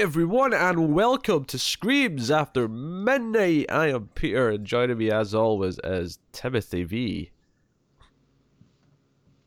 Everyone, 0.00 0.54
and 0.54 0.94
welcome 0.94 1.44
to 1.46 1.58
Screams 1.58 2.30
After 2.30 2.68
Midnight. 2.68 3.66
I 3.68 3.88
am 3.88 4.10
Peter, 4.14 4.48
and 4.48 4.64
joining 4.64 4.96
me 4.96 5.10
as 5.10 5.34
always 5.34 5.80
is 5.82 6.20
Timothy 6.30 6.84
V. 6.84 7.30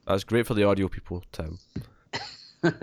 That's 0.05 0.25
great 0.25 0.45
for 0.45 0.54
the 0.54 0.66
audio 0.66 0.89
people, 0.89 1.23
Tim. 1.32 1.57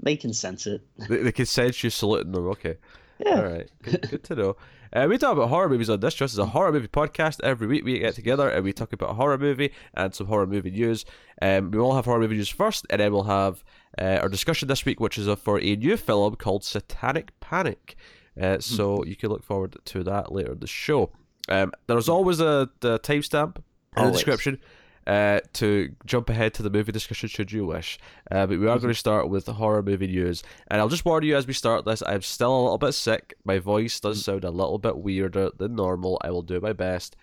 they 0.00 0.16
can 0.16 0.32
sense 0.32 0.68
it. 0.68 0.82
They, 0.96 1.16
they 1.16 1.32
can 1.32 1.46
sense 1.46 1.82
you 1.82 1.90
saluting 1.90 2.30
them. 2.30 2.46
Okay. 2.46 2.76
Yeah. 3.18 3.36
All 3.36 3.44
right. 3.44 3.68
Good, 3.82 4.08
good 4.08 4.24
to 4.24 4.34
know. 4.36 4.56
Uh, 4.92 5.06
we 5.08 5.18
talk 5.18 5.32
about 5.32 5.48
horror 5.48 5.68
movies 5.68 5.90
on 5.90 5.98
this. 5.98 6.14
This 6.14 6.32
is 6.32 6.38
a 6.38 6.46
horror 6.46 6.70
movie 6.70 6.86
podcast. 6.86 7.40
Every 7.42 7.66
week 7.66 7.84
we 7.84 7.98
get 7.98 8.14
together 8.14 8.48
and 8.48 8.62
we 8.62 8.72
talk 8.72 8.92
about 8.92 9.10
a 9.10 9.14
horror 9.14 9.38
movie 9.38 9.72
and 9.94 10.14
some 10.14 10.28
horror 10.28 10.46
movie 10.46 10.70
news. 10.70 11.04
Um, 11.42 11.72
we 11.72 11.78
will 11.78 11.96
have 11.96 12.04
horror 12.04 12.20
movie 12.20 12.36
news 12.36 12.48
first, 12.48 12.86
and 12.90 13.00
then 13.00 13.12
we'll 13.12 13.24
have 13.24 13.64
uh, 14.00 14.18
our 14.22 14.28
discussion 14.28 14.68
this 14.68 14.84
week, 14.84 15.00
which 15.00 15.18
is 15.18 15.28
for 15.38 15.60
a 15.60 15.76
new 15.76 15.96
film 15.96 16.36
called 16.36 16.64
Satanic 16.64 17.38
Panic. 17.40 17.96
Uh, 18.40 18.58
so 18.58 19.04
you 19.04 19.14
can 19.14 19.30
look 19.30 19.44
forward 19.44 19.76
to 19.84 20.02
that 20.02 20.32
later 20.32 20.52
in 20.52 20.58
the 20.58 20.66
show. 20.66 21.10
Um, 21.48 21.72
there's 21.86 22.08
always 22.08 22.40
a 22.40 22.68
the 22.80 22.98
timestamp 23.00 23.58
in 23.96 24.06
the 24.06 24.10
description 24.10 24.58
uh, 25.06 25.40
to 25.52 25.94
jump 26.06 26.30
ahead 26.30 26.54
to 26.54 26.62
the 26.62 26.70
movie 26.70 26.92
discussion 26.92 27.28
should 27.28 27.52
you 27.52 27.66
wish. 27.66 27.98
Uh, 28.30 28.46
but 28.46 28.58
we 28.58 28.66
are 28.66 28.78
going 28.78 28.92
to 28.92 28.98
start 28.98 29.28
with 29.28 29.44
the 29.44 29.52
horror 29.54 29.82
movie 29.82 30.06
news. 30.06 30.42
And 30.68 30.80
I'll 30.80 30.88
just 30.88 31.04
warn 31.04 31.24
you 31.24 31.36
as 31.36 31.46
we 31.46 31.52
start 31.52 31.84
this, 31.84 32.02
I'm 32.06 32.22
still 32.22 32.54
a 32.54 32.62
little 32.62 32.78
bit 32.78 32.92
sick. 32.92 33.34
My 33.44 33.58
voice 33.58 34.00
does 34.00 34.24
sound 34.24 34.44
a 34.44 34.50
little 34.50 34.78
bit 34.78 34.98
weirder 34.98 35.50
than 35.58 35.76
normal. 35.76 36.20
I 36.24 36.30
will 36.30 36.42
do 36.42 36.60
my 36.60 36.72
best. 36.72 37.16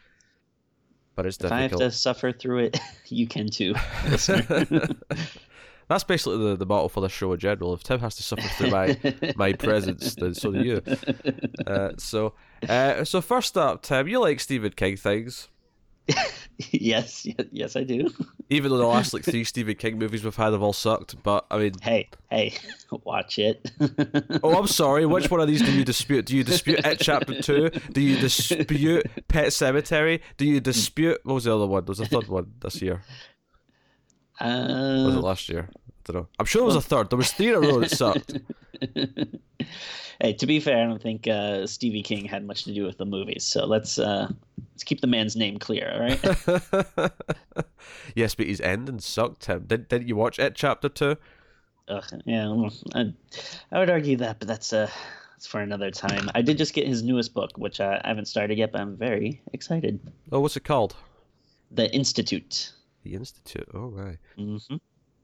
But 1.15 1.26
it's 1.26 1.38
If 1.38 1.51
I 1.51 1.62
have 1.62 1.76
to 1.76 1.91
suffer 1.91 2.31
through 2.31 2.65
it, 2.65 2.79
you 3.07 3.27
can 3.27 3.49
too. 3.49 3.76
That's 5.91 6.05
basically 6.05 6.37
the, 6.37 6.55
the 6.55 6.65
motto 6.65 6.87
for 6.87 7.01
the 7.01 7.09
show 7.09 7.33
in 7.33 7.39
general. 7.39 7.73
If 7.73 7.83
Tim 7.83 7.99
has 7.99 8.15
to 8.15 8.23
suffer 8.23 8.47
through 8.47 8.70
my 8.71 8.97
my 9.35 9.51
presence, 9.67 10.15
then 10.15 10.33
so 10.33 10.51
do 10.53 10.63
you. 10.63 10.81
Uh, 11.67 11.89
so, 11.98 12.33
uh, 12.70 13.03
so 13.03 13.20
first 13.20 13.57
up, 13.57 13.83
Tim, 13.83 14.07
you 14.07 14.21
like 14.21 14.39
Stephen 14.39 14.71
King 14.71 14.95
things, 14.95 15.49
yes, 16.71 17.27
yes, 17.51 17.75
I 17.75 17.83
do. 17.83 18.09
even 18.49 18.71
though 18.71 18.77
the 18.77 18.85
last 18.85 19.13
like 19.13 19.23
three 19.23 19.43
Stephen 19.43 19.75
King 19.75 19.98
movies 19.99 20.23
we've 20.23 20.35
had 20.35 20.53
have 20.53 20.61
all 20.61 20.73
sucked. 20.73 21.21
But 21.23 21.45
I 21.51 21.57
mean, 21.57 21.73
Hey, 21.81 22.09
hey, 22.29 22.53
watch 23.03 23.37
it. 23.39 23.70
Oh, 24.43 24.57
I'm 24.57 24.67
sorry. 24.67 25.05
Which 25.05 25.29
one 25.29 25.39
of 25.39 25.48
these 25.48 25.61
do 25.61 25.71
you 25.71 25.83
dispute? 25.83 26.26
Do 26.26 26.35
you 26.35 26.43
dispute 26.43 26.85
It 26.85 26.99
Chapter 26.99 27.41
2? 27.41 27.70
Do 27.91 28.01
you 28.01 28.17
dispute 28.17 29.05
Pet 29.27 29.48
Sematary? 29.48 30.21
Do 30.37 30.45
you 30.45 30.59
dispute. 30.59 31.20
What 31.23 31.33
was 31.35 31.43
the 31.45 31.55
other 31.55 31.67
one? 31.67 31.83
There 31.85 31.91
was 31.91 31.99
a 31.99 32.05
third 32.05 32.27
one 32.27 32.53
this 32.61 32.81
year. 32.81 33.01
Or 34.41 35.05
was 35.05 35.15
it 35.15 35.17
Uh, 35.17 35.21
last 35.21 35.49
year? 35.49 35.70
I 35.71 36.11
don't 36.11 36.15
know. 36.15 36.27
I'm 36.39 36.45
sure 36.45 36.63
it 36.63 36.65
was 36.65 36.75
a 36.75 36.81
third. 36.81 37.09
There 37.09 37.17
was 37.17 37.31
three 37.31 37.49
in 37.49 37.55
a 37.55 37.59
row 37.59 37.79
that 37.79 37.91
sucked. 37.91 38.39
hey, 40.21 40.33
to 40.33 40.48
be 40.48 40.59
fair, 40.59 40.83
I 40.83 40.87
don't 40.87 41.01
think 41.01 41.27
uh, 41.27 41.67
Stevie 41.67 42.01
King 42.01 42.25
had 42.25 42.45
much 42.45 42.63
to 42.63 42.73
do 42.73 42.83
with 42.85 42.98
the 42.98 43.05
movies. 43.05 43.43
So 43.43 43.65
let's 43.65 43.99
uh, 43.99 44.31
let's 44.73 44.83
keep 44.83 45.01
the 45.01 45.07
man's 45.07 45.35
name 45.35 45.59
clear, 45.59 45.91
all 45.93 45.99
right? 46.01 47.11
yes, 48.15 48.35
but 48.35 48.48
his 48.48 48.61
ending 48.61 48.99
sucked, 48.99 49.43
Tim. 49.43 49.65
Did, 49.67 49.87
didn't 49.87 50.07
you 50.07 50.15
watch 50.15 50.39
It 50.39 50.55
Chapter 50.55 50.89
2? 50.89 51.15
Ugh, 51.89 52.03
yeah, 52.26 52.70
I, 52.95 53.13
I 53.71 53.79
would 53.79 53.89
argue 53.89 54.15
that, 54.17 54.39
but 54.39 54.48
that's 54.48 54.71
uh, 54.73 54.89
that's 55.33 55.45
for 55.48 55.59
another 55.61 55.91
time. 55.91 56.29
I 56.33 56.41
did 56.41 56.57
just 56.57 56.73
get 56.73 56.87
his 56.87 57.03
newest 57.03 57.33
book, 57.33 57.51
which 57.57 57.79
I 57.79 57.99
haven't 58.05 58.26
started 58.26 58.57
yet, 58.57 58.71
but 58.71 58.81
I'm 58.81 58.95
very 58.95 59.41
excited. 59.53 59.99
Oh, 60.31 60.39
what's 60.39 60.55
it 60.55 60.63
called? 60.63 60.95
The 61.71 61.93
Institute. 61.93 62.73
The 63.04 63.13
Institute. 63.16 63.68
Oh, 63.74 63.88
right. 63.88 64.18
hmm 64.38 64.57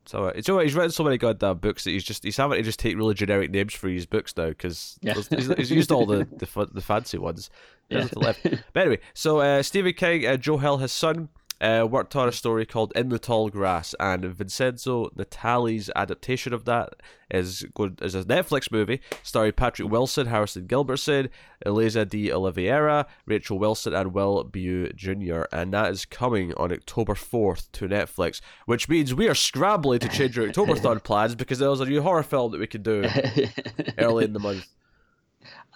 It's 0.03 0.14
alright. 0.16 0.36
It's 0.36 0.50
alright. 0.50 0.66
He's 0.66 0.75
written 0.75 0.92
so 0.92 1.03
many 1.03 1.17
goddamn 1.17 1.58
books 1.58 1.83
that 1.83 1.92
he's 1.92 2.03
just 2.03 2.23
he's 2.23 2.38
having 2.38 2.58
to 2.58 2.64
just 2.64 2.80
take 2.80 2.95
really 2.97 3.14
generic 3.14 3.52
names 3.52 3.73
for 3.73 3.88
his 3.89 4.06
books 4.06 4.33
now 4.38 4.47
because 4.50 4.97
Yeah. 5.02 5.14
he's, 5.14 5.47
he's 5.58 5.72
used 5.72 5.92
all 5.92 6.05
the 6.05 6.25
the, 6.25 6.67
the 6.73 6.81
fancy 6.81 7.17
ones. 7.17 7.49
Yeah. 7.89 8.08
left. 8.16 8.43
But 8.73 8.82
anyway, 8.82 8.99
so 9.14 9.39
uh, 9.39 9.64
Stephen 9.64 9.93
King, 9.93 10.26
uh, 10.26 10.37
Joe 10.37 10.58
Hill, 10.58 10.77
his 10.77 10.92
son, 10.92 11.30
uh, 11.59 11.87
worked 11.89 12.15
on 12.15 12.27
a 12.27 12.31
story 12.31 12.65
called 12.65 12.93
In 12.95 13.09
the 13.09 13.19
Tall 13.19 13.49
Grass, 13.49 13.95
and 13.99 14.23
Vincenzo 14.25 15.09
Natali's 15.15 15.89
adaptation 15.95 16.53
of 16.53 16.65
that 16.65 16.93
is 17.29 17.65
good 17.73 17.99
is 18.01 18.15
a 18.15 18.23
Netflix 18.23 18.71
movie 18.71 19.01
starring 19.23 19.51
Patrick 19.51 19.89
Wilson, 19.89 20.27
Harrison 20.27 20.67
Gilbertson, 20.67 21.29
Eliza 21.65 22.05
D. 22.05 22.31
Oliveira, 22.31 23.05
Rachel 23.25 23.59
Wilson, 23.59 23.93
and 23.93 24.13
Will 24.13 24.43
Buie 24.45 24.95
Jr. 24.95 25.43
And 25.51 25.73
that 25.73 25.91
is 25.91 26.05
coming 26.05 26.53
on 26.55 26.71
October 26.71 27.13
4th 27.13 27.71
to 27.73 27.87
Netflix, 27.87 28.39
which 28.65 28.87
means 28.87 29.13
we 29.13 29.27
are 29.27 29.35
scrambling 29.35 29.99
to 29.99 30.09
change 30.09 30.37
our 30.37 30.47
October 30.47 30.75
3rd 30.75 31.03
plans 31.03 31.35
because 31.35 31.59
there 31.59 31.69
was 31.69 31.81
a 31.81 31.85
new 31.85 32.01
horror 32.01 32.23
film 32.23 32.51
that 32.51 32.59
we 32.59 32.67
could 32.67 32.83
do 32.83 33.05
early 33.97 34.25
in 34.25 34.33
the 34.33 34.39
month. 34.39 34.67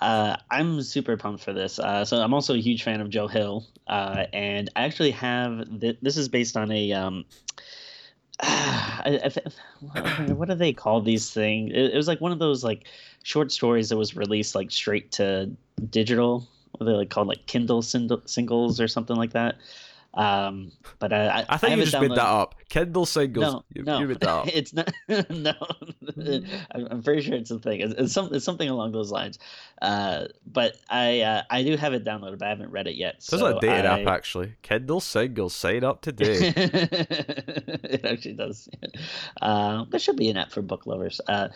Uh, 0.01 0.35
I'm 0.49 0.81
super 0.81 1.15
pumped 1.15 1.43
for 1.43 1.53
this. 1.53 1.77
Uh, 1.77 2.03
so 2.03 2.17
I'm 2.17 2.33
also 2.33 2.55
a 2.55 2.59
huge 2.59 2.81
fan 2.83 3.01
of 3.01 3.09
Joe 3.09 3.27
Hill, 3.27 3.67
uh, 3.87 4.25
and 4.33 4.69
I 4.75 4.83
actually 4.85 5.11
have 5.11 5.79
th- 5.79 5.99
this 6.01 6.17
is 6.17 6.27
based 6.27 6.57
on 6.57 6.71
a 6.71 6.91
um, 6.93 7.25
I, 8.41 9.19
I 9.23 9.29
th- 9.29 10.29
what 10.35 10.49
do 10.49 10.55
they 10.55 10.73
call 10.73 11.01
these 11.01 11.31
things? 11.31 11.71
It, 11.73 11.93
it 11.93 11.95
was 11.95 12.07
like 12.07 12.19
one 12.19 12.31
of 12.31 12.39
those 12.39 12.63
like 12.63 12.85
short 13.21 13.51
stories 13.51 13.89
that 13.89 13.97
was 13.97 14.15
released 14.15 14.55
like 14.55 14.71
straight 14.71 15.11
to 15.13 15.51
digital. 15.91 16.47
What 16.71 16.87
they 16.87 16.93
like 16.93 17.11
called 17.11 17.27
like 17.27 17.45
Kindle 17.45 17.83
sing- 17.83 18.09
singles 18.25 18.81
or 18.81 18.87
something 18.87 19.15
like 19.15 19.33
that. 19.33 19.57
Um, 20.13 20.71
but 20.99 21.13
I, 21.13 21.27
I, 21.27 21.45
I 21.49 21.57
think 21.57 21.69
have 21.69 21.79
you 21.79 21.85
just 21.85 22.01
made 22.01 22.11
that 22.11 22.19
up. 22.19 22.55
Kindle 22.67 23.05
singles. 23.05 23.53
No, 23.53 23.63
you, 23.73 23.83
no, 23.83 23.99
you 23.99 24.07
made 24.07 24.19
that 24.19 24.29
up. 24.29 24.47
it's 24.47 24.73
not. 24.73 24.91
no, 25.29 25.53
I'm 26.75 27.01
pretty 27.01 27.21
sure 27.21 27.35
it's 27.35 27.51
a 27.51 27.59
thing. 27.59 27.79
It's, 27.81 27.93
it's, 27.97 28.13
some, 28.13 28.33
it's 28.33 28.43
something 28.43 28.67
along 28.67 28.91
those 28.91 29.11
lines. 29.11 29.39
Uh, 29.81 30.25
but 30.45 30.75
I 30.89 31.21
uh, 31.21 31.43
I 31.49 31.63
do 31.63 31.77
have 31.77 31.93
it 31.93 32.03
downloaded, 32.03 32.39
but 32.39 32.45
I 32.45 32.49
haven't 32.49 32.71
read 32.71 32.87
it 32.87 32.95
yet. 32.95 33.25
There's 33.29 33.41
so 33.41 33.57
a 33.57 33.59
dating 33.59 33.85
I... 33.85 34.01
app 34.01 34.07
actually. 34.07 34.53
Kindle 34.61 34.99
singles. 34.99 35.55
Sign 35.55 35.83
up 35.83 36.01
today. 36.01 36.53
it 36.55 38.05
actually 38.05 38.33
does. 38.33 38.67
Uh, 39.41 39.85
there 39.89 39.99
should 39.99 40.17
be 40.17 40.29
an 40.29 40.37
app 40.37 40.51
for 40.51 40.61
book 40.61 40.85
lovers. 40.85 41.21
Uh, 41.27 41.49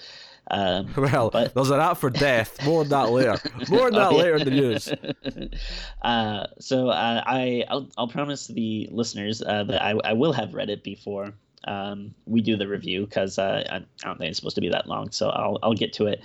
um, 0.51 0.93
well, 0.97 1.29
But- 1.29 1.53
there's 1.53 1.69
an 1.69 1.79
app 1.79 1.97
for 1.97 2.09
death. 2.09 2.63
More 2.65 2.81
on 2.81 2.89
that 2.89 3.09
later. 3.11 3.37
More 3.69 3.87
on 3.87 3.93
that 3.93 4.13
later 4.13 4.35
in 4.35 4.45
the 4.45 4.51
news. 4.51 4.91
uh, 6.01 6.47
so 6.59 6.89
uh, 6.89 7.23
I 7.25 7.63
I'll, 7.69 7.89
I'll 7.97 8.07
promise 8.07 8.47
the 8.47 8.87
listeners 8.91 9.41
uh, 9.41 9.63
that 9.65 9.81
I, 9.81 9.91
I 10.03 10.13
will 10.13 10.33
have 10.33 10.53
read 10.53 10.69
it 10.69 10.83
before 10.83 11.33
um, 11.67 12.13
we 12.25 12.41
do 12.41 12.55
the 12.57 12.67
review 12.67 13.05
because 13.05 13.39
uh, 13.39 13.63
I, 13.69 13.75
I 13.77 13.79
don't 14.03 14.17
think 14.17 14.29
it's 14.29 14.37
supposed 14.37 14.55
to 14.55 14.61
be 14.61 14.69
that 14.69 14.87
long. 14.87 15.11
So 15.11 15.29
I'll 15.29 15.59
I'll 15.63 15.73
get 15.73 15.93
to 15.93 16.07
it. 16.07 16.21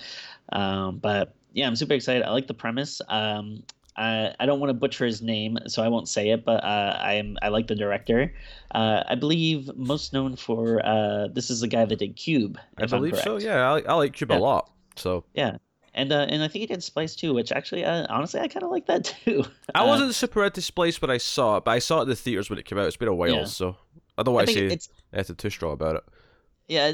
Um, 0.53 0.98
but 0.98 1.34
yeah, 1.53 1.66
I'm 1.66 1.76
super 1.76 1.94
excited. 1.94 2.22
I 2.22 2.30
like 2.30 2.47
the 2.47 2.54
premise. 2.54 3.00
Um, 3.09 3.62
I, 4.00 4.34
I 4.40 4.46
don't 4.46 4.60
want 4.60 4.70
to 4.70 4.74
butcher 4.74 5.04
his 5.04 5.20
name, 5.22 5.58
so 5.66 5.82
I 5.82 5.88
won't 5.88 6.08
say 6.08 6.30
it. 6.30 6.44
But 6.44 6.64
uh, 6.64 6.96
I 7.00 7.14
am 7.14 7.36
I 7.42 7.48
like 7.48 7.66
the 7.66 7.74
director. 7.74 8.32
Uh, 8.74 9.02
I 9.08 9.14
believe 9.14 9.70
most 9.76 10.12
known 10.12 10.36
for 10.36 10.84
uh, 10.84 11.28
this 11.28 11.50
is 11.50 11.60
the 11.60 11.68
guy 11.68 11.84
that 11.84 11.98
did 11.98 12.16
Cube. 12.16 12.58
I 12.78 12.84
I'm 12.84 12.88
believe 12.88 13.18
so. 13.18 13.38
Yeah, 13.38 13.72
I, 13.72 13.80
I 13.80 13.94
like 13.94 14.14
Cube 14.14 14.32
a 14.32 14.38
lot. 14.38 14.70
So 14.96 15.24
Yeah. 15.34 15.58
And 15.92 16.12
uh, 16.12 16.26
and 16.28 16.40
I 16.42 16.46
think 16.48 16.60
he 16.60 16.66
did 16.66 16.82
Splice 16.84 17.16
too, 17.16 17.34
which 17.34 17.50
actually, 17.50 17.84
uh, 17.84 18.06
honestly, 18.08 18.38
I 18.40 18.46
kind 18.48 18.62
of 18.62 18.70
like 18.70 18.86
that 18.86 19.04
too. 19.24 19.44
I 19.74 19.82
Uh, 19.82 19.86
wasn't 19.88 20.14
super 20.14 20.44
into 20.44 20.62
Splice 20.62 21.02
when 21.02 21.10
I 21.10 21.18
saw 21.18 21.56
it, 21.56 21.64
but 21.64 21.72
I 21.72 21.80
saw 21.80 21.98
it 21.98 22.02
in 22.02 22.08
the 22.10 22.16
theaters 22.16 22.48
when 22.48 22.58
it 22.60 22.64
came 22.64 22.78
out. 22.78 22.86
It's 22.86 22.96
been 22.96 23.08
a 23.08 23.14
while, 23.14 23.30
Yeah. 23.34 23.44
so 23.44 23.76
I 24.16 24.22
don't 24.22 24.34
want 24.34 24.48
I 24.48 24.52
to 24.52 24.68
think 24.68 24.82
say 24.82 24.88
anything 25.12 25.36
too 25.36 25.50
strong 25.50 25.72
about 25.72 25.96
it. 25.96 26.04
yeah. 26.68 26.86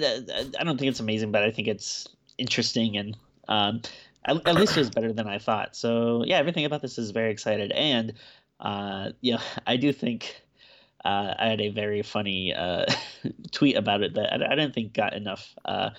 I 0.58 0.64
don't 0.64 0.78
think 0.78 0.88
it's 0.90 1.00
amazing, 1.00 1.30
but 1.30 1.42
I 1.42 1.50
think 1.50 1.68
it's 1.68 2.08
interesting 2.38 2.96
and 2.96 3.16
um, 3.48 3.82
at, 4.26 4.36
at 4.46 4.56
least 4.56 4.76
it 4.76 4.80
was 4.80 4.90
better 4.90 5.12
than 5.12 5.28
I 5.28 5.38
thought. 5.38 5.76
So 5.76 6.24
yeah, 6.26 6.38
everything 6.38 6.64
about 6.64 6.82
this 6.82 6.98
is 6.98 7.10
very 7.12 7.30
excited, 7.30 7.72
and 7.72 8.14
uh, 8.60 9.12
yeah, 9.20 9.40
I 9.66 9.76
do 9.76 9.92
think. 9.92 10.42
Uh, 11.04 11.34
I 11.38 11.46
had 11.46 11.60
a 11.60 11.68
very 11.68 12.02
funny 12.02 12.52
uh, 12.52 12.84
tweet 13.52 13.76
about 13.76 14.02
it 14.02 14.14
that 14.14 14.32
I, 14.32 14.52
I 14.52 14.56
didn't 14.56 14.74
think 14.74 14.92
got 14.92 15.14
enough, 15.14 15.54
uh, 15.64 15.90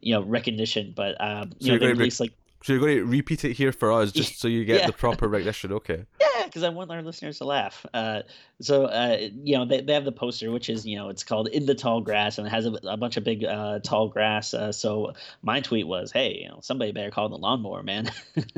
you 0.00 0.14
know, 0.14 0.22
recognition. 0.22 0.92
But 0.96 1.20
um, 1.20 1.52
So 1.60 1.72
you 1.72 1.72
know, 1.72 1.78
they 1.78 1.88
released 1.88 2.18
like 2.18 2.34
So 2.62 2.72
you're 2.74 2.80
going 2.80 2.96
to 2.98 3.04
repeat 3.06 3.44
it 3.44 3.54
here 3.54 3.72
for 3.72 3.90
us, 3.90 4.12
just 4.12 4.38
so 4.38 4.46
you 4.48 4.64
get 4.66 4.80
Yeah. 4.80 4.86
the 4.86 4.92
proper 4.92 5.26
recognition. 5.34 5.72
Okay. 5.72 6.04
Yeah, 6.20 6.44
because 6.44 6.62
I 6.62 6.68
want 6.68 6.90
our 6.90 7.00
listeners 7.02 7.38
to 7.38 7.44
laugh. 7.44 7.86
Uh, 7.94 8.20
so, 8.60 8.84
uh, 8.84 9.16
you 9.42 9.56
know, 9.56 9.64
they, 9.64 9.80
they 9.80 9.94
have 9.94 10.04
the 10.04 10.12
poster, 10.12 10.50
which 10.50 10.68
is, 10.68 10.84
you 10.84 10.96
know, 10.96 11.08
it's 11.08 11.24
called 11.24 11.48
In 11.48 11.64
the 11.64 11.74
Tall 11.74 12.02
Grass, 12.02 12.36
and 12.36 12.46
it 12.46 12.50
has 12.50 12.66
a, 12.66 12.72
a 12.84 12.96
bunch 12.98 13.16
of 13.16 13.24
big 13.24 13.44
uh, 13.44 13.78
tall 13.78 14.08
grass. 14.08 14.52
Uh, 14.52 14.72
so 14.72 15.12
my 15.42 15.60
tweet 15.60 15.86
was, 15.86 16.12
hey, 16.12 16.40
you 16.42 16.48
know, 16.48 16.58
somebody 16.60 16.92
better 16.92 17.10
call 17.10 17.28
the 17.30 17.38
lawnmower, 17.38 17.82
man. 17.82 18.10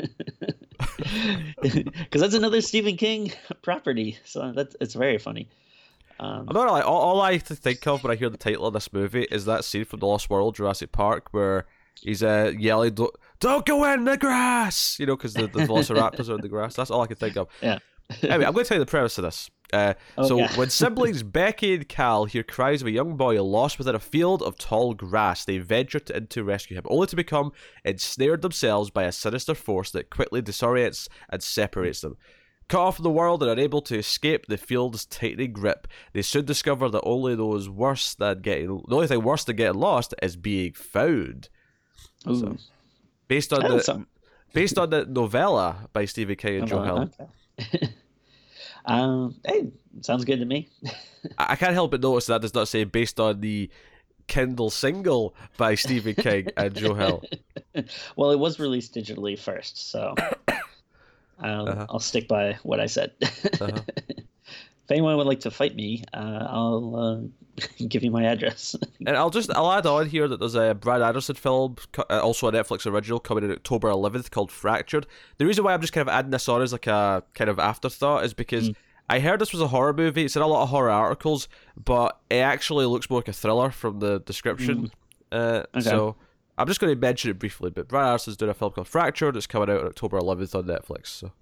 Because 1.63 2.21
that's 2.21 2.35
another 2.35 2.61
Stephen 2.61 2.97
King 2.97 3.33
property. 3.63 4.19
So 4.25 4.53
that's 4.53 4.77
it's 4.81 4.95
very 4.95 5.19
funny. 5.19 5.49
Um, 6.21 6.47
I'm 6.49 6.55
not 6.55 6.69
gonna. 6.69 6.85
All, 6.85 7.01
all 7.01 7.21
I 7.21 7.35
have 7.35 7.45
to 7.45 7.55
think 7.55 7.87
of 7.87 8.03
when 8.03 8.11
I 8.13 8.17
hear 8.17 8.29
the 8.29 8.37
title 8.37 8.67
of 8.67 8.73
this 8.75 8.93
movie 8.93 9.23
is 9.31 9.45
that 9.47 9.65
scene 9.65 9.85
from 9.85 10.01
The 10.01 10.07
Lost 10.07 10.29
World, 10.31 10.57
Jurassic 10.57 10.93
Park, 10.93 11.29
where 11.33 11.67
he's 12.01 12.23
uh, 12.23 12.53
yelling, 12.59 12.97
"Don't, 13.43 13.67
go 13.67 13.85
in 13.93 14.05
the 14.05 14.17
grass!" 14.17 14.97
You 14.99 15.07
know, 15.07 15.17
because 15.17 15.35
the, 15.35 15.43
the 15.47 15.61
velociraptors 15.67 16.29
are 16.31 16.35
in 16.37 16.41
the 16.41 16.49
grass. 16.57 16.75
That's 16.75 16.91
all 16.91 17.03
I 17.03 17.07
can 17.07 17.17
think 17.17 17.37
of. 17.37 17.49
Yeah. 17.61 17.79
anyway, 18.23 18.45
I'm 18.47 18.53
going 18.53 18.65
to 18.65 18.69
tell 18.69 18.77
you 18.79 18.85
the 18.85 18.91
premise 18.91 19.19
of 19.19 19.25
this. 19.25 19.51
Uh, 19.73 19.95
Oh, 20.19 20.29
so 20.29 20.37
yeah. 20.39 20.53
when 20.57 20.69
siblings 20.83 21.23
Becky 21.23 21.75
and 21.75 21.89
Cal 21.89 22.27
hear 22.27 22.43
cries 22.43 22.83
of 22.83 22.89
a 22.89 22.91
young 22.91 23.17
boy 23.17 23.43
lost 23.43 23.79
within 23.79 23.95
a 23.95 23.99
field 24.01 24.43
of 24.43 24.59
tall 24.59 24.93
grass, 24.93 25.45
they 25.47 25.57
venture 25.59 25.99
to, 25.99 26.17
in 26.17 26.27
to 26.29 26.45
rescue 26.45 26.77
him, 26.77 26.85
only 26.89 27.07
to 27.07 27.17
become 27.17 27.53
ensnared 27.85 28.43
themselves 28.43 28.91
by 28.91 29.05
a 29.05 29.13
sinister 29.13 29.55
force 29.55 29.91
that 29.93 30.11
quickly 30.11 30.43
disorients 30.43 31.09
and 31.31 31.43
separates 31.43 32.03
them. 32.03 32.17
Cut 32.69 32.81
off 32.81 32.97
from 32.97 33.03
the 33.05 33.11
world 33.11 33.43
and 33.43 33.51
unable 33.51 33.81
to 33.83 33.99
escape 33.99 34.47
the 34.47 34.57
field's 34.59 35.05
tightening 35.07 35.53
grip, 35.53 35.89
they 36.13 36.23
soon 36.23 36.45
discover 36.45 36.89
that 36.91 37.03
only 37.03 37.35
those 37.35 37.69
worse 37.69 38.15
than 38.15 38.41
getting 38.43 38.83
the 38.89 38.95
only 38.95 39.07
thing 39.07 39.23
worse 39.23 39.45
than 39.45 39.57
getting 39.57 39.81
lost 39.81 40.15
is 40.23 40.37
being 40.37 40.73
found. 40.75 41.49
Ooh. 42.29 42.39
So, 42.39 42.57
Based 43.33 43.53
on 43.55 43.61
the 43.63 44.07
based 44.53 44.79
on 44.79 44.91
the 44.91 45.07
novella 45.07 45.89
by 45.95 46.05
Stephen 46.05 46.37
King 46.37 46.61
and 46.61 46.69
Joe 46.69 46.83
Hill. 46.83 47.11
okay. 47.59 47.89
um, 48.85 49.37
hey, 49.47 49.71
sounds 50.03 50.27
good 50.27 50.41
to 50.41 50.45
me. 50.45 50.69
I 51.39 51.57
can't 51.57 51.73
help 51.73 51.93
but 51.93 52.03
notice 52.03 52.27
that 52.27 52.43
does 52.43 52.53
not 52.53 52.69
say 52.69 52.85
based 52.85 53.19
on 53.19 53.41
the 53.41 53.71
Kindle 54.27 54.69
single 54.69 55.35
by 55.57 55.77
Stephen 55.77 56.15
King 56.15 56.49
and 56.59 56.75
Joe 56.75 56.93
Hill. 56.93 57.23
well, 58.17 58.33
it 58.33 58.39
was 58.39 58.61
released 58.61 58.95
digitally 58.95 59.39
first, 59.39 59.91
so 59.91 60.15
I'll, 61.41 61.69
Uh-huh. 61.69 61.87
I'll 61.89 62.01
stick 62.01 62.29
by 62.29 62.59
what 62.65 62.81
I 62.81 62.87
said. 62.87 63.13
Uh-huh. 63.23 63.81
If 64.85 64.91
anyone 64.91 65.17
would 65.17 65.27
like 65.27 65.41
to 65.41 65.51
fight 65.51 65.75
me, 65.77 66.05
uh, 66.15 66.47
I'll 66.49 66.97
uh, 66.97 67.63
give 67.89 68.03
you 68.05 68.11
my 68.11 68.25
address. 68.25 68.77
And 69.07 69.17
I'll 69.17 69.31
just 69.31 69.51
I'll 69.55 69.71
add 69.73 69.85
on 69.87 70.09
here 70.09 70.29
that 70.29 70.39
there's 70.41 70.55
a 70.55 70.75
Brad 70.75 71.03
Anderson 71.03 71.35
film, 71.35 71.77
uh, 71.99 72.21
also 72.21 72.47
a 72.49 72.53
Netflix 72.53 72.87
original, 72.87 73.19
coming 73.21 73.45
in 73.45 73.51
October 73.51 73.89
11th 73.91 74.31
called 74.31 74.51
Fractured. 74.53 75.07
The 75.39 75.47
reason 75.47 75.65
why 75.65 75.75
I'm 75.75 75.81
just 75.81 75.93
kind 75.93 76.07
of 76.09 76.13
adding 76.15 76.31
this 76.31 76.49
on 76.49 76.63
as 76.63 76.73
like 76.73 76.87
a 76.87 77.23
kind 77.35 77.51
of 77.51 77.59
afterthought 77.59 78.25
is 78.25 78.35
because 78.35 78.71
Mm. 78.71 78.77
I 79.11 79.19
heard 79.19 79.41
this 79.41 79.53
was 79.53 79.61
a 79.61 79.67
horror 79.67 79.93
movie. 79.93 80.25
It's 80.25 80.37
in 80.37 80.43
a 80.43 80.47
lot 80.47 80.63
of 80.63 80.69
horror 80.71 80.89
articles, 80.89 81.49
but 81.85 82.19
it 82.31 82.37
actually 82.37 82.87
looks 82.87 83.11
more 83.11 83.19
like 83.19 83.29
a 83.29 83.33
thriller 83.33 83.71
from 83.71 83.99
the 83.99 84.21
description. 84.21 84.91
Uh, 85.31 85.65
Okay. 85.75 85.81
So 85.83 86.15
I'm 86.57 86.67
just 86.69 86.81
going 86.81 86.95
to 86.95 86.99
mention 86.99 87.31
it 87.31 87.39
briefly. 87.39 87.71
But 87.71 87.89
Brad 87.89 88.07
Anderson's 88.07 88.37
doing 88.37 88.51
a 88.51 88.55
film 88.55 88.73
called 88.73 88.87
Fractured. 88.89 89.37
It's 89.37 89.47
coming 89.49 89.69
out 89.69 89.81
on 89.81 89.87
October 89.87 90.19
11th 90.21 90.55
on 90.55 90.65
Netflix. 90.65 91.09
So 91.09 91.33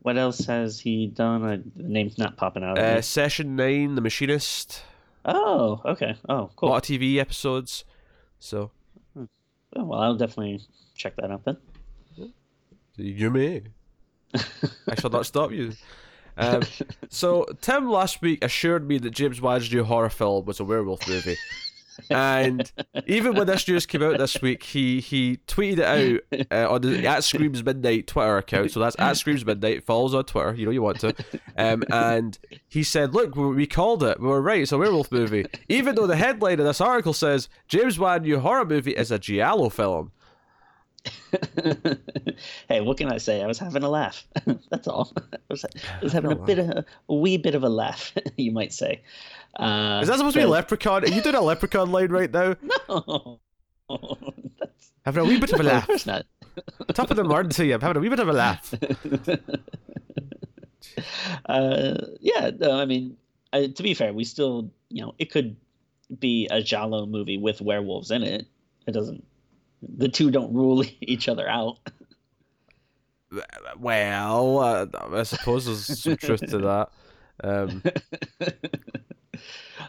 what 0.00 0.16
else 0.16 0.44
has 0.46 0.80
he 0.80 1.06
done? 1.06 1.44
Uh, 1.44 1.58
the 1.76 1.88
name's 1.88 2.18
not 2.18 2.36
popping 2.36 2.64
out. 2.64 2.78
uh. 2.78 3.00
Session 3.02 3.56
Nine, 3.56 3.94
The 3.94 4.00
Machinist, 4.00 4.82
oh, 5.24 5.80
okay. 5.84 6.16
Oh, 6.28 6.50
cool. 6.56 6.68
a 6.68 6.70
lot 6.70 6.88
of 6.90 6.96
TV 6.96 7.16
episodes. 7.18 7.84
So 8.38 8.70
Oh, 9.16 9.84
well, 9.84 10.00
I'll 10.00 10.16
definitely 10.16 10.60
check 10.96 11.14
that 11.16 11.30
out 11.30 11.44
then. 11.44 11.56
You 12.96 13.30
may. 13.30 13.62
I 14.34 14.94
shall 14.98 15.10
not 15.10 15.26
stop 15.26 15.52
you. 15.52 15.72
Um, 16.36 16.62
so 17.08 17.46
Tim 17.60 17.88
last 17.88 18.20
week 18.20 18.44
assured 18.44 18.86
me 18.86 18.98
that 18.98 19.10
James 19.10 19.40
Wan's 19.40 19.72
new 19.72 19.84
horror 19.84 20.10
film 20.10 20.44
was 20.44 20.60
a 20.60 20.64
werewolf 20.64 21.06
movie, 21.08 21.36
and 22.08 22.70
even 23.06 23.34
when 23.34 23.46
this 23.46 23.66
news 23.68 23.86
came 23.86 24.02
out 24.02 24.18
this 24.18 24.40
week, 24.40 24.62
he 24.62 25.00
he 25.00 25.38
tweeted 25.46 25.78
it 25.78 26.20
out 26.40 26.48
uh, 26.50 26.72
on 26.74 26.80
the 26.82 27.06
at 27.06 27.24
Screams 27.24 27.62
Midnight 27.64 28.06
Twitter 28.06 28.38
account. 28.38 28.70
So 28.70 28.80
that's 28.80 28.96
at 28.98 29.16
Screams 29.16 29.44
Midnight. 29.44 29.84
Follows 29.84 30.14
on 30.14 30.24
Twitter. 30.24 30.54
You 30.54 30.66
know 30.66 30.72
you 30.72 30.82
want 30.82 31.00
to. 31.00 31.14
Um, 31.56 31.82
and 31.90 32.38
he 32.68 32.82
said, 32.82 33.14
"Look, 33.14 33.34
we 33.36 33.66
called 33.66 34.02
it. 34.02 34.20
We 34.20 34.28
were 34.28 34.40
right. 34.40 34.62
It's 34.62 34.72
a 34.72 34.78
werewolf 34.78 35.10
movie." 35.12 35.46
Even 35.68 35.94
though 35.94 36.06
the 36.06 36.16
headline 36.16 36.60
of 36.60 36.66
this 36.66 36.80
article 36.80 37.12
says 37.12 37.48
James 37.68 37.98
Wan 37.98 38.22
new 38.22 38.40
horror 38.40 38.64
movie 38.64 38.92
is 38.92 39.10
a 39.10 39.18
giallo 39.18 39.68
film. 39.68 40.12
hey, 42.68 42.80
what 42.80 42.98
can 42.98 43.10
I 43.10 43.18
say? 43.18 43.42
I 43.42 43.46
was 43.46 43.58
having 43.58 43.82
a 43.82 43.88
laugh. 43.88 44.26
That's 44.70 44.86
all. 44.88 45.12
I 45.32 45.38
was, 45.48 45.64
I 45.64 45.68
was 46.02 46.12
having 46.12 46.32
a 46.32 46.38
Oh, 46.38 46.44
bit 46.44 46.58
of 46.58 46.68
a, 46.68 46.84
a 47.08 47.14
wee 47.14 47.36
bit 47.38 47.54
of 47.54 47.62
a 47.64 47.68
laugh, 47.68 48.12
you 48.36 48.52
might 48.52 48.72
say. 48.72 49.02
Uh, 49.56 50.00
Is 50.02 50.08
that 50.08 50.16
supposed 50.18 50.34
to 50.34 50.40
be 50.40 50.44
so- 50.44 50.50
Leprechaun? 50.50 51.04
Are 51.04 51.08
you 51.08 51.20
doing 51.22 51.34
a 51.34 51.40
Leprechaun 51.40 51.90
line 51.92 52.10
right 52.10 52.30
now? 52.30 52.56
No. 52.88 53.40
That's, 54.60 54.92
Having 55.04 55.22
a 55.24 55.26
wee 55.26 55.40
bit 55.40 55.52
of 55.52 55.58
a 55.58 55.62
of 55.64 55.66
laugh. 55.66 55.86
course 55.88 56.06
not. 56.06 56.24
Top 56.94 57.10
of 57.10 57.16
the 57.16 57.24
morning 57.24 57.50
to 57.50 57.66
you. 57.66 57.74
I'm 57.74 57.80
having 57.80 57.96
a 57.96 58.00
wee 58.00 58.08
bit 58.08 58.20
of 58.20 58.28
a 58.28 58.32
laugh. 58.32 58.72
uh, 61.46 61.94
yeah, 62.20 62.50
no, 62.58 62.78
I 62.80 62.84
mean, 62.84 63.16
uh, 63.52 63.66
to 63.74 63.82
be 63.82 63.94
fair, 63.94 64.12
we 64.12 64.22
still, 64.24 64.70
you 64.88 65.02
know, 65.02 65.14
it 65.18 65.30
could 65.32 65.56
be 66.20 66.46
a 66.50 66.62
giallo 66.62 67.06
movie 67.06 67.38
with 67.38 67.60
werewolves 67.60 68.10
in 68.12 68.22
it. 68.22 68.46
It 68.86 68.92
doesn't. 68.92 69.24
The 69.96 70.08
two 70.08 70.30
don't 70.30 70.52
rule 70.54 70.84
each 71.00 71.28
other 71.28 71.48
out. 71.48 71.78
Well, 73.78 74.58
uh, 74.58 74.86
I 75.12 75.22
suppose 75.22 75.66
there's 75.66 75.98
some 76.00 76.16
truth 76.16 76.40
to 76.50 76.58
that. 76.58 76.90
Um, 77.42 77.82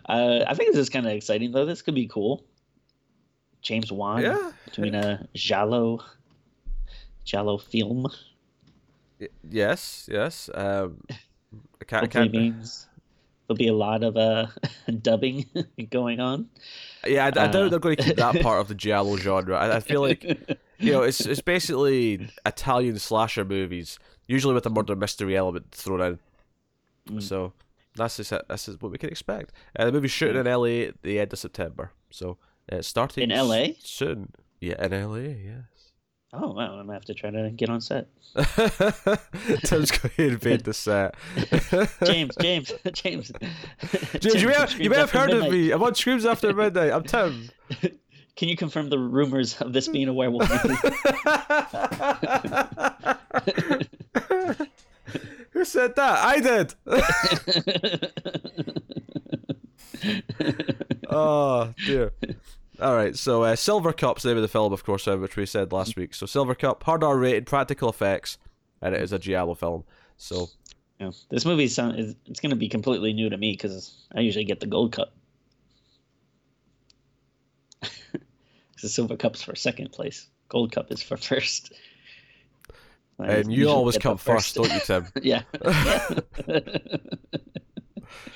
uh, 0.07 0.45
I 0.47 0.53
think 0.53 0.71
this 0.71 0.77
is 0.77 0.89
kind 0.89 1.05
of 1.05 1.11
exciting, 1.11 1.51
though. 1.51 1.65
This 1.65 1.81
could 1.81 1.95
be 1.95 2.07
cool. 2.07 2.43
James 3.61 3.91
Wan 3.91 4.21
yeah. 4.21 4.51
doing 4.73 4.95
a 4.95 5.27
giallo, 5.33 6.03
giallo 7.23 7.57
film. 7.57 8.07
Y- 9.19 9.27
Yes. 9.49 10.09
Yes. 10.11 10.49
Um, 10.53 11.01
I 11.79 11.85
can't. 11.85 12.03
I 12.03 12.07
can't 12.07 12.31
means 12.31 12.87
there'll 13.47 13.57
be 13.57 13.67
a 13.67 13.73
lot 13.73 14.03
of 14.03 14.17
uh, 14.17 14.47
dubbing 15.01 15.45
going 15.89 16.19
on. 16.19 16.49
yeah, 17.05 17.25
I, 17.25 17.25
I 17.25 17.29
uh, 17.29 17.47
doubt 17.47 17.69
they're 17.69 17.79
going 17.79 17.97
to 17.97 18.03
keep 18.03 18.15
that 18.17 18.41
part 18.41 18.61
of 18.61 18.67
the 18.67 18.75
giallo 18.75 19.17
genre. 19.17 19.57
I, 19.57 19.77
I 19.77 19.79
feel 19.79 20.01
like 20.01 20.23
you 20.79 20.91
know, 20.91 21.03
it's 21.03 21.21
it's 21.21 21.41
basically 21.41 22.29
Italian 22.45 22.97
slasher 22.97 23.45
movies, 23.45 23.99
usually 24.27 24.53
with 24.53 24.65
a 24.65 24.69
murder 24.69 24.95
mystery 24.95 25.37
element 25.37 25.71
thrown 25.71 26.01
in. 26.01 26.19
Mm. 27.09 27.23
So 27.23 27.53
that's 27.95 28.17
just, 28.17 28.33
this 28.49 28.67
is 28.67 28.81
what 28.81 28.91
we 28.91 28.97
can 28.97 29.09
expect. 29.09 29.51
Uh, 29.77 29.85
the 29.85 29.91
movie's 29.91 30.11
shooting 30.11 30.37
in 30.37 30.45
LA 30.45 30.87
at 30.89 31.01
the 31.01 31.19
end 31.19 31.33
of 31.33 31.39
September, 31.39 31.91
so 32.09 32.37
uh, 32.71 32.77
it's 32.77 32.87
starting 32.87 33.29
In 33.29 33.37
LA? 33.37 33.67
soon. 33.79 34.31
Yeah, 34.59 34.83
in 34.85 34.91
LA, 34.91 35.17
yes. 35.17 35.63
Oh 36.33 36.53
wow, 36.53 36.75
I'm 36.79 36.85
gonna 36.85 36.93
have 36.93 37.03
to 37.05 37.13
try 37.13 37.29
to 37.29 37.49
get 37.51 37.69
on 37.69 37.81
set. 37.81 38.07
Tim's 39.65 39.91
going 39.91 40.13
to 40.15 40.27
invade 40.27 40.63
the 40.63 40.73
set. 40.73 41.15
James, 42.05 42.33
James, 42.39 42.71
James. 42.93 43.31
James, 44.17 44.41
you 44.41 44.47
may, 44.47 44.53
have, 44.53 44.79
you 44.79 44.89
may 44.89 44.95
have 44.95 45.11
heard 45.11 45.31
of 45.31 45.51
me. 45.51 45.71
I'm 45.71 45.83
on 45.83 45.93
Screams 45.93 46.25
After 46.25 46.53
Midnight. 46.53 46.93
I'm 46.93 47.03
Tim. 47.03 47.49
Can 48.37 48.47
you 48.47 48.55
confirm 48.55 48.89
the 48.89 48.97
rumors 48.97 49.59
of 49.59 49.73
this 49.73 49.89
being 49.89 50.07
a 50.07 50.13
werewolf 50.13 50.49
movie? 50.63 50.77
Who 55.61 55.65
said 55.65 55.95
that? 55.95 56.17
I 56.17 56.39
did. 56.39 56.73
oh 61.07 61.71
dear. 61.85 62.13
All 62.81 62.95
right, 62.95 63.15
so 63.15 63.43
uh, 63.43 63.55
Silver 63.55 63.93
Cup's 63.93 64.23
the 64.23 64.29
name 64.29 64.37
of 64.37 64.41
the 64.41 64.47
film, 64.47 64.73
of 64.73 64.83
course, 64.83 65.07
uh, 65.07 65.15
which 65.17 65.35
we 65.35 65.45
said 65.45 65.71
last 65.71 65.95
week. 65.95 66.15
So 66.15 66.25
Silver 66.25 66.55
Cup, 66.55 66.81
hard 66.81 67.03
R 67.03 67.15
rated, 67.15 67.45
practical 67.45 67.89
effects, 67.89 68.39
and 68.81 68.95
it 68.95 69.03
is 69.03 69.11
a 69.11 69.19
giallo 69.19 69.53
film. 69.53 69.83
So 70.17 70.49
Yeah. 70.99 71.11
This 71.29 71.45
movie 71.45 71.67
sound 71.67 71.99
is 71.99 72.15
it's 72.25 72.39
going 72.39 72.49
to 72.49 72.55
be 72.55 72.67
completely 72.67 73.13
new 73.13 73.29
to 73.29 73.37
me 73.37 73.51
because 73.51 74.07
I 74.15 74.21
usually 74.21 74.45
get 74.45 74.61
the 74.61 74.65
gold 74.65 74.93
cup. 74.93 75.13
the 77.83 78.89
silver 78.89 79.15
cup's 79.15 79.43
for 79.43 79.55
second 79.55 79.91
place. 79.91 80.25
Gold 80.49 80.71
cup 80.71 80.91
is 80.91 81.03
for 81.03 81.17
first. 81.17 81.71
And 83.19 83.51
you 83.51 83.69
always 83.69 83.97
come 83.97 84.17
first, 84.17 84.55
don't 84.55 84.71
you, 84.71 84.79
Tim? 84.79 85.07
yeah. 85.21 85.43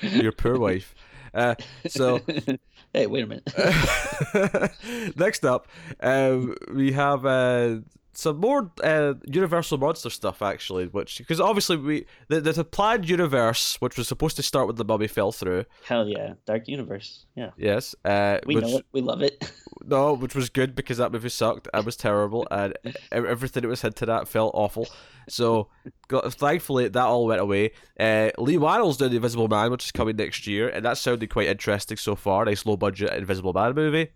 Your 0.00 0.32
poor 0.32 0.58
wife. 0.58 0.94
Uh, 1.34 1.54
so 1.88 2.20
hey, 2.92 3.06
wait 3.06 3.24
a 3.24 3.26
minute. 3.26 5.16
next 5.16 5.44
up, 5.44 5.68
um, 6.00 6.54
we 6.72 6.92
have 6.92 7.26
uh, 7.26 7.76
some 8.16 8.38
more 8.38 8.70
uh, 8.82 9.14
Universal 9.26 9.78
monster 9.78 10.10
stuff 10.10 10.40
actually, 10.42 10.86
which 10.86 11.18
because 11.18 11.40
obviously 11.40 11.76
we 11.76 12.06
the, 12.28 12.40
the 12.40 12.64
planned 12.64 13.08
universe, 13.08 13.76
which 13.80 13.96
was 13.98 14.08
supposed 14.08 14.36
to 14.36 14.42
start 14.42 14.66
with 14.66 14.76
the 14.76 14.84
mummy, 14.84 15.06
fell 15.06 15.32
through. 15.32 15.64
Hell 15.84 16.08
yeah, 16.08 16.34
Dark 16.46 16.66
Universe. 16.66 17.26
Yeah, 17.34 17.50
Yes, 17.56 17.94
uh, 18.04 18.38
we 18.46 18.56
which, 18.56 18.64
know 18.64 18.78
it. 18.78 18.86
We 18.92 19.00
love 19.02 19.22
it. 19.22 19.52
No, 19.88 20.14
which 20.14 20.34
was 20.34 20.48
good 20.50 20.74
because 20.74 20.96
that 20.98 21.12
movie 21.12 21.28
sucked. 21.28 21.68
It 21.72 21.84
was 21.84 21.96
terrible, 21.96 22.48
and 22.50 22.76
everything 23.12 23.62
it 23.62 23.68
was 23.68 23.82
hinted 23.82 24.08
at 24.08 24.26
felt 24.26 24.50
awful. 24.52 24.88
So, 25.28 25.68
got, 26.08 26.32
thankfully, 26.34 26.88
that 26.88 27.04
all 27.04 27.26
went 27.26 27.40
away. 27.40 27.70
Uh, 28.00 28.30
Leigh 28.36 28.56
Whannell's 28.58 28.96
doing 28.96 29.10
The 29.12 29.16
Invisible 29.18 29.46
Man, 29.46 29.70
which 29.70 29.84
is 29.84 29.92
coming 29.92 30.16
next 30.16 30.44
year, 30.48 30.68
and 30.68 30.84
that 30.84 30.98
sounded 30.98 31.30
quite 31.30 31.46
interesting 31.46 31.98
so 31.98 32.16
far. 32.16 32.44
Nice 32.46 32.66
low 32.66 32.76
budget 32.76 33.12
Invisible 33.12 33.52
Man 33.52 33.74
movie. 33.76 34.08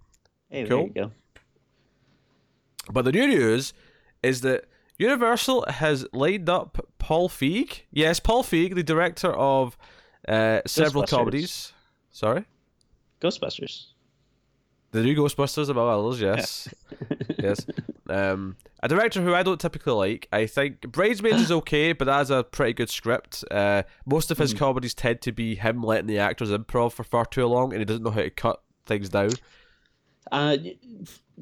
Hey, 0.49 0.65
Cool. 0.67 0.79
there 0.79 0.87
you 0.87 0.93
go. 0.95 1.13
But 2.91 3.05
the 3.05 3.13
new 3.13 3.29
news 3.29 3.73
is 4.23 4.41
that 4.43 4.65
Universal 4.99 5.65
has 5.69 6.07
lined 6.13 6.49
up 6.49 6.85
Paul 6.99 7.29
Feig. 7.29 7.83
Yes, 7.91 8.21
Paul 8.21 8.43
Feig, 8.45 8.75
the 8.75 8.83
director 8.83 9.33
of 9.33 9.77
uh, 10.29 10.61
several 10.67 11.07
comedies. 11.07 11.73
Sorry? 12.11 12.45
Ghostbusters. 13.21 13.87
The 14.93 15.03
new 15.03 15.15
Ghostbusters, 15.17 15.69
among 15.69 15.89
others, 15.89 16.21
yes. 16.21 16.69
yes. 17.39 17.65
Um, 18.09 18.57
a 18.83 18.89
director 18.89 19.23
who 19.23 19.35
I 19.35 19.45
don't 19.45 19.61
typically 19.61 19.93
like. 19.93 20.29
I 20.33 20.47
think 20.47 20.81
Bridesmaids 20.91 21.41
is 21.43 21.53
okay, 21.53 21.93
but 21.93 22.07
that's 22.07 22.29
a 22.31 22.43
pretty 22.43 22.73
good 22.73 22.91
script. 22.91 23.45
Uh, 23.51 23.85
most 24.05 24.31
of 24.33 24.39
his 24.39 24.53
Mhm. 24.53 24.59
comedies 24.59 24.95
tend 24.95 25.21
to 25.23 25.33
be 25.33 25.55
him 25.55 25.83
letting 25.83 26.09
the 26.09 26.19
actors 26.19 26.51
improv 26.51 26.93
for 26.93 27.05
far 27.05 27.25
too 27.25 27.47
long, 27.47 27.73
and 27.73 27.81
he 27.81 27.85
doesn't 27.85 28.03
know 28.03 28.11
how 28.11 28.23
to 28.23 28.31
cut 28.31 28.61
things 28.85 29.09
down. 29.11 29.31
Uh, 30.33 30.57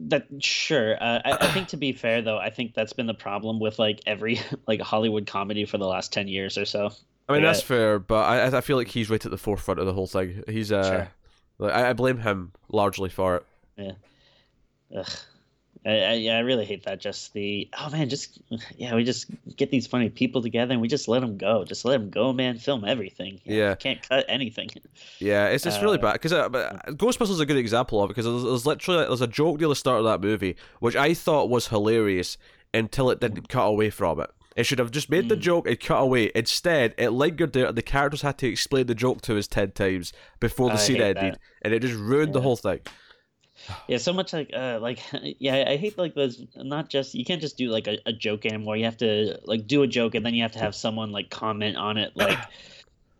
that 0.08 0.26
sure. 0.40 0.96
Uh, 1.02 1.20
I, 1.24 1.32
I 1.40 1.52
think 1.52 1.68
to 1.68 1.76
be 1.76 1.92
fair 1.92 2.22
though, 2.22 2.38
I 2.38 2.50
think 2.50 2.74
that's 2.74 2.92
been 2.92 3.06
the 3.06 3.14
problem 3.14 3.60
with 3.60 3.78
like 3.78 4.00
every 4.06 4.40
like 4.66 4.80
Hollywood 4.80 5.26
comedy 5.26 5.64
for 5.64 5.78
the 5.78 5.86
last 5.86 6.12
ten 6.12 6.28
years 6.28 6.56
or 6.56 6.64
so. 6.64 6.90
I 7.28 7.32
mean, 7.34 7.42
Yeah. 7.42 7.48
that's 7.48 7.62
fair, 7.62 7.98
but 7.98 8.24
I 8.24 8.56
I 8.56 8.60
feel 8.60 8.76
like 8.76 8.88
he's 8.88 9.10
right 9.10 9.24
at 9.24 9.30
the 9.30 9.36
forefront 9.38 9.80
of 9.80 9.86
the 9.86 9.92
whole 9.92 10.06
thing. 10.06 10.42
He's 10.48 10.72
uh, 10.72 10.82
Sure. 10.88 11.08
like, 11.58 11.72
I, 11.74 11.90
I 11.90 11.92
blame 11.92 12.18
him 12.18 12.52
largely 12.70 13.10
for 13.10 13.36
it. 13.76 13.96
Ugh. 14.96 15.06
I, 15.86 15.90
I, 15.90 16.12
yeah, 16.14 16.36
I 16.36 16.40
really 16.40 16.64
hate 16.64 16.84
that. 16.84 17.00
Just 17.00 17.32
the 17.32 17.68
oh 17.78 17.90
man, 17.90 18.08
just 18.08 18.38
yeah, 18.76 18.94
we 18.94 19.04
just 19.04 19.26
get 19.56 19.70
these 19.70 19.86
funny 19.86 20.08
people 20.10 20.42
together 20.42 20.72
and 20.72 20.80
we 20.82 20.88
just 20.88 21.08
let 21.08 21.20
them 21.20 21.36
go. 21.36 21.64
Just 21.64 21.84
let 21.84 21.92
them 22.00 22.10
go, 22.10 22.32
man. 22.32 22.58
Film 22.58 22.84
everything. 22.84 23.40
You 23.44 23.56
Yeah. 23.56 23.70
you 23.70 23.76
can't 23.76 24.08
cut 24.08 24.24
anything. 24.28 24.70
Yeah, 25.18 25.46
it's 25.48 25.64
really 25.66 25.98
Uh, 25.98 26.02
bad 26.02 26.12
because 26.14 26.32
uh, 26.32 26.48
Ghostbusters 26.88 27.30
is 27.30 27.40
a 27.40 27.46
good 27.46 27.56
example 27.56 28.02
of 28.02 28.10
it 28.10 28.14
because 28.14 28.24
there's, 28.26 28.42
there's 28.44 28.66
literally 28.66 29.06
there's 29.06 29.20
a 29.20 29.26
joke 29.26 29.60
near 29.60 29.68
the 29.68 29.76
start 29.76 29.98
of 29.98 30.04
that 30.04 30.20
movie 30.20 30.56
which 30.80 30.96
I 30.96 31.14
thought 31.14 31.48
was 31.48 31.68
hilarious 31.68 32.36
until 32.74 33.10
it 33.10 33.20
didn't 33.20 33.48
cut 33.48 33.64
away 33.64 33.90
from 33.90 34.20
it. 34.20 34.30
It 34.56 34.64
should 34.64 34.80
have 34.80 34.90
just 34.90 35.08
made 35.08 35.28
the 35.28 35.36
Mm. 35.36 35.40
joke 35.40 35.68
and 35.68 35.78
cut 35.78 36.00
away. 36.02 36.32
Instead, 36.34 36.92
it 36.98 37.10
lingered 37.10 37.52
there, 37.52 37.66
and 37.66 37.76
the 37.78 37.82
characters 37.82 38.22
had 38.22 38.38
to 38.38 38.48
explain 38.48 38.86
the 38.86 38.94
joke 38.94 39.20
to 39.22 39.38
us 39.38 39.46
ten 39.46 39.70
times 39.70 40.12
before 40.40 40.68
the 40.68 40.74
I 40.74 40.78
scene 40.78 41.00
ended, 41.00 41.34
that. 41.34 41.38
and 41.62 41.72
it 41.72 41.80
just 41.80 41.94
ruined 41.94 42.32
the 42.32 42.40
whole 42.40 42.56
thing. 42.56 42.80
Yeah, 43.88 43.98
so 43.98 44.12
much 44.12 44.32
like 44.32 44.50
uh 44.54 44.78
like 44.80 45.00
yeah, 45.38 45.64
I 45.66 45.76
hate 45.76 45.98
like 45.98 46.14
those 46.14 46.42
not 46.56 46.88
just 46.88 47.14
you 47.14 47.24
can't 47.24 47.40
just 47.40 47.56
do 47.56 47.68
like 47.68 47.86
a, 47.86 47.98
a 48.06 48.12
joke 48.12 48.46
anymore. 48.46 48.76
You 48.76 48.84
have 48.84 48.98
to 48.98 49.38
like 49.44 49.66
do 49.66 49.82
a 49.82 49.86
joke 49.86 50.14
and 50.14 50.24
then 50.24 50.34
you 50.34 50.42
have 50.42 50.52
to 50.52 50.58
have 50.58 50.74
someone 50.74 51.10
like 51.10 51.30
comment 51.30 51.76
on 51.76 51.98
it 51.98 52.16
like 52.16 52.38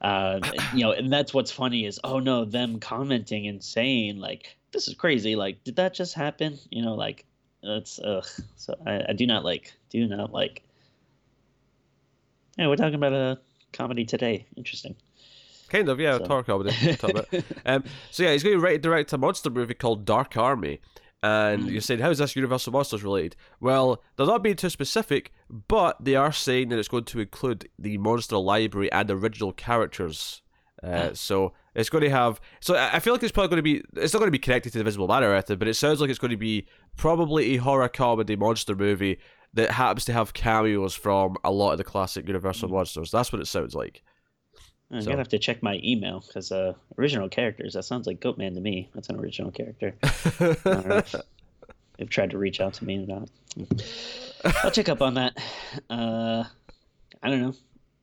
uh 0.00 0.40
you 0.74 0.84
know, 0.84 0.92
and 0.92 1.12
that's 1.12 1.34
what's 1.34 1.50
funny 1.50 1.86
is 1.86 2.00
oh 2.04 2.18
no, 2.18 2.44
them 2.44 2.80
commenting 2.80 3.46
and 3.46 3.62
saying 3.62 4.18
like 4.18 4.56
this 4.72 4.88
is 4.88 4.94
crazy, 4.94 5.36
like 5.36 5.64
did 5.64 5.76
that 5.76 5.94
just 5.94 6.14
happen? 6.14 6.58
You 6.70 6.82
know, 6.82 6.94
like 6.94 7.24
that's 7.62 7.98
ugh. 7.98 8.26
So 8.56 8.74
I, 8.86 9.06
I 9.08 9.12
do 9.12 9.26
not 9.26 9.44
like 9.44 9.72
do 9.90 10.06
not 10.06 10.32
like 10.32 10.62
Yeah, 12.58 12.68
we're 12.68 12.76
talking 12.76 12.94
about 12.94 13.12
a 13.12 13.38
comedy 13.72 14.04
today. 14.04 14.46
Interesting. 14.56 14.96
Kind 15.68 15.88
of, 15.88 16.00
yeah, 16.00 16.18
So- 16.18 16.26
horror 16.26 16.42
comedy. 16.44 16.72
Um, 17.66 17.84
so 18.10 18.22
yeah, 18.22 18.32
he's 18.32 18.42
going 18.42 18.56
to 18.56 18.62
write 18.62 18.74
and 18.74 18.82
direct 18.82 19.12
a 19.12 19.18
monster 19.18 19.50
movie 19.50 19.74
called 19.74 20.04
Dark 20.04 20.36
Army. 20.36 20.80
And 21.22 21.64
Mm. 21.64 21.72
you're 21.72 21.80
saying, 21.80 21.98
how 22.00 22.10
is 22.10 22.18
this 22.18 22.36
Universal 22.36 22.72
Monsters 22.72 23.02
related? 23.02 23.34
Well, 23.60 24.02
they're 24.16 24.26
not 24.26 24.42
being 24.44 24.54
too 24.54 24.70
specific, 24.70 25.32
but 25.50 25.96
they 26.04 26.14
are 26.14 26.30
saying 26.32 26.68
that 26.68 26.78
it's 26.78 26.86
going 26.88 27.04
to 27.04 27.18
include 27.20 27.68
the 27.76 27.98
monster 27.98 28.36
library 28.36 28.90
and 28.92 29.10
original 29.10 29.52
characters. 29.52 30.42
Uh, 30.80 31.12
so 31.14 31.54
it's 31.74 31.90
going 31.90 32.04
to 32.04 32.10
have. 32.10 32.40
So 32.60 32.76
I 32.76 33.00
feel 33.00 33.12
like 33.12 33.22
it's 33.24 33.32
probably 33.32 33.48
going 33.48 33.56
to 33.58 33.62
be. 33.64 34.00
It's 34.00 34.12
not 34.12 34.20
going 34.20 34.28
to 34.28 34.32
be 34.32 34.38
connected 34.38 34.70
to 34.74 34.78
the 34.78 34.84
Visible 34.84 35.08
Man 35.08 35.24
or 35.24 35.32
anything, 35.32 35.58
but 35.58 35.66
it 35.66 35.74
sounds 35.74 36.00
like 36.00 36.08
it's 36.08 36.20
going 36.20 36.30
to 36.30 36.36
be 36.36 36.68
probably 36.96 37.54
a 37.54 37.56
horror 37.56 37.88
comedy 37.88 38.36
monster 38.36 38.76
movie 38.76 39.18
that 39.54 39.72
happens 39.72 40.04
to 40.04 40.12
have 40.12 40.34
cameos 40.34 40.94
from 40.94 41.36
a 41.42 41.50
lot 41.50 41.72
of 41.72 41.78
the 41.78 41.84
classic 41.84 42.24
Mm. 42.26 42.28
Universal 42.28 42.68
monsters. 42.68 43.10
That's 43.10 43.32
what 43.32 43.42
it 43.42 43.46
sounds 43.46 43.74
like. 43.74 44.04
I'm 44.90 45.02
So- 45.02 45.06
gonna 45.06 45.18
have 45.18 45.28
to 45.28 45.38
check 45.38 45.62
my 45.62 45.80
email 45.84 46.24
because 46.26 46.50
uh, 46.50 46.72
original 46.98 47.28
characters. 47.28 47.74
That 47.74 47.82
sounds 47.84 48.06
like 48.06 48.20
Goatman 48.20 48.54
to 48.54 48.60
me. 48.60 48.88
That's 48.94 49.08
an 49.10 49.16
original 49.16 49.50
character. 49.50 49.94
I 50.02 50.56
don't 50.64 50.88
know 50.88 50.96
if 50.98 51.14
they've 51.98 52.08
tried 52.08 52.30
to 52.30 52.38
reach 52.38 52.60
out 52.60 52.74
to 52.74 52.84
me 52.84 53.04
or 53.04 53.06
not. 53.06 53.28
I'll 54.64 54.70
check 54.70 54.88
up 54.88 55.02
on 55.02 55.14
that. 55.14 55.36
Uh, 55.90 56.44
I 57.22 57.28
don't 57.30 57.40
know. 57.42 57.54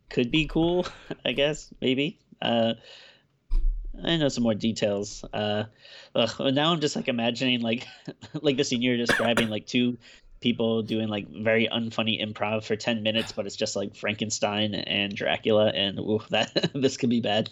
Could 0.09 0.29
be 0.31 0.45
cool. 0.47 0.85
I 1.25 1.31
guess 1.31 1.73
maybe. 1.81 2.19
Uh, 2.41 2.73
I 4.03 4.17
know 4.17 4.27
some 4.27 4.43
more 4.43 4.53
details. 4.53 5.23
Uh, 5.33 5.63
ugh, 6.13 6.53
now 6.53 6.71
I'm 6.73 6.81
just 6.81 6.95
like 6.95 7.07
imagining 7.07 7.61
like 7.61 7.87
like 8.41 8.57
the 8.57 8.63
scene 8.63 8.81
you're 8.81 8.97
describing, 8.97 9.49
like 9.49 9.65
two 9.65 9.97
people 10.45 10.83
doing 10.83 11.07
like 11.07 11.27
very 11.41 11.67
unfunny 11.69 12.23
improv 12.23 12.63
for 12.63 12.75
10 12.75 13.01
minutes 13.01 13.31
but 13.31 13.47
it's 13.47 13.55
just 13.55 13.75
like 13.75 13.95
frankenstein 13.95 14.75
and 14.75 15.15
dracula 15.15 15.69
and 15.69 15.97
ooh, 15.97 16.21
that 16.29 16.69
this 16.75 16.97
could 16.97 17.09
be 17.09 17.19
bad 17.19 17.49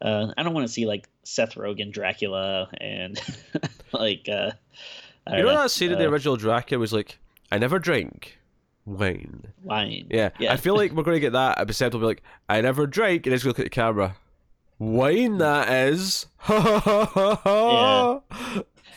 uh, 0.00 0.32
i 0.38 0.42
don't 0.42 0.54
want 0.54 0.66
to 0.66 0.72
see 0.72 0.86
like 0.86 1.06
seth 1.22 1.54
rogen 1.56 1.92
dracula 1.92 2.70
and 2.80 3.20
like 3.92 4.26
uh 4.28 4.50
I 5.26 5.36
You 5.36 5.42
don't 5.42 5.54
know 5.54 5.60
that 5.60 5.70
scene 5.70 5.92
in 5.92 5.98
the 5.98 6.06
uh, 6.06 6.10
original 6.10 6.36
Dracula 6.36 6.80
was 6.80 6.94
like, 6.94 7.18
I 7.52 7.58
never 7.58 7.78
drink 7.78 8.38
wine. 8.86 9.44
wine 9.62 10.06
Yeah, 10.10 10.30
Yeah. 10.38 10.54
I 10.54 10.56
feel 10.56 10.74
like 10.74 10.92
we're 10.94 11.02
going 11.02 11.16
to 11.16 11.20
get 11.20 11.34
that. 11.34 11.58
And 11.58 11.68
Percept 11.68 11.92
will 11.92 12.00
be 12.00 12.06
like, 12.06 12.22
I 12.48 12.62
never 12.62 12.86
drink, 12.86 13.26
and 13.26 13.32
he's 13.34 13.44
going 13.44 13.54
to 13.54 13.60
look 13.60 13.66
at 13.66 13.66
the 13.66 13.70
camera. 13.70 14.16
Wine, 14.78 15.36
that 15.36 15.68
is. 15.68 16.26
Yeah. 16.48 18.20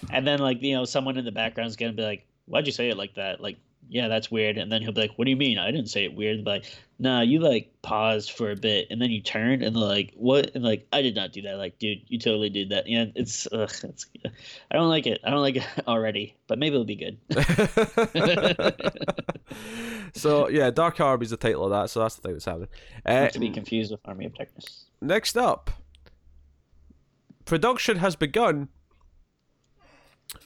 and 0.09 0.25
then 0.25 0.39
like 0.39 0.61
you 0.61 0.73
know 0.73 0.85
someone 0.85 1.17
in 1.17 1.25
the 1.25 1.31
background 1.31 1.69
is 1.69 1.75
gonna 1.75 1.93
be 1.93 2.03
like 2.03 2.25
why'd 2.45 2.65
you 2.65 2.71
say 2.71 2.89
it 2.89 2.97
like 2.97 3.15
that? 3.15 3.41
Like 3.41 3.57
yeah 3.89 4.07
that's 4.07 4.31
weird. 4.31 4.57
And 4.57 4.71
then 4.71 4.81
he'll 4.81 4.91
be 4.91 5.01
like 5.01 5.13
what 5.15 5.25
do 5.25 5.31
you 5.31 5.37
mean? 5.37 5.57
I 5.57 5.71
didn't 5.71 5.89
say 5.89 6.05
it 6.05 6.15
weird. 6.15 6.43
But 6.43 6.51
like 6.51 6.65
nah 6.99 7.21
you 7.21 7.39
like 7.39 7.71
paused 7.81 8.31
for 8.31 8.51
a 8.51 8.55
bit 8.55 8.87
and 8.89 9.01
then 9.01 9.09
you 9.09 9.21
turned 9.21 9.63
and 9.63 9.75
like 9.75 10.13
what? 10.15 10.51
And 10.55 10.63
like 10.63 10.87
i 10.93 11.01
did 11.01 11.15
not 11.15 11.31
do 11.31 11.41
that. 11.43 11.57
Like 11.57 11.79
dude 11.79 12.01
you 12.07 12.19
totally 12.19 12.49
did 12.49 12.69
that. 12.69 12.87
Yeah 12.87 13.05
it's 13.15 13.47
ugh, 13.51 13.71
it's 13.83 14.05
i 14.25 14.75
don't 14.75 14.89
like 14.89 15.07
it. 15.07 15.19
I 15.23 15.29
don't 15.29 15.41
like 15.41 15.57
it 15.57 15.65
already 15.87 16.35
but 16.47 16.59
maybe 16.59 16.75
it'll 16.75 16.85
be 16.85 16.95
good. 16.95 17.17
So, 20.13 20.49
yeah, 20.49 20.69
Dark 20.71 20.99
Army 20.99 21.23
is 21.23 21.29
the 21.29 21.37
title 21.37 21.65
of 21.65 21.71
that, 21.71 21.89
so 21.89 22.01
that's 22.01 22.15
the 22.15 22.21
thing 22.21 22.33
that's 22.33 22.45
happening. 22.45 22.67
Uh, 23.05 23.27
to 23.29 23.39
be 23.39 23.49
confused 23.49 23.91
with 23.91 24.01
army 24.05 24.25
of 24.25 24.35
darkness. 24.35 24.85
next 25.01 25.37
up, 25.37 25.71
production 27.45 27.97
has 27.97 28.15
begun 28.15 28.69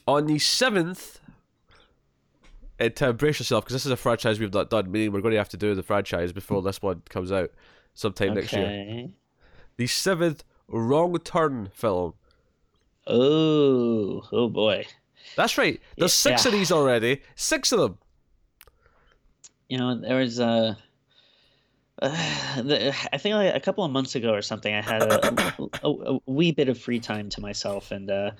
on 0.06 0.26
the 0.26 0.36
7th. 0.36 1.18
And 2.78 2.94
to 2.96 3.12
brace 3.14 3.38
yourself, 3.40 3.64
because 3.64 3.72
this 3.74 3.86
is 3.86 3.92
a 3.92 3.96
franchise 3.96 4.38
we've 4.38 4.52
not 4.52 4.68
done, 4.70 4.90
meaning 4.90 5.12
we're 5.12 5.22
going 5.22 5.32
to 5.32 5.38
have 5.38 5.48
to 5.50 5.56
do 5.56 5.74
the 5.74 5.82
franchise 5.82 6.32
before 6.32 6.60
this 6.62 6.82
one 6.82 7.02
comes 7.08 7.32
out 7.32 7.50
sometime 7.94 8.34
next 8.34 8.52
year. 8.52 9.08
The 9.78 9.86
seventh 9.86 10.44
Wrong 10.68 11.16
Turn 11.20 11.70
film. 11.72 12.14
oh 13.06 14.22
oh 14.32 14.48
boy 14.48 14.84
That's 15.36 15.56
right. 15.58 15.80
There's 15.96 16.12
six 16.12 16.44
of 16.44 16.52
these 16.52 16.70
already. 16.72 17.22
Six 17.34 17.72
of 17.72 17.80
them. 17.80 17.98
you 19.68 19.78
know 19.78 19.94
there 20.00 20.16
was 20.16 20.38
a 20.38 20.76
uh, 22.02 22.62
the, 22.62 22.94
I 23.12 23.16
think 23.16 23.36
like 23.36 23.54
a 23.54 23.60
couple 23.60 23.82
of 23.84 23.90
months 23.90 24.14
ago 24.16 24.34
or 24.34 24.42
something, 24.42 24.74
I 24.74 24.82
had 24.82 25.02
a, 25.02 25.54
a, 25.82 25.88
a 26.14 26.18
wee 26.26 26.52
bit 26.52 26.68
of 26.68 26.78
free 26.78 27.00
time 27.00 27.30
to 27.30 27.40
myself, 27.40 27.90
and 27.90 28.10
uh, 28.10 28.32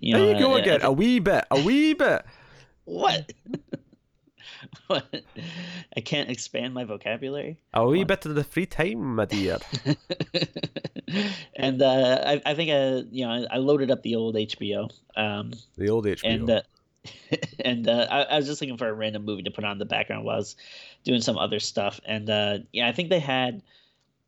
you 0.00 0.12
know, 0.14 0.26
there 0.26 0.34
you 0.34 0.40
go 0.40 0.52
I- 0.54 0.56
I 0.56 0.58
again. 0.60 0.80
thi- 0.80 0.86
A 0.86 0.92
wee 0.92 1.18
bit. 1.20 1.44
A 1.52 1.60
wee 1.62 1.94
bit. 1.94 2.24
What? 2.84 3.32
what? 4.86 5.06
I 5.96 6.00
can't 6.00 6.30
expand 6.30 6.74
my 6.74 6.84
vocabulary. 6.84 7.58
A 7.74 7.86
wee 7.86 7.98
What? 7.98 8.08
bit 8.08 8.26
of 8.26 8.34
the 8.34 8.44
free 8.44 8.66
time, 8.66 9.16
my 9.16 9.24
dear. 9.24 9.58
and 11.56 11.82
uh, 11.82 12.22
I, 12.26 12.42
I 12.46 12.54
think 12.54 12.70
uh, 12.70 13.06
you 13.10 13.26
know, 13.26 13.32
I, 13.50 13.56
I 13.56 13.58
loaded 13.58 13.90
up 13.90 14.02
the 14.02 14.14
old 14.16 14.34
HBO, 14.36 14.90
um, 15.16 15.52
The 15.76 15.88
old 15.90 16.06
HBO. 16.06 16.20
and 16.24 16.50
uh, 16.50 16.60
and 17.60 17.88
uh, 17.88 18.06
I, 18.10 18.22
I 18.22 18.36
was 18.36 18.46
just 18.46 18.60
looking 18.60 18.76
for 18.76 18.88
a 18.88 18.92
random 18.92 19.24
movie 19.24 19.42
to 19.44 19.50
put 19.50 19.64
on 19.64 19.78
the 19.78 19.86
background 19.86 20.24
while 20.24 20.34
I 20.36 20.38
was 20.38 20.56
doing 21.04 21.20
some 21.20 21.38
other 21.38 21.58
stuff. 21.60 22.00
And 22.04 22.28
uh, 22.28 22.58
yeah, 22.72 22.88
I 22.88 22.92
think 22.92 23.08
they 23.10 23.20
had 23.20 23.62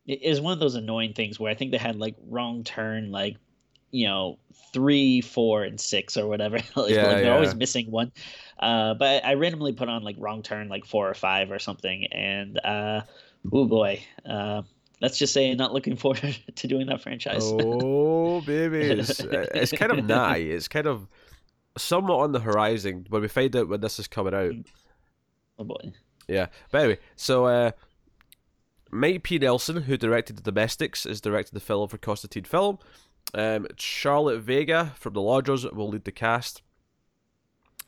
it 0.05 0.21
is 0.21 0.41
one 0.41 0.53
of 0.53 0.59
those 0.59 0.75
annoying 0.75 1.13
things 1.13 1.39
where 1.39 1.51
I 1.51 1.55
think 1.55 1.71
they 1.71 1.77
had 1.77 1.95
like 1.95 2.15
wrong 2.27 2.63
turn, 2.63 3.11
like 3.11 3.37
you 3.93 4.07
know 4.07 4.37
three, 4.73 5.21
four, 5.21 5.63
and 5.63 5.79
six 5.79 6.17
or 6.17 6.27
whatever. 6.27 6.57
like, 6.75 6.89
Yeah, 6.91 7.03
like, 7.03 7.15
they're 7.17 7.23
yeah. 7.25 7.33
always 7.35 7.55
missing 7.55 7.89
one. 7.91 8.11
Uh, 8.59 8.93
but 8.95 9.23
I 9.25 9.35
randomly 9.35 9.71
put 9.73 9.87
on 9.87 10.03
like 10.03 10.15
wrong 10.19 10.41
turn, 10.43 10.67
like 10.67 10.85
four 10.85 11.09
or 11.09 11.13
five 11.13 11.51
or 11.51 11.59
something, 11.59 12.07
and 12.07 12.59
uh, 12.65 13.01
oh 13.53 13.65
boy. 13.65 14.03
Uh, 14.25 14.63
Let's 15.01 15.17
just 15.17 15.33
say, 15.33 15.53
not 15.53 15.73
looking 15.73 15.95
forward 16.03 16.37
to 16.55 16.67
doing 16.67 16.87
that 16.87 17.01
franchise. 17.01 17.41
oh, 17.43 18.39
baby. 18.39 18.77
It's, 19.01 19.19
it's 19.19 19.71
kind 19.73 19.91
of 19.91 20.05
nigh. 20.05 20.37
It's 20.37 20.69
kind 20.69 20.87
of 20.87 21.09
somewhat 21.77 22.19
on 22.19 22.31
the 22.31 22.39
horizon 22.39 23.05
when 23.09 23.21
we 23.21 23.27
find 23.27 23.53
out 23.53 23.67
when 23.67 23.81
this 23.81 23.99
is 23.99 24.07
coming 24.07 24.33
out. 24.33 24.53
oh 25.59 25.65
boy. 25.65 25.91
Yeah. 26.29 26.47
But 26.71 26.77
anyway, 26.83 26.99
so 27.17 27.45
uh, 27.47 27.71
Mike 28.91 29.23
P. 29.23 29.39
Nelson, 29.39 29.81
who 29.81 29.97
directed 29.97 30.37
The 30.37 30.41
Domestics, 30.51 31.05
is 31.05 31.19
directing 31.19 31.51
the 31.53 31.59
film 31.59 31.89
for 31.89 31.97
Constantine 31.97 32.45
Film. 32.45 32.77
Um, 33.33 33.67
Charlotte 33.77 34.41
Vega 34.41 34.93
from 34.95 35.13
The 35.13 35.21
Lodgers 35.21 35.65
will 35.65 35.89
lead 35.89 36.05
the 36.05 36.11
cast. 36.11 36.61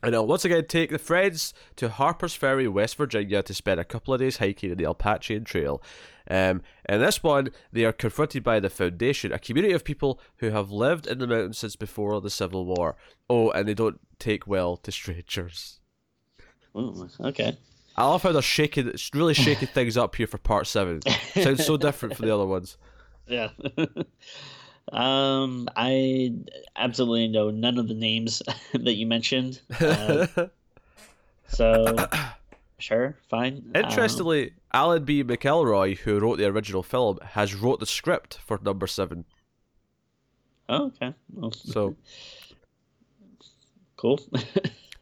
And 0.04 0.13
I'll 0.13 0.27
once 0.27 0.46
again 0.46 0.65
take 0.68 0.92
the 0.92 1.00
friends 1.00 1.54
to 1.77 1.89
Harper's 1.89 2.36
Ferry, 2.36 2.68
West 2.68 2.96
Virginia 2.96 3.42
to 3.42 3.54
spend 3.54 3.80
a 3.80 3.84
couple 3.84 4.13
of 4.13 4.20
days 4.20 4.38
hiking 4.38 4.72
in 4.72 4.77
the 4.77 4.88
Appalachian 4.88 5.44
Trail. 5.44 5.82
Um, 6.30 6.62
in 6.88 7.00
this 7.00 7.24
one, 7.24 7.50
they 7.72 7.86
are 7.86 7.92
confronted 7.92 8.44
by 8.44 8.60
the 8.60 8.70
Foundation, 8.70 9.32
a 9.32 9.39
community 9.39 9.74
of 9.74 9.84
people 9.84 10.20
who 10.38 10.51
have 10.51 10.70
lived 10.70 11.08
in 11.08 11.18
the 11.20 11.27
mountains 11.27 11.58
since 11.58 11.75
before 11.75 12.22
the 12.22 12.30
Civil 12.30 12.65
War. 12.65 12.96
Oh, 13.30 13.50
and 13.51 13.68
they 13.68 13.74
don't 13.74 14.00
take 14.20 14.46
well 14.46 14.77
to 14.77 14.92
strangers. 14.92 15.80
Ooh, 16.77 17.10
okay. 17.22 17.58
I 17.96 18.06
love 18.06 18.24
how 18.24 18.32
they're 18.32 18.42
shaking, 18.42 18.94
really 19.13 19.34
shaking 19.34 19.70
things 19.70 19.98
up 19.98 20.15
here 20.15 20.27
for 20.27 20.38
part 20.38 20.68
seven. 20.68 21.01
Sounds 21.34 21.65
so 21.65 21.77
different 21.77 22.15
from 22.15 22.27
the 22.27 22.36
other 22.36 22.46
ones. 22.46 22.77
Yeah. 23.27 23.50
um, 24.92 25.68
I 25.75 26.34
absolutely 26.75 27.27
know 27.27 27.50
none 27.50 27.77
of 27.77 27.88
the 27.88 27.94
names 27.94 28.42
that 28.74 28.94
you 28.96 29.06
mentioned. 29.06 29.62
Uh, 29.82 30.27
so, 31.48 31.96
sure, 32.80 33.15
fine. 33.30 33.72
Um, 33.75 33.84
Interestingly, 33.84 34.54
Alan 34.74 35.06
B. 35.06 35.24
McElroy, 35.24 35.98
who 35.98 36.20
wrote 36.20 36.38
the 36.39 36.46
original 36.48 36.82
film, 36.84 37.20
has 37.22 37.54
wrote 37.54 37.80
the 37.80 37.86
script 37.86 38.39
for 38.46 38.60
number 38.63 38.88
seven. 38.88 39.25
oh, 40.70 40.86
okay. 40.88 41.13
Well, 41.32 41.51
So 41.51 41.96
cool. 43.96 44.20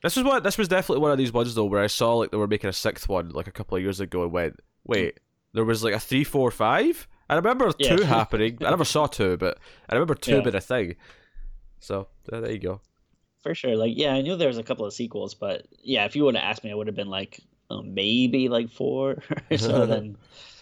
this 0.04 0.16
was 0.16 0.24
what 0.25 0.44
this 0.44 0.58
was 0.58 0.68
definitely 0.68 1.02
one 1.02 1.12
of 1.12 1.18
these 1.18 1.32
ones 1.34 1.56
though, 1.56 1.66
where 1.66 1.82
I 1.82 1.88
saw 1.88 2.16
like 2.16 2.32
they 2.32 2.38
were 2.38 2.48
making 2.48 2.70
a 2.70 2.74
sixth 2.74 3.08
one 3.08 3.30
like 3.30 3.48
a 3.48 3.52
couple 3.52 3.78
of 3.78 3.84
years 3.84 4.00
ago, 4.00 4.24
and 4.24 4.32
went, 4.32 4.60
wait, 4.86 5.20
there 5.54 5.66
was 5.66 5.84
like 5.84 5.94
a 5.94 6.00
three, 6.00 6.24
four, 6.25 6.52
five. 6.52 7.08
I 7.34 7.38
remember 7.38 7.72
Yeah. 7.80 7.96
two 7.96 8.04
happening. 8.18 8.58
I 8.62 8.70
never 8.70 8.86
saw 8.86 9.08
two, 9.08 9.38
but 9.38 9.58
I 9.90 9.96
remember 9.96 10.16
two 10.16 10.36
Yeah. 10.36 10.42
being 10.42 10.56
a 10.56 10.62
thing. 10.62 10.96
So 11.80 12.08
uh, 12.32 12.40
there 12.42 12.52
you 12.52 12.60
go. 12.60 12.82
For 13.42 13.54
sure. 13.56 13.75
Like, 13.75 13.94
yeah, 13.98 14.13
I 14.13 14.22
knew 14.22 14.36
there 14.36 14.48
was 14.48 14.58
a 14.58 14.63
couple 14.63 14.86
of 14.86 14.94
sequels, 14.94 15.34
but 15.34 15.66
yeah, 15.82 16.06
if 16.06 16.16
you 16.16 16.24
would 16.24 16.36
have 16.36 16.44
asked 16.44 16.63
me, 16.63 16.72
I 16.72 16.75
would 16.75 16.88
have 16.88 16.96
been 16.96 17.10
like, 17.10 17.40
oh, 17.70 17.82
maybe 17.82 18.48
like 18.50 18.70
four 18.70 19.18
or 19.52 19.58
so. 19.58 19.86
Then, 19.92 20.16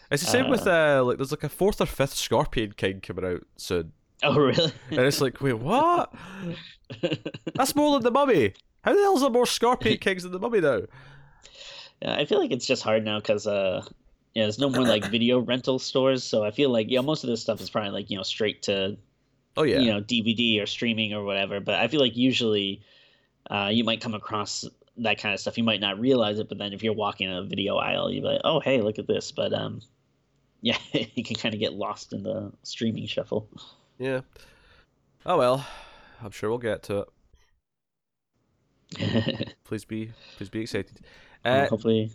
It's 0.10 0.24
the 0.24 0.30
same 0.30 0.50
with 0.50 0.66
uh, 0.66 1.04
like 1.06 1.18
there's 1.18 1.32
like 1.32 1.44
a 1.44 1.50
fourth 1.50 1.80
or 1.82 1.86
fifth 1.86 2.13
Scorpion 2.16 2.74
King 2.75 3.00
coming 3.01 3.24
out 3.25 3.44
soon, 3.58 3.92
oh, 4.24 4.36
really? 4.36 4.72
and 4.90 5.00
it's 5.00 5.22
like, 5.22 5.40
wait, 5.42 5.54
what? 5.60 6.13
That's 7.56 7.75
more 7.75 7.94
than 7.94 8.04
the 8.04 8.12
Mummy. 8.12 8.54
How 8.84 8.94
the 8.96 9.01
hell 9.01 9.16
is 9.16 9.22
there 9.22 9.30
more 9.30 9.46
Scorpion 9.46 9.98
Kings 10.00 10.24
than 10.24 10.32
the 10.32 10.40
Mummy 10.40 10.60
now? 10.62 10.82
Yeah, 12.01 12.16
I 12.16 12.25
feel 12.25 12.40
like 12.40 12.51
it's 12.51 12.66
just 12.66 12.82
hard 12.84 13.06
now 13.06 13.20
because 13.20 13.46
uh, 13.46 13.86
yeah, 14.34 14.44
there's 14.44 14.60
no 14.60 14.70
more 14.70 14.84
like 14.84 15.06
video 15.12 15.40
rental 15.40 15.80
stores, 15.80 16.24
so 16.24 16.44
I 16.44 16.52
feel 16.52 16.70
like 16.70 16.88
yeah, 16.90 17.02
most 17.02 17.24
of 17.24 17.30
this 17.30 17.42
stuff 17.42 17.62
is 17.62 17.70
probably 17.70 17.92
like 17.92 18.10
you 18.10 18.18
know 18.18 18.24
straight 18.24 18.64
to 18.64 18.98
Oh 19.58 19.64
yeah, 19.64 19.80
you 19.80 19.92
know 19.92 20.02
DVD 20.02 20.62
or 20.62 20.66
streaming 20.66 21.14
or 21.14 21.24
whatever. 21.24 21.60
But 21.60 21.76
I 21.76 21.88
feel 21.88 22.00
like 22.00 22.16
usually 22.16 22.82
uh, 23.50 23.70
you 23.72 23.84
might 23.84 24.02
come 24.02 24.14
across 24.14 24.66
that 24.98 25.20
kind 25.20 25.34
of 25.34 25.40
stuff. 25.40 25.58
You 25.58 25.64
might 25.64 25.82
not 25.82 26.00
realize 26.00 26.40
it, 26.40 26.48
but 26.48 26.58
then 26.58 26.74
if 26.74 26.84
you're 26.84 26.94
walking 26.94 27.30
in 27.30 27.36
a 27.36 27.44
video 27.44 27.76
aisle, 27.76 28.12
you're 28.12 28.24
like, 28.24 28.42
oh 28.44 28.62
hey, 28.62 28.82
look 28.82 29.00
at 29.00 29.08
this. 29.08 29.32
But 29.32 29.54
um, 29.54 29.82
yeah, 30.62 30.78
you 30.94 31.24
can 31.24 31.36
kind 31.36 31.54
of 31.54 31.60
get 31.60 31.74
lost 31.74 32.14
in 32.14 32.24
the 32.24 32.52
streaming 32.64 33.08
shuffle. 33.08 33.50
yeah. 33.98 34.22
Oh 35.26 35.38
well, 35.38 35.66
I'm 36.24 36.32
sure 36.32 36.50
we'll 36.50 36.60
get 36.60 36.84
to 36.84 37.00
it. 37.00 37.08
Please 39.64 39.86
be, 39.86 40.12
please 40.38 40.50
be 40.50 40.62
excited. 40.62 41.00
Uh, 41.46 41.68
hopefully, 41.68 42.12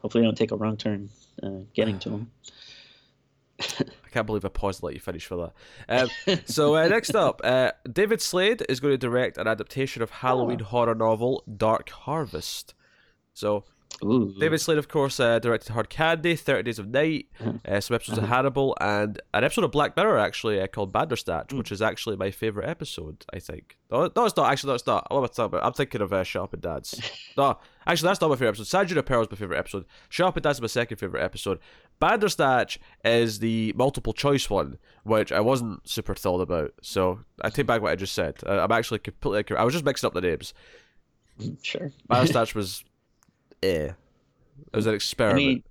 hopefully, 0.00 0.24
I 0.24 0.26
don't 0.26 0.36
take 0.36 0.52
a 0.52 0.56
wrong 0.56 0.76
turn 0.76 1.10
uh, 1.42 1.60
getting 1.74 1.98
to 2.00 2.10
them. 2.10 2.30
I 3.60 4.08
can't 4.10 4.26
believe 4.26 4.44
I 4.44 4.48
paused 4.48 4.80
to 4.80 4.86
let 4.86 4.94
you 4.94 5.00
finish 5.00 5.26
for 5.26 5.52
that. 5.88 6.10
Um, 6.26 6.40
so 6.46 6.76
uh, 6.76 6.88
next 6.88 7.14
up, 7.14 7.40
uh, 7.44 7.72
David 7.90 8.20
Slade 8.20 8.62
is 8.68 8.80
going 8.80 8.92
to 8.92 8.98
direct 8.98 9.38
an 9.38 9.46
adaptation 9.46 10.02
of 10.02 10.10
Halloween 10.10 10.60
horror 10.60 10.94
novel 10.94 11.44
Dark 11.56 11.90
Harvest. 11.90 12.74
So 13.34 13.64
Ooh, 14.02 14.34
David 14.38 14.60
Slade, 14.60 14.78
of 14.78 14.88
course, 14.88 15.20
uh, 15.20 15.38
directed 15.38 15.72
Hard 15.72 15.90
Candy, 15.90 16.34
Thirty 16.34 16.62
Days 16.62 16.78
of 16.78 16.88
Night, 16.88 17.26
uh, 17.68 17.80
some 17.80 17.94
episodes 17.94 18.16
of 18.16 18.28
Hannibal, 18.28 18.74
and 18.80 19.20
an 19.34 19.44
episode 19.44 19.64
of 19.64 19.72
Black 19.72 19.94
Mirror 19.96 20.18
actually 20.18 20.58
uh, 20.60 20.66
called 20.66 20.90
Bandersnatch, 20.90 21.52
which 21.52 21.70
is 21.70 21.82
actually 21.82 22.16
my 22.16 22.30
favorite 22.30 22.68
episode. 22.68 23.24
I 23.32 23.38
think. 23.38 23.76
No, 23.90 24.10
no, 24.16 24.24
it's 24.24 24.36
not. 24.36 24.50
Actually, 24.50 24.68
no, 24.68 24.74
it's 24.74 24.86
not. 24.86 25.06
What 25.10 25.18
am 25.18 25.24
I 25.24 25.26
talking 25.26 25.44
about? 25.44 25.64
I'm 25.64 25.72
thinking 25.74 26.00
of 26.00 26.12
uh, 26.12 26.24
Shut 26.24 26.44
Up 26.44 26.52
and 26.54 26.62
Dance. 26.62 26.98
no, 27.36 27.58
actually, 27.86 28.06
that's 28.08 28.20
not 28.22 28.30
my 28.30 28.36
favorite 28.36 28.50
episode. 28.50 28.66
San 28.68 28.86
Junipero 28.86 29.20
is 29.22 29.30
my 29.30 29.36
favorite 29.36 29.58
episode. 29.58 29.84
Shut 30.08 30.28
Up 30.28 30.36
and 30.36 30.44
Dance 30.44 30.56
is 30.56 30.62
my 30.62 30.66
second 30.68 30.96
favorite 30.96 31.22
episode. 31.22 31.58
Bandersnatch 32.00 32.78
is 33.04 33.40
the 33.40 33.74
multiple 33.76 34.14
choice 34.14 34.48
one, 34.48 34.78
which 35.04 35.30
I 35.30 35.40
wasn't 35.40 35.86
super 35.86 36.14
thrilled 36.14 36.40
about. 36.40 36.72
So 36.80 37.20
I 37.42 37.50
take 37.50 37.66
back 37.66 37.82
what 37.82 37.92
I 37.92 37.96
just 37.96 38.14
said. 38.14 38.38
Uh, 38.46 38.60
I'm 38.60 38.72
actually 38.72 39.00
completely. 39.00 39.56
I 39.56 39.64
was 39.64 39.74
just 39.74 39.84
mixing 39.84 40.06
up 40.06 40.14
the 40.14 40.22
names. 40.22 40.54
sure. 41.62 41.92
Bandersnatch 42.08 42.54
was, 42.54 42.82
eh. 43.62 43.92
It 44.72 44.76
was 44.76 44.86
an 44.86 44.90
And 44.90 44.96
experiment. 44.96 45.40
he, 45.40 45.64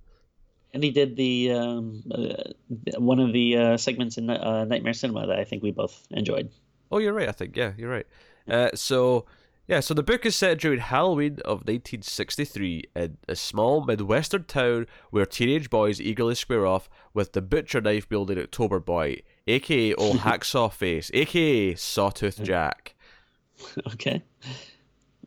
and 0.74 0.82
he 0.84 0.90
did 0.90 1.16
the 1.16 1.52
um, 1.52 2.02
uh, 2.12 2.98
one 3.00 3.18
of 3.18 3.32
the 3.32 3.56
uh, 3.56 3.76
segments 3.76 4.18
in 4.18 4.28
uh, 4.28 4.64
Nightmare 4.64 4.92
Cinema 4.92 5.26
that 5.26 5.38
I 5.38 5.44
think 5.44 5.62
we 5.62 5.70
both 5.70 6.06
enjoyed. 6.10 6.50
Oh, 6.92 6.98
you're 6.98 7.12
right. 7.12 7.28
I 7.28 7.32
think 7.32 7.56
yeah, 7.56 7.72
you're 7.76 7.90
right. 7.90 8.06
Uh, 8.48 8.70
so 8.74 9.26
yeah, 9.68 9.78
so 9.80 9.94
the 9.94 10.02
book 10.02 10.26
is 10.26 10.34
set 10.34 10.58
during 10.58 10.80
Halloween 10.80 11.34
of 11.44 11.60
1963 11.60 12.84
in 12.96 13.18
a 13.28 13.36
small 13.36 13.84
midwestern 13.84 14.44
town 14.44 14.86
where 15.10 15.24
teenage 15.26 15.70
boys 15.70 16.00
eagerly 16.00 16.34
square 16.34 16.66
off 16.66 16.90
with 17.14 17.32
the 17.32 17.40
butcher 17.42 17.80
knife 17.80 18.06
wielding 18.10 18.38
October 18.38 18.80
Boy, 18.80 19.22
aka 19.46 19.94
Old 19.94 20.16
Hacksaw 20.26 20.72
Face, 20.72 21.10
aka 21.14 21.74
Sawtooth 21.76 22.42
Jack. 22.42 22.94
okay, 23.92 24.22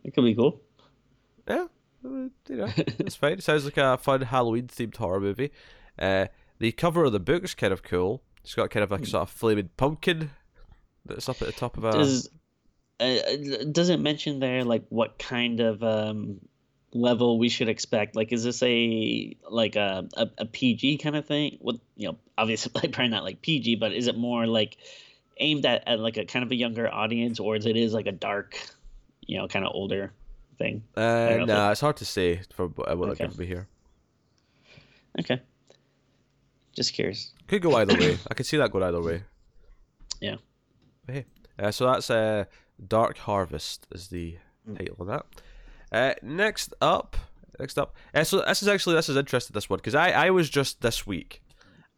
that 0.03 0.13
could 0.13 0.25
be 0.25 0.35
cool. 0.35 0.59
Yeah, 1.47 1.67
you 2.49 2.55
know, 2.55 2.71
it's 2.75 3.15
fine. 3.15 3.33
It 3.33 3.43
sounds 3.43 3.65
like 3.65 3.77
a 3.77 3.97
fun 3.97 4.21
Halloween 4.21 4.67
themed 4.67 4.97
horror 4.97 5.19
movie. 5.19 5.51
Uh, 5.97 6.27
the 6.59 6.71
cover 6.71 7.05
of 7.05 7.11
the 7.11 7.19
book 7.19 7.43
is 7.43 7.53
kind 7.53 7.73
of 7.73 7.83
cool. 7.83 8.21
It's 8.43 8.55
got 8.55 8.69
kind 8.69 8.83
of 8.83 8.91
like 8.91 9.01
a 9.01 9.05
sort 9.05 9.23
of 9.23 9.29
flaming 9.29 9.69
pumpkin 9.77 10.31
that's 11.05 11.29
up 11.29 11.41
at 11.41 11.47
the 11.47 11.53
top 11.53 11.77
of 11.77 11.85
a. 11.85 11.91
Does 11.93 12.29
uh, 12.99 13.19
does 13.71 13.89
it 13.89 13.99
mention 13.99 14.39
there 14.39 14.63
like 14.63 14.85
what 14.89 15.17
kind 15.17 15.59
of 15.59 15.83
um, 15.83 16.39
level 16.93 17.39
we 17.39 17.49
should 17.49 17.69
expect? 17.69 18.15
Like, 18.15 18.31
is 18.31 18.43
this 18.43 18.61
a 18.63 19.35
like 19.49 19.75
a, 19.75 20.07
a, 20.15 20.29
a 20.39 20.45
PG 20.45 20.97
kind 20.97 21.15
of 21.15 21.25
thing? 21.25 21.57
What 21.61 21.77
you 21.95 22.09
know, 22.09 22.17
obviously 22.37 22.71
probably 22.89 23.09
not 23.09 23.23
like 23.23 23.41
PG, 23.41 23.75
but 23.75 23.93
is 23.93 24.07
it 24.07 24.17
more 24.17 24.45
like 24.45 24.77
aimed 25.37 25.65
at, 25.65 25.87
at 25.87 25.99
like 25.99 26.17
a 26.17 26.25
kind 26.25 26.43
of 26.43 26.51
a 26.51 26.55
younger 26.55 26.91
audience, 26.91 27.39
or 27.39 27.55
is 27.55 27.65
it 27.65 27.77
is 27.77 27.93
like 27.93 28.07
a 28.07 28.11
dark, 28.11 28.57
you 29.21 29.37
know, 29.37 29.47
kind 29.47 29.65
of 29.65 29.71
older 29.73 30.11
thing? 30.57 30.83
Uh, 30.95 31.01
don't 31.01 31.37
know 31.37 31.43
if 31.43 31.47
nah, 31.47 31.71
it's 31.71 31.81
hard 31.81 31.97
to 31.97 32.05
say 32.05 32.41
for 32.53 32.67
what 32.67 32.97
what 32.97 33.09
Okay. 33.09 33.17
they're 33.17 33.27
giving 33.27 33.39
me 33.39 33.45
here. 33.45 33.67
Okay, 35.19 35.41
just 36.75 36.93
curious. 36.93 37.31
Could 37.47 37.61
go 37.61 37.75
either 37.75 37.95
way. 37.97 38.17
I 38.29 38.33
could 38.33 38.45
see 38.45 38.57
that 38.57 38.71
go 38.71 38.83
either 38.83 39.01
way. 39.01 39.23
Yeah. 40.21 40.35
But 41.05 41.15
hey, 41.15 41.25
uh, 41.59 41.71
so 41.71 41.85
that's 41.85 42.09
uh, 42.09 42.45
Dark 42.87 43.17
Harvest 43.17 43.87
is 43.91 44.07
the 44.07 44.37
Hmm. 44.65 44.75
title 44.75 44.95
of 45.01 45.07
that. 45.07 45.25
Uh, 45.91 46.13
next 46.23 46.73
up, 46.79 47.17
next 47.59 47.77
up. 47.77 47.93
Uh, 48.15 48.23
so 48.23 48.39
this 48.47 48.61
is 48.61 48.69
actually 48.69 48.95
this 48.95 49.09
is 49.09 49.17
interesting. 49.17 49.53
This 49.53 49.69
one 49.69 49.77
because 49.79 49.95
I 49.95 50.11
I 50.11 50.29
was 50.29 50.49
just 50.49 50.79
this 50.81 51.05
week. 51.05 51.42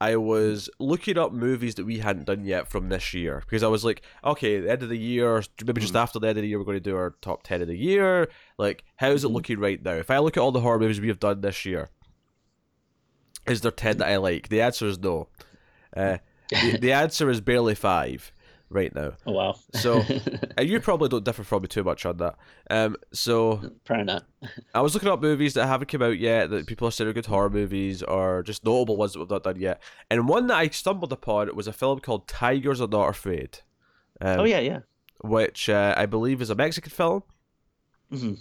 I 0.01 0.17
was 0.17 0.69
looking 0.79 1.17
up 1.17 1.31
movies 1.31 1.75
that 1.75 1.85
we 1.85 1.99
hadn't 1.99 2.25
done 2.25 2.43
yet 2.43 2.67
from 2.67 2.89
this 2.89 3.13
year 3.13 3.41
because 3.45 3.63
I 3.63 3.67
was 3.67 3.85
like, 3.85 4.01
okay, 4.23 4.59
the 4.59 4.69
end 4.69 4.83
of 4.83 4.89
the 4.89 4.97
year, 4.97 5.41
maybe 5.65 5.79
just 5.79 5.93
hmm. 5.93 5.97
after 5.97 6.19
the 6.19 6.27
end 6.27 6.37
of 6.37 6.41
the 6.41 6.49
year, 6.49 6.59
we're 6.59 6.65
going 6.65 6.75
to 6.75 6.81
do 6.81 6.97
our 6.97 7.15
top 7.21 7.43
ten 7.43 7.61
of 7.61 7.67
the 7.67 7.77
year. 7.77 8.27
Like, 8.57 8.83
how's 8.97 9.23
it 9.23 9.27
hmm. 9.27 9.33
looking 9.33 9.59
right 9.59 9.81
now? 9.81 9.93
If 9.93 10.11
I 10.11 10.19
look 10.19 10.35
at 10.35 10.41
all 10.41 10.51
the 10.51 10.59
horror 10.59 10.79
movies 10.79 10.99
we 10.99 11.07
have 11.07 11.19
done 11.19 11.41
this 11.41 11.65
year, 11.65 11.89
is 13.47 13.61
there 13.61 13.71
ten 13.71 13.97
that 13.99 14.09
I 14.09 14.17
like? 14.17 14.49
The 14.49 14.61
answer 14.61 14.85
is 14.87 14.99
no. 14.99 15.29
Uh, 15.95 16.17
hmm. 16.53 16.71
the, 16.71 16.77
the 16.77 16.91
answer 16.91 17.29
is 17.29 17.39
barely 17.39 17.75
five 17.75 18.33
right 18.75 18.93
now. 18.93 19.13
Oh 19.25 19.31
wow. 19.31 19.55
So, 19.73 20.03
and 20.57 20.69
you 20.69 20.79
probably 20.79 21.09
don't 21.09 21.23
differ 21.23 21.43
from 21.43 21.63
me 21.63 21.67
too 21.67 21.83
much 21.83 22.05
on 22.05 22.17
that. 22.17 22.35
Um, 22.69 22.95
so 23.11 23.71
probably 23.85 24.05
not. 24.05 24.25
I 24.75 24.81
was 24.81 24.93
looking 24.93 25.09
up 25.09 25.21
movies 25.21 25.55
that 25.55 25.65
haven't 25.65 25.87
come 25.87 26.03
out 26.03 26.19
yet 26.19 26.51
that 26.51 26.67
people 26.67 26.87
are 26.87 26.91
saying 26.91 27.09
are 27.09 27.13
good 27.13 27.25
horror 27.25 27.49
movies 27.49 28.03
or 28.03 28.43
just 28.43 28.63
notable 28.63 28.97
ones 28.97 29.13
that 29.13 29.19
we've 29.19 29.29
not 29.29 29.43
done 29.43 29.59
yet. 29.59 29.81
And 30.11 30.27
one 30.27 30.45
that 30.47 30.57
I 30.57 30.67
stumbled 30.67 31.11
upon 31.13 31.55
was 31.55 31.67
a 31.67 31.73
film 31.73 31.99
called 32.01 32.27
Tigers 32.27 32.79
Are 32.81 32.87
Not 32.87 33.09
Afraid, 33.09 33.59
um, 34.21 34.41
Oh 34.41 34.43
yeah, 34.43 34.59
yeah. 34.59 34.79
which 35.23 35.69
uh, 35.69 35.95
I 35.97 36.05
believe 36.05 36.41
is 36.41 36.49
a 36.51 36.55
Mexican 36.55 36.91
film. 36.91 37.23
hmm 38.11 38.33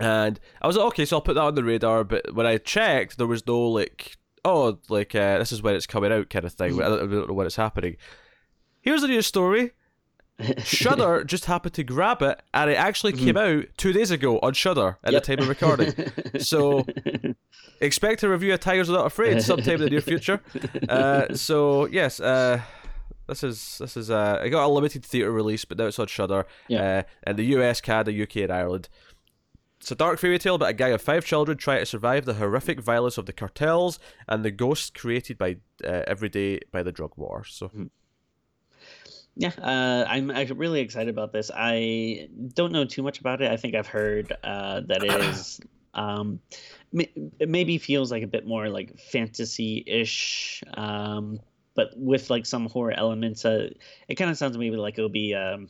And 0.00 0.40
I 0.62 0.66
was 0.66 0.76
like, 0.76 0.86
okay, 0.88 1.04
so 1.04 1.16
I'll 1.16 1.22
put 1.22 1.34
that 1.34 1.42
on 1.42 1.54
the 1.54 1.64
radar. 1.64 2.04
But 2.04 2.34
when 2.34 2.46
I 2.46 2.58
checked, 2.58 3.18
there 3.18 3.26
was 3.26 3.46
no 3.46 3.60
like, 3.60 4.16
oh, 4.44 4.78
like 4.88 5.14
uh, 5.14 5.38
this 5.38 5.52
is 5.52 5.62
when 5.62 5.74
it's 5.74 5.86
coming 5.86 6.12
out 6.12 6.30
kind 6.30 6.44
of 6.44 6.52
thing. 6.52 6.80
I 6.82 6.88
don't, 6.88 6.98
I 6.98 7.14
don't 7.14 7.28
know 7.28 7.34
when 7.34 7.46
it's 7.46 7.56
happening. 7.56 7.96
Here's 8.86 9.02
a 9.02 9.08
news 9.08 9.26
story. 9.26 9.72
Shudder 10.62 11.24
just 11.26 11.46
happened 11.46 11.74
to 11.74 11.82
grab 11.82 12.22
it, 12.22 12.40
and 12.54 12.70
it 12.70 12.74
actually 12.74 13.14
came 13.14 13.36
out 13.36 13.64
two 13.76 13.92
days 13.92 14.12
ago 14.12 14.38
on 14.44 14.52
Shudder 14.52 14.96
at 15.02 15.12
Yep. 15.12 15.24
the 15.24 15.36
time 15.36 15.42
of 15.42 15.48
recording. 15.48 15.92
So 16.40 16.86
expect 17.80 18.22
a 18.22 18.28
review 18.28 18.54
of 18.54 18.60
Tigers 18.60 18.88
Are 18.88 18.92
Not 18.92 19.06
Afraid 19.06 19.42
sometime 19.42 19.74
in 19.74 19.80
the 19.80 19.90
near 19.90 20.00
future. 20.00 20.40
Uh, 20.88 21.34
so 21.34 21.86
yes, 21.86 22.20
uh, 22.20 22.60
this 23.26 23.42
is 23.42 23.78
this 23.80 23.96
is 23.96 24.08
uh, 24.08 24.40
it 24.44 24.50
got 24.50 24.66
a 24.66 24.68
limited 24.68 25.04
theater 25.04 25.32
release, 25.32 25.64
but 25.64 25.78
now 25.78 25.86
it's 25.86 25.98
on 25.98 26.06
Shudder. 26.06 26.46
Yeah. 26.68 27.02
Uh, 27.26 27.30
in 27.30 27.36
the 27.36 27.44
US, 27.56 27.80
Canada, 27.80 28.22
UK, 28.22 28.36
and 28.36 28.52
Ireland. 28.52 28.88
It's 29.80 29.90
a 29.90 29.96
dark 29.96 30.20
fairy 30.20 30.38
tale 30.38 30.54
about 30.54 30.70
a 30.70 30.74
gang 30.74 30.92
of 30.92 31.02
five 31.02 31.24
children 31.24 31.58
trying 31.58 31.80
to 31.80 31.86
survive 31.86 32.24
the 32.24 32.34
horrific 32.34 32.80
violence 32.80 33.18
of 33.18 33.26
the 33.26 33.32
cartels 33.32 33.98
and 34.28 34.44
the 34.44 34.52
ghosts 34.52 34.90
created 34.90 35.38
by 35.38 35.56
uh, 35.84 36.02
every 36.06 36.28
day 36.28 36.60
by 36.70 36.84
the 36.84 36.92
drug 36.92 37.14
war. 37.16 37.42
So. 37.44 37.66
Mm-hmm. 37.66 37.84
Yeah, 39.36 39.52
uh, 39.60 40.06
I'm 40.08 40.28
really 40.56 40.80
excited 40.80 41.10
about 41.10 41.30
this. 41.32 41.50
I 41.54 42.28
don't 42.54 42.72
know 42.72 42.86
too 42.86 43.02
much 43.02 43.20
about 43.20 43.42
it. 43.42 43.50
I 43.50 43.58
think 43.58 43.74
I've 43.74 43.86
heard 43.86 44.32
uh, 44.42 44.80
that 44.86 45.04
it 45.04 45.12
is 45.12 45.60
um, 45.94 46.40
it 46.92 47.48
maybe 47.48 47.76
feels 47.76 48.10
like 48.10 48.22
a 48.22 48.26
bit 48.26 48.46
more 48.46 48.70
like 48.70 48.98
fantasy-ish, 48.98 50.62
um, 50.74 51.40
but 51.74 51.90
with 51.96 52.30
like 52.30 52.46
some 52.46 52.66
horror 52.66 52.92
elements. 52.92 53.44
Uh, 53.44 53.68
it 54.08 54.14
kind 54.14 54.30
of 54.30 54.38
sounds 54.38 54.56
maybe 54.56 54.76
like 54.76 54.96
it'll 54.96 55.10
be 55.10 55.34
um, 55.34 55.68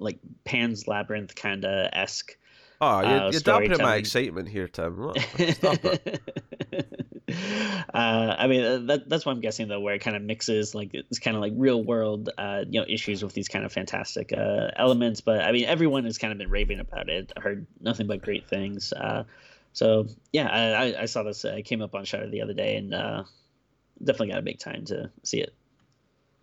like 0.00 0.18
Pan's 0.44 0.88
Labyrinth 0.88 1.36
kind 1.36 1.64
of 1.64 1.90
esque. 1.92 2.36
Oh, 2.80 3.00
you're, 3.00 3.20
uh, 3.20 3.30
you're 3.30 3.40
dampening 3.40 3.80
my 3.80 3.96
excitement 3.96 4.48
here, 4.48 4.68
Tim. 4.68 5.12
Stop 5.52 5.84
it. 5.84 6.22
uh, 7.94 8.36
I 8.38 8.46
mean, 8.46 8.64
uh, 8.64 8.78
that, 8.86 9.08
that's 9.08 9.24
what 9.24 9.32
I'm 9.32 9.40
guessing 9.40 9.68
though, 9.68 9.80
where 9.80 9.94
it 9.94 10.00
kind 10.00 10.16
of 10.16 10.22
mixes 10.22 10.74
like 10.74 10.90
it's 10.92 11.18
kind 11.18 11.36
of 11.36 11.40
like 11.40 11.52
real 11.56 11.82
world, 11.82 12.30
uh, 12.36 12.64
you 12.68 12.80
know, 12.80 12.86
issues 12.88 13.22
with 13.22 13.32
these 13.32 13.48
kind 13.48 13.64
of 13.64 13.72
fantastic 13.72 14.32
uh, 14.32 14.68
elements. 14.76 15.20
But 15.20 15.40
I 15.42 15.52
mean, 15.52 15.64
everyone 15.64 16.04
has 16.04 16.18
kind 16.18 16.32
of 16.32 16.38
been 16.38 16.50
raving 16.50 16.80
about 16.80 17.08
it. 17.08 17.32
I 17.36 17.40
heard 17.40 17.66
nothing 17.80 18.06
but 18.06 18.22
great 18.22 18.48
things. 18.48 18.92
Uh, 18.92 19.24
so 19.72 20.06
yeah, 20.32 20.48
I, 20.48 21.02
I 21.02 21.04
saw 21.06 21.22
this. 21.22 21.44
I 21.44 21.62
came 21.62 21.82
up 21.82 21.94
on 21.94 22.04
Shudder 22.04 22.28
the 22.28 22.42
other 22.42 22.54
day, 22.54 22.76
and 22.76 22.94
uh, 22.94 23.24
definitely 24.02 24.28
got 24.28 24.38
a 24.38 24.42
big 24.42 24.58
time 24.58 24.84
to 24.86 25.10
see 25.22 25.40
it. 25.40 25.54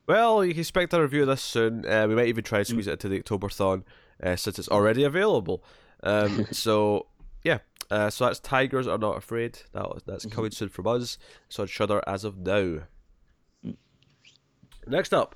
Well, 0.08 0.44
you 0.44 0.54
can 0.54 0.62
expect 0.62 0.94
a 0.94 1.02
review 1.02 1.22
of 1.22 1.28
this 1.28 1.42
soon. 1.42 1.86
Uh, 1.86 2.08
we 2.08 2.16
might 2.16 2.28
even 2.28 2.44
try 2.44 2.60
to 2.60 2.66
squeeze 2.66 2.88
mm. 2.88 2.90
it 2.90 3.04
into 3.04 3.10
the 3.10 3.22
Octoberthon 3.22 3.84
uh, 4.22 4.36
since 4.36 4.60
it's 4.60 4.68
already 4.68 5.04
available. 5.04 5.64
Um, 6.04 6.48
so 6.52 7.08
yeah, 7.44 7.60
uh, 7.90 8.10
so 8.10 8.26
that's 8.26 8.40
Tigers 8.40 8.88
Are 8.88 8.98
Not 8.98 9.18
Afraid. 9.18 9.60
That 9.74 9.88
that's 10.06 10.26
mm-hmm. 10.26 10.36
coming 10.36 10.52
soon 10.52 10.70
from 10.70 10.88
us. 10.88 11.18
So 11.50 11.64
on 11.64 11.68
Shudder 11.68 12.02
as 12.08 12.24
of 12.24 12.38
now. 12.38 12.80
Mm. 13.66 13.76
Next 14.88 15.14
up, 15.14 15.36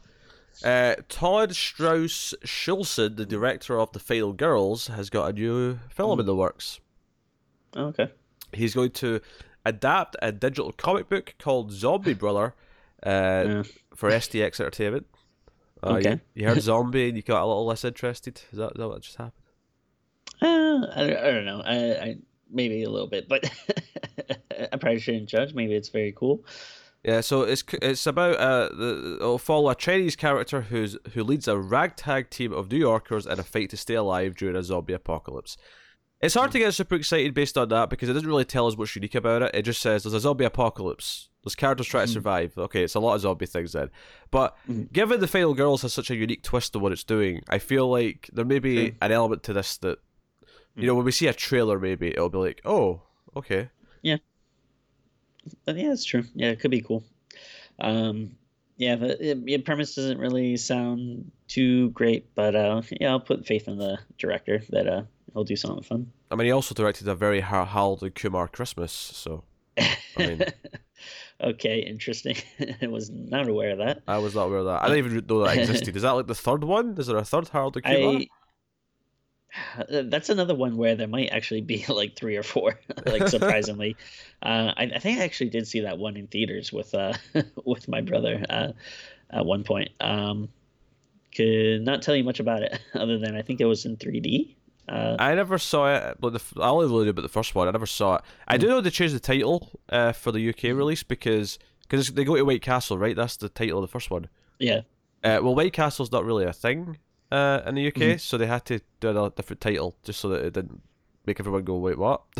uh, 0.63 0.95
Todd 1.09 1.55
Strauss 1.55 2.33
Schulson, 2.43 3.17
the 3.17 3.25
director 3.25 3.79
of 3.79 3.91
The 3.91 3.99
Final 3.99 4.33
Girls, 4.33 4.87
has 4.87 5.09
got 5.09 5.29
a 5.29 5.33
new 5.33 5.79
film 5.89 6.17
mm. 6.17 6.21
in 6.21 6.25
the 6.25 6.35
works. 6.35 6.79
Oh, 7.75 7.87
okay. 7.87 8.11
He's 8.53 8.73
going 8.73 8.91
to 8.91 9.19
adapt 9.65 10.15
a 10.21 10.31
digital 10.31 10.71
comic 10.71 11.09
book 11.09 11.35
called 11.39 11.71
Zombie 11.71 12.13
Brother 12.15 12.55
uh, 13.05 13.43
yeah. 13.45 13.63
for 13.93 14.09
STX 14.09 14.59
Entertainment. 14.59 15.07
Uh, 15.83 15.95
okay. 15.95 16.11
You, 16.33 16.43
you, 16.43 16.47
heard 16.47 16.61
zombie 16.61 17.09
and 17.09 17.17
you 17.17 17.23
got 17.23 17.43
a 17.43 17.45
little 17.45 17.65
less 17.65 17.83
interested. 17.83 18.41
Is 18.51 18.57
that, 18.57 18.71
is 18.71 18.77
that 18.77 18.87
what 18.87 19.01
just 19.01 19.17
happened? 19.17 19.33
Uh, 20.41 20.85
I, 20.95 21.03
I 21.03 21.31
don't 21.31 21.45
know. 21.45 21.61
I, 21.65 21.75
I 21.75 22.17
maybe 22.49 22.83
a 22.83 22.89
little 22.89 23.07
bit, 23.07 23.27
but 23.27 23.49
I 24.71 24.77
probably 24.77 24.99
shouldn't 24.99 25.29
judge. 25.29 25.53
Maybe 25.53 25.73
it's 25.73 25.89
very 25.89 26.13
cool. 26.15 26.45
Yeah, 27.03 27.21
so 27.21 27.43
it's 27.43 27.63
it's 27.83 28.07
about 28.07 28.37
uh 28.37 28.69
the 28.75 29.17
it'll 29.19 29.37
follow 29.37 29.69
a 29.69 29.75
Chinese 29.75 30.15
character 30.15 30.61
who's 30.61 30.97
who 31.13 31.23
leads 31.23 31.47
a 31.47 31.57
ragtag 31.57 32.31
team 32.31 32.51
of 32.51 32.71
New 32.71 32.79
Yorkers 32.79 33.27
in 33.27 33.39
a 33.39 33.43
fight 33.43 33.69
to 33.69 33.77
stay 33.77 33.93
alive 33.93 34.35
during 34.35 34.55
a 34.55 34.63
zombie 34.63 34.93
apocalypse. 34.93 35.55
It's 36.21 36.33
hard 36.33 36.51
to 36.53 36.59
get 36.59 36.73
super 36.73 36.95
excited 36.95 37.35
based 37.35 37.59
on 37.59 37.69
that 37.69 37.91
because 37.91 38.09
it 38.09 38.13
doesn't 38.13 38.27
really 38.27 38.45
tell 38.45 38.65
us 38.65 38.75
what's 38.75 38.95
unique 38.95 39.13
about 39.13 39.43
it. 39.43 39.51
It 39.53 39.61
just 39.63 39.81
says 39.81 40.01
there's 40.01 40.15
a 40.15 40.19
zombie 40.19 40.45
apocalypse. 40.45 41.29
There's 41.43 41.53
characters 41.53 41.85
trying 41.85 42.07
to 42.07 42.09
mm. 42.09 42.13
survive. 42.13 42.57
Okay, 42.57 42.83
it's 42.83 42.95
a 42.95 42.99
lot 42.99 43.13
of 43.13 43.21
zombie 43.21 43.45
things 43.45 43.73
then. 43.73 43.91
But 44.31 44.57
mm. 44.67 44.91
given 44.91 45.19
the 45.19 45.27
Final 45.27 45.53
Girls 45.53 45.83
has 45.83 45.93
such 45.93 46.09
a 46.09 46.15
unique 46.15 46.41
twist 46.41 46.73
to 46.73 46.79
what 46.79 46.91
it's 46.91 47.03
doing, 47.03 47.43
I 47.49 47.59
feel 47.59 47.87
like 47.87 48.31
there 48.33 48.45
may 48.45 48.57
be 48.57 48.95
an 48.99 49.11
element 49.11 49.43
to 49.43 49.53
this 49.53 49.77
that 49.77 49.99
you 50.75 50.87
know, 50.87 50.95
when 50.95 51.05
we 51.05 51.11
see 51.11 51.27
a 51.27 51.33
trailer, 51.33 51.79
maybe 51.79 52.09
it'll 52.09 52.29
be 52.29 52.37
like, 52.37 52.61
oh, 52.65 53.01
okay. 53.35 53.69
Yeah. 54.01 54.17
But 55.65 55.77
yeah, 55.77 55.91
it's 55.91 56.05
true. 56.05 56.23
Yeah, 56.33 56.49
it 56.49 56.59
could 56.59 56.71
be 56.71 56.81
cool. 56.81 57.03
Um, 57.79 58.31
yeah, 58.77 58.95
the, 58.95 59.61
premise 59.63 59.95
doesn't 59.95 60.19
really 60.19 60.57
sound 60.57 61.31
too 61.47 61.89
great, 61.91 62.33
but 62.35 62.55
uh, 62.55 62.81
yeah, 62.99 63.11
I'll 63.11 63.19
put 63.19 63.45
faith 63.45 63.67
in 63.67 63.77
the 63.77 63.99
director 64.17 64.61
that 64.69 64.87
uh, 64.87 65.03
he'll 65.33 65.45
do 65.45 65.55
something 65.55 65.83
fun. 65.83 66.11
I 66.29 66.35
mean, 66.35 66.45
he 66.45 66.51
also 66.51 66.75
directed 66.75 67.07
a 67.07 67.15
very 67.15 67.41
Harold 67.41 68.03
and 68.03 68.13
Kumar 68.13 68.47
Christmas, 68.47 68.91
so. 68.91 69.43
I 69.77 69.97
mean, 70.17 70.43
okay, 71.41 71.79
interesting. 71.79 72.35
I 72.81 72.87
was 72.87 73.09
not 73.09 73.47
aware 73.47 73.71
of 73.71 73.77
that. 73.77 74.01
I 74.07 74.17
was 74.17 74.35
not 74.35 74.45
aware 74.45 74.59
of 74.59 74.65
that. 74.65 74.83
I 74.83 74.89
didn't 74.89 75.05
even 75.05 75.25
know 75.25 75.45
that 75.45 75.57
existed. 75.57 75.95
Is 75.95 76.01
that 76.01 76.11
like 76.11 76.27
the 76.27 76.35
third 76.35 76.63
one? 76.63 76.95
Is 76.97 77.07
there 77.07 77.17
a 77.17 77.25
third 77.25 77.49
Harold 77.49 77.77
and 77.77 77.85
Kumar? 77.85 78.15
I, 78.15 78.27
that's 79.89 80.29
another 80.29 80.55
one 80.55 80.77
where 80.77 80.95
there 80.95 81.07
might 81.07 81.29
actually 81.29 81.61
be 81.61 81.85
like 81.89 82.15
three 82.15 82.35
or 82.35 82.43
four 82.43 82.79
like 83.05 83.27
surprisingly 83.27 83.95
uh, 84.43 84.73
I, 84.77 84.91
I, 84.95 84.99
think 84.99 85.19
i 85.19 85.23
actually 85.23 85.49
did 85.49 85.67
see 85.67 85.81
that 85.81 85.97
one 85.97 86.17
in 86.17 86.27
theaters 86.27 86.71
with 86.71 86.93
uh 86.93 87.13
with 87.65 87.87
my 87.87 88.01
brother 88.01 88.43
uh, 88.49 88.71
at 89.29 89.45
one 89.45 89.63
point 89.63 89.91
um 90.01 90.49
could 91.35 91.81
not 91.81 92.01
tell 92.01 92.15
you 92.15 92.23
much 92.23 92.39
about 92.39 92.63
it 92.63 92.79
other 92.93 93.17
than 93.17 93.35
i 93.35 93.41
think 93.41 93.61
it 93.61 93.65
was 93.65 93.85
in 93.85 93.97
3d 93.97 94.55
uh, 94.87 95.15
I 95.17 95.33
never 95.33 95.57
saw 95.57 95.91
it, 95.95 96.17
but 96.19 96.33
the, 96.33 96.61
I 96.61 96.69
only 96.69 96.85
really 96.85 97.09
about 97.09 97.23
the 97.23 97.27
first 97.27 97.55
one. 97.55 97.67
I 97.67 97.71
never 97.71 97.87
saw 97.87 98.17
it. 98.17 98.21
I 98.47 98.57
do 98.57 98.67
hmm. 98.67 98.73
know 98.73 98.81
they 98.81 98.91
changed 98.91 99.15
the 99.15 99.19
title 99.19 99.71
uh, 99.89 100.11
for 100.11 100.31
the 100.31 100.47
UK 100.47 100.59
hmm. 100.59 100.77
release 100.77 101.01
because 101.01 101.57
because 101.89 102.09
they 102.09 102.23
go 102.23 102.35
to 102.35 102.45
White 102.45 102.61
Castle, 102.61 102.95
right? 102.95 103.15
That's 103.15 103.35
the 103.37 103.49
title 103.49 103.79
of 103.79 103.81
the 103.81 103.91
first 103.91 104.11
one. 104.11 104.27
Yeah. 104.59 104.81
Uh, 105.23 105.39
well, 105.41 105.55
White 105.55 105.73
Castle's 105.73 106.11
not 106.11 106.23
really 106.23 106.45
a 106.45 106.53
thing 106.53 106.99
uh, 107.31 107.61
in 107.65 107.75
the 107.75 107.87
UK, 107.87 107.93
mm-hmm. 107.93 108.17
so 108.17 108.37
they 108.37 108.47
had 108.47 108.65
to 108.65 108.79
do 108.99 109.09
a 109.09 109.29
different 109.31 109.61
title 109.61 109.95
just 110.03 110.19
so 110.19 110.29
that 110.29 110.45
it 110.45 110.53
didn't 110.53 110.81
make 111.25 111.39
everyone 111.39 111.63
go, 111.63 111.77
"Wait, 111.77 111.97
what? 111.97 112.23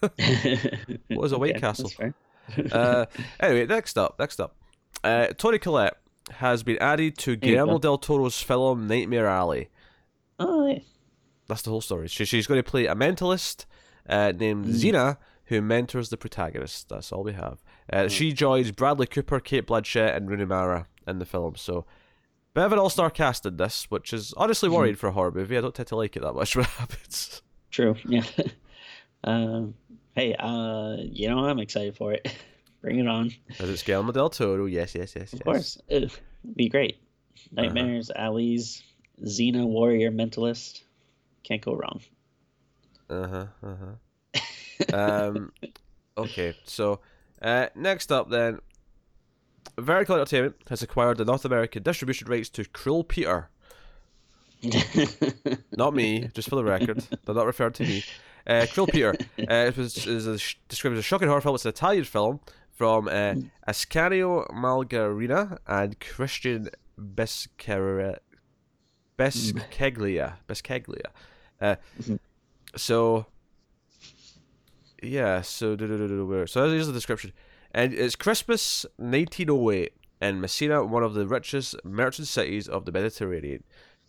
what 0.00 1.24
is 1.24 1.32
a 1.32 1.38
White 1.38 1.56
okay, 1.56 1.60
Castle?" 1.60 1.90
uh, 2.72 3.06
anyway, 3.38 3.66
next 3.66 3.98
up, 3.98 4.18
next 4.18 4.40
up, 4.40 4.56
uh, 5.04 5.28
Toni 5.28 5.58
Collette 5.58 5.96
has 6.34 6.62
been 6.62 6.78
added 6.78 7.18
to 7.18 7.36
Guillermo 7.36 7.78
del 7.78 7.98
Toro's 7.98 8.40
film 8.40 8.86
Nightmare 8.86 9.26
Alley. 9.26 9.68
Oh, 10.38 10.66
yeah. 10.66 10.78
That's 11.48 11.62
the 11.62 11.70
whole 11.70 11.80
story. 11.80 12.08
She, 12.08 12.24
she's 12.24 12.46
going 12.46 12.62
to 12.62 12.68
play 12.68 12.86
a 12.86 12.94
mentalist 12.94 13.66
uh, 14.08 14.32
named 14.36 14.66
mm. 14.66 14.72
Xena 14.72 15.16
who 15.46 15.60
mentors 15.60 16.10
the 16.10 16.16
protagonist. 16.16 16.88
That's 16.88 17.10
all 17.10 17.24
we 17.24 17.32
have. 17.32 17.62
Uh, 17.92 18.02
mm. 18.02 18.10
She 18.10 18.32
joins 18.32 18.70
Bradley 18.70 19.06
Cooper, 19.06 19.40
Cate 19.40 19.66
Blanchett, 19.66 20.14
and 20.16 20.30
Rooney 20.30 20.44
Mara 20.44 20.86
in 21.06 21.18
the 21.18 21.26
film. 21.26 21.56
So 21.56 21.84
Bit 22.52 22.64
of 22.64 22.72
an 22.72 22.78
all-star 22.80 23.10
cast 23.10 23.46
in 23.46 23.56
this, 23.56 23.88
which 23.90 24.12
is 24.12 24.32
honestly 24.36 24.68
hmm. 24.68 24.74
worried 24.74 24.98
for 24.98 25.08
a 25.08 25.12
horror 25.12 25.30
movie. 25.30 25.56
I 25.56 25.60
don't 25.60 25.74
tend 25.74 25.88
to 25.88 25.96
like 25.96 26.16
it 26.16 26.22
that 26.22 26.32
much 26.32 26.56
when 26.56 26.64
it 26.64 26.70
happens. 26.70 27.42
True. 27.70 27.96
Yeah. 28.04 28.24
um, 29.24 29.74
hey, 30.14 30.34
uh, 30.34 30.96
you 31.00 31.28
know 31.28 31.44
I'm 31.44 31.60
excited 31.60 31.96
for 31.96 32.12
it. 32.12 32.32
Bring 32.82 32.98
it 32.98 33.06
on. 33.06 33.30
Is 33.58 33.82
it 33.82 33.84
Guillermo 33.84 34.10
del 34.10 34.30
Toro? 34.30 34.64
Yes, 34.64 34.94
yes, 34.94 35.14
yes. 35.14 35.34
Of 35.34 35.40
yes. 35.40 35.44
course, 35.44 35.78
it'd 35.88 36.12
be 36.56 36.68
great. 36.70 36.98
Nightmares, 37.52 38.10
uh-huh. 38.10 38.22
alleys, 38.22 38.82
Xena 39.22 39.66
warrior 39.66 40.10
mentalist. 40.10 40.82
Can't 41.42 41.60
go 41.60 41.74
wrong. 41.74 42.00
Uh 43.10 43.28
huh. 43.28 43.46
Uh 43.62 43.76
huh. 44.92 44.96
um. 44.96 45.52
Okay, 46.16 46.56
so 46.64 47.00
uh, 47.42 47.66
next 47.74 48.10
up 48.10 48.30
then, 48.30 48.60
Vertical 49.78 50.16
Entertainment 50.16 50.56
has 50.68 50.82
acquired 50.82 51.18
the 51.18 51.24
North 51.24 51.44
American 51.44 51.82
distribution 51.82 52.28
rights 52.28 52.48
to 52.50 52.64
Cruel 52.64 53.04
Peter. 53.04 53.48
not 55.76 55.94
me, 55.94 56.28
just 56.34 56.48
for 56.48 56.56
the 56.56 56.64
record. 56.64 57.02
They're 57.24 57.34
not 57.34 57.46
referring 57.46 57.72
to 57.74 57.84
me. 57.84 58.04
Uh, 58.46 58.66
Cruel 58.72 58.86
Peter 58.86 59.14
uh, 59.48 59.72
was, 59.76 60.06
is 60.06 60.26
a, 60.26 60.38
described 60.68 60.94
as 60.94 61.00
a 61.00 61.02
shocking 61.02 61.28
horror 61.28 61.40
film. 61.40 61.54
It's 61.54 61.64
an 61.64 61.70
Italian 61.70 62.04
film 62.04 62.40
from 62.72 63.08
uh, 63.08 63.34
Ascanio 63.68 64.50
Malgarina 64.50 65.58
and 65.66 65.98
Christian. 66.00 66.70
Bescaglia. 69.18 70.34
Bescaglia. 70.48 71.06
Uh, 71.60 71.76
mm-hmm. 72.00 72.16
so, 72.76 73.26
yeah, 75.02 75.42
so, 75.42 75.76
so 75.76 76.70
here's 76.70 76.86
the 76.86 76.92
description. 76.92 77.32
And 77.72 77.94
it's 77.94 78.16
Christmas 78.16 78.84
1908 78.96 79.92
in 80.20 80.40
Messina, 80.40 80.84
one 80.84 81.02
of 81.02 81.14
the 81.14 81.26
richest 81.26 81.76
merchant 81.84 82.28
cities 82.28 82.68
of 82.68 82.84
the 82.84 82.92
Mediterranean. 82.92 83.62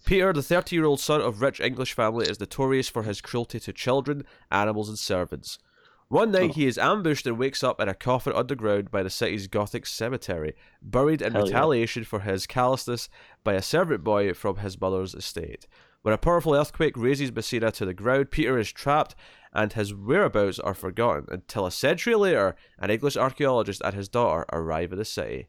Peter, 0.04 0.34
the 0.34 0.42
30 0.42 0.76
year 0.76 0.86
old 0.86 1.00
son 1.00 1.22
of 1.22 1.42
a 1.42 1.46
rich 1.46 1.60
English 1.60 1.94
family, 1.94 2.28
is 2.28 2.40
notorious 2.40 2.90
for 2.90 3.04
his 3.04 3.22
cruelty 3.22 3.60
to 3.60 3.72
children, 3.72 4.24
animals, 4.50 4.90
and 4.90 4.98
servants. 4.98 5.60
One 6.08 6.32
night, 6.32 6.50
oh. 6.50 6.54
he 6.54 6.68
is 6.68 6.78
ambushed 6.78 7.26
and 7.26 7.38
wakes 7.38 7.64
up 7.64 7.80
in 7.80 7.88
a 7.88 7.94
coffin 7.94 8.34
underground 8.34 8.92
by 8.92 9.04
the 9.04 9.10
city's 9.10 9.48
Gothic 9.48 9.86
cemetery, 9.86 10.56
buried 10.82 11.22
in 11.22 11.34
Hell 11.34 11.44
retaliation 11.44 12.02
yeah. 12.04 12.08
for 12.08 12.20
his 12.22 12.48
callousness 12.48 13.08
by 13.44 13.54
a 13.54 13.62
servant 13.62 14.04
boy 14.04 14.34
from 14.34 14.58
his 14.58 14.82
mother's 14.82 15.16
estate. 15.16 15.68
When 16.02 16.14
a 16.14 16.18
powerful 16.18 16.56
earthquake 16.56 16.98
razes 16.98 17.32
Messina 17.32 17.72
to 17.74 17.86
the 17.86 17.94
ground, 17.94 18.32
Peter 18.32 18.58
is 18.58 18.72
trapped 18.72 19.16
and 19.54 19.74
his 19.74 19.94
whereabouts 19.94 20.60
are 20.60 20.74
forgotten 20.74 21.26
until 21.30 21.66
a 21.66 21.72
century 21.72 22.16
later, 22.16 22.56
an 22.80 22.90
English 22.90 23.18
archaeologist 23.18 23.82
and 23.84 23.94
his 23.94 24.08
daughter 24.08 24.46
arrive 24.52 24.92
at 24.92 24.98
the 24.98 25.06
city. 25.06 25.48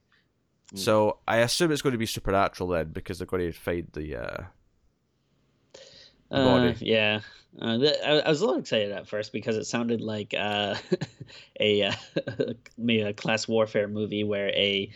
Mm. 0.75 0.79
So 0.79 1.19
I 1.29 1.39
assume 1.39 1.71
it's 1.71 1.83
going 1.83 1.93
to 1.93 1.99
be 1.99 2.07
supernatural 2.07 2.71
then, 2.71 2.91
because 2.93 3.19
they're 3.19 3.27
going 3.27 3.53
to 3.53 3.59
find 3.59 3.89
the. 3.93 4.17
Uh... 4.17 4.43
Uh, 6.31 6.45
body. 6.45 6.77
yeah, 6.81 7.21
uh, 7.61 7.77
th- 7.77 7.97
I, 8.05 8.21
I 8.21 8.29
was 8.31 8.41
a 8.41 8.47
little 8.47 8.61
excited 8.61 8.91
at 8.93 9.07
first 9.07 9.33
because 9.33 9.57
it 9.57 9.65
sounded 9.65 10.01
like 10.01 10.35
uh, 10.37 10.77
a 11.61 11.83
uh, 11.83 11.93
maybe 12.79 13.03
a 13.03 13.13
class 13.13 13.47
warfare 13.47 13.89
movie 13.89 14.25
where 14.25 14.49
a 14.49 14.91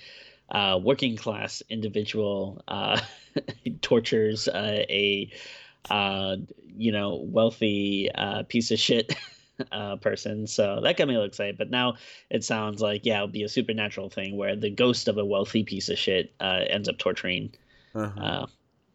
uh, 0.51 0.79
working 0.83 1.17
class 1.17 1.63
individual 1.69 2.63
uh, 2.69 3.01
tortures 3.83 4.49
uh, 4.49 4.85
a 4.89 5.31
uh, 5.91 6.37
you 6.77 6.93
know 6.93 7.23
wealthy 7.25 8.11
uh, 8.15 8.43
piece 8.45 8.71
of 8.71 8.79
shit 8.79 9.17
uh, 9.73 9.97
person. 9.97 10.47
So 10.47 10.81
that 10.83 10.97
got 10.97 11.09
me 11.09 11.15
a 11.15 11.19
little 11.19 11.29
excited. 11.29 11.57
But 11.59 11.71
now 11.71 11.95
it 12.31 12.45
sounds 12.45 12.81
like 12.83 13.05
yeah, 13.05 13.17
it'll 13.17 13.29
be 13.29 13.43
a 13.45 13.49
supernatural 13.49 14.11
thing 14.11 14.37
where 14.37 14.57
the 14.57 14.71
ghost 14.71 15.09
of 15.09 15.19
a 15.19 15.25
wealthy 15.25 15.63
piece 15.65 15.89
of 15.89 15.99
shit 15.99 16.35
uh, 16.41 16.61
ends 16.69 16.89
up 16.89 16.99
torturing 16.99 17.55
Uh-huh. 17.95 18.21
uh, 18.21 18.47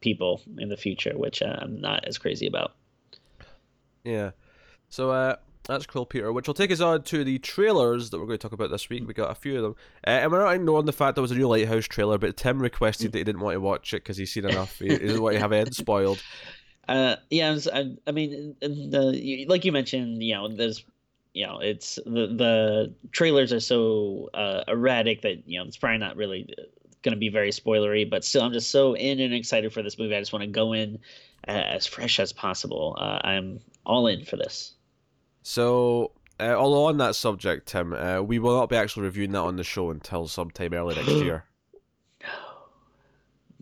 people 0.02 0.42
in 0.58 0.70
the 0.70 0.78
future, 0.78 1.14
which 1.16 1.42
uh, 1.42 1.58
I'm 1.62 1.80
not 1.82 2.06
as 2.08 2.18
crazy 2.18 2.48
about. 2.48 2.74
Yeah. 4.04 4.32
So 4.90 5.12
uh, 5.12 5.36
that's 5.64 5.86
cool, 5.86 6.06
Peter. 6.06 6.32
Which 6.34 6.48
will 6.48 6.54
take 6.54 6.72
us 6.72 6.82
on 6.82 7.04
to 7.04 7.24
the 7.24 7.40
trailers 7.40 8.10
that 8.10 8.20
we're 8.20 8.26
going 8.26 8.38
to 8.40 8.42
talk 8.42 8.52
about 8.52 8.72
this 8.72 8.90
week. 8.90 9.08
We 9.08 9.14
got 9.14 9.32
a 9.32 9.36
few 9.36 9.58
of 9.58 9.64
them, 9.64 9.76
uh, 10.06 10.10
and 10.10 10.32
we're 10.32 10.44
not 10.44 10.54
ignoring 10.56 10.86
the 10.86 10.92
fact 10.92 11.16
there 11.16 11.22
was 11.22 11.32
a 11.32 11.36
new 11.36 11.48
Lighthouse 11.48 11.86
trailer. 11.86 12.18
But 12.18 12.36
Tim 12.38 12.60
requested 12.60 13.12
that 13.12 13.18
he 13.20 13.24
didn't 13.24 13.42
want 13.42 13.56
to 13.56 13.62
watch 13.62 13.94
it 13.94 13.98
because 14.04 14.18
he's 14.18 14.32
seen 14.34 14.46
enough. 14.46 14.80
he, 14.80 14.90
he 14.90 14.98
doesn't 14.98 15.22
want 15.22 15.36
to 15.36 15.40
have 15.40 15.52
it 15.52 15.74
spoiled. 15.76 16.22
Uh, 16.88 17.16
yeah, 17.30 17.58
I, 17.74 17.96
I, 18.08 18.12
mean, 18.12 18.56
the 18.60 19.46
like 19.48 19.66
you 19.66 19.72
mentioned, 19.72 20.22
you 20.24 20.34
know, 20.34 20.48
there's, 20.48 20.84
you 21.34 21.46
know, 21.46 21.60
it's 21.60 21.96
the 22.06 22.28
the 22.28 22.94
trailers 23.12 23.54
are 23.54 23.60
so 23.60 24.30
uh, 24.34 24.64
erratic 24.68 25.22
that 25.22 25.48
you 25.48 25.60
know 25.60 25.66
it's 25.66 25.78
probably 25.78 26.00
not 26.00 26.18
really 26.18 26.54
going 27.04 27.14
to 27.14 27.20
be 27.20 27.30
very 27.30 27.52
spoilery. 27.52 28.10
But 28.10 28.26
still, 28.26 28.44
I'm 28.44 28.54
just 28.54 28.72
so 28.72 28.96
in 28.96 29.20
and 29.20 29.34
excited 29.34 29.72
for 29.72 29.82
this 29.82 29.98
movie. 29.98 30.16
I 30.16 30.20
just 30.20 30.34
want 30.34 30.44
to 30.44 30.50
go 30.50 30.74
in 30.74 31.00
uh, 31.48 31.52
as 31.52 31.86
fresh 31.86 32.20
as 32.20 32.34
possible. 32.34 32.98
Uh, 33.00 33.20
I'm 33.24 33.60
all 33.86 34.08
in 34.08 34.26
for 34.26 34.36
this. 34.36 34.74
So, 35.44 36.12
uh, 36.40 36.54
although 36.54 36.86
on 36.86 36.98
that 36.98 37.16
subject, 37.16 37.68
Tim, 37.68 37.94
uh, 37.94 38.22
we 38.22 38.40
will 38.40 38.58
not 38.58 38.70
be 38.70 38.76
actually 38.76 39.04
reviewing 39.04 39.32
that 39.32 39.40
on 39.40 39.56
the 39.56 39.64
show 39.64 39.90
until 39.92 40.28
sometime 40.28 40.74
early 40.74 40.96
next 40.96 41.12
year. 41.24 41.46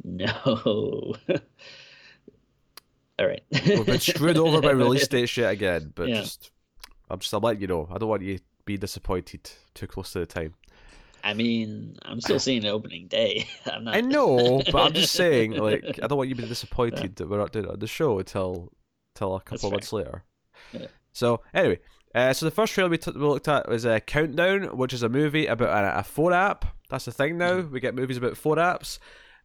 No. 0.03 1.15
No. 1.27 1.43
All 3.19 3.27
right. 3.27 3.43
We've 3.51 3.85
been 3.85 3.99
screwed 3.99 4.37
over 4.37 4.61
by 4.61 4.71
release 4.71 5.07
date 5.07 5.29
shit 5.29 5.49
again, 5.49 5.91
but 5.95 6.07
Yeah. 6.07 6.21
just 6.21 6.51
I'm 7.09 7.19
just 7.19 7.33
I'm 7.33 7.41
letting 7.43 7.61
you 7.61 7.67
know. 7.67 7.87
I 7.91 7.97
don't 7.97 8.09
want 8.09 8.21
you 8.23 8.37
to 8.37 8.43
be 8.65 8.77
disappointed 8.77 9.49
too 9.75 9.87
close 9.87 10.11
to 10.13 10.19
the 10.19 10.25
time. 10.25 10.53
I 11.23 11.33
mean, 11.33 11.97
I'm 12.03 12.21
still 12.21 12.39
seeing 12.39 12.61
the 12.61 12.69
opening 12.69 13.07
day. 13.07 13.45
I'm 13.65 13.83
not. 13.83 13.95
I 13.95 14.01
know, 14.01 14.61
but 14.71 14.75
I'm 14.75 14.93
just 14.93 15.11
saying, 15.15 15.51
like, 15.51 15.99
I 16.01 16.07
don't 16.07 16.17
want 16.17 16.29
you 16.29 16.35
to 16.35 16.41
be 16.43 16.47
disappointed 16.47 17.17
that 17.17 17.29
we're 17.29 17.37
not 17.39 17.51
doing 17.51 17.65
it 17.65 17.71
on 17.71 17.79
the 17.79 17.87
show 17.87 18.19
until 18.19 18.71
until 19.15 19.35
a 19.35 19.41
couple 19.41 19.69
months 19.71 19.91
later. 19.91 20.23
Yeah. 20.71 20.87
So 21.11 21.41
anyway, 21.53 21.79
uh, 22.15 22.31
so 22.31 22.45
the 22.45 22.51
first 22.51 22.73
trailer 22.73 22.89
we, 22.89 22.97
t- 22.99 23.11
we 23.11 23.19
looked 23.19 23.47
at 23.49 23.67
was 23.67 23.85
uh, 23.85 23.99
Countdown, 23.99 24.77
which 24.77 24.93
is 24.93 25.03
a 25.03 25.09
movie 25.09 25.47
about 25.47 25.83
a, 25.83 25.99
a 25.99 26.03
phone 26.03 26.31
app. 26.31 26.65
That's 26.89 27.05
the 27.05 27.11
thing 27.11 27.37
now. 27.37 27.59
We 27.61 27.79
get 27.81 27.95
movies 27.95 28.17
about 28.17 28.37
phone 28.37 28.57
apps. 28.57 28.99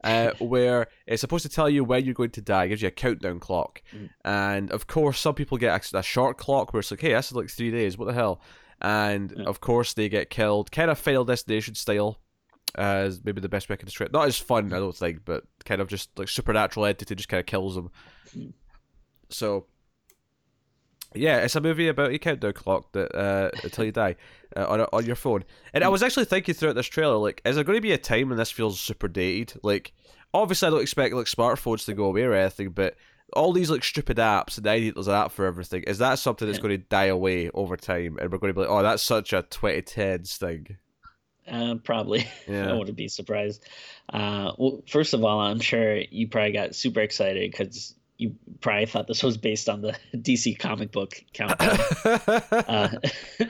Uh, 0.05 0.33
where 0.39 0.87
it's 1.07 1.21
supposed 1.21 1.43
to 1.45 1.49
tell 1.49 1.69
you 1.69 1.83
when 1.85 2.05
you're 2.05 2.15
going 2.15 2.31
to 2.31 2.41
die, 2.43 2.65
it 2.65 2.69
gives 2.69 2.83
you 2.83 2.89
a 2.89 2.93
countdown 2.93 3.41
clock, 3.41 3.83
Mm. 3.93 4.11
and 4.25 4.71
of 4.71 4.87
course 4.87 5.19
some 5.19 5.35
people 5.35 5.59
get 5.59 5.93
a, 5.93 5.99
a 5.99 6.03
short 6.03 6.37
clock 6.39 6.73
where 6.73 6.81
it's 6.81 6.91
like, 6.91 7.01
hey, 7.01 7.13
that's 7.13 7.33
like 7.33 7.49
three 7.51 7.71
days. 7.71 7.97
What 7.99 8.07
the 8.07 8.13
hell? 8.15 8.41
And 8.81 9.33
Yeah. 9.37 9.45
of 9.45 9.61
course 9.61 9.95
they 9.95 10.09
get 10.09 10.31
killed, 10.31 10.71
kind 10.71 10.91
of 10.91 10.99
Final 10.99 11.25
Destination 11.25 11.75
style, 11.75 12.19
as 12.77 13.25
maybe 13.25 13.41
the 13.41 13.49
best 13.49 13.69
way 13.69 13.75
I 13.75 13.77
can 13.77 13.87
describe. 13.87 14.13
Not 14.13 14.27
as 14.29 14.39
fun, 14.39 14.73
I 14.73 14.79
don't 14.79 14.95
think, 14.97 15.21
but 15.25 15.45
kind 15.65 15.81
of 15.81 15.89
just 15.89 16.11
like 16.19 16.29
supernatural 16.29 16.87
entity 16.87 17.15
just 17.15 17.29
kind 17.29 17.41
of 17.41 17.47
kills 17.47 17.75
them. 17.77 17.91
Hmm. 18.33 18.47
So, 19.31 19.67
yeah, 21.15 21.39
it's 21.39 21.57
a 21.57 21.61
movie 21.61 21.89
about 21.89 22.13
a 22.13 22.19
countdown 22.19 22.53
clock 22.53 22.93
that 22.93 23.15
uh, 23.15 23.51
until 23.63 23.85
you 23.85 23.93
die 23.93 24.17
uh, 24.57 24.67
on 24.67 24.81
on 24.81 25.07
your 25.07 25.17
phone. 25.17 25.45
And 25.73 25.85
I 25.85 25.89
was 25.89 26.03
actually 26.03 26.25
thinking 26.27 26.55
throughout 26.55 26.75
this 26.75 26.87
trailer, 26.87 27.17
like, 27.17 27.41
is 27.45 27.55
there 27.55 27.65
going 27.65 27.77
to 27.77 27.83
be 27.83 27.93
a 27.93 27.99
time 27.99 28.29
when 28.29 28.39
this 28.39 28.51
feels 28.51 28.81
super 28.81 29.09
dated? 29.09 29.61
Like, 29.63 29.93
obviously, 30.33 30.69
I 30.69 30.71
don't 30.71 30.83
expect 30.83 31.15
like 31.15 31.27
smartphones 31.27 31.85
to 31.87 31.95
go 31.95 32.07
away 32.07 32.23
or 32.23 32.35
anything, 32.35 32.71
but 32.71 32.97
all 33.33 33.53
these 33.53 33.71
like 33.71 33.85
stupid 33.85 34.19
apps 34.19 34.57
and 34.57 34.67
the 34.67 34.71
idea 34.71 34.91
that 34.91 34.95
there's 34.95 35.09
an 35.09 35.15
app 35.15 35.33
for 35.33 35.47
everything 35.47 35.83
is 35.85 35.99
that 35.99 36.19
something 36.19 36.47
that's 36.47 36.61
going 36.61 36.79
to 36.79 36.85
die 36.89 37.07
away 37.07 37.51
over 37.51 37.77
time, 37.77 38.19
and 38.21 38.31
we're 38.31 38.39
going 38.39 38.53
to 38.53 38.55
be 38.55 38.61
like, 38.61 38.71
oh, 38.71 38.83
that's 38.83 39.03
such 39.03 39.33
a 39.33 39.43
2010s 39.43 40.37
thing. 40.37 40.77
Uh, 41.47 41.77
probably. 41.83 42.27
Yeah. 42.49 42.71
I 42.71 42.73
wouldn't 42.75 42.97
be 42.97 43.09
surprised. 43.09 43.67
Uh, 44.13 44.53
well, 44.59 44.83
first 44.87 45.15
of 45.15 45.25
all, 45.25 45.41
I'm 45.41 45.61
sure 45.61 45.97
you 45.97 46.29
probably 46.29 46.53
got 46.53 46.75
super 46.75 47.01
excited 47.01 47.51
because 47.51 47.95
you 48.25 48.35
probably 48.61 48.87
thought 48.87 49.07
this 49.07 49.23
was 49.23 49.37
based 49.37 49.69
on 49.69 49.81
the 49.83 49.97
DC 50.15 50.59
comic 50.59 50.93
book 50.93 51.23
countdown. 51.33 51.79
uh, 52.69 52.89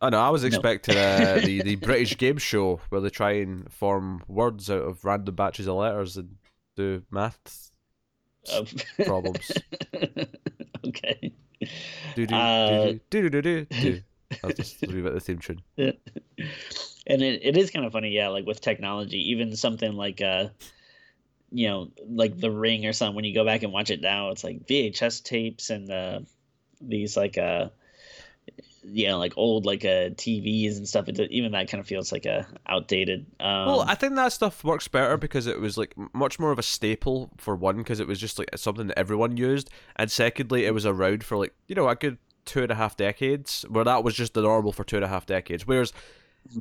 I 0.00 0.10
know. 0.10 0.18
I 0.20 0.28
was 0.30 0.42
No. 0.42 0.48
expecting 0.48 0.96
uh, 0.96 1.40
the 1.42 1.62
the 1.62 1.76
British 1.76 2.18
game 2.18 2.36
show 2.38 2.80
where 2.90 3.00
they 3.00 3.08
try 3.08 3.32
and 3.32 3.72
form 3.72 4.22
words 4.28 4.70
out 4.70 4.82
of 4.82 5.04
random 5.04 5.34
batches 5.34 5.66
of 5.66 5.76
letters 5.76 6.16
and 6.18 6.36
do 6.76 7.02
maths 7.10 7.72
of- 8.52 8.74
problems. 9.04 9.50
okay. 10.86 11.32
Do 12.14 12.26
do 12.26 12.34
Uh, 12.34 12.92
do 13.08 13.30
do 13.30 13.40
do 13.40 13.64
do. 13.64 14.00
I'll 14.44 14.50
just 14.50 14.82
leave 14.86 15.06
it 15.06 15.14
the 15.14 15.20
theme 15.20 15.38
tune. 15.38 15.62
and 15.78 17.22
it, 17.22 17.40
it 17.42 17.56
is 17.56 17.70
kind 17.70 17.86
of 17.86 17.92
funny, 17.92 18.10
yeah, 18.10 18.28
like 18.28 18.44
with 18.44 18.60
technology, 18.60 19.30
even 19.30 19.56
something 19.56 19.92
like 19.94 20.20
uh 20.20 20.48
you 21.56 21.68
know, 21.68 21.90
like 22.06 22.36
the 22.38 22.50
ring 22.50 22.84
or 22.84 22.92
something, 22.92 23.16
when 23.16 23.24
you 23.24 23.34
go 23.34 23.42
back 23.42 23.62
and 23.62 23.72
watch 23.72 23.90
it 23.90 24.02
now, 24.02 24.28
it's 24.28 24.44
like 24.44 24.66
VHS 24.66 25.22
tapes 25.24 25.70
and 25.70 25.90
uh 25.90 26.20
these 26.82 27.16
like 27.16 27.38
uh 27.38 27.70
you 28.82 29.08
know, 29.08 29.18
like 29.18 29.32
old 29.38 29.64
like 29.64 29.82
uh 29.82 30.10
TVs 30.10 30.76
and 30.76 30.86
stuff. 30.86 31.08
It, 31.08 31.18
even 31.30 31.52
that 31.52 31.70
kind 31.70 31.80
of 31.80 31.86
feels 31.86 32.12
like 32.12 32.26
a 32.26 32.46
outdated. 32.68 33.24
Um, 33.40 33.66
Well, 33.66 33.80
I 33.80 33.94
think 33.94 34.16
that 34.16 34.34
stuff 34.34 34.62
works 34.64 34.86
better 34.86 35.16
because 35.16 35.46
it 35.46 35.58
was 35.58 35.78
like 35.78 35.94
much 36.12 36.38
more 36.38 36.52
of 36.52 36.58
a 36.58 36.62
staple 36.62 37.30
for 37.38 37.56
one, 37.56 37.78
because 37.78 38.00
it 38.00 38.06
was 38.06 38.20
just 38.20 38.38
like 38.38 38.50
something 38.54 38.88
that 38.88 38.98
everyone 38.98 39.38
used, 39.38 39.70
and 39.96 40.10
secondly, 40.10 40.66
it 40.66 40.74
was 40.74 40.84
around 40.84 41.24
for 41.24 41.38
like 41.38 41.54
you 41.68 41.74
know 41.74 41.88
a 41.88 41.96
good 41.96 42.18
two 42.44 42.62
and 42.64 42.70
a 42.70 42.74
half 42.74 42.98
decades, 42.98 43.64
where 43.70 43.84
that 43.84 44.04
was 44.04 44.14
just 44.14 44.34
the 44.34 44.42
normal 44.42 44.72
for 44.72 44.84
two 44.84 44.96
and 44.96 45.04
a 45.06 45.08
half 45.08 45.24
decades. 45.24 45.66
Whereas, 45.66 45.94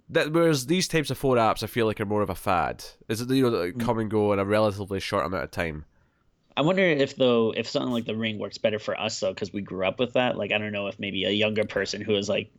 that 0.09 0.31
whereas 0.31 0.65
these 0.65 0.87
types 0.87 1.09
of 1.09 1.17
phone 1.17 1.37
apps, 1.37 1.63
I 1.63 1.67
feel 1.67 1.85
like 1.85 1.99
are 1.99 2.05
more 2.05 2.21
of 2.21 2.29
a 2.29 2.35
fad. 2.35 2.83
Is 3.07 3.21
it 3.21 3.29
you 3.29 3.43
know 3.43 3.49
that 3.51 3.77
mm. 3.77 3.79
come 3.79 3.99
and 3.99 4.09
go 4.09 4.33
in 4.33 4.39
a 4.39 4.45
relatively 4.45 4.99
short 4.99 5.25
amount 5.25 5.43
of 5.43 5.51
time? 5.51 5.85
I 6.57 6.61
wonder 6.61 6.83
if 6.83 7.15
though 7.15 7.53
if 7.55 7.67
something 7.67 7.91
like 7.91 8.05
the 8.05 8.15
ring 8.15 8.39
works 8.39 8.57
better 8.57 8.79
for 8.79 8.99
us 8.99 9.19
though 9.19 9.33
because 9.33 9.51
we 9.51 9.61
grew 9.61 9.85
up 9.85 9.99
with 9.99 10.13
that. 10.13 10.37
Like 10.37 10.51
I 10.51 10.57
don't 10.57 10.71
know 10.71 10.87
if 10.87 10.99
maybe 10.99 11.25
a 11.25 11.31
younger 11.31 11.65
person 11.65 12.01
who 12.01 12.15
is 12.15 12.29
like, 12.29 12.51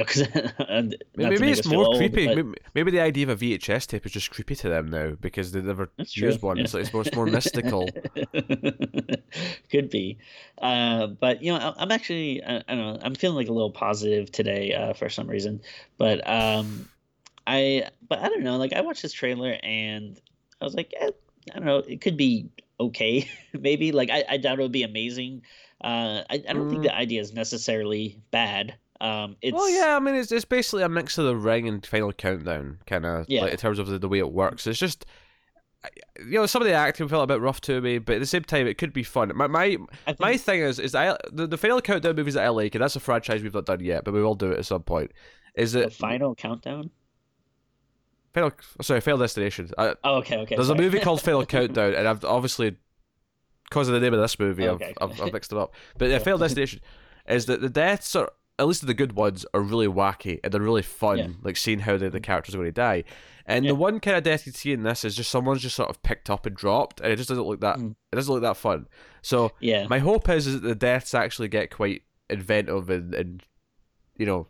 know, 0.00 0.04
because 0.06 0.28
Maybe, 1.16 1.38
maybe 1.38 1.50
it's 1.52 1.66
more 1.66 1.96
creepy. 1.96 2.26
Maybe, 2.26 2.54
maybe 2.74 2.90
the 2.90 3.00
idea 3.00 3.28
of 3.28 3.30
a 3.30 3.36
VHS 3.36 3.86
tape 3.86 4.04
is 4.06 4.12
just 4.12 4.30
creepy 4.30 4.54
to 4.56 4.68
them 4.68 4.88
now 4.88 5.10
because 5.20 5.52
they 5.52 5.60
never 5.60 5.90
That's 5.96 6.16
used 6.16 6.40
true, 6.40 6.48
one. 6.48 6.56
yeah. 6.56 6.64
It's, 6.64 6.74
like, 6.74 6.82
it's 6.84 6.92
more, 6.92 7.02
it's 7.02 7.14
more 7.14 7.26
mystical. 7.26 7.88
Could 9.70 9.90
be, 9.90 10.18
uh, 10.60 11.08
but 11.08 11.42
you 11.42 11.52
know, 11.52 11.58
I- 11.58 11.74
I'm 11.82 11.90
actually 11.90 12.42
I, 12.44 12.56
I 12.56 12.74
don't 12.74 12.78
know. 12.78 12.98
I'm 13.02 13.14
feeling 13.14 13.36
like 13.36 13.48
a 13.48 13.52
little 13.52 13.70
positive 13.72 14.30
today 14.30 14.72
uh, 14.72 14.92
for 14.94 15.08
some 15.08 15.26
reason, 15.28 15.60
but 15.98 16.26
um, 16.28 16.88
I 17.46 17.88
but 18.08 18.20
I 18.20 18.28
don't 18.28 18.42
know. 18.42 18.56
Like 18.56 18.72
I 18.72 18.80
watched 18.82 19.02
this 19.02 19.12
trailer 19.12 19.56
and 19.62 20.20
I 20.60 20.64
was 20.64 20.74
like, 20.74 20.92
eh, 20.98 21.10
I 21.52 21.56
don't 21.56 21.64
know. 21.66 21.78
It 21.78 22.00
could 22.00 22.16
be 22.16 22.48
okay, 22.80 23.28
maybe. 23.52 23.92
Like 23.92 24.10
I, 24.10 24.24
I 24.28 24.36
doubt 24.36 24.58
it 24.58 24.62
would 24.62 24.72
be 24.72 24.82
amazing. 24.84 25.42
Uh, 25.82 26.22
I, 26.30 26.42
I 26.48 26.52
don't 26.52 26.68
think 26.68 26.82
Mm. 26.82 26.88
the 26.88 26.94
idea 26.94 27.20
is 27.20 27.32
necessarily 27.32 28.18
bad. 28.30 28.76
Um, 29.04 29.36
it's 29.42 29.54
Well, 29.54 29.68
yeah, 29.68 29.96
I 29.96 30.00
mean, 30.00 30.14
it's, 30.14 30.32
it's 30.32 30.44
basically 30.46 30.82
a 30.82 30.88
mix 30.88 31.18
of 31.18 31.26
the 31.26 31.36
ring 31.36 31.68
and 31.68 31.84
Final 31.84 32.12
Countdown, 32.12 32.78
kind 32.86 33.04
of, 33.04 33.26
Yeah. 33.28 33.42
like 33.42 33.52
in 33.52 33.58
terms 33.58 33.78
of 33.78 33.86
the, 33.86 33.98
the 33.98 34.08
way 34.08 34.18
it 34.18 34.32
works. 34.32 34.66
It's 34.66 34.78
just, 34.78 35.04
you 36.24 36.38
know, 36.38 36.46
some 36.46 36.62
of 36.62 36.68
the 36.68 36.72
acting 36.74 37.08
felt 37.08 37.24
a 37.24 37.26
bit 37.26 37.40
rough 37.42 37.60
to 37.62 37.80
me, 37.82 37.98
but 37.98 38.14
at 38.16 38.20
the 38.20 38.26
same 38.26 38.44
time, 38.44 38.66
it 38.66 38.78
could 38.78 38.94
be 38.94 39.02
fun. 39.02 39.30
My 39.34 39.46
my, 39.46 39.76
think, 40.06 40.20
my 40.20 40.36
thing 40.38 40.60
is, 40.60 40.78
is 40.78 40.94
I, 40.94 41.16
the, 41.30 41.46
the 41.46 41.58
Final 41.58 41.82
Countdown 41.82 42.16
movies 42.16 42.32
that 42.34 42.44
I 42.44 42.48
like, 42.48 42.74
and 42.74 42.82
that's 42.82 42.96
a 42.96 43.00
franchise 43.00 43.42
we've 43.42 43.52
not 43.52 43.66
done 43.66 43.80
yet, 43.80 44.04
but 44.04 44.14
we 44.14 44.22
will 44.22 44.34
do 44.36 44.52
it 44.52 44.58
at 44.58 44.64
some 44.64 44.82
point, 44.84 45.12
is 45.54 45.72
the 45.72 45.80
that 45.80 45.92
final 45.92 46.34
countdown. 46.34 46.90
Final, 48.32 48.52
sorry, 48.80 49.00
Final 49.00 49.18
Destination. 49.20 49.70
I, 49.78 49.94
Oh, 50.02 50.14
okay, 50.16 50.38
okay. 50.38 50.56
there's 50.56 50.68
sorry. 50.68 50.78
a 50.78 50.82
movie 50.82 50.98
called 51.00 51.20
Final 51.22 51.44
Countdown, 51.46 51.94
and 51.94 52.08
I've 52.08 52.24
obviously, 52.24 52.76
because 53.68 53.88
of 53.88 53.94
the 53.94 54.00
name 54.00 54.14
of 54.14 54.20
this 54.20 54.38
movie, 54.38 54.66
Okay, 54.68 54.94
I've, 55.00 55.10
okay. 55.10 55.20
I've, 55.22 55.26
I've 55.28 55.32
mixed 55.34 55.52
it 55.52 55.58
up. 55.58 55.74
But 55.98 56.08
the 56.08 56.18
Final 56.20 56.38
Destination 56.38 56.80
is 57.28 57.46
that 57.46 57.60
the 57.60 57.68
deaths 57.70 58.16
are, 58.16 58.32
at 58.58 58.66
least 58.66 58.86
the 58.86 58.94
good 58.94 59.14
ones, 59.14 59.44
are 59.52 59.60
really 59.60 59.86
wacky 59.88 60.38
and 60.44 60.52
they're 60.52 60.60
really 60.60 60.82
fun, 60.82 61.18
Yeah. 61.18 61.28
like 61.42 61.56
seeing 61.56 61.80
how 61.80 61.96
the, 61.96 62.08
the 62.10 62.20
characters 62.20 62.54
are 62.54 62.58
going 62.58 62.68
to 62.68 62.72
die. 62.72 63.04
And 63.46 63.64
Yeah. 63.64 63.72
the 63.72 63.74
one 63.74 64.00
kind 64.00 64.16
of 64.16 64.22
death 64.22 64.46
you 64.46 64.52
see 64.52 64.72
in 64.72 64.84
this 64.84 65.04
is 65.04 65.16
just 65.16 65.30
someone's 65.30 65.60
just 65.62 65.74
sort 65.76 65.90
of 65.90 66.02
picked 66.02 66.30
up 66.30 66.46
and 66.46 66.54
dropped, 66.56 67.00
and 67.00 67.12
it 67.12 67.16
just 67.16 67.28
doesn't 67.28 67.44
look 67.44 67.60
that. 67.60 67.76
Mm. 67.78 67.94
It 68.12 68.16
doesn't 68.16 68.32
look 68.32 68.42
that 68.42 68.56
fun. 68.56 68.86
So 69.22 69.52
Yeah. 69.60 69.86
my 69.88 69.98
hope 69.98 70.28
is, 70.28 70.46
is 70.46 70.60
that 70.60 70.66
the 70.68 70.74
deaths 70.74 71.14
actually 71.14 71.48
get 71.48 71.70
quite 71.70 72.02
inventive 72.30 72.88
and, 72.90 73.14
and 73.14 73.42
you 74.16 74.24
know, 74.26 74.46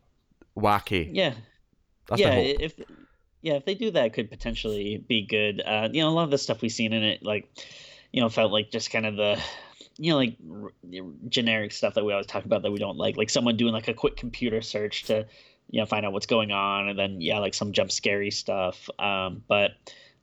wacky. 0.57 1.09
Yeah. 1.12 1.35
That's 2.09 2.21
yeah. 2.21 2.33
If 2.35 2.75
yeah, 3.40 3.55
if 3.55 3.64
they 3.64 3.75
do 3.75 3.90
that, 3.90 4.07
it 4.07 4.12
could 4.12 4.31
potentially 4.31 5.03
be 5.09 5.27
good. 5.27 5.61
Uh, 5.64 5.88
you 5.93 6.03
know, 6.03 6.09
a 6.09 6.11
lot 6.11 6.25
of 6.25 6.31
the 6.31 6.38
stuff 6.38 6.62
we've 6.62 6.73
seen 6.73 6.93
in 6.95 7.03
it, 7.03 7.23
like, 7.23 7.47
you 8.14 8.20
know 8.20 8.29
felt 8.29 8.53
like 8.53 8.70
just 8.70 8.92
kind 8.92 9.07
of 9.07 9.16
the 9.16 9.37
you 9.98 10.12
know 10.12 10.16
like 10.16 10.37
r- 10.48 10.72
generic 11.29 11.72
stuff 11.72 11.94
that 11.94 12.05
we 12.05 12.12
always 12.12 12.27
talk 12.27 12.44
about 12.44 12.62
that 12.62 12.70
we 12.70 12.79
don't 12.79 12.96
like 12.96 13.16
like 13.16 13.29
someone 13.29 13.57
doing 13.57 13.72
like 13.72 13.88
a 13.88 13.94
quick 13.94 14.16
computer 14.16 14.62
search 14.62 15.03
to 15.05 15.27
you 15.68 15.81
know 15.81 15.87
find 15.87 16.07
out 16.07 16.12
what's 16.12 16.27
going 16.27 16.53
on 16.53 16.88
and 16.88 16.96
then 16.96 17.20
yeah 17.20 17.40
like 17.40 17.55
some 17.55 17.72
jump 17.72 17.90
scary 17.90 18.31
stuff. 18.31 18.88
Um 19.00 19.42
but 19.48 19.72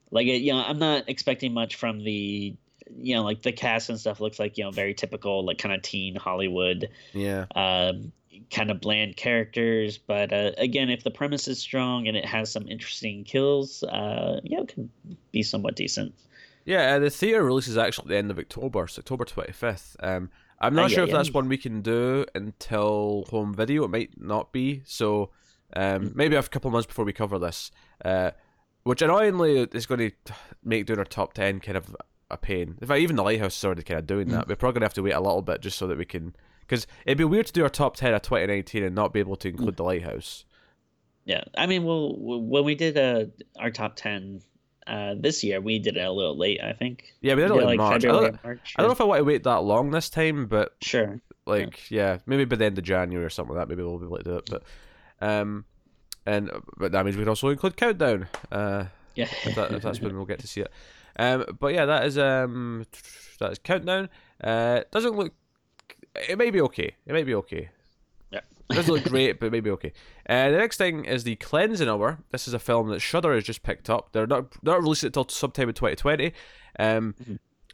like 0.09 0.25
it, 0.27 0.41
you 0.41 0.53
know 0.53 0.63
i'm 0.65 0.79
not 0.79 1.09
expecting 1.09 1.53
much 1.53 1.75
from 1.75 2.03
the 2.03 2.55
you 2.95 3.15
know 3.15 3.23
like 3.23 3.41
the 3.41 3.51
cast 3.51 3.89
and 3.89 3.99
stuff 3.99 4.21
looks 4.21 4.39
like 4.39 4.57
you 4.57 4.63
know 4.63 4.71
very 4.71 4.93
typical 4.93 5.45
like 5.45 5.57
kind 5.57 5.75
of 5.75 5.81
teen 5.81 6.15
hollywood 6.15 6.89
Yeah. 7.13 7.45
um 7.55 8.13
kind 8.49 8.71
of 8.71 8.79
bland 8.81 9.15
characters. 9.17 9.97
But 9.97 10.31
uh, 10.33 10.51
again 10.57 10.89
if 10.89 11.03
the 11.03 11.11
premise 11.11 11.47
is 11.49 11.59
strong 11.59 12.07
and 12.07 12.15
it 12.15 12.25
has 12.25 12.51
some 12.51 12.67
interesting 12.69 13.25
kills 13.25 13.83
uh 13.83 14.39
yeah 14.43 14.61
it 14.61 14.69
can 14.69 14.89
be 15.33 15.43
somewhat 15.43 15.75
decent 15.75 16.13
Yeah, 16.65 16.95
uh, 16.95 16.99
the 16.99 17.09
theatre 17.09 17.43
release 17.43 17.67
is 17.67 17.77
actually 17.77 18.05
at 18.05 18.09
the 18.09 18.17
end 18.17 18.31
of 18.31 18.39
October, 18.39 18.87
so 18.87 18.99
October 18.99 19.25
25th. 19.25 19.95
Um, 19.99 20.29
I'm 20.59 20.75
not 20.75 20.91
sure 20.91 21.03
if 21.03 21.11
that's 21.11 21.33
one 21.33 21.49
we 21.49 21.57
can 21.57 21.81
do 21.81 22.25
until 22.35 23.25
home 23.29 23.53
video. 23.53 23.83
It 23.85 23.89
might 23.89 24.21
not 24.21 24.51
be, 24.51 24.83
so 24.85 25.31
um, 25.75 26.11
maybe 26.13 26.35
a 26.35 26.43
couple 26.43 26.69
months 26.69 26.85
before 26.85 27.05
we 27.05 27.13
cover 27.13 27.39
this. 27.39 27.71
Uh, 28.05 28.31
which 28.83 29.01
annoyingly 29.01 29.61
is 29.73 29.85
going 29.85 30.11
to 30.25 30.33
make 30.63 30.85
doing 30.85 30.99
our 30.99 31.05
top 31.05 31.33
10 31.33 31.59
kind 31.59 31.77
of 31.77 31.95
a 32.29 32.37
pain. 32.37 32.77
In 32.81 32.87
fact, 32.87 32.99
even 32.99 33.15
the 33.15 33.23
Lighthouse 33.23 33.57
is 33.57 33.65
already 33.65 33.83
kind 33.83 33.99
of 33.99 34.07
doing 34.07 34.29
that. 34.29 34.47
We're 34.47 34.55
probably 34.55 34.79
going 34.79 34.81
to 34.81 34.85
have 34.85 34.93
to 34.95 35.03
wait 35.03 35.11
a 35.11 35.19
little 35.19 35.41
bit 35.41 35.61
just 35.61 35.77
so 35.77 35.85
that 35.87 35.97
we 35.97 36.05
can. 36.05 36.35
Because 36.61 36.87
it'd 37.05 37.17
be 37.17 37.23
weird 37.23 37.47
to 37.47 37.53
do 37.53 37.63
our 37.63 37.69
top 37.69 37.95
10 37.95 38.13
of 38.13 38.21
2019 38.21 38.83
and 38.83 38.95
not 38.95 39.13
be 39.13 39.19
able 39.19 39.35
to 39.35 39.49
include 39.49 39.77
the 39.77 39.83
Lighthouse. 39.83 40.45
Yeah, 41.25 41.43
I 41.55 41.67
mean, 41.67 41.83
well, 41.83 42.15
when 42.17 42.63
we 42.63 42.75
did 42.75 42.97
uh, 42.97 43.25
our 43.59 43.69
top 43.69 43.95
ten 43.95 44.41
uh, 44.87 45.15
this 45.17 45.43
year, 45.43 45.61
we 45.61 45.79
did 45.79 45.97
it 45.97 46.01
a 46.05 46.11
little 46.11 46.37
late. 46.37 46.61
I 46.61 46.73
think. 46.73 47.03
Yeah, 47.21 47.35
we 47.35 47.41
did 47.41 47.51
it 47.51 47.55
Yeah, 47.57 47.63
like 47.63 47.77
March. 47.77 47.91
I 47.91 48.07
February, 48.07 48.31
don't, 48.31 48.43
March. 48.43 48.73
I 48.77 48.81
don't 48.81 48.89
know 48.89 48.93
if 48.93 49.01
I 49.01 49.03
want 49.05 49.19
to 49.19 49.23
wait 49.23 49.43
that 49.43 49.63
long 49.63 49.91
this 49.91 50.09
time, 50.09 50.47
but 50.47 50.75
Sure. 50.81 51.19
like 51.45 51.89
yeah, 51.91 52.17
maybe 52.25 52.45
by 52.45 52.55
the 52.55 52.65
end 52.65 52.77
of 52.77 52.83
January 52.83 53.25
or 53.25 53.29
something 53.29 53.55
like 53.55 53.67
that. 53.67 53.69
Maybe 53.69 53.83
we'll 53.83 53.97
be 53.99 54.05
able 54.05 54.17
to 54.17 54.23
do 54.23 54.35
it. 54.37 54.49
But 54.49 54.63
um, 55.25 55.65
and 56.25 56.49
but 56.77 56.91
that 56.91 57.05
means 57.05 57.17
we 57.17 57.23
can 57.23 57.29
also 57.29 57.49
include 57.49 57.77
countdown. 57.77 58.27
Uh, 58.51 58.85
Yeah. 59.15 59.27
if, 59.45 59.55
that, 59.55 59.71
if 59.71 59.83
that's 59.83 59.99
when 60.01 60.15
we'll 60.17 60.25
get 60.25 60.39
to 60.39 60.47
see 60.47 60.61
it. 60.61 60.71
Um, 61.17 61.45
but 61.59 61.73
yeah, 61.73 61.85
that 61.85 62.05
is 62.05 62.17
um, 62.17 62.85
that 63.39 63.51
is 63.51 63.59
countdown. 63.59 64.09
Uh, 64.43 64.81
doesn't 64.91 65.15
look. 65.15 65.33
It 66.29 66.37
may 66.37 66.51
be 66.51 66.61
okay. 66.61 66.95
It 67.05 67.13
may 67.13 67.23
be 67.23 67.35
okay. 67.35 67.69
Doesn't 68.69 68.93
look 68.93 69.03
great, 69.05 69.39
but 69.39 69.51
maybe 69.51 69.69
okay. 69.71 69.93
Uh, 70.29 70.51
the 70.51 70.57
next 70.57 70.77
thing 70.77 71.05
is 71.05 71.23
the 71.23 71.35
Cleansing 71.37 71.89
Hour. 71.89 72.19
This 72.31 72.47
is 72.47 72.53
a 72.53 72.59
film 72.59 72.89
that 72.89 72.99
Shudder 72.99 73.33
has 73.33 73.43
just 73.43 73.63
picked 73.63 73.89
up. 73.89 74.11
They're 74.11 74.27
not 74.27 74.45
not 74.63 74.81
releasing 74.81 75.07
it 75.07 75.17
until 75.17 75.27
sometime 75.29 75.69
in 75.69 75.75
2020. 75.75 76.31
Um, 76.79 77.15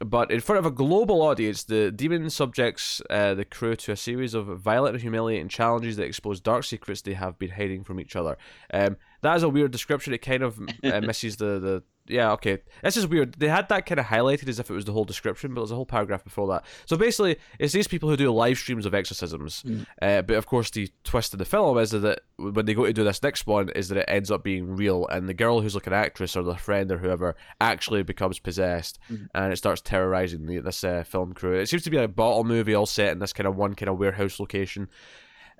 But 0.00 0.30
in 0.30 0.38
front 0.38 0.60
of 0.60 0.66
a 0.66 0.70
global 0.70 1.22
audience, 1.22 1.64
the 1.64 1.90
demon 1.90 2.30
subjects 2.30 3.02
uh, 3.10 3.34
the 3.34 3.44
crew 3.44 3.74
to 3.74 3.90
a 3.92 3.96
series 3.96 4.32
of 4.32 4.46
violent 4.46 4.94
and 4.94 5.02
humiliating 5.02 5.48
challenges 5.48 5.96
that 5.96 6.04
expose 6.04 6.40
dark 6.40 6.62
secrets 6.62 7.02
they 7.02 7.14
have 7.14 7.36
been 7.36 7.50
hiding 7.50 7.82
from 7.82 7.98
each 7.98 8.14
other. 8.14 8.36
Um, 8.72 8.96
that 9.22 9.36
is 9.36 9.42
a 9.42 9.48
weird 9.48 9.72
description. 9.72 10.14
It 10.14 10.18
kind 10.18 10.44
of 10.44 10.60
uh, 10.84 11.00
misses 11.00 11.36
the, 11.38 11.58
the 11.58 11.82
yeah 12.08 12.32
okay. 12.32 12.58
This 12.82 12.96
is 12.96 13.06
weird. 13.06 13.34
They 13.34 13.48
had 13.48 13.68
that 13.68 13.86
kind 13.86 13.98
of 14.00 14.06
highlighted 14.06 14.48
as 14.48 14.58
if 14.58 14.70
it 14.70 14.74
was 14.74 14.84
the 14.84 14.92
whole 14.92 15.04
description, 15.04 15.54
but 15.54 15.60
there's 15.60 15.70
a 15.70 15.74
whole 15.76 15.86
paragraph 15.86 16.24
before 16.24 16.48
that. 16.48 16.64
So 16.86 16.96
basically, 16.96 17.36
it's 17.58 17.72
these 17.72 17.88
people 17.88 18.08
who 18.08 18.16
do 18.16 18.30
live 18.30 18.58
streams 18.58 18.86
of 18.86 18.94
exorcisms. 18.94 19.62
Uh, 20.00 20.22
but 20.22 20.36
of 20.36 20.46
course, 20.46 20.70
the 20.70 20.90
twist 21.04 21.32
of 21.32 21.38
the 21.38 21.44
film 21.44 21.78
is 21.78 21.90
that 21.90 22.20
when 22.36 22.66
they 22.66 22.74
go 22.74 22.86
to 22.86 22.92
do 22.92 23.04
this 23.04 23.22
next 23.22 23.46
one, 23.46 23.68
is 23.70 23.88
that 23.88 23.98
it 23.98 24.04
ends 24.08 24.30
up 24.30 24.42
being 24.42 24.76
real, 24.76 25.06
and 25.08 25.28
the 25.28 25.34
girl 25.34 25.60
who's 25.60 25.74
like 25.74 25.86
an 25.86 25.92
actress 25.92 26.36
or 26.36 26.42
the 26.42 26.56
friend 26.56 26.90
or 26.90 26.98
whoever 26.98 27.36
actually 27.60 28.02
becomes 28.02 28.38
possessed, 28.38 28.98
and 29.34 29.52
it 29.52 29.56
starts 29.56 29.80
terrorizing 29.80 30.46
the, 30.46 30.58
this 30.58 30.82
uh, 30.84 31.02
film 31.04 31.32
crew. 31.32 31.58
It 31.58 31.68
seems 31.68 31.82
to 31.84 31.90
be 31.90 31.98
a 31.98 32.08
bottle 32.08 32.44
movie 32.44 32.74
all 32.74 32.86
set 32.86 33.12
in 33.12 33.18
this 33.18 33.32
kind 33.32 33.46
of 33.46 33.56
one 33.56 33.74
kind 33.74 33.88
of 33.88 33.98
warehouse 33.98 34.40
location. 34.40 34.88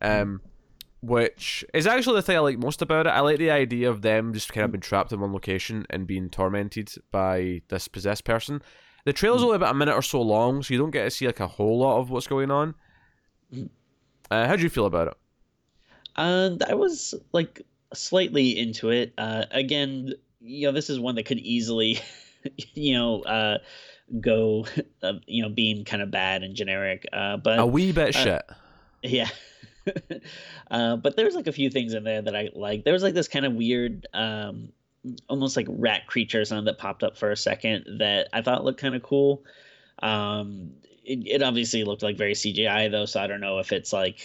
Um, 0.01 0.41
which 1.01 1.65
is 1.73 1.87
actually 1.87 2.17
the 2.17 2.23
thing 2.23 2.37
I 2.37 2.41
like 2.41 2.59
most 2.59 2.83
about 2.83 3.07
it. 3.07 3.11
I 3.11 3.21
like 3.21 3.39
the 3.39 3.51
idea 3.51 3.89
of 3.91 4.03
them 4.03 4.33
just 4.33 4.53
kind 4.53 4.65
of 4.65 4.73
being 4.73 4.81
trapped 4.81 5.13
in 5.13 5.21
one 5.21 5.33
location 5.33 5.87
and 5.91 6.07
being 6.07 6.29
tormented 6.29 6.91
by 7.11 7.63
this 7.69 7.89
possessed 7.89 8.25
person. 8.25 8.63
The 9.05 9.13
trailer's 9.13 9.43
only 9.43 9.57
about 9.57 9.75
a 9.75 9.79
minute 9.79 9.95
or 9.95 10.03
so 10.03 10.21
long, 10.21 10.63
so 10.63 10.75
you 10.75 10.79
don't 10.79 10.91
get 10.91 11.05
to 11.05 11.11
see 11.11 11.27
like 11.27 11.41
a 11.41 11.47
whole 11.47 11.79
lot 11.79 11.99
of 11.99 12.11
what's 12.11 12.27
going 12.27 12.51
on. 12.51 12.75
Uh, 14.31 14.47
how 14.47 14.57
do 14.57 14.63
you 14.63 14.69
feel 14.69 14.87
about 14.87 15.09
it? 15.09 15.15
And 16.17 16.63
I 16.65 16.75
was 16.75 17.15
like 17.33 17.63
slightly 17.95 18.59
into 18.59 18.91
it. 18.91 19.15
Uh, 19.17 19.45
again, 19.51 20.15
you 20.41 20.67
know, 20.67 20.73
this 20.73 20.91
is 20.91 20.99
one 20.99 21.15
that 21.15 21.25
could 21.25 21.39
easily, 21.39 22.01
you 22.75 22.95
know, 22.95 23.23
uh, 23.23 23.59
go, 24.21 24.67
uh, 25.03 25.15
you 25.27 25.43
know, 25.43 25.49
being 25.49 25.85
kind 25.85 26.03
of 26.03 26.11
bad 26.11 26.43
and 26.43 26.55
generic. 26.55 27.07
Uh, 27.13 27.37
but 27.37 27.59
A 27.61 27.67
wee 27.67 27.93
bit 27.93 28.17
uh, 28.17 28.25
shit. 28.25 28.43
Yeah. 29.03 29.29
uh, 30.71 30.97
but 30.97 31.17
there's 31.17 31.35
like 31.35 31.47
a 31.47 31.53
few 31.53 31.71
things 31.71 31.95
in 31.95 32.05
there 32.05 32.23
that 32.23 32.37
I 32.37 32.51
like. 32.55 32.85
There 32.85 32.93
was 32.93 33.03
like 33.03 33.15
this 33.15 33.29
kind 33.29 33.45
of 33.45 33.55
weird, 33.55 34.07
um, 34.15 34.73
almost 35.29 35.57
like 35.57 35.67
rat 35.69 36.07
creature 36.07 36.45
something 36.45 36.65
that 36.67 36.79
popped 36.79 37.03
up 37.03 37.17
for 37.17 37.31
a 37.31 37.37
second 37.37 37.99
that 37.99 38.29
I 38.33 38.43
thought 38.43 38.65
looked 38.65 38.81
kind 38.81 38.95
of 38.95 39.03
cool. 39.03 39.45
Um, 40.03 40.73
it, 41.05 41.27
it 41.27 41.43
obviously 41.43 41.85
looked 41.85 42.03
like 42.03 42.17
very 42.17 42.35
CGI 42.35 42.91
though, 42.91 43.07
so 43.07 43.21
I 43.21 43.27
don't 43.27 43.41
know 43.41 43.59
if 43.59 43.73
it's 43.73 43.93
like, 43.93 44.21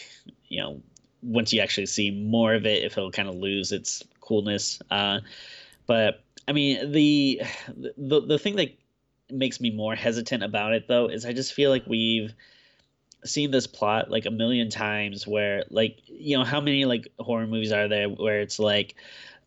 you 0.48 0.62
know, 0.62 0.82
once 1.22 1.54
you 1.54 1.62
actually 1.62 1.86
see 1.86 2.12
more 2.12 2.54
of 2.54 2.66
it, 2.66 2.84
if 2.84 2.98
it'll 2.98 3.12
kind 3.12 3.30
of 3.30 3.36
lose 3.36 3.72
its 3.72 4.04
coolness. 4.22 4.82
Uh, 4.92 5.20
but 5.88 6.24
I 6.48 6.52
mean, 6.52 6.92
the 6.92 7.42
the 7.98 8.22
the 8.22 8.40
thing 8.40 8.56
that 8.58 8.76
makes 9.30 9.60
me 9.60 9.72
more 9.72 9.96
hesitant 9.96 10.44
about 10.44 10.74
it 10.74 10.88
though 10.88 11.08
is 11.08 11.26
I 11.26 11.34
just 11.34 11.54
feel 11.54 11.70
like 11.70 11.86
we've 11.88 12.34
seen 13.26 13.52
this 13.52 13.68
plot 13.68 14.10
like 14.12 14.26
a 14.26 14.32
million 14.32 14.70
times 14.70 15.28
where 15.28 15.64
like 15.70 16.00
you 16.06 16.38
know 16.38 16.44
how 16.44 16.62
many 16.62 16.86
like 16.86 17.08
horror 17.20 17.48
movies 17.48 17.72
are 17.72 17.88
there 17.88 18.10
where 18.10 18.42
it's 18.42 18.60
like 18.60 18.96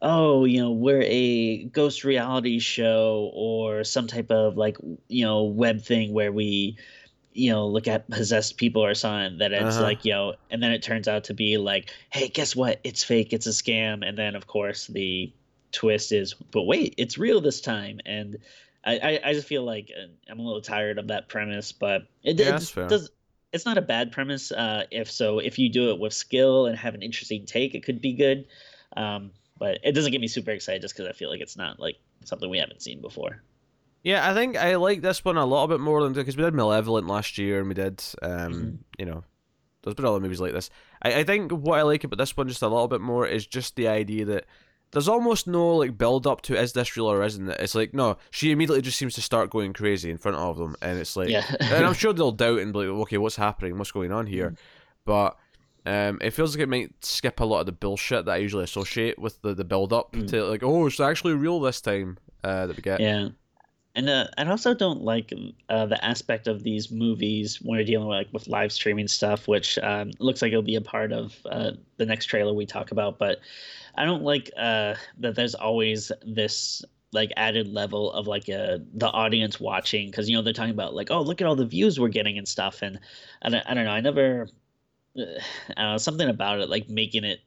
oh 0.02 0.44
you 0.44 0.60
know 0.60 0.72
we're 0.72 1.02
a 1.04 1.64
ghost 1.66 2.04
reality 2.04 2.58
show 2.58 3.30
or 3.34 3.84
some 3.84 4.06
type 4.06 4.30
of 4.30 4.56
like 4.56 4.76
you 5.08 5.24
know 5.24 5.44
web 5.44 5.80
thing 5.82 6.12
where 6.12 6.32
we 6.32 6.76
you 7.32 7.50
know 7.50 7.66
look 7.66 7.86
at 7.88 8.08
possessed 8.10 8.56
people 8.56 8.84
or 8.84 8.94
something 8.94 9.38
that 9.38 9.52
it's 9.52 9.78
Uh-huh. 9.78 9.80
like 9.80 10.04
you 10.04 10.12
know 10.12 10.34
and 10.50 10.62
then 10.62 10.72
it 10.72 10.82
turns 10.82 11.08
out 11.08 11.24
to 11.24 11.34
be 11.34 11.58
like 11.58 11.90
hey 12.10 12.28
guess 12.28 12.56
what 12.56 12.80
it's 12.84 13.04
fake 13.04 13.32
it's 13.32 13.46
a 13.46 13.50
scam 13.50 14.06
and 14.06 14.16
then 14.18 14.34
of 14.34 14.46
course 14.46 14.86
the 14.88 15.32
twist 15.72 16.12
is 16.12 16.34
but 16.34 16.62
wait 16.64 16.94
it's 16.96 17.18
real 17.18 17.40
this 17.40 17.60
time 17.60 18.00
and 18.06 18.38
I, 18.84 18.98
I, 18.98 19.20
I 19.30 19.32
just 19.32 19.48
feel 19.48 19.64
like 19.64 19.90
uh, 19.96 20.06
I'm 20.30 20.38
a 20.38 20.42
little 20.42 20.60
tired 20.60 20.98
of 20.98 21.08
that 21.08 21.28
premise, 21.28 21.72
but 21.72 22.02
it, 22.22 22.38
Yeah, 22.38 22.48
it 22.48 22.58
just 22.58 22.74
does. 22.74 23.10
It's 23.56 23.64
not 23.66 23.78
a 23.78 23.82
bad 23.82 24.12
premise. 24.12 24.52
Uh, 24.52 24.84
if 24.92 25.10
so, 25.10 25.40
if 25.40 25.58
you 25.58 25.68
do 25.68 25.90
it 25.90 25.98
with 25.98 26.12
skill 26.12 26.66
and 26.66 26.76
have 26.78 26.94
an 26.94 27.02
interesting 27.02 27.46
take, 27.46 27.74
it 27.74 27.82
could 27.84 28.00
be 28.00 28.12
good. 28.12 28.46
Um, 28.96 29.32
but 29.58 29.78
it 29.82 29.92
doesn't 29.92 30.12
get 30.12 30.20
me 30.20 30.28
super 30.28 30.50
excited 30.52 30.82
just 30.82 30.94
because 30.94 31.08
I 31.08 31.12
feel 31.12 31.30
like 31.30 31.40
it's 31.40 31.56
not 31.56 31.80
like 31.80 31.96
something 32.24 32.48
we 32.48 32.58
haven't 32.58 32.82
seen 32.82 33.00
before. 33.00 33.42
Yeah, 34.02 34.30
I 34.30 34.34
think 34.34 34.56
I 34.56 34.76
like 34.76 35.00
this 35.00 35.24
one 35.24 35.36
a 35.36 35.44
little 35.44 35.66
bit 35.66 35.80
more 35.80 36.02
than 36.02 36.12
because 36.12 36.36
we 36.36 36.44
did 36.44 36.54
Malevolent 36.54 37.08
last 37.08 37.38
year 37.38 37.58
and 37.58 37.68
we 37.68 37.74
did, 37.74 38.04
um, 38.22 38.52
Mhm. 38.52 38.78
you 38.98 39.06
know, 39.06 39.24
there's 39.82 39.94
been 39.94 40.04
other 40.04 40.20
movies 40.20 40.40
like 40.40 40.52
this. 40.52 40.70
I, 41.02 41.20
I 41.20 41.24
think 41.24 41.50
what 41.50 41.78
I 41.78 41.82
like 41.82 42.04
about 42.04 42.18
this 42.18 42.36
one 42.36 42.48
just 42.48 42.62
a 42.62 42.68
little 42.68 42.88
bit 42.88 43.00
more 43.00 43.26
is 43.26 43.46
just 43.46 43.74
the 43.74 43.88
idea 43.88 44.24
that 44.26 44.44
there's 44.96 45.08
almost 45.08 45.46
no 45.46 45.76
like 45.76 45.98
build 45.98 46.26
up 46.26 46.40
to 46.40 46.58
is 46.58 46.72
this 46.72 46.96
real 46.96 47.10
or 47.10 47.22
isn't 47.22 47.50
it? 47.50 47.60
It's 47.60 47.74
like 47.74 47.92
no, 47.92 48.16
she 48.30 48.50
immediately 48.50 48.80
just 48.80 48.96
seems 48.98 49.14
to 49.16 49.20
start 49.20 49.50
going 49.50 49.74
crazy 49.74 50.10
in 50.10 50.16
front 50.16 50.38
of 50.38 50.56
them, 50.56 50.74
and 50.80 50.98
it's 50.98 51.16
like, 51.16 51.28
Yeah. 51.28 51.44
and 51.60 51.84
I'm 51.84 51.92
sure 51.92 52.14
they'll 52.14 52.32
doubt 52.32 52.60
and 52.60 52.72
be 52.72 52.78
like, 52.78 52.88
okay, 53.02 53.18
what's 53.18 53.36
happening? 53.36 53.76
What's 53.76 53.92
going 53.92 54.10
on 54.10 54.26
here? 54.26 54.54
But 55.04 55.36
um, 55.84 56.18
it 56.22 56.30
feels 56.30 56.56
like 56.56 56.62
it 56.62 56.68
might 56.70 56.92
skip 57.04 57.40
a 57.40 57.44
lot 57.44 57.60
of 57.60 57.66
the 57.66 57.72
bullshit 57.72 58.24
that 58.24 58.32
I 58.32 58.36
usually 58.38 58.64
associate 58.64 59.18
with 59.18 59.40
the 59.42 59.52
the 59.54 59.64
build 59.64 59.92
up 59.92 60.12
Mm. 60.12 60.28
to 60.30 60.44
like, 60.46 60.62
oh, 60.62 60.86
it's 60.86 60.98
actually 60.98 61.34
real 61.34 61.60
this 61.60 61.82
time 61.82 62.16
uh, 62.42 62.66
that 62.66 62.76
we 62.76 62.82
get. 62.82 62.98
Yeah. 63.00 63.28
And 63.94 64.10
uh, 64.10 64.26
I 64.36 64.44
also 64.46 64.74
don't 64.74 65.00
like 65.02 65.32
uh, 65.70 65.86
the 65.86 66.04
aspect 66.04 66.48
of 66.48 66.62
these 66.62 66.90
movies 66.90 67.62
when 67.62 67.78
we're 67.78 67.84
dealing 67.84 68.06
with 68.08 68.16
like 68.16 68.28
with 68.30 68.46
live 68.46 68.70
streaming 68.70 69.08
stuff, 69.08 69.48
which 69.48 69.78
um, 69.78 70.10
looks 70.18 70.42
like 70.42 70.52
it'll 70.52 70.60
be 70.60 70.74
a 70.76 70.82
part 70.82 71.12
of 71.12 71.34
uh, 71.50 71.70
the 71.96 72.04
next 72.04 72.26
trailer 72.26 72.52
we 72.52 72.66
talk 72.66 72.90
about. 72.92 73.18
But 73.18 73.38
I 73.96 74.04
don't 74.04 74.22
like 74.22 74.50
uh, 74.56 74.94
that 75.18 75.34
there's 75.34 75.54
always 75.54 76.12
this 76.22 76.84
like 77.12 77.32
added 77.36 77.72
level 77.72 78.12
of 78.12 78.26
like 78.26 78.48
uh, 78.48 78.78
the 78.94 79.08
audience 79.08 79.58
watching 79.58 80.10
because 80.10 80.28
you 80.28 80.36
know 80.36 80.42
they're 80.42 80.52
talking 80.52 80.72
about 80.72 80.94
like 80.94 81.10
oh 81.10 81.22
look 81.22 81.40
at 81.40 81.46
all 81.46 81.56
the 81.56 81.64
views 81.64 81.98
we're 81.98 82.08
getting 82.08 82.36
and 82.36 82.46
stuff 82.46 82.82
and 82.82 82.98
I 83.42 83.48
don't, 83.48 83.66
I 83.66 83.74
don't 83.74 83.84
know 83.84 83.92
I 83.92 84.00
never 84.00 84.48
I 85.18 85.22
don't 85.76 85.92
know 85.92 85.96
something 85.98 86.28
about 86.28 86.60
it 86.60 86.68
like 86.68 86.88
making 86.88 87.24
it 87.24 87.40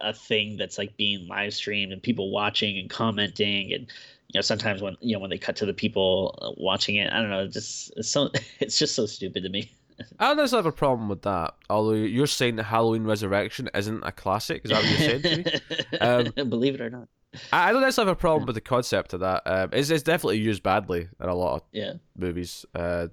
a 0.00 0.14
thing 0.14 0.56
that's 0.56 0.78
like 0.78 0.96
being 0.96 1.26
live 1.28 1.52
streamed 1.52 1.92
and 1.92 2.02
people 2.02 2.30
watching 2.30 2.78
and 2.78 2.88
commenting 2.88 3.72
and 3.72 3.86
you 4.28 4.38
know 4.38 4.40
sometimes 4.40 4.80
when 4.80 4.96
you 5.00 5.14
know 5.14 5.20
when 5.20 5.30
they 5.30 5.38
cut 5.38 5.56
to 5.56 5.66
the 5.66 5.74
people 5.74 6.38
uh, 6.40 6.50
watching 6.56 6.96
it 6.96 7.12
i 7.12 7.20
don't 7.20 7.30
know 7.30 7.46
just 7.46 7.92
it's 7.96 8.08
so 8.08 8.30
it's 8.60 8.78
just 8.78 8.94
so 8.94 9.06
stupid 9.06 9.42
to 9.42 9.48
me 9.48 9.70
I 10.18 10.28
don't 10.28 10.36
necessarily 10.38 10.64
have 10.66 10.74
a 10.74 10.76
problem 10.76 11.08
with 11.08 11.22
that. 11.22 11.54
Although 11.70 11.92
you're 11.94 12.26
saying 12.26 12.56
that 12.56 12.64
Halloween 12.64 13.04
Resurrection 13.04 13.68
isn't 13.74 14.02
a 14.04 14.12
classic, 14.12 14.62
is 14.64 14.70
that 14.70 14.82
what 14.82 14.90
you're 14.90 15.20
saying 15.20 15.22
to 15.22 15.36
me? 15.36 16.30
Um, 16.42 16.48
believe 16.48 16.74
it 16.74 16.80
or 16.80 16.90
not 16.90 17.08
I, 17.52 17.68
I 17.68 17.72
don't 17.72 17.82
necessarily 17.82 18.10
have 18.10 18.16
a 18.16 18.20
problem 18.20 18.46
with 18.46 18.54
the 18.54 18.60
concept 18.60 19.12
of 19.14 19.20
that. 19.20 19.42
Um, 19.46 19.70
it's, 19.72 19.90
it's 19.90 20.02
definitely 20.02 20.38
used 20.38 20.62
badly 20.62 21.08
in 21.20 21.28
a 21.28 21.34
lot 21.34 21.54
of 21.56 21.62
Yeah. 21.72 21.94
movies. 22.16 22.64
Uh, 22.74 23.08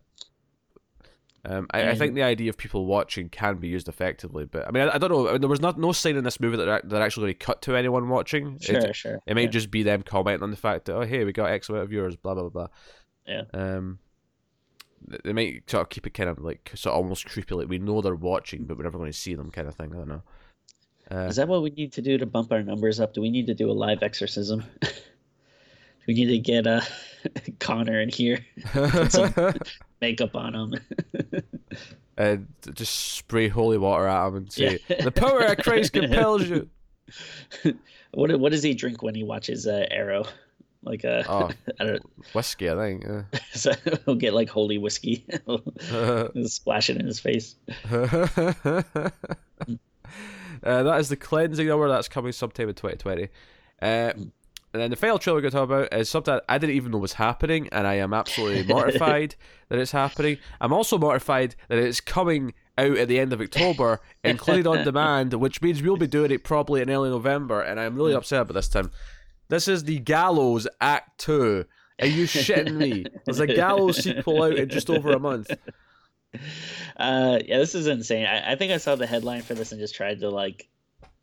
um, 1.45 1.67
I, 1.71 1.91
I 1.91 1.95
think 1.95 2.15
the 2.15 2.23
idea 2.23 2.49
of 2.49 2.57
people 2.57 2.85
watching 2.85 3.29
can 3.29 3.57
be 3.57 3.69
used 3.69 3.87
effectively, 3.87 4.43
but 4.45 4.67
I 4.67 4.71
mean, 4.71 4.89
I, 4.89 4.95
I 4.95 4.97
don't 4.97 5.09
know. 5.09 5.29
I 5.29 5.31
mean, 5.33 5.41
there 5.41 5.49
was 5.49 5.61
not 5.61 5.79
no 5.79 5.93
sign 5.93 6.17
in 6.17 6.25
this 6.25 6.39
movie 6.41 6.57
that 6.57 6.65
they're, 6.65 6.81
they're 6.83 7.01
actually 7.01 7.23
going 7.27 7.33
to 7.35 7.45
cut 7.45 7.61
to 7.63 7.77
anyone 7.77 8.09
watching. 8.09 8.59
Sure, 8.59 8.75
It, 8.77 8.95
sure. 8.95 9.19
it 9.25 9.35
might 9.35 9.41
yeah. 9.43 9.47
just 9.47 9.71
be 9.71 9.83
them 9.83 10.01
commenting 10.03 10.43
on 10.43 10.51
the 10.51 10.57
fact 10.57 10.85
that 10.85 10.95
oh 10.95 11.01
hey 11.05 11.23
we 11.23 11.31
got 11.31 11.49
X 11.49 11.69
amount 11.69 11.83
of 11.85 11.89
viewers, 11.89 12.17
blah 12.17 12.33
blah 12.33 12.49
blah. 12.49 12.67
Yeah. 13.25 13.43
Um, 13.53 13.99
they 15.23 15.33
might 15.33 15.69
sort 15.69 15.81
of 15.81 15.89
keep 15.89 16.05
it 16.07 16.13
kind 16.13 16.29
of 16.29 16.39
like 16.39 16.71
sort 16.75 16.93
of 16.93 17.03
almost 17.03 17.25
creepy, 17.27 17.55
like 17.55 17.67
we 17.69 17.79
know 17.79 18.01
they're 18.01 18.15
watching, 18.15 18.65
but 18.65 18.77
we're 18.77 18.83
never 18.83 18.97
going 18.97 19.11
to 19.11 19.17
see 19.17 19.35
them, 19.35 19.51
kind 19.51 19.67
of 19.67 19.75
thing. 19.75 19.91
I 19.93 19.97
don't 19.97 20.07
know. 20.09 20.23
Uh, 21.11 21.25
Is 21.27 21.37
that 21.37 21.47
what 21.47 21.63
we 21.63 21.71
need 21.71 21.91
to 21.93 22.01
do 22.01 22.17
to 22.17 22.25
bump 22.25 22.51
our 22.51 22.61
numbers 22.61 22.99
up? 22.99 23.13
Do 23.15 23.21
we 23.21 23.31
need 23.31 23.47
to 23.47 23.55
do 23.55 23.71
a 23.71 23.73
live 23.73 24.03
exorcism? 24.03 24.63
do 24.81 24.87
we 26.07 26.13
need 26.13 26.27
to 26.27 26.37
get 26.37 26.67
uh, 26.67 26.81
Connor 27.59 27.99
in 28.01 28.09
here, 28.09 28.45
put 28.73 29.11
some- 29.11 29.33
makeup 30.01 30.35
on 30.35 30.53
him? 30.53 30.75
and 32.17 32.47
just 32.73 32.95
spray 33.15 33.47
holy 33.47 33.77
water 33.77 34.07
at 34.07 34.27
him 34.27 34.35
and 34.35 34.51
say, 34.51 34.79
Yeah. 34.87 35.01
"The 35.03 35.11
power 35.11 35.41
of 35.41 35.57
Christ 35.59 35.93
compels 35.93 36.47
you." 36.47 36.69
what 38.11 38.39
what 38.39 38.51
does 38.51 38.61
he 38.63 38.73
drink 38.75 39.01
when 39.01 39.15
he 39.15 39.23
watches 39.23 39.65
uh, 39.65 39.85
Arrow? 39.89 40.25
Like 40.83 41.03
a 41.03 41.25
Oh, 41.29 41.49
I 41.79 41.83
don't. 41.85 42.01
whiskey, 42.33 42.69
I 42.69 42.75
think. 42.75 43.03
yeah. 43.03 43.23
So 43.53 43.71
he'll 44.05 44.15
get 44.15 44.33
like 44.33 44.49
holy 44.49 44.77
whiskey, 44.77 45.25
splash 46.45 46.89
it 46.89 46.97
in 46.97 47.05
his 47.05 47.19
face. 47.19 47.55
uh, 47.91 48.81
that 50.63 50.99
is 50.99 51.09
the 51.09 51.15
cleansing 51.17 51.67
number 51.67 51.87
that's 51.89 52.07
coming 52.07 52.31
sometime 52.31 52.69
in 52.69 52.75
2020. 52.75 53.23
Uh, 53.81 53.85
and 54.71 54.79
then 54.83 54.91
the 54.91 54.95
final 54.95 55.17
trailer 55.17 55.37
we're 55.37 55.41
going 55.41 55.51
to 55.51 55.57
talk 55.57 55.65
about 55.65 55.93
is 55.99 56.09
something 56.09 56.39
I 56.47 56.57
didn't 56.59 56.75
even 56.75 56.91
know 56.91 56.99
was 56.99 57.13
happening, 57.13 57.69
and 57.71 57.87
I 57.87 57.95
am 57.95 58.13
absolutely 58.13 58.63
mortified 58.71 59.35
that 59.69 59.79
it's 59.79 59.91
happening. 59.91 60.37
I'm 60.61 60.71
also 60.73 60.97
mortified 60.99 61.55
that 61.69 61.79
it's 61.79 61.99
coming 61.99 62.53
out 62.77 62.95
at 62.97 63.07
the 63.07 63.19
end 63.19 63.33
of 63.33 63.41
October, 63.41 63.99
included 64.23 64.67
on 64.67 64.83
demand, 64.85 65.33
which 65.33 65.61
means 65.61 65.81
we'll 65.81 65.97
be 65.97 66.05
doing 66.07 66.29
it 66.31 66.43
probably 66.43 66.81
in 66.81 66.89
early 66.91 67.09
November, 67.09 67.61
and 67.61 67.79
I'm 67.79 67.95
really 67.95 68.13
upset 68.13 68.41
about 68.43 68.53
this 68.53 68.67
time. 68.69 68.91
This 69.49 69.67
is 69.67 69.83
the 69.83 69.99
Gallows 69.99 70.67
Act 70.79 71.19
2. 71.21 71.65
Are 72.01 72.05
you 72.07 72.25
shitting 72.25 72.75
me? 72.75 73.05
There's 73.25 73.39
a 73.39 73.47
Gallows 73.47 73.97
sequel 74.03 74.43
out 74.43 74.53
in 74.55 74.69
just 74.69 74.89
over 74.89 75.11
a 75.11 75.19
month. 75.19 75.51
Uh, 76.95 77.39
yeah, 77.43 77.57
this 77.57 77.73
is 77.73 77.87
insane. 77.87 78.25
I, 78.27 78.51
I 78.51 78.55
think 78.55 78.71
I 78.71 78.77
saw 78.77 78.93
the 78.95 79.07
headline 79.07 79.41
for 79.41 79.55
this 79.55 79.71
and 79.71 79.81
just 79.81 79.95
tried 79.95 80.19
to 80.19 80.29
like 80.29 80.67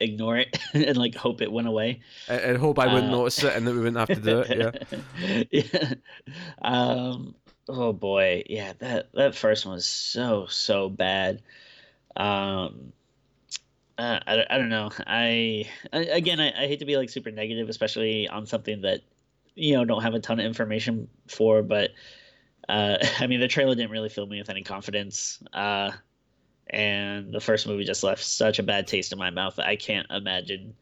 ignore 0.00 0.36
it 0.38 0.58
and 0.74 0.96
like 0.96 1.14
hope 1.14 1.40
it 1.42 1.52
went 1.52 1.68
away. 1.68 2.00
And, 2.28 2.40
and 2.40 2.58
hope 2.58 2.80
I 2.80 2.92
wouldn't 2.92 3.12
Uh, 3.12 3.16
notice 3.16 3.44
it 3.44 3.54
and 3.54 3.64
that 3.68 3.72
we 3.72 3.78
wouldn't 3.78 3.98
have 3.98 4.08
to 4.08 4.16
do 4.16 4.40
it. 4.40 4.88
Yeah. 5.20 5.42
yeah. 5.52 5.94
Um. 6.60 7.36
Oh 7.68 7.92
boy. 7.92 8.42
Yeah. 8.48 8.72
That 8.80 9.10
that 9.14 9.36
first 9.36 9.64
one 9.64 9.76
was 9.76 9.86
so 9.86 10.46
so 10.48 10.88
bad. 10.88 11.40
Um. 12.16 12.92
Uh, 13.98 14.20
I, 14.26 14.44
I 14.50 14.58
don't 14.58 14.68
know. 14.68 14.90
I, 15.06 15.68
I 15.92 15.98
again 16.00 16.38
I, 16.40 16.48
I 16.48 16.66
hate 16.66 16.80
to 16.80 16.84
be 16.84 16.96
like 16.96 17.08
super 17.10 17.30
negative, 17.30 17.68
especially 17.68 18.28
on 18.28 18.46
something 18.46 18.82
that 18.82 19.00
you 19.54 19.74
know 19.74 19.84
don't 19.84 20.02
have 20.02 20.14
a 20.14 20.20
ton 20.20 20.38
of 20.38 20.46
information 20.46 21.08
for. 21.28 21.62
But 21.62 21.90
uh, 22.68 22.98
I 23.20 23.26
mean, 23.26 23.40
the 23.40 23.48
trailer 23.48 23.74
didn't 23.74 23.90
really 23.90 24.08
fill 24.10 24.26
me 24.26 24.38
with 24.38 24.50
any 24.50 24.62
confidence. 24.62 25.42
Uh, 25.52 25.92
and 26.68 27.32
the 27.32 27.40
first 27.40 27.66
movie 27.66 27.84
just 27.84 28.02
left 28.02 28.22
such 28.24 28.58
a 28.58 28.62
bad 28.62 28.86
taste 28.88 29.12
in 29.12 29.18
my 29.18 29.30
mouth 29.30 29.58
I 29.58 29.76
can't 29.76 30.06
imagine 30.10 30.74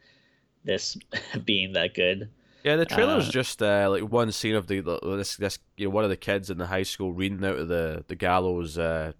this 0.64 0.96
being 1.44 1.74
that 1.74 1.94
good. 1.94 2.30
Yeah, 2.64 2.76
the 2.76 2.86
trailer's 2.86 3.28
Uh, 3.28 3.32
just 3.32 3.62
uh, 3.62 3.88
like 3.90 4.04
one 4.10 4.32
scene 4.32 4.54
of 4.54 4.66
the 4.66 4.80
the- 4.80 4.98
this 5.16 5.36
this 5.36 5.58
you 5.76 5.86
know 5.86 5.90
one 5.90 6.04
of 6.04 6.10
the 6.10 6.16
kids 6.16 6.50
in 6.50 6.58
the 6.58 6.66
high 6.68 6.82
school 6.84 7.12
reading 7.12 7.44
out 7.44 7.58
of 7.58 7.68
the 7.68 8.04
the 8.08 8.16
gallows 8.16 8.78
uh 8.78 9.12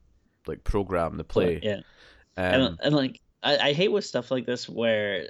like 0.46 0.64
program 0.64 1.16
the 1.18 1.24
play. 1.24 1.60
Yeah. 1.62 1.80
Um, 2.36 2.62
and, 2.62 2.78
and 2.82 2.94
like 2.96 3.20
I, 3.44 3.68
I 3.68 3.72
hate 3.74 3.92
with 3.92 4.04
stuff 4.04 4.30
like 4.30 4.46
this 4.46 4.68
where 4.68 5.28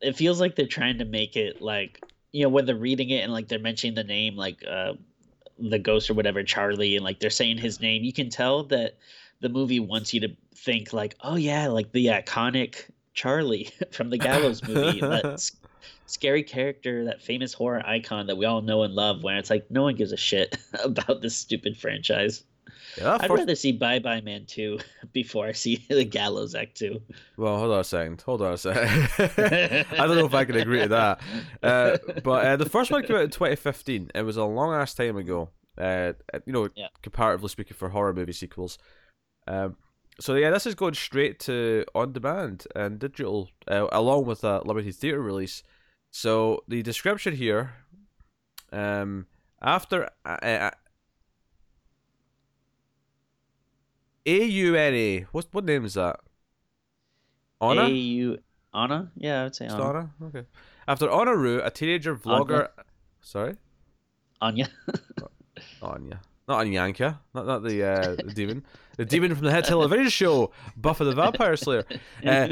it 0.00 0.16
feels 0.16 0.40
like 0.40 0.54
they're 0.54 0.66
trying 0.66 0.98
to 0.98 1.04
make 1.04 1.36
it 1.36 1.60
like 1.60 2.04
you 2.30 2.42
know 2.42 2.48
when 2.48 2.66
they're 2.66 2.76
reading 2.76 3.10
it 3.10 3.20
and 3.20 3.32
like 3.32 3.48
they're 3.48 3.58
mentioning 3.58 3.94
the 3.94 4.04
name 4.04 4.36
like 4.36 4.62
uh 4.68 4.92
the 5.58 5.78
ghost 5.78 6.10
or 6.10 6.14
whatever 6.14 6.42
charlie 6.42 6.96
and 6.96 7.04
like 7.04 7.20
they're 7.20 7.30
saying 7.30 7.58
his 7.58 7.80
name 7.80 8.04
you 8.04 8.12
can 8.12 8.28
tell 8.28 8.64
that 8.64 8.98
the 9.40 9.48
movie 9.48 9.80
wants 9.80 10.12
you 10.12 10.20
to 10.20 10.28
think 10.54 10.92
like 10.92 11.16
oh 11.22 11.36
yeah 11.36 11.68
like 11.68 11.90
the 11.92 12.06
iconic 12.06 12.90
charlie 13.14 13.70
from 13.92 14.10
the 14.10 14.18
gallows 14.18 14.62
movie 14.68 15.00
that 15.00 15.24
s- 15.24 15.52
scary 16.06 16.42
character 16.42 17.04
that 17.04 17.22
famous 17.22 17.52
horror 17.52 17.82
icon 17.86 18.26
that 18.26 18.36
we 18.36 18.44
all 18.44 18.62
know 18.62 18.82
and 18.82 18.94
love 18.94 19.22
when 19.22 19.36
it's 19.36 19.50
like 19.50 19.70
no 19.70 19.82
one 19.82 19.94
gives 19.94 20.12
a 20.12 20.16
shit 20.16 20.56
about 20.84 21.22
this 21.22 21.36
stupid 21.36 21.76
franchise 21.76 22.44
yeah, 22.98 23.14
i'd 23.20 23.28
first- 23.28 23.38
rather 23.40 23.54
see 23.54 23.72
bye 23.72 23.98
bye 23.98 24.20
man 24.20 24.44
2 24.46 24.78
before 25.12 25.46
i 25.46 25.52
see 25.52 25.76
the 25.88 26.04
gallows 26.04 26.54
act 26.54 26.76
2 26.78 27.00
well, 27.36 27.58
hold 27.58 27.72
on 27.72 27.80
a 27.80 27.84
second. 27.84 28.22
Hold 28.22 28.42
on 28.42 28.52
a 28.52 28.56
second. 28.58 28.84
I 29.98 30.06
don't 30.06 30.16
know 30.16 30.26
if 30.26 30.34
I 30.34 30.44
can 30.44 30.56
agree 30.56 30.82
to 30.82 30.88
that. 30.88 31.20
Uh, 31.62 31.98
but 32.22 32.44
uh, 32.46 32.56
the 32.56 32.68
first 32.68 32.92
one 32.92 33.02
came 33.02 33.16
out 33.16 33.22
in 33.22 33.30
2015. 33.30 34.12
It 34.14 34.22
was 34.22 34.36
a 34.36 34.44
long 34.44 34.72
ass 34.72 34.94
time 34.94 35.16
ago. 35.16 35.50
Uh, 35.76 36.12
you 36.46 36.52
know, 36.52 36.68
Yeah. 36.76 36.86
comparatively 37.02 37.48
speaking, 37.48 37.76
for 37.76 37.88
horror 37.88 38.14
movie 38.14 38.32
sequels. 38.32 38.78
Um, 39.48 39.76
so 40.20 40.34
yeah, 40.36 40.50
this 40.50 40.64
is 40.64 40.76
going 40.76 40.94
straight 40.94 41.40
to 41.40 41.84
on 41.92 42.12
demand 42.12 42.66
and 42.76 43.00
digital, 43.00 43.50
uh, 43.66 43.88
along 43.90 44.26
with 44.26 44.44
a 44.44 44.62
limited 44.64 44.94
theater 44.94 45.20
release. 45.20 45.64
So 46.12 46.62
the 46.68 46.82
description 46.82 47.34
here, 47.34 47.72
um, 48.72 49.26
after 49.60 50.08
uh, 50.24 50.28
uh, 50.40 50.70
A 54.26 54.44
U 54.44 54.74
N 54.74 54.94
A, 54.94 55.20
what 55.32 55.46
what 55.52 55.64
name 55.64 55.84
is 55.84 55.94
that? 55.94 56.20
Anna. 57.60 57.82
A 57.82 57.88
U 57.88 58.38
Anna? 58.74 59.10
Yeah, 59.16 59.40
I 59.40 59.44
would 59.44 59.56
say 59.56 59.66
Anna. 59.66 59.88
Anna? 59.88 60.10
Okay. 60.24 60.44
After 60.86 61.06
Anaru, 61.08 61.64
a 61.64 61.70
teenager 61.70 62.14
vlogger. 62.16 62.68
Sorry, 63.20 63.56
Anya. 64.40 64.68
Anya, 65.82 66.20
not 66.48 66.64
Anyanka, 66.64 67.18
not 67.34 67.46
not 67.46 67.62
the 67.62 67.82
uh, 67.84 68.16
the 68.16 68.32
demon, 68.34 68.64
the 68.96 69.04
demon 69.04 69.34
from 69.34 69.44
the 69.44 69.52
hit 69.52 69.64
television 69.64 70.08
show 70.08 70.52
Buffy 70.76 71.04
the 71.04 71.14
Vampire 71.14 71.56
Slayer. 71.56 71.84
Uh, 72.24 72.48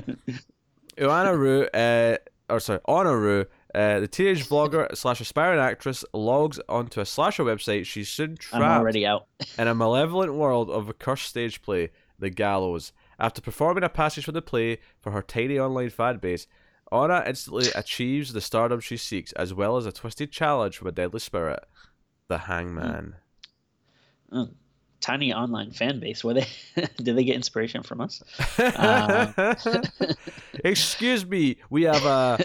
Anaru, 0.99 1.69
uh, 1.75 2.19
or 2.49 2.61
sorry, 2.61 2.81
Anaru, 2.89 3.47
uh, 3.75 4.01
the 4.01 4.09
teenage 4.09 4.47
vlogger 4.49 4.95
slash 4.97 5.21
aspiring 5.21 5.61
actress, 5.61 6.05
logs 6.13 6.61
onto 6.69 7.01
a 7.01 7.07
slasher 7.07 7.45
website. 7.45 7.87
She's 7.87 8.09
soon 8.09 8.37
I'm 8.53 8.61
trapped 8.61 8.81
already 8.81 9.07
out. 9.07 9.27
in 9.59 9.69
a 9.69 9.75
malevolent 9.75 10.35
world 10.35 10.71
of 10.71 10.89
a 10.89 10.93
cursed 10.93 11.27
stage 11.27 11.63
play, 11.63 11.91
The 12.19 12.31
Gallows. 12.31 12.93
After 13.19 13.41
performing 13.41 13.85
a 13.85 13.89
passage 13.89 14.25
from 14.25 14.35
the 14.35 14.43
play 14.43 14.79
for 15.01 15.13
her 15.13 15.23
tiny 15.23 15.59
online 15.59 15.91
fan 15.91 16.19
base, 16.19 16.47
Anna 16.91 17.25
instantly 17.27 17.69
achieves 17.75 18.33
the 18.33 18.41
stardom 18.43 18.81
she 18.81 18.99
seeks, 18.99 19.33
as 19.33 19.55
well 19.55 19.77
as 19.77 19.87
a 19.87 19.93
twisted 19.93 20.31
challenge 20.31 20.77
from 20.77 20.89
a 20.89 20.93
deadly 20.93 21.21
spirit, 21.21 21.65
the 22.29 22.39
Hangman. 22.39 23.17
Oh, 24.31 24.49
tiny 25.03 25.33
online 25.35 25.71
fan 25.73 26.01
base. 26.01 26.25
Where 26.25 26.35
they 26.35 26.47
did 26.97 27.17
they 27.17 27.25
get 27.25 27.37
inspiration 27.37 27.83
from 27.83 28.01
us? 28.01 28.23
Uh, 28.59 29.55
Excuse 30.65 31.27
me, 31.27 31.57
we 31.71 31.83
have 31.83 32.05
a 32.05 32.39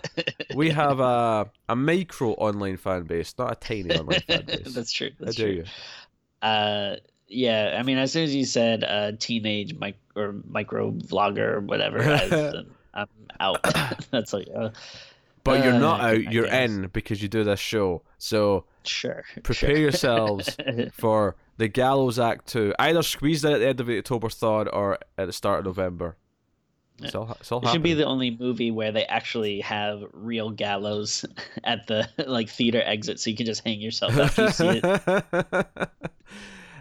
we 0.55 0.69
have 0.81 0.99
a 0.99 1.49
a 1.69 1.75
micro 1.75 2.31
online 2.31 2.77
fan 2.77 3.03
base, 3.03 3.33
not 3.37 3.51
a 3.51 3.55
tiny 3.55 3.95
online 3.95 4.21
fan 4.21 4.43
base. 4.45 4.73
That's 4.73 4.91
true. 4.91 5.11
That's 5.19 5.35
true. 5.35 5.49
you? 5.51 5.63
Uh, 6.41 6.95
yeah. 7.27 7.75
I 7.79 7.83
mean, 7.83 7.97
as 7.97 8.11
soon 8.11 8.23
as 8.23 8.35
you 8.35 8.45
said 8.45 8.83
uh, 8.83 9.11
teenage 9.19 9.73
mic 9.79 9.97
or 10.15 10.35
micro 10.49 10.91
vlogger 10.91 11.53
or 11.55 11.59
whatever, 11.61 12.01
I, 12.03 12.63
I'm 12.93 13.07
out. 13.39 13.61
That's 14.11 14.33
like, 14.33 14.47
uh, 14.55 14.69
But 15.43 15.63
you're 15.63 15.73
Uh, 15.73 15.79
not 15.79 16.01
I 16.01 16.09
out, 16.15 16.31
you're 16.33 16.45
guess. 16.45 16.69
in 16.69 16.87
because 16.87 17.21
you 17.21 17.27
do 17.27 17.43
this 17.43 17.59
show. 17.59 18.01
So 18.17 18.65
sure. 18.83 19.23
prepare 19.43 19.71
sure. 19.71 19.77
yourselves 19.77 20.55
for 20.93 21.35
the 21.57 21.67
Gallows 21.67 22.17
Act 22.19 22.47
2. 22.47 22.73
Either 22.79 23.03
squeezed 23.03 23.43
in 23.45 23.51
at 23.51 23.59
the 23.59 23.67
end 23.67 23.79
of 23.79 23.87
the 23.87 23.97
October 23.97 24.27
3rd 24.27 24.69
or 24.71 24.97
at 25.17 25.25
the 25.27 25.33
start 25.33 25.59
of 25.59 25.65
November. 25.65 26.15
It's 26.99 27.13
all, 27.13 27.37
it's 27.39 27.51
all 27.51 27.61
It 27.61 27.71
should 27.71 27.83
be 27.83 27.93
the 27.93 28.05
only 28.05 28.35
movie 28.39 28.71
where 28.71 28.91
they 28.91 29.05
actually 29.05 29.59
have 29.61 30.03
real 30.13 30.49
gallows 30.49 31.25
at 31.63 31.85
the 31.85 32.09
like 32.17 32.49
theater 32.49 32.81
exit, 32.83 33.19
so 33.19 33.29
you 33.29 33.35
can 33.35 33.45
just 33.45 33.63
hang 33.63 33.79
yourself 33.79 34.17
after 34.17 34.45
you 34.45 34.49
see 34.49 34.81
it. 34.83 34.83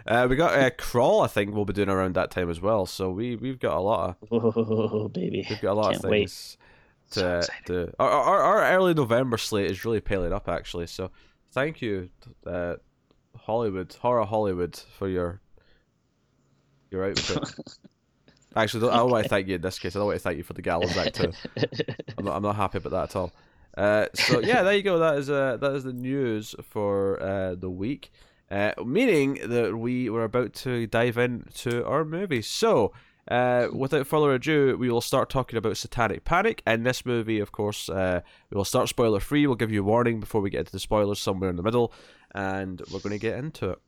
uh, 0.07 0.27
we 0.27 0.35
got 0.35 0.57
uh, 0.57 0.71
Crawl, 0.71 1.21
I 1.21 1.27
think 1.27 1.53
we'll 1.53 1.65
be 1.65 1.73
doing 1.73 1.89
around 1.89 2.15
that 2.15 2.31
time 2.31 2.49
as 2.49 2.59
well. 2.59 2.87
So 2.87 3.11
we, 3.11 3.35
we've 3.35 3.59
got 3.59 3.77
a 3.77 3.79
lot 3.79 4.17
of 4.31 4.31
Oh, 4.31 5.07
baby! 5.07 5.45
we've 5.47 5.61
got 5.61 5.73
a 5.73 5.75
lot 5.75 5.91
Can't 5.91 6.03
of 6.05 6.09
wait. 6.09 6.19
things 6.21 6.57
So 7.09 7.21
to, 7.21 7.37
excited. 7.37 7.65
to 7.67 7.93
our, 7.99 8.09
our, 8.09 8.41
our 8.41 8.73
early 8.75 8.95
November 8.95 9.37
slate 9.37 9.69
is 9.69 9.85
really 9.85 10.01
piling 10.01 10.33
up 10.33 10.49
actually. 10.49 10.87
So 10.87 11.11
thank 11.51 11.79
you, 11.79 12.09
uh, 12.47 12.77
Hollywood, 13.47 13.95
horror 14.01 14.25
Hollywood, 14.25 14.75
for 14.75 15.07
your 15.07 15.41
your 16.91 17.09
output. 17.09 17.55
Actually, 18.55 18.89
I 18.89 18.97
don't 18.97 19.09
want 19.09 19.23
to 19.23 19.29
thank 19.29 19.47
you 19.47 19.55
in 19.55 19.61
this 19.61 19.79
case. 19.79 19.95
I 19.95 19.99
don't 19.99 20.07
want 20.07 20.17
to 20.17 20.23
thank 20.23 20.37
you 20.37 20.43
for 20.43 20.53
the 20.53 20.61
Gallows 20.61 20.97
Act 20.97 21.15
2. 21.15 21.31
I'm 22.17 22.25
not, 22.25 22.35
I'm 22.35 22.43
not 22.43 22.55
happy 22.57 22.79
about 22.79 22.91
that 22.91 23.03
at 23.03 23.15
all. 23.15 23.31
Uh, 23.77 24.07
so 24.13 24.39
yeah, 24.51 24.63
there 24.63 24.73
you 24.73 24.83
go. 24.83 24.99
That 24.99 25.17
is 25.17 25.29
uh, 25.29 25.57
that 25.61 25.71
is 25.75 25.85
the 25.85 25.93
news 25.93 26.55
for 26.61 27.21
uh, 27.23 27.55
the 27.55 27.69
week. 27.69 28.11
Uh, 28.51 28.73
meaning 28.85 29.39
that 29.45 29.77
we 29.77 30.09
were 30.09 30.25
about 30.25 30.53
to 30.53 30.85
dive 30.87 31.17
into 31.17 31.85
our 31.85 32.03
movie. 32.03 32.41
So, 32.41 32.91
uh, 33.27 33.67
without 33.73 34.07
further 34.07 34.33
ado, 34.33 34.77
we 34.77 34.89
will 34.89 35.01
start 35.01 35.29
talking 35.29 35.57
about 35.57 35.77
Satanic 35.77 36.23
Panic. 36.23 36.61
And 36.65 36.85
this 36.85 37.05
movie, 37.05 37.39
of 37.39 37.51
course, 37.51 37.89
uh, 37.89 38.21
we 38.49 38.55
will 38.55 38.65
start 38.65 38.89
spoiler 38.89 39.19
free. 39.19 39.45
We'll 39.47 39.55
give 39.55 39.71
you 39.71 39.81
a 39.81 39.85
warning 39.85 40.19
before 40.19 40.41
we 40.41 40.49
get 40.49 40.59
into 40.59 40.71
the 40.71 40.79
spoilers 40.79 41.19
somewhere 41.19 41.49
in 41.49 41.55
the 41.55 41.63
middle, 41.63 41.93
and 42.33 42.81
we're 42.91 42.99
going 42.99 43.11
to 43.11 43.19
get 43.19 43.37
into 43.37 43.71
it. 43.71 43.79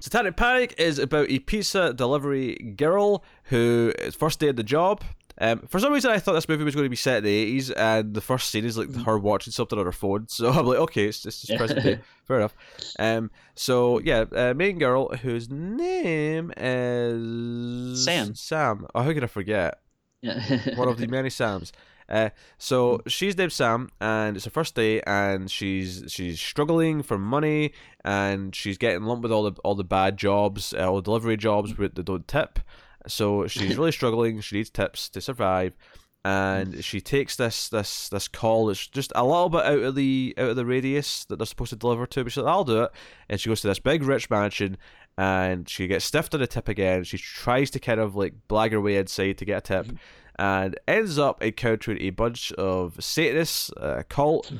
Satanic 0.00 0.36
Panic 0.36 0.74
is 0.78 0.98
about 0.98 1.30
a 1.30 1.38
pizza 1.38 1.94
delivery 1.94 2.54
girl 2.76 3.24
who 3.44 3.92
first 4.12 4.40
day 4.40 4.48
at 4.48 4.56
the 4.56 4.62
job. 4.62 5.02
Um, 5.38 5.60
for 5.68 5.78
some 5.78 5.92
reason, 5.92 6.10
I 6.10 6.18
thought 6.18 6.32
this 6.32 6.48
movie 6.48 6.64
was 6.64 6.74
going 6.74 6.86
to 6.86 6.90
be 6.90 6.96
set 6.96 7.18
in 7.18 7.24
the 7.24 7.58
80s, 7.58 7.72
and 7.76 8.14
the 8.14 8.20
first 8.20 8.50
scene 8.50 8.64
is 8.64 8.78
like 8.78 8.94
her 9.04 9.18
watching 9.18 9.52
something 9.52 9.78
on 9.78 9.84
her 9.84 9.92
phone. 9.92 10.26
So 10.36 10.50
I'm 10.50 10.66
like, 10.66 10.78
okay, 10.78 11.06
it's, 11.06 11.24
it's 11.26 11.42
just 11.42 11.58
present 11.58 11.82
day. 11.82 11.98
Fair 12.24 12.38
enough. 12.38 12.54
Um, 12.98 13.30
so 13.54 13.98
yeah, 14.00 14.24
uh, 14.32 14.54
main 14.54 14.78
girl 14.78 15.08
whose 15.16 15.50
name 15.50 16.52
is 16.56 18.04
Sam. 18.04 18.34
Sam. 18.34 18.86
Oh, 18.94 19.02
how 19.02 19.12
could 19.12 19.24
I 19.24 19.28
forget? 19.28 19.78
Yeah. 20.22 20.74
One 20.76 20.88
of 20.88 20.98
the 20.98 21.06
many 21.06 21.30
Sams. 21.30 21.72
Uh, 22.08 22.30
so 22.58 23.00
she's 23.06 23.36
named 23.36 23.52
Sam, 23.52 23.90
and 24.00 24.36
it's 24.36 24.44
her 24.44 24.50
first 24.50 24.74
day, 24.74 25.00
and 25.02 25.50
she's 25.50 26.04
she's 26.08 26.40
struggling 26.40 27.02
for 27.02 27.18
money, 27.18 27.72
and 28.04 28.54
she's 28.54 28.78
getting 28.78 29.02
lumped 29.02 29.24
with 29.24 29.32
all 29.32 29.50
the 29.50 29.60
all 29.64 29.74
the 29.74 29.84
bad 29.84 30.16
jobs, 30.16 30.72
uh, 30.74 30.88
all 30.88 30.96
the 30.96 31.02
delivery 31.02 31.36
jobs 31.36 31.76
where 31.76 31.88
they 31.88 32.02
don't 32.02 32.28
tip. 32.28 32.60
So 33.08 33.46
she's 33.46 33.76
really 33.76 33.92
struggling. 33.92 34.40
She 34.40 34.56
needs 34.56 34.70
tips 34.70 35.08
to 35.10 35.20
survive, 35.20 35.76
and 36.24 36.74
mm. 36.74 36.84
she 36.84 37.00
takes 37.00 37.36
this 37.36 37.68
this 37.68 38.08
this 38.08 38.28
call 38.28 38.66
that's 38.66 38.86
just 38.86 39.12
a 39.14 39.24
little 39.24 39.48
bit 39.48 39.64
out 39.64 39.80
of 39.80 39.94
the 39.94 40.34
out 40.36 40.50
of 40.50 40.56
the 40.56 40.66
radius 40.66 41.24
that 41.26 41.36
they're 41.36 41.46
supposed 41.46 41.70
to 41.70 41.76
deliver 41.76 42.06
to. 42.06 42.24
But 42.24 42.32
she's 42.32 42.42
like, 42.42 42.52
"I'll 42.52 42.64
do 42.64 42.82
it," 42.82 42.90
and 43.28 43.40
she 43.40 43.48
goes 43.48 43.60
to 43.60 43.68
this 43.68 43.78
big 43.78 44.02
rich 44.02 44.28
mansion, 44.28 44.76
and 45.16 45.68
she 45.68 45.86
gets 45.86 46.04
stiffed 46.04 46.34
on 46.34 46.42
a 46.42 46.46
tip 46.46 46.68
again. 46.68 47.04
She 47.04 47.18
tries 47.18 47.70
to 47.72 47.80
kind 47.80 48.00
of 48.00 48.16
like 48.16 48.34
blag 48.48 48.72
her 48.72 48.80
way 48.80 48.96
inside 48.96 49.38
to 49.38 49.44
get 49.44 49.58
a 49.58 49.60
tip, 49.60 49.86
mm. 49.86 49.98
and 50.38 50.78
ends 50.88 51.18
up 51.18 51.42
encountering 51.42 52.00
a 52.02 52.10
bunch 52.10 52.52
of 52.52 52.96
Satanists, 52.98 53.70
a 53.76 54.04
cult, 54.04 54.52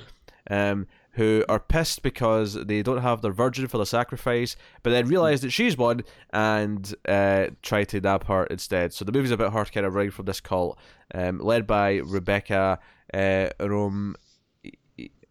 mm. 0.51 0.73
um, 0.73 0.87
who 1.17 1.45
are 1.49 1.59
pissed 1.59 2.03
because 2.03 2.55
they 2.55 2.83
don't 2.83 3.03
have 3.03 3.23
their 3.23 3.33
virgin 3.33 3.67
for 3.69 3.79
the 3.79 3.87
sacrifice, 3.87 4.57
but 4.83 4.91
then 4.91 5.09
realize 5.09 5.41
that 5.41 5.51
she's 5.51 5.77
one 5.77 6.03
and 6.31 6.95
uh, 7.09 7.47
try 7.62 7.85
to 7.85 8.01
nab 8.01 8.27
her 8.27 8.45
instead. 8.45 8.93
So 8.93 9.05
the 9.05 9.12
movie's 9.12 9.31
about 9.31 9.53
her 9.53 9.64
kind 9.64 9.87
of 9.87 9.95
running 9.95 10.11
from 10.11 10.27
this 10.27 10.41
cult, 10.41 10.79
um, 11.14 11.39
led 11.39 11.67
by 11.67 11.97
Rebecca 11.97 12.79
uh, 13.12 13.49
Rom. 13.61 14.17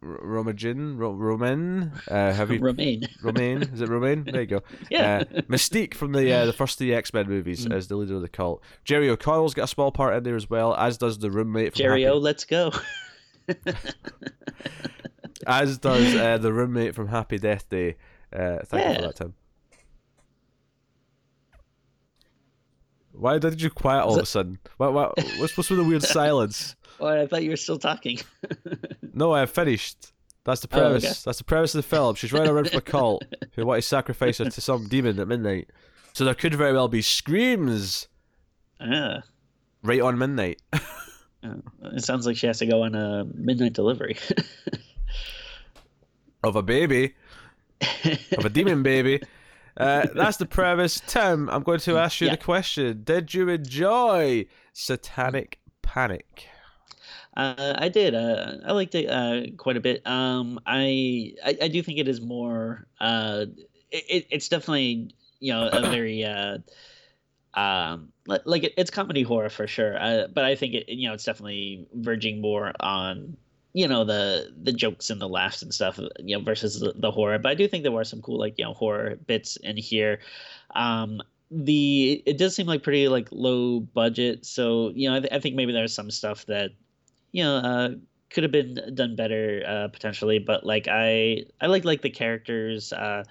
Romagin, 0.02 0.98
Ro- 0.98 1.14
Roman, 1.14 1.90
uh, 2.08 2.32
have 2.32 2.50
you 2.52 2.60
Romaine. 2.60 3.08
Romaine? 3.22 3.62
Is 3.62 3.80
it 3.80 3.88
Romaine? 3.88 4.24
There 4.24 4.42
you 4.42 4.46
go. 4.46 4.62
Yeah. 4.90 5.24
Uh, 5.34 5.40
Mystique 5.48 5.94
from 5.94 6.12
the 6.12 6.30
uh, 6.32 6.46
the 6.46 6.52
first 6.52 6.78
three 6.78 6.94
X 6.94 7.12
Men 7.12 7.28
movies 7.28 7.66
as 7.66 7.88
the 7.88 7.96
leader 7.96 8.14
of 8.14 8.22
the 8.22 8.28
cult. 8.28 8.62
Jerry 8.84 9.08
O'Connell's 9.08 9.54
got 9.54 9.64
a 9.64 9.68
small 9.68 9.90
part 9.90 10.14
in 10.14 10.22
there 10.22 10.36
as 10.36 10.48
well, 10.48 10.76
as 10.76 10.96
does 10.98 11.18
the 11.18 11.30
roommate 11.30 11.72
from 11.72 11.78
Jerry 11.78 12.06
O, 12.06 12.18
let's 12.18 12.44
go. 12.44 12.70
as 15.46 15.78
does 15.78 16.14
uh, 16.14 16.38
the 16.38 16.52
roommate 16.52 16.94
from 16.94 17.08
Happy 17.08 17.38
Death 17.38 17.68
Day. 17.68 17.96
Uh, 18.32 18.58
thank 18.64 18.88
you 18.88 18.94
for 18.96 19.02
that, 19.02 19.16
Tim. 19.16 19.34
Why 23.12 23.38
did 23.38 23.62
you 23.62 23.70
quiet 23.70 24.02
all 24.04 24.16
of 24.16 24.22
a 24.22 24.26
sudden? 24.26 24.58
What, 24.76 24.92
what, 24.92 25.16
what's, 25.38 25.56
what's 25.56 25.70
with 25.70 25.78
the 25.78 25.84
weird 25.84 26.02
silence? 26.02 26.74
Oh, 26.98 27.08
I 27.08 27.26
thought 27.26 27.42
you 27.42 27.50
were 27.50 27.56
still 27.56 27.78
talking. 27.78 28.20
No, 29.12 29.32
I 29.32 29.40
have 29.40 29.50
finished. 29.50 30.12
That's 30.44 30.62
the 30.62 30.68
Oh, 30.72 30.78
okay. 30.78 31.00
premise. 31.00 31.22
That's 31.24 31.36
the 31.36 31.44
premise 31.44 31.74
of 31.74 31.78
the 31.80 31.88
film. 31.88 32.14
She's 32.14 32.32
running 32.32 32.48
around 32.48 32.68
from 32.70 32.78
a 32.78 32.80
cult 32.80 33.22
who 33.52 33.66
want 33.66 33.82
to 33.82 33.86
sacrifice 33.86 34.38
her 34.38 34.46
to 34.46 34.60
some 34.62 34.88
demon 34.88 35.18
at 35.20 35.28
midnight. 35.28 35.68
So 36.14 36.24
there 36.24 36.34
could 36.34 36.54
very 36.54 36.72
well 36.72 36.88
be 36.88 37.02
screams 37.02 38.08
ah, 38.80 39.20
right 39.82 40.00
on 40.00 40.16
midnight. 40.18 40.62
uh, 40.72 40.78
it 41.92 42.02
sounds 42.02 42.26
like 42.26 42.36
she 42.38 42.46
has 42.46 42.58
to 42.60 42.66
go 42.66 42.82
on 42.82 42.94
a 42.94 43.24
midnight 43.34 43.74
delivery. 43.74 44.16
Of 46.42 46.56
a 46.56 46.62
baby, 46.62 47.14
of 48.36 48.44
a 48.44 48.48
demon 48.48 48.82
baby. 48.82 49.22
Uh, 49.76 50.06
that's 50.14 50.38
the 50.38 50.46
premise. 50.46 51.02
Tim, 51.06 51.48
I'm 51.50 51.62
going 51.62 51.80
to 51.80 51.98
ask 51.98 52.20
you 52.20 52.28
Yeah. 52.28 52.32
the 52.36 52.42
question. 52.42 53.02
Did 53.04 53.34
you 53.34 53.48
enjoy 53.48 54.46
Satanic 54.72 55.58
Panic? 55.82 56.48
Uh, 57.36 57.74
I 57.76 57.90
did. 57.90 58.14
Uh, 58.14 58.54
I 58.64 58.72
liked 58.72 58.94
it 58.94 59.10
uh, 59.10 59.42
quite 59.58 59.76
a 59.76 59.80
bit. 59.80 60.06
Um, 60.06 60.58
I, 60.66 61.34
I 61.44 61.58
I 61.62 61.68
do 61.68 61.82
think 61.82 61.98
it 61.98 62.08
is 62.08 62.20
more. 62.22 62.86
Uh, 62.98 63.46
it, 63.90 64.04
it- 64.08 64.26
it's 64.30 64.48
definitely 64.48 65.10
you 65.40 65.52
know 65.52 65.68
a 65.68 65.82
very 65.82 66.24
uh, 66.24 66.58
um 67.54 68.12
like 68.26 68.64
it, 68.64 68.72
it's 68.78 68.90
comedy 68.90 69.22
horror 69.22 69.50
for 69.50 69.66
sure. 69.66 70.00
Uh, 70.00 70.26
but 70.32 70.44
I 70.44 70.54
think 70.56 70.72
it 70.74 70.88
you 70.88 71.08
know 71.08 71.14
it's 71.14 71.24
definitely 71.24 71.86
verging 71.92 72.40
more 72.40 72.72
on 72.80 73.36
you 73.76 73.86
know 73.86 74.04
the 74.04 74.50
the 74.62 74.72
jokes 74.72 75.10
and 75.10 75.20
the 75.20 75.28
laughs 75.28 75.60
and 75.60 75.72
stuff 75.74 76.00
you 76.18 76.34
know 76.34 76.42
versus 76.42 76.80
the, 76.80 76.94
the 76.96 77.10
horror. 77.10 77.38
But 77.38 77.50
I 77.50 77.54
do 77.54 77.68
think 77.68 77.82
there 77.82 77.92
were 77.92 78.04
some 78.04 78.22
cool 78.22 78.38
like 78.38 78.54
you 78.56 78.64
know 78.64 78.72
horror 78.72 79.16
bits 79.26 79.56
in 79.56 79.76
here. 79.76 80.20
Um, 80.74 81.20
the 81.50 82.22
it 82.24 82.38
does 82.38 82.56
seem 82.56 82.66
like 82.66 82.82
pretty 82.82 83.06
like 83.06 83.28
low 83.30 83.78
budget 83.78 84.44
so 84.44 84.90
you 84.96 85.08
know 85.08 85.16
i, 85.16 85.20
th- 85.20 85.32
I 85.32 85.38
think 85.38 85.54
maybe 85.54 85.72
there's 85.72 85.94
some 85.94 86.10
stuff 86.10 86.44
that 86.46 86.72
you 87.30 87.44
know 87.44 87.56
uh 87.58 87.90
could 88.30 88.42
have 88.42 88.50
been 88.50 88.76
done 88.96 89.14
better 89.14 89.62
uh 89.64 89.86
potentially 89.92 90.40
but 90.40 90.66
like 90.66 90.88
i 90.88 91.44
i 91.60 91.66
like 91.66 91.84
like 91.84 92.02
the 92.02 92.10
characters 92.10 92.92
uh 92.92 93.22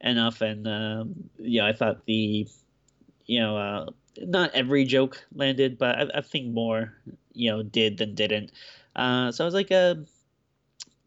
enough 0.00 0.40
and 0.40 0.66
um 0.66 1.14
you 1.38 1.60
know 1.60 1.68
i 1.68 1.72
thought 1.72 2.04
the 2.06 2.48
you 3.26 3.38
know 3.38 3.56
uh 3.56 3.86
not 4.18 4.50
every 4.54 4.84
joke 4.84 5.24
landed 5.32 5.78
but 5.78 5.96
i, 5.96 6.18
I 6.18 6.20
think 6.20 6.52
more 6.52 6.92
you 7.32 7.48
know 7.48 7.62
did 7.62 7.98
than 7.98 8.16
didn't 8.16 8.50
uh 8.96 9.30
so 9.32 9.44
i 9.44 9.46
was 9.46 9.54
like 9.54 9.70
uh 9.70 9.94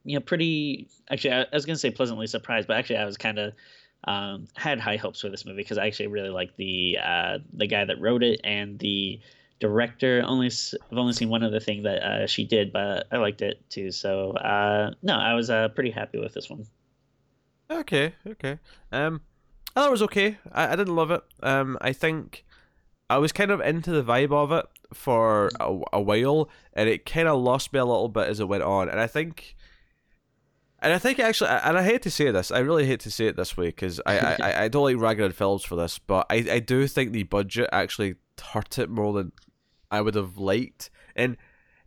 you 0.04 0.16
know 0.16 0.22
pretty 0.22 0.88
actually 1.10 1.34
i, 1.34 1.42
I 1.42 1.48
was 1.54 1.66
gonna 1.66 1.78
say 1.78 1.92
pleasantly 1.92 2.28
surprised 2.28 2.68
but 2.68 2.78
actually 2.78 2.98
i 2.98 3.06
was 3.06 3.18
kind 3.18 3.40
of 3.40 3.54
um, 4.06 4.48
had 4.56 4.80
high 4.80 4.98
hopes 4.98 5.22
for 5.22 5.30
this 5.30 5.46
movie 5.46 5.58
because 5.58 5.78
I 5.78 5.88
actually 5.88 6.08
really 6.08 6.30
like 6.30 6.56
the 6.56 6.98
uh, 7.04 7.40
the 7.54 7.68
guy 7.68 7.86
that 7.86 8.00
wrote 8.00 8.24
it 8.24 8.40
and 8.44 8.78
the 8.80 9.20
director. 9.60 10.24
Only 10.26 10.48
I've 10.48 10.98
only 10.98 11.14
seen 11.14 11.30
one 11.30 11.44
other 11.44 11.60
thing 11.60 11.84
that 11.84 12.04
uh, 12.04 12.28
she 12.28 12.46
did, 12.46 12.72
but 12.72 13.08
I 13.12 13.18
liked 13.18 13.42
it 13.42 13.68
too. 13.70 13.92
So 13.92 14.32
uh, 14.32 14.92
no, 15.02 15.16
I 15.16 15.34
was 15.34 15.50
uh, 15.50 15.70
pretty 15.70 15.92
happy 15.92 16.20
with 16.20 16.34
this 16.34 16.50
one. 16.50 16.66
Okay, 17.70 18.14
okay. 18.28 18.60
Um, 18.92 19.22
I 19.76 19.82
thought 19.82 19.88
it 19.88 19.92
was 19.92 20.04
okay. 20.04 20.38
I, 20.52 20.74
I 20.74 20.76
didn't 20.76 20.96
love 20.96 21.10
it. 21.10 21.24
Um, 21.42 21.78
I 21.82 21.92
think 21.92 22.46
I 23.10 23.18
was 23.18 23.32
kind 23.32 23.50
of 23.50 23.60
into 23.60 23.92
the 23.92 24.04
vibe 24.04 24.32
of 24.32 24.52
it 24.52 24.66
for 24.94 25.50
a, 25.60 25.78
a 25.94 26.02
while, 26.02 26.50
and 26.74 26.90
it 26.90 27.06
kind 27.06 27.28
of 27.28 27.42
lost 27.42 27.74
me 27.74 27.80
a 27.80 27.86
little 27.86 28.10
bit 28.10 28.28
as 28.28 28.40
it 28.40 28.48
went 28.48 28.64
on. 28.64 28.90
And 28.90 29.00
I 29.00 29.08
think, 29.08 29.56
and 30.80 30.94
I 30.94 31.00
think 31.00 31.20
actually, 31.20 31.50
and 31.50 31.78
I 31.78 31.84
hate 31.84 32.02
to 32.04 32.12
say 32.12 32.32
this, 32.32 32.52
I 32.52 32.60
really 32.60 32.86
hate 32.86 33.00
to 33.02 33.12
say 33.12 33.28
it 33.28 33.36
this 33.36 33.58
way 33.58 33.68
because 33.68 34.00
I, 34.06 34.20
I, 34.20 34.64
I- 34.64 34.68
don't 34.68 34.84
like 34.84 34.98
ragging 34.98 35.26
on 35.26 35.32
films 35.32 35.64
for 35.64 35.76
this, 35.76 36.00
but 36.00 36.26
I, 36.30 36.46
I 36.52 36.60
do 36.60 36.88
think 36.88 37.12
the 37.12 37.24
budget 37.24 37.70
actually 37.72 38.16
hurt 38.42 38.78
it 38.78 38.90
more 38.90 39.14
than 39.14 39.32
I 39.92 40.02
would 40.02 40.16
have 40.16 40.38
liked. 40.38 40.90
And 41.16 41.38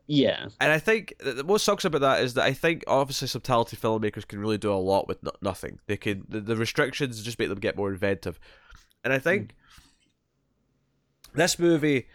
Yeah, 0.06 0.46
and 0.60 0.72
I 0.72 0.78
think 0.78 1.14
th- 1.22 1.34
th- 1.34 1.44
what 1.46 1.60
sucks 1.60 1.84
about 1.84 2.00
that 2.00 2.22
is 2.22 2.34
that 2.34 2.44
I 2.44 2.54
think 2.54 2.82
obviously 2.86 3.28
subtlety 3.28 3.76
filmmakers 3.76 4.26
can 4.26 4.40
really 4.40 4.58
do 4.58 4.72
a 4.72 4.74
lot 4.74 5.06
with 5.06 5.22
no- 5.22 5.32
nothing. 5.42 5.78
They 5.86 5.98
can 5.98 6.24
the, 6.28 6.40
the 6.40 6.56
restrictions 6.56 7.22
just 7.22 7.38
make 7.38 7.50
them 7.50 7.60
get 7.60 7.76
more 7.76 7.90
inventive, 7.90 8.40
and 9.04 9.12
I 9.12 9.18
think 9.18 9.48
mm. 9.48 9.52
this 11.34 11.58
movie 11.58 12.06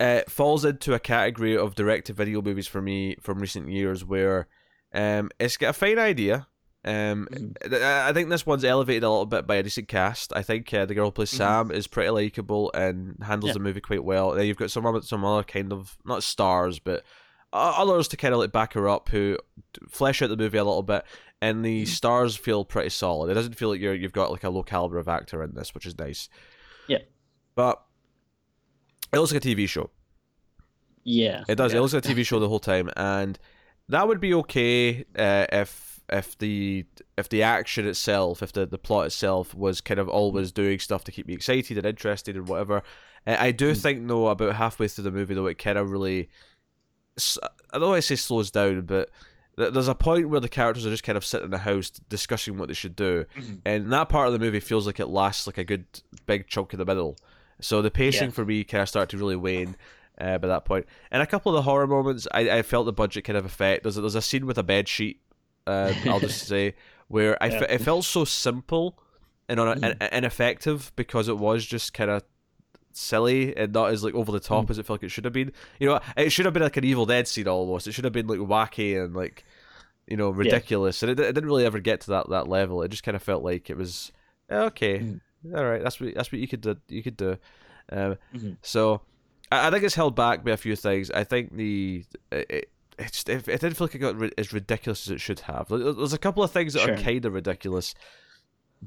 uh, 0.00 0.22
falls 0.28 0.64
into 0.64 0.94
a 0.94 0.98
category 0.98 1.56
of 1.56 1.74
direct-to-video 1.76 2.42
movies 2.42 2.66
for 2.66 2.82
me 2.82 3.14
from 3.20 3.38
recent 3.38 3.68
years 3.68 4.04
where 4.04 4.48
um, 4.92 5.30
it's 5.38 5.56
got 5.56 5.70
a 5.70 5.72
fine 5.74 5.98
idea. 5.98 6.46
Um, 6.82 7.28
th- 7.62 7.82
I 7.82 8.10
think 8.14 8.30
this 8.30 8.46
one's 8.46 8.64
elevated 8.64 9.02
a 9.04 9.10
little 9.10 9.26
bit 9.26 9.46
by 9.46 9.56
a 9.56 9.62
decent 9.62 9.86
cast. 9.88 10.32
I 10.34 10.42
think 10.42 10.72
uh, 10.72 10.86
the 10.86 10.94
girl 10.94 11.06
who 11.08 11.12
plays 11.12 11.30
Mhm. 11.32 11.36
Sam 11.36 11.70
is 11.70 11.86
pretty 11.86 12.08
likable 12.10 12.72
and 12.72 13.16
handles 13.22 13.50
Yeah. 13.50 13.54
the 13.54 13.60
movie 13.60 13.82
quite 13.82 14.02
well. 14.02 14.30
Then 14.30 14.46
you've 14.46 14.56
got 14.56 14.70
some 14.70 14.86
other, 14.86 15.02
some 15.02 15.22
other 15.24 15.42
kind 15.42 15.72
of 15.74 15.98
not 16.06 16.22
stars, 16.22 16.78
but 16.78 17.04
others 17.52 18.08
to 18.08 18.16
kind 18.16 18.32
of 18.32 18.40
like 18.40 18.52
back 18.52 18.72
her 18.74 18.88
up 18.88 19.08
who 19.10 19.36
flesh 19.90 20.22
out 20.22 20.30
the 20.30 20.36
movie 20.36 20.56
a 20.56 20.64
little 20.64 20.82
bit. 20.82 21.04
And 21.42 21.64
the 21.64 21.84
stars 21.86 22.36
feel 22.36 22.64
pretty 22.64 22.90
solid. 22.90 23.30
It 23.30 23.34
doesn't 23.34 23.56
feel 23.56 23.68
like 23.70 23.80
you're 23.80 23.94
you've 23.94 24.12
got 24.12 24.30
like 24.30 24.44
a 24.44 24.50
low 24.50 24.62
caliber 24.62 24.98
of 24.98 25.08
actor 25.08 25.42
in 25.42 25.54
this, 25.54 25.74
which 25.74 25.84
is 25.86 25.98
nice. 25.98 26.28
Yeah. 26.88 26.98
but 27.54 27.82
it 29.12 29.18
looks 29.18 29.32
like 29.32 29.44
a 29.44 29.48
TV 29.48 29.68
show. 29.68 29.90
yeah, 31.04 31.44
It 31.48 31.56
does. 31.56 31.72
Yeah. 31.72 31.78
It 31.78 31.82
looks 31.82 31.94
like 31.94 32.04
a 32.04 32.08
TV 32.08 32.24
show 32.24 32.38
the 32.38 32.48
whole 32.48 32.60
time, 32.60 32.90
and 32.96 33.38
that 33.88 34.06
would 34.06 34.20
be 34.20 34.34
okay 34.34 35.04
uh, 35.18 35.46
if 35.52 36.00
if 36.12 36.36
the 36.38 36.84
if 37.16 37.28
the 37.28 37.42
action 37.42 37.86
itself, 37.86 38.42
if 38.42 38.52
the, 38.52 38.66
the 38.66 38.78
plot 38.78 39.06
itself 39.06 39.54
was 39.54 39.80
kind 39.80 40.00
of 40.00 40.08
always 40.08 40.52
doing 40.52 40.78
stuff 40.78 41.04
to 41.04 41.12
keep 41.12 41.26
me 41.26 41.34
excited 41.34 41.76
and 41.78 41.86
interested 41.86 42.36
and 42.36 42.48
whatever. 42.48 42.82
Uh, 43.26 43.36
I 43.38 43.52
do 43.52 43.72
Mm. 43.72 43.76
think 43.82 44.08
though 44.08 44.28
about 44.28 44.56
halfway 44.56 44.88
through 44.88 45.04
the 45.04 45.10
movie 45.10 45.34
though 45.34 45.46
it 45.46 45.58
kind 45.58 45.78
of 45.78 45.90
really, 45.90 46.28
I 47.72 47.78
don't 47.78 47.88
want 47.90 47.98
to 47.98 48.02
say 48.02 48.16
slows 48.16 48.50
down, 48.50 48.82
but 48.82 49.10
there's 49.56 49.88
a 49.88 49.94
point 49.94 50.28
where 50.30 50.40
the 50.40 50.48
characters 50.48 50.86
are 50.86 50.90
just 50.90 51.02
kind 51.02 51.18
of 51.18 51.24
sitting 51.24 51.46
in 51.46 51.50
the 51.50 51.58
house 51.58 51.90
discussing 51.90 52.56
what 52.58 52.68
they 52.68 52.74
should 52.74 52.96
do, 52.96 53.24
Mm-hmm. 53.36 53.54
and 53.66 53.92
that 53.92 54.08
part 54.08 54.26
of 54.26 54.32
the 54.32 54.38
movie 54.38 54.60
feels 54.60 54.86
like 54.86 55.00
it 55.00 55.06
lasts 55.08 55.46
like 55.46 55.58
a 55.58 55.64
good 55.64 55.84
big 56.26 56.46
chunk 56.46 56.72
in 56.72 56.78
the 56.78 56.86
middle. 56.86 57.16
So 57.64 57.82
the 57.82 57.90
pacing 57.90 58.28
Yeah. 58.28 58.34
for 58.34 58.44
me 58.44 58.64
kind 58.64 58.82
of 58.82 58.88
started 58.88 59.10
to 59.10 59.18
really 59.18 59.36
wane 59.36 59.76
uh, 60.20 60.38
by 60.38 60.48
that 60.48 60.64
point. 60.64 60.86
And 61.10 61.22
a 61.22 61.26
couple 61.26 61.50
of 61.50 61.56
the 61.56 61.62
horror 61.62 61.86
moments, 61.86 62.26
I, 62.32 62.50
I 62.50 62.62
felt 62.62 62.86
the 62.86 62.92
budget 62.92 63.24
kind 63.24 63.36
of 63.36 63.44
effect. 63.44 63.82
There's 63.84 63.96
a, 63.96 64.00
there's 64.00 64.14
a 64.14 64.22
scene 64.22 64.46
with 64.46 64.58
a 64.58 64.62
bed 64.62 64.88
sheet. 64.88 65.20
Uh, 65.66 65.92
I'll 66.06 66.20
just 66.28 66.46
say 66.46 66.74
where 67.08 67.40
I 67.42 67.46
Yeah. 67.48 67.64
it 67.68 67.78
felt 67.80 68.04
so 68.04 68.24
simple 68.24 68.98
and 69.48 69.58
on 69.60 69.80
Mhm. 69.80 69.96
and 70.00 70.08
ineffective 70.12 70.92
because 70.96 71.28
it 71.28 71.38
was 71.38 71.64
just 71.66 71.92
kind 71.94 72.10
of 72.10 72.22
silly 72.92 73.56
and 73.56 73.72
not 73.72 73.90
as 73.90 74.02
like 74.02 74.14
over 74.14 74.32
the 74.32 74.40
top 74.40 74.70
as 74.70 74.78
it 74.78 74.86
felt 74.86 75.00
like 75.00 75.04
it 75.06 75.10
should 75.10 75.24
have 75.24 75.32
been. 75.32 75.52
You 75.78 75.88
know, 75.88 76.00
it 76.16 76.30
should 76.30 76.44
have 76.44 76.54
been 76.54 76.62
like 76.62 76.76
an 76.76 76.84
Evil 76.84 77.06
Dead 77.06 77.26
scene 77.28 77.48
almost. 77.48 77.86
It 77.86 77.92
should 77.92 78.04
have 78.04 78.12
been 78.12 78.26
like 78.26 78.38
wacky 78.40 79.02
and 79.02 79.14
like 79.14 79.44
you 80.06 80.16
know 80.16 80.30
ridiculous, 80.30 81.02
and 81.02 81.10
it, 81.12 81.20
it 81.20 81.32
didn't 81.34 81.46
really 81.46 81.64
ever 81.66 81.78
get 81.78 82.00
to 82.02 82.10
that 82.10 82.28
that 82.30 82.48
level. 82.48 82.82
It 82.82 82.88
just 82.88 83.02
kind 83.04 83.14
of 83.16 83.22
felt 83.22 83.42
like 83.44 83.70
it 83.70 83.76
was 83.76 84.12
eh, 84.48 84.56
okay, 84.56 84.98
Mm. 84.98 85.20
All 85.54 85.64
right. 85.64 85.82
That's 85.82 86.00
what 86.00 86.14
that's 86.14 86.30
what 86.32 86.40
you 86.40 86.48
could 86.48 86.60
do. 86.60 86.76
You 86.88 87.02
could 87.02 87.16
do. 87.16 87.36
Um, 87.92 88.16
Mhm. 88.34 88.56
So 88.62 89.02
I, 89.50 89.68
I 89.68 89.70
think 89.70 89.84
it's 89.84 89.94
held 89.94 90.14
back 90.16 90.44
by 90.44 90.52
a 90.52 90.56
few 90.56 90.76
things. 90.76 91.10
I 91.10 91.24
think 91.24 91.56
the 91.56 92.04
it, 92.30 92.50
it, 92.50 92.68
it, 92.98 93.28
it 93.28 93.60
didn't 93.60 93.74
feel 93.74 93.86
like 93.86 93.94
it 93.94 93.98
got 93.98 94.16
ri- 94.18 94.32
as 94.38 94.52
ridiculous 94.52 95.06
as 95.06 95.12
it 95.12 95.20
should 95.20 95.40
have. 95.40 95.68
There's 95.68 96.12
a 96.12 96.18
couple 96.18 96.42
of 96.42 96.50
things 96.50 96.74
that 96.74 96.88
are 96.88 96.96
kind 97.02 97.24
of 97.24 97.32
ridiculous, 97.32 97.94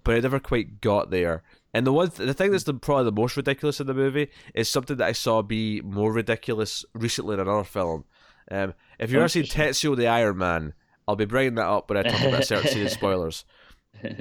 but 0.03 0.15
it 0.15 0.21
never 0.23 0.39
quite 0.39 0.79
got 0.81 1.09
there. 1.11 1.43
And 1.73 1.87
the 1.87 1.91
one, 1.93 2.11
th- 2.11 2.27
the 2.27 2.33
thing 2.35 2.51
that's 2.51 2.65
the, 2.65 2.75
probably 2.75 3.05
the 3.05 3.11
most 3.11 3.35
ridiculous 3.35 3.79
in 3.79 3.87
the 3.87 3.93
movie 3.95 4.29
is 4.53 4.69
something 4.69 4.97
that 4.97 5.07
I 5.07 5.11
saw 5.13 5.41
be 5.41 5.81
more 5.81 6.13
ridiculous 6.13 6.85
recently 6.93 7.33
in 7.33 7.39
another 7.39 7.63
film. 7.63 8.05
Um, 8.51 8.75
if 8.99 9.09
you've 9.09 9.19
ever 9.19 9.27
seen. 9.27 9.43
Tetsuo 9.45 9.97
the 9.97 10.05
Iron 10.07 10.37
Man, 10.37 10.73
I'll 11.07 11.15
be 11.15 11.25
bringing 11.25 11.55
that 11.55 11.65
up 11.67 11.89
when 11.89 11.97
I 11.97 12.03
talk 12.03 12.21
about 12.21 12.45
certain 12.45 12.69
scene 12.71 12.89
spoilers. 12.89 13.43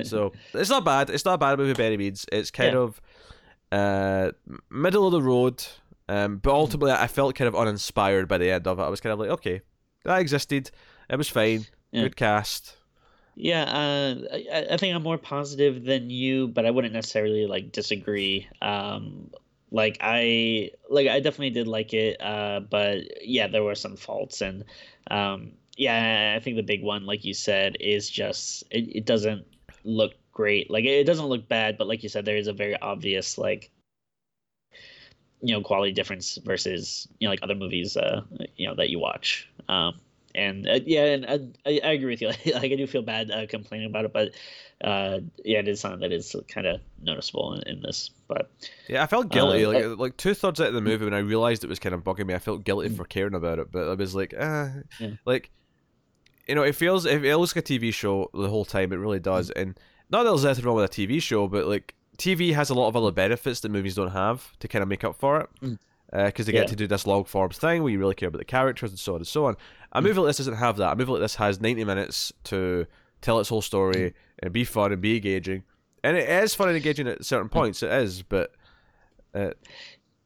So 0.04 0.32
it's 0.54 0.70
not 0.70 0.84
bad. 0.84 1.10
It's 1.10 1.24
not 1.24 1.34
a 1.34 1.38
bad 1.38 1.58
movie 1.58 1.72
by 1.74 1.84
any 1.84 1.96
means. 1.96 2.24
It's 2.30 2.50
kind 2.50 2.74
Yeah. 2.74 2.78
of 2.80 3.00
uh, 3.72 4.32
middle 4.70 5.06
of 5.06 5.12
the 5.12 5.22
road. 5.22 5.64
Um, 6.08 6.38
but 6.38 6.52
ultimately, 6.52 6.92
I 6.92 7.06
felt 7.06 7.34
kind 7.34 7.48
of 7.48 7.56
uninspired 7.56 8.28
by 8.28 8.38
the 8.38 8.50
end 8.50 8.66
of 8.66 8.78
it. 8.78 8.82
I 8.82 8.88
was 8.88 9.00
kind 9.00 9.12
of 9.12 9.18
like, 9.18 9.30
okay, 9.30 9.62
that 10.04 10.20
existed. 10.20 10.70
It 11.08 11.16
was 11.16 11.28
fine. 11.28 11.66
Yeah. 11.90 12.02
Good 12.02 12.16
cast. 12.16 12.76
Yeah, 13.34 13.62
uh, 13.62 14.14
I, 14.52 14.66
I 14.72 14.76
think 14.76 14.94
I'm 14.94 15.02
more 15.02 15.16
positive 15.16 15.84
than 15.84 16.10
you, 16.10 16.48
but 16.48 16.66
I 16.66 16.70
wouldn't 16.70 16.92
necessarily 16.92 17.46
like 17.46 17.72
disagree. 17.72 18.46
Um, 18.60 19.30
like 19.70 19.96
I 20.02 20.70
like 20.90 21.08
I 21.08 21.20
definitely 21.20 21.50
did 21.50 21.66
like 21.66 21.94
it, 21.94 22.20
uh, 22.20 22.60
but 22.60 23.24
yeah, 23.26 23.48
there 23.48 23.62
were 23.62 23.74
some 23.74 23.96
faults, 23.96 24.42
and 24.42 24.64
um, 25.10 25.52
yeah, 25.78 26.34
I 26.36 26.40
think 26.40 26.56
the 26.56 26.62
big 26.62 26.82
one, 26.82 27.06
like 27.06 27.24
you 27.24 27.32
said, 27.32 27.78
is 27.80 28.10
just 28.10 28.64
it, 28.70 28.96
it 28.96 29.06
doesn't 29.06 29.46
look 29.84 30.14
great. 30.32 30.70
Like 30.70 30.84
it 30.84 31.04
doesn't 31.04 31.26
look 31.26 31.48
bad, 31.48 31.78
but 31.78 31.86
like 31.86 32.02
you 32.02 32.08
said, 32.08 32.24
there 32.24 32.36
is 32.36 32.46
a 32.46 32.52
very 32.52 32.76
obvious 32.80 33.38
like 33.38 33.70
you 35.42 35.52
know 35.54 35.60
quality 35.60 35.92
difference 35.92 36.36
versus 36.44 37.08
you 37.18 37.26
know 37.26 37.32
like 37.32 37.42
other 37.42 37.54
movies 37.54 37.96
uh 37.96 38.22
you 38.56 38.66
know 38.66 38.74
that 38.76 38.90
you 38.90 38.98
watch 38.98 39.48
um 39.68 39.98
and 40.34 40.68
uh, 40.68 40.78
yeah 40.86 41.04
and 41.04 41.26
uh, 41.26 41.38
I, 41.66 41.80
I 41.82 41.92
agree 41.92 42.10
with 42.10 42.22
you 42.22 42.28
like, 42.54 42.72
i 42.72 42.76
do 42.76 42.86
feel 42.86 43.02
bad 43.02 43.30
uh, 43.30 43.46
complaining 43.48 43.88
about 43.88 44.04
it 44.04 44.12
but 44.12 44.30
uh 44.86 45.18
yeah 45.44 45.58
it 45.58 45.68
is 45.68 45.80
something 45.80 46.00
that 46.00 46.12
is 46.12 46.34
kind 46.48 46.66
of 46.66 46.80
noticeable 47.02 47.54
in, 47.54 47.62
in 47.68 47.82
this 47.82 48.10
but 48.28 48.50
Yeah, 48.88 49.02
I 49.02 49.06
felt 49.06 49.30
guilty. 49.30 49.64
Uh, 49.64 49.72
like 49.72 49.98
like 49.98 50.16
two 50.16 50.34
thirds 50.34 50.60
out 50.60 50.68
of 50.68 50.74
the 50.74 50.80
movie, 50.80 51.04
when 51.04 51.14
I 51.14 51.18
realized 51.18 51.64
it 51.64 51.68
was 51.68 51.78
kind 51.78 51.94
of 51.94 52.02
bugging 52.02 52.26
me, 52.26 52.34
I 52.34 52.38
felt 52.38 52.64
guilty 52.64 52.88
for 52.88 53.04
caring 53.04 53.34
about 53.34 53.58
it. 53.58 53.70
But 53.70 53.88
I 53.88 53.94
was 53.94 54.14
like, 54.14 54.34
ah, 54.38 54.70
Yeah. 54.98 55.10
like 55.24 55.50
you 56.48 56.54
know, 56.54 56.62
it 56.62 56.74
feels 56.74 57.06
it, 57.06 57.24
it 57.24 57.36
looks 57.36 57.54
like 57.54 57.68
a 57.68 57.72
TV 57.78 57.92
show 57.92 58.30
the 58.34 58.48
whole 58.48 58.64
time. 58.64 58.92
It 58.92 58.96
really 58.96 59.20
does. 59.20 59.50
And 59.50 59.78
not 60.10 60.24
that 60.24 60.30
there's 60.30 60.44
anything 60.44 60.64
wrong 60.64 60.76
with 60.76 60.84
a 60.84 61.06
TV 61.06 61.20
show, 61.22 61.48
but 61.48 61.66
like 61.66 61.94
TV 62.18 62.52
has 62.54 62.70
a 62.70 62.74
lot 62.74 62.88
of 62.88 62.96
other 62.96 63.10
benefits 63.12 63.60
that 63.60 63.70
movies 63.70 63.94
don't 63.94 64.10
have 64.10 64.52
to 64.58 64.68
kind 64.68 64.82
of 64.82 64.88
make 64.88 65.04
up 65.04 65.16
for 65.16 65.40
it. 65.40 65.48
Mm. 65.62 65.78
Because 66.26 66.44
they 66.44 66.52
get 66.52 66.62
Yeah. 66.64 66.66
to 66.66 66.76
do 66.76 66.86
this 66.86 67.06
long 67.06 67.24
form 67.24 67.50
thing 67.50 67.82
where 67.82 67.90
you 67.90 67.98
really 67.98 68.14
care 68.14 68.28
about 68.28 68.38
the 68.38 68.44
characters 68.44 68.90
and 68.90 68.98
so 68.98 69.14
on 69.14 69.20
and 69.20 69.26
so 69.26 69.46
on. 69.46 69.56
A 69.92 70.00
Mm. 70.00 70.04
movie 70.04 70.20
like 70.20 70.26
this 70.28 70.36
doesn't 70.38 70.56
have 70.56 70.76
that. 70.76 70.92
A 70.92 70.96
movie 70.96 71.12
like 71.12 71.20
this 71.22 71.36
has 71.36 71.58
90 71.60 71.84
minutes 71.84 72.32
to 72.44 72.86
tell 73.22 73.40
its 73.40 73.48
whole 73.48 73.62
Mm. 73.62 73.64
story 73.64 74.14
and 74.42 74.52
be 74.52 74.64
fun 74.64 74.92
and 74.92 75.00
be 75.00 75.16
engaging. 75.16 75.62
And 76.04 76.16
it 76.18 76.28
is 76.28 76.54
fun 76.54 76.68
and 76.68 76.76
engaging 76.76 77.08
at 77.08 77.24
certain 77.24 77.48
Mm. 77.48 77.52
points, 77.52 77.82
it 77.82 77.90
is, 77.92 78.22
but 78.22 78.52
uh, 79.34 79.52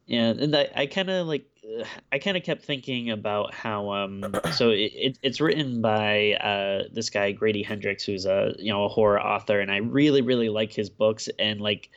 yeah 0.05 0.29
and 0.29 0.53
i, 0.55 0.69
I 0.75 0.85
kind 0.87 1.09
of 1.09 1.27
like 1.27 1.45
uh, 1.56 1.56
i 2.11 2.19
kind 2.19 2.37
of 2.37 2.43
kept 2.43 2.63
thinking 2.63 3.09
about 3.11 3.53
how 3.53 3.91
um 3.91 4.23
so 4.51 4.69
it, 4.69 4.91
it, 4.93 5.19
it's 5.21 5.41
written 5.41 5.81
by 5.81 6.33
uh 6.33 6.83
this 6.91 7.09
guy 7.09 7.31
grady 7.31 7.63
hendrix 7.63 8.03
who's 8.03 8.25
a 8.25 8.53
you 8.57 8.71
know 8.71 8.85
a 8.85 8.87
horror 8.87 9.21
author 9.21 9.59
and 9.59 9.71
i 9.71 9.77
really 9.77 10.21
really 10.21 10.49
like 10.49 10.71
his 10.71 10.89
books 10.89 11.29
and 11.39 11.61
like 11.61 11.89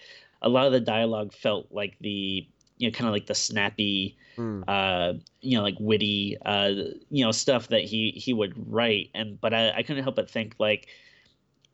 a 0.43 0.49
lot 0.49 0.67
of 0.67 0.73
the 0.73 0.81
dialogue 0.81 1.33
felt 1.33 1.67
like 1.71 1.97
the 2.01 2.47
you 2.79 2.89
know 2.89 2.93
kind 2.93 3.07
of 3.07 3.13
like 3.13 3.27
the 3.27 3.35
snappy 3.35 4.17
hmm. 4.37 4.63
uh 4.69 5.13
you 5.41 5.57
know 5.57 5.63
like 5.63 5.77
witty 5.79 6.37
uh 6.45 6.73
you 7.11 7.25
know 7.25 7.33
stuff 7.33 7.69
that 7.69 7.83
he 7.83 8.11
he 8.13 8.33
would 8.33 8.55
write 8.71 9.11
and 9.15 9.41
but 9.41 9.53
i, 9.53 9.71
I 9.71 9.83
couldn't 9.83 10.03
help 10.03 10.17
but 10.17 10.31
think 10.31 10.55
like 10.59 10.89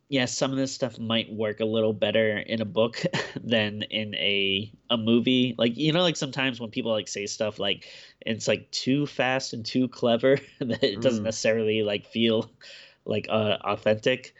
yeah 0.08 0.24
some 0.24 0.52
of 0.52 0.56
this 0.56 0.72
stuff 0.72 0.98
might 0.98 1.32
work 1.32 1.58
a 1.60 1.64
little 1.64 1.92
better 1.92 2.38
in 2.38 2.60
a 2.60 2.64
book 2.64 3.02
than 3.42 3.82
in 3.90 4.14
a 4.14 4.72
a 4.90 4.96
movie 4.96 5.54
like 5.58 5.76
you 5.76 5.92
know 5.92 6.02
like 6.02 6.16
sometimes 6.16 6.60
when 6.60 6.70
people 6.70 6.92
like 6.92 7.08
say 7.08 7.26
stuff 7.26 7.58
like 7.58 7.86
it's 8.20 8.46
like 8.46 8.70
too 8.70 9.06
fast 9.06 9.52
and 9.52 9.66
too 9.66 9.88
clever 9.88 10.38
that 10.60 10.82
it 10.82 11.00
doesn't 11.00 11.22
Mm. 11.22 11.26
necessarily 11.26 11.82
like 11.82 12.06
feel 12.06 12.50
like 13.04 13.26
uh 13.28 13.56
authentic 13.64 14.34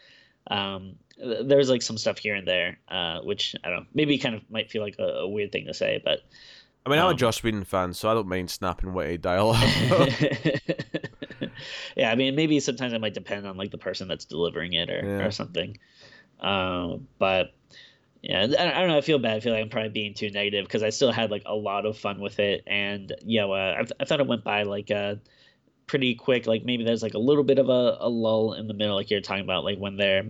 um 0.49 0.95
th- 1.17 1.45
there's 1.45 1.69
like 1.69 1.81
some 1.81 1.97
stuff 1.97 2.17
here 2.17 2.35
and 2.35 2.47
there 2.47 2.79
uh 2.87 3.19
which 3.21 3.55
i 3.63 3.69
don't 3.69 3.79
know 3.81 3.85
maybe 3.93 4.17
kind 4.17 4.35
of 4.35 4.41
might 4.49 4.69
feel 4.71 4.81
like 4.81 4.95
a, 4.99 5.03
a 5.03 5.27
weird 5.27 5.51
thing 5.51 5.65
to 5.65 5.73
say 5.73 6.01
but 6.03 6.19
I 6.85 6.89
mean, 6.89 6.99
I'm 6.99 7.07
a 7.07 7.09
um, 7.09 7.17
Joss 7.17 7.43
Whedon 7.43 7.65
fan, 7.65 7.93
so 7.93 8.09
I 8.09 8.13
don't 8.13 8.29
mind 8.29 8.49
snapping 8.49 8.93
witty 8.93 9.17
dialogue. 9.17 9.57
yeah, 11.95 12.11
I 12.11 12.15
mean, 12.15 12.35
maybe 12.35 12.59
sometimes 12.59 12.93
it 12.93 13.01
might 13.01 13.13
depend 13.13 13.45
on 13.47 13.57
like 13.57 13.71
the 13.71 13.77
person 13.77 14.07
that's 14.07 14.25
delivering 14.25 14.73
it 14.73 14.89
or, 14.89 15.01
Yeah. 15.03 15.25
or 15.25 15.31
something. 15.31 15.77
Um, 16.39 17.07
but 17.17 17.53
yeah, 18.21 18.41
I, 18.41 18.75
I 18.77 18.79
don't 18.79 18.87
know. 18.87 18.97
I 18.97 19.01
feel 19.01 19.19
bad. 19.19 19.37
I 19.37 19.39
feel 19.39 19.53
like 19.53 19.63
I'm 19.63 19.69
probably 19.69 19.89
being 19.89 20.13
too 20.13 20.29
negative 20.29 20.65
because 20.65 20.83
I 20.83 20.89
still 20.89 21.11
had 21.11 21.31
like 21.31 21.43
a 21.45 21.55
lot 21.55 21.85
of 21.85 21.97
fun 21.97 22.19
with 22.19 22.39
it, 22.39 22.63
and 22.67 23.13
you 23.23 23.39
know, 23.41 23.53
uh, 23.53 23.81
I, 23.81 23.85
I 24.01 24.05
thought 24.05 24.19
it 24.19 24.27
went 24.27 24.43
by 24.43 24.63
like 24.63 24.91
uh, 24.91 25.15
pretty 25.87 26.15
quick. 26.15 26.47
Like 26.47 26.65
maybe 26.65 26.83
there's 26.83 27.03
like 27.03 27.13
a 27.13 27.19
little 27.19 27.43
bit 27.43 27.59
of 27.59 27.69
a, 27.69 27.97
a 27.99 28.09
lull 28.09 28.53
in 28.53 28.67
the 28.67 28.73
middle, 28.73 28.95
like 28.95 29.09
you're 29.09 29.21
talking 29.21 29.43
about, 29.43 29.63
like 29.63 29.77
when 29.77 29.97
they're 29.97 30.25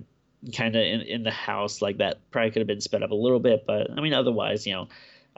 kind 0.53 0.75
of 0.75 0.81
in, 0.81 1.01
in 1.01 1.23
the 1.23 1.31
house, 1.31 1.81
like 1.81 1.97
that 1.97 2.19
probably 2.31 2.51
could 2.51 2.59
have 2.59 2.67
been 2.67 2.81
sped 2.81 3.03
up 3.03 3.11
a 3.11 3.15
little 3.15 3.39
bit. 3.39 3.65
But 3.65 3.89
I 3.91 4.01
mean, 4.01 4.13
otherwise, 4.13 4.67
you 4.67 4.73
know, 4.73 4.87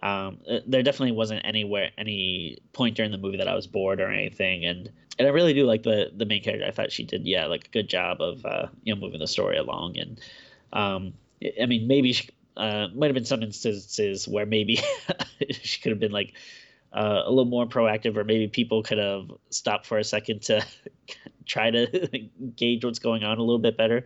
um, 0.02 0.40
uh, 0.50 0.60
there 0.66 0.84
definitely 0.84 1.12
wasn't 1.12 1.42
anywhere 1.44 1.92
any 1.98 2.60
point 2.74 2.96
during 2.96 3.12
the 3.12 3.18
movie 3.18 3.38
that 3.38 3.48
I 3.48 3.56
was 3.56 3.68
bored 3.68 4.00
or 4.00 4.12
anything, 4.12 4.66
and 4.66 4.90
and 5.18 5.28
I 5.28 5.32
really 5.32 5.54
do 5.54 5.66
like 5.66 5.84
the 5.84 6.12
the 6.16 6.26
main 6.26 6.42
character. 6.42 6.66
I 6.66 6.72
thought 6.72 6.92
she 6.92 7.04
did 7.04 7.26
yeah 7.26 7.48
like 7.48 7.66
a 7.66 7.70
good 7.70 7.90
job 7.90 8.22
of 8.22 8.46
uh, 8.46 8.68
you 8.84 8.94
know 8.94 9.02
moving 9.02 9.20
the 9.20 9.28
story 9.28 9.58
along, 9.58 9.98
and 9.98 10.20
um, 10.72 11.14
I 11.62 11.66
mean 11.66 11.88
maybe 11.88 12.14
she, 12.14 12.30
uh, 12.56 12.88
might 12.96 13.08
have 13.08 13.16
been 13.16 13.26
some 13.26 13.44
instances 13.44 14.28
where 14.28 14.46
maybe 14.46 14.80
she 15.52 15.82
could 15.82 15.92
have 15.92 16.00
been 16.00 16.12
like 16.12 16.34
uh, 16.94 17.24
a 17.26 17.30
little 17.30 17.46
more 17.46 17.66
proactive, 17.66 18.16
or 18.16 18.24
maybe 18.24 18.48
people 18.48 18.84
could 18.84 18.98
have 18.98 19.32
stopped 19.50 19.86
for 19.86 19.98
a 19.98 20.04
second 20.04 20.44
to 20.44 20.66
try 21.46 21.72
to 21.72 22.30
gauge 22.56 22.86
what's 22.86 23.00
going 23.00 23.24
on 23.24 23.38
a 23.38 23.42
little 23.42 23.60
bit 23.60 23.78
better. 23.78 24.06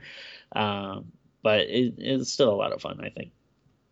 Um, 0.55 1.11
but 1.43 1.61
it, 1.61 1.95
it's 1.97 2.31
still 2.31 2.49
a 2.49 2.55
lot 2.55 2.71
of 2.71 2.81
fun, 2.81 2.99
I 3.03 3.09
think. 3.09 3.31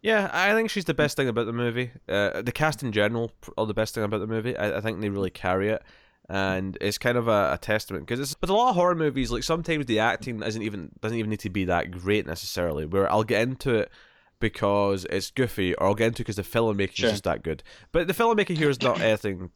Yeah, 0.01 0.29
I 0.33 0.53
think 0.53 0.69
she's 0.69 0.85
the 0.85 0.93
best 0.93 1.15
thing 1.15 1.27
about 1.27 1.45
the 1.45 1.53
movie. 1.53 1.91
Uh, 2.09 2.41
the 2.41 2.51
cast 2.51 2.83
in 2.83 2.91
general 2.91 3.31
are 3.57 3.65
the 3.65 3.73
best 3.73 3.93
thing 3.95 4.03
about 4.03 4.19
the 4.19 4.27
movie. 4.27 4.55
I, 4.57 4.77
I 4.77 4.81
think 4.81 4.99
they 5.01 5.09
really 5.09 5.29
carry 5.29 5.69
it. 5.69 5.83
And 6.29 6.77
it's 6.79 6.97
kind 6.97 7.17
of 7.17 7.27
a, 7.27 7.53
a 7.53 7.57
testament 7.61 8.05
because 8.05 8.19
it's 8.19 8.35
with 8.39 8.49
a 8.49 8.53
lot 8.53 8.69
of 8.69 8.75
horror 8.75 8.95
movies. 8.95 9.31
Like 9.31 9.43
sometimes 9.43 9.85
the 9.85 9.99
acting 9.99 10.41
isn't 10.41 10.61
even 10.61 10.91
doesn't 11.01 11.17
even 11.17 11.29
need 11.29 11.41
to 11.41 11.49
be 11.49 11.65
that 11.65 11.91
great 11.91 12.25
necessarily. 12.25 12.85
Where 12.85 13.11
I'll 13.11 13.23
get 13.25 13.41
into 13.41 13.75
it 13.75 13.91
because 14.39 15.05
it's 15.09 15.29
goofy, 15.29 15.75
or 15.75 15.87
I'll 15.87 15.95
get 15.95 16.07
into 16.07 16.21
it 16.21 16.27
because 16.27 16.37
the 16.37 16.43
filmmaking 16.43 16.95
Sure. 16.95 17.07
is 17.07 17.13
just 17.13 17.23
that 17.25 17.43
good. 17.43 17.63
But 17.91 18.07
the 18.07 18.13
filmmaking 18.13 18.57
here 18.57 18.69
is 18.69 18.81
not 18.81 19.01
anything 19.01 19.51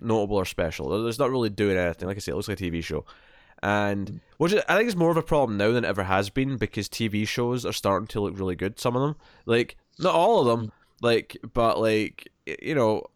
notable 0.00 0.36
or 0.36 0.44
special. 0.44 1.06
It's 1.06 1.18
not 1.18 1.30
really 1.30 1.50
doing 1.50 1.76
anything. 1.76 2.08
Like 2.08 2.16
I 2.16 2.20
say, 2.20 2.32
it 2.32 2.34
looks 2.34 2.48
like 2.48 2.60
a 2.60 2.64
TV 2.64 2.82
show, 2.82 3.04
and 3.62 4.20
which 4.38 4.52
I 4.68 4.76
think 4.76 4.88
is 4.88 4.96
more 4.96 5.10
of 5.12 5.16
a 5.16 5.22
problem 5.22 5.56
now 5.58 5.70
than 5.70 5.84
it 5.84 5.88
ever 5.88 6.02
has 6.04 6.28
been 6.30 6.56
because 6.56 6.88
TV 6.88 7.26
shows 7.26 7.64
are 7.64 7.72
starting 7.72 8.08
to 8.08 8.20
look 8.20 8.36
really 8.38 8.56
good. 8.56 8.80
Some 8.80 8.96
of 8.96 9.02
them, 9.02 9.16
like 9.44 9.76
not 9.98 10.14
all 10.14 10.40
of 10.40 10.46
them, 10.46 10.72
like 11.02 11.36
but 11.52 11.78
like 11.78 12.30
you 12.46 12.74
know, 12.74 13.06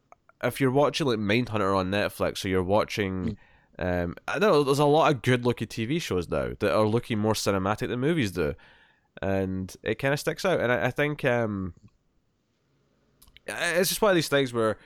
if 0.43 0.61
you're 0.61 0.71
watching 0.71 1.07
like 1.07 1.19
Mindhunter 1.19 1.77
on 1.77 1.91
Netflix, 1.91 2.45
or 2.45 2.49
you're 2.49 2.63
watching. 2.63 3.37
Um, 3.79 4.15
I 4.29 4.39
don't 4.39 4.53
know. 4.53 4.63
There's 4.63 4.79
a 4.79 4.85
lot 4.85 5.11
of 5.11 5.23
good-looking 5.23 5.69
TV 5.69 6.03
shows 6.03 6.29
now 6.29 6.51
that 6.59 6.77
are 6.77 6.87
looking 6.87 7.19
more 7.19 7.33
cinematic 7.33 7.89
than 7.89 7.99
movies 7.99 8.33
do, 8.33 8.55
and 9.23 9.75
it 9.83 9.95
kind 9.95 10.13
of 10.13 10.21
sticks 10.21 10.45
out. 10.45 10.61
And 10.61 10.71
I, 10.71 10.89
I 10.89 10.91
think 10.91 11.25
um, 11.25 11.73
it's 13.47 13.89
just 13.89 14.03
one 14.03 14.11
of 14.11 14.17
these 14.17 14.29
things 14.29 14.53
where 14.53 14.77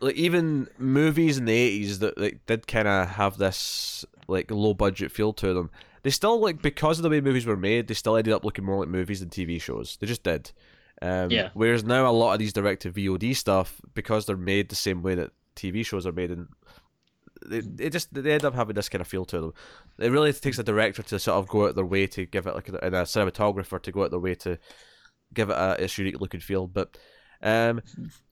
like 0.00 0.14
even 0.14 0.68
movies 0.78 1.38
in 1.38 1.44
the 1.44 1.82
80s 1.84 1.98
that 2.00 2.18
like, 2.18 2.44
did 2.46 2.66
kind 2.66 2.88
of 2.88 3.08
have 3.10 3.38
this 3.38 4.04
like 4.28 4.50
low 4.50 4.74
budget 4.74 5.10
feel 5.10 5.32
to 5.34 5.54
them. 5.54 5.70
They 6.02 6.10
still 6.10 6.40
like 6.40 6.62
because 6.62 6.98
of 6.98 7.02
the 7.02 7.10
way 7.10 7.20
movies 7.20 7.46
were 7.46 7.56
made, 7.56 7.88
they 7.88 7.94
still 7.94 8.16
ended 8.16 8.32
up 8.32 8.44
looking 8.44 8.64
more 8.64 8.78
like 8.78 8.88
movies 8.88 9.20
than 9.20 9.28
TV 9.28 9.60
shows. 9.60 9.96
They 10.00 10.06
just 10.06 10.22
did. 10.22 10.52
Um, 11.02 11.30
Yeah. 11.30 11.50
Whereas 11.54 11.84
now 11.84 12.08
a 12.08 12.12
lot 12.12 12.32
of 12.32 12.38
these 12.38 12.52
direct 12.52 12.82
to 12.82 12.92
VOD 12.92 13.36
stuff, 13.36 13.80
because 13.94 14.24
they're 14.26 14.36
made 14.36 14.68
the 14.68 14.76
same 14.76 15.02
way 15.02 15.14
that 15.16 15.32
TV 15.56 15.84
shows 15.84 16.06
are 16.06 16.12
made, 16.12 16.30
and 16.30 16.48
they, 17.44 17.58
it 17.84 17.90
just 17.90 18.14
they 18.14 18.32
end 18.32 18.44
up 18.44 18.54
having 18.54 18.74
this 18.74 18.88
kind 18.88 19.00
of 19.00 19.08
feel 19.08 19.24
to 19.26 19.40
them. 19.40 19.54
It 19.98 20.12
really 20.12 20.32
takes 20.32 20.58
a 20.58 20.62
director 20.62 21.02
to 21.02 21.18
sort 21.18 21.38
of 21.38 21.48
go 21.48 21.66
out 21.66 21.74
their 21.74 21.84
way 21.84 22.06
to 22.06 22.24
give 22.24 22.46
it 22.46 22.54
like, 22.54 22.68
a, 22.68 22.84
and 22.84 22.94
a 22.94 23.02
cinematographer 23.02 23.82
to 23.82 23.92
go 23.92 24.04
out 24.04 24.10
their 24.10 24.20
way 24.20 24.34
to 24.36 24.58
give 25.34 25.50
it 25.50 25.56
a 25.56 25.82
its 25.82 25.98
unique 25.98 26.20
look 26.20 26.34
and 26.34 26.42
feel. 26.42 26.66
But 26.66 26.96
um, 27.42 27.82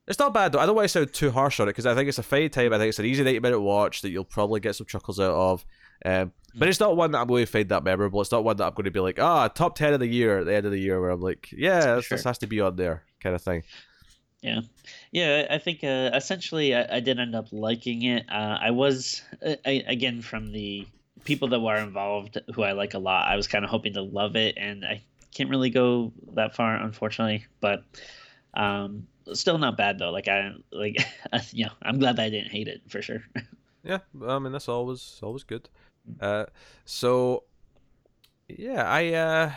it's 0.06 0.18
not 0.18 0.32
bad 0.32 0.52
though. 0.52 0.60
I 0.60 0.66
don't 0.66 0.76
want 0.76 0.84
to 0.84 0.88
sound 0.88 1.12
too 1.12 1.30
harsh 1.30 1.60
on 1.60 1.68
it 1.68 1.72
because 1.72 1.86
I 1.86 1.94
think 1.94 2.08
it's 2.08 2.18
a 2.18 2.22
fine 2.22 2.50
time. 2.50 2.72
I 2.72 2.78
think 2.78 2.90
it's 2.90 2.98
an 2.98 3.04
easy 3.06 3.24
ninety 3.24 3.40
minute 3.40 3.60
watch 3.60 4.02
that 4.02 4.10
you'll 4.10 4.24
probably 4.24 4.60
get 4.60 4.76
some 4.76 4.86
chuckles 4.86 5.18
out 5.20 5.34
of. 5.34 5.64
Um, 6.04 6.32
but 6.54 6.68
it's 6.68 6.80
not 6.80 6.96
one 6.96 7.12
that 7.12 7.18
I'm 7.18 7.28
going 7.28 7.44
to 7.46 7.50
find 7.50 7.68
that 7.68 7.84
memorable. 7.84 8.20
It's 8.20 8.32
not 8.32 8.44
one 8.44 8.56
that 8.56 8.64
I'm 8.64 8.74
going 8.74 8.84
to 8.84 8.90
be 8.90 9.00
like, 9.00 9.20
ah, 9.20 9.48
top 9.48 9.76
ten 9.76 9.92
of 9.92 10.00
the 10.00 10.08
year 10.08 10.38
at 10.38 10.46
the 10.46 10.54
end 10.54 10.66
of 10.66 10.72
the 10.72 10.80
year, 10.80 11.00
where 11.00 11.10
I'm 11.10 11.20
like, 11.20 11.48
yeah, 11.52 11.96
this, 11.96 12.08
this 12.08 12.24
has 12.24 12.38
to 12.38 12.46
be 12.46 12.60
on 12.60 12.76
there, 12.76 13.04
kind 13.20 13.34
of 13.34 13.42
thing. 13.42 13.62
Yeah, 14.42 14.60
yeah. 15.12 15.46
I 15.50 15.58
think 15.58 15.84
uh, 15.84 16.10
essentially 16.14 16.74
I, 16.74 16.96
I 16.96 17.00
did 17.00 17.18
end 17.18 17.34
up 17.34 17.48
liking 17.52 18.02
it. 18.02 18.24
Uh, 18.28 18.58
I 18.60 18.70
was 18.70 19.22
uh, 19.44 19.56
I, 19.66 19.84
again 19.86 20.22
from 20.22 20.50
the 20.52 20.86
people 21.24 21.48
that 21.48 21.60
were 21.60 21.76
involved 21.76 22.38
who 22.54 22.62
I 22.62 22.72
like 22.72 22.94
a 22.94 22.98
lot. 22.98 23.28
I 23.28 23.36
was 23.36 23.46
kind 23.46 23.64
of 23.64 23.70
hoping 23.70 23.94
to 23.94 24.02
love 24.02 24.36
it, 24.36 24.56
and 24.56 24.84
I 24.84 25.02
can't 25.34 25.50
really 25.50 25.70
go 25.70 26.12
that 26.34 26.56
far, 26.56 26.74
unfortunately. 26.74 27.46
But 27.60 27.84
um, 28.54 29.06
still 29.32 29.58
not 29.58 29.76
bad 29.76 29.98
though. 29.98 30.10
Like 30.10 30.28
I 30.28 30.52
like 30.72 30.96
you 31.52 31.66
know 31.66 31.72
I'm 31.82 31.98
glad 31.98 32.16
that 32.16 32.24
I 32.24 32.30
didn't 32.30 32.50
hate 32.50 32.68
it 32.68 32.82
for 32.88 33.02
sure. 33.02 33.22
Yeah, 33.82 34.00
I 34.28 34.38
mean 34.38 34.52
that's 34.52 34.68
always 34.68 35.20
always 35.22 35.42
good. 35.42 35.70
Uh, 36.20 36.46
so 36.84 37.44
yeah, 38.48 38.90
I 38.90 39.12
uh, 39.12 39.52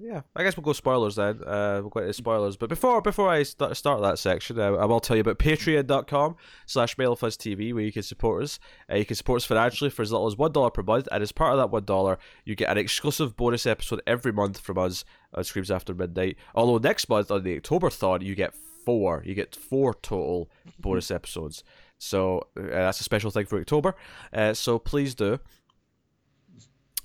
yeah, 0.00 0.20
I 0.36 0.44
guess 0.44 0.56
we'll 0.56 0.64
go 0.64 0.72
spoilers 0.72 1.16
then. 1.16 1.42
Uh, 1.44 1.80
we'll 1.80 1.90
go 1.90 2.00
into 2.00 2.12
spoilers, 2.12 2.56
but 2.56 2.68
before 2.68 3.02
before 3.02 3.28
I 3.28 3.42
start 3.42 3.76
start 3.76 4.00
that 4.02 4.18
section, 4.18 4.58
uh, 4.58 4.74
I 4.74 4.84
will 4.84 5.00
tell 5.00 5.16
you 5.16 5.22
about 5.22 5.40
Patreon.com 5.40 6.36
slash 6.66 6.96
TV, 6.96 7.74
where 7.74 7.82
you 7.82 7.92
can 7.92 8.04
support 8.04 8.44
us. 8.44 8.60
Uh, 8.90 8.96
you 8.96 9.04
can 9.04 9.16
support 9.16 9.38
us 9.38 9.44
financially 9.44 9.90
for 9.90 10.02
as 10.02 10.12
little 10.12 10.28
as 10.28 10.36
one 10.36 10.52
dollar 10.52 10.70
per 10.70 10.82
month, 10.82 11.08
and 11.10 11.22
as 11.22 11.32
part 11.32 11.52
of 11.52 11.58
that 11.58 11.70
one 11.70 11.84
dollar, 11.84 12.18
you 12.44 12.54
get 12.54 12.70
an 12.70 12.78
exclusive 12.78 13.36
bonus 13.36 13.66
episode 13.66 14.00
every 14.06 14.32
month 14.32 14.60
from 14.60 14.78
us 14.78 15.04
on 15.34 15.42
Screams 15.42 15.70
After 15.70 15.94
Midnight. 15.94 16.36
Although 16.54 16.78
next 16.78 17.08
month 17.08 17.30
on 17.32 17.42
the 17.42 17.56
October 17.56 17.90
thon, 17.90 18.20
you 18.20 18.36
get 18.36 18.54
four. 18.84 19.22
You 19.26 19.34
get 19.34 19.56
four 19.56 19.94
total 19.94 20.48
bonus 20.78 21.10
episodes. 21.18 21.64
So 21.98 22.46
uh, 22.56 22.62
that's 22.70 23.00
a 23.00 23.04
special 23.04 23.32
thing 23.32 23.46
for 23.46 23.58
October. 23.58 23.96
Uh, 24.32 24.54
so 24.54 24.78
please 24.78 25.16
do. 25.16 25.40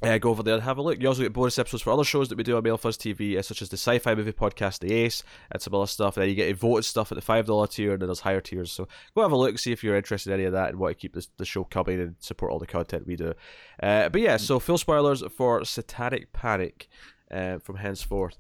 Uh, 0.03 0.17
go 0.17 0.29
over 0.29 0.43
there 0.43 0.55
and 0.55 0.63
have 0.63 0.77
a 0.77 0.81
look. 0.81 1.01
You 1.01 1.07
also 1.07 1.21
get 1.21 1.31
bonus 1.31 1.57
episodes 1.57 1.81
for 1.81 1.91
other 1.91 2.03
shows 2.03 2.27
that 2.27 2.37
we 2.37 2.43
do 2.43 2.57
on 2.57 2.63
Mailfuzz 2.63 2.97
TV, 2.97 3.37
uh, 3.37 3.41
such 3.41 3.61
as 3.61 3.69
the 3.69 3.77
sci-fi 3.77 4.13
movie 4.15 4.33
podcast, 4.33 4.79
The 4.79 4.91
Ace, 4.93 5.23
and 5.49 5.61
some 5.61 5.73
other 5.73 5.87
stuff. 5.87 6.17
And 6.17 6.23
then 6.23 6.29
you 6.29 6.35
get 6.35 6.51
a 6.51 6.55
voted 6.55 6.83
stuff 6.83 7.11
at 7.11 7.15
the 7.15 7.21
five 7.21 7.45
dollar 7.45 7.67
tier, 7.67 7.93
and 7.93 8.01
then 8.01 8.07
there's 8.07 8.19
higher 8.19 8.41
tiers. 8.41 8.71
So 8.71 8.87
go 9.15 9.21
have 9.21 9.31
a 9.31 9.37
look, 9.37 9.57
see 9.57 9.71
if 9.71 9.83
you're 9.83 9.95
interested 9.95 10.31
in 10.31 10.39
any 10.39 10.45
of 10.45 10.51
that, 10.53 10.69
and 10.69 10.79
want 10.79 10.97
to 10.97 10.99
keep 10.99 11.13
this, 11.13 11.29
the 11.37 11.45
show 11.45 11.63
coming 11.63 12.01
and 12.01 12.15
support 12.19 12.51
all 12.51 12.59
the 12.59 12.67
content 12.67 13.07
we 13.07 13.15
do. 13.15 13.33
Uh, 13.81 14.09
but 14.09 14.19
yeah, 14.19 14.35
so 14.35 14.59
full 14.59 14.77
spoilers 14.77 15.23
for 15.35 15.63
Satanic 15.63 16.33
Panic 16.33 16.89
uh, 17.31 17.59
from 17.59 17.77
henceforth. 17.77 18.37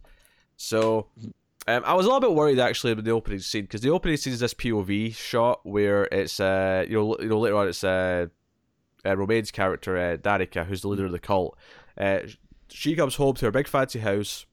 So 0.57 1.07
um, 1.67 1.83
I 1.85 1.93
was 1.93 2.05
a 2.05 2.09
little 2.09 2.19
bit 2.19 2.33
worried 2.33 2.59
actually 2.59 2.93
with 2.93 3.05
the 3.05 3.11
opening 3.11 3.39
scene 3.39 3.63
because 3.63 3.81
the 3.81 3.89
opening 3.89 4.17
scene 4.17 4.33
is 4.33 4.41
this 4.41 4.53
POV 4.53 5.15
shot 5.15 5.61
where 5.63 6.03
it's 6.11 6.39
uh 6.39 6.85
you 6.87 6.97
know 6.97 7.17
you 7.19 7.29
know 7.29 7.39
later 7.39 7.55
on 7.55 7.67
it's 7.69 7.83
uh, 9.05 9.15
Romaine's 9.17 9.51
character 9.51 9.97
uh, 9.97 10.17
Danica 10.17 10.65
who's 10.65 10.81
the 10.81 10.87
leader 10.87 11.05
of 11.05 11.11
the 11.11 11.19
cult. 11.19 11.57
Uh, 11.97 12.19
she 12.69 12.95
comes 12.95 13.15
home 13.15 13.35
to 13.35 13.45
her 13.45 13.51
big 13.51 13.67
fancy 13.67 13.99
house 13.99 14.45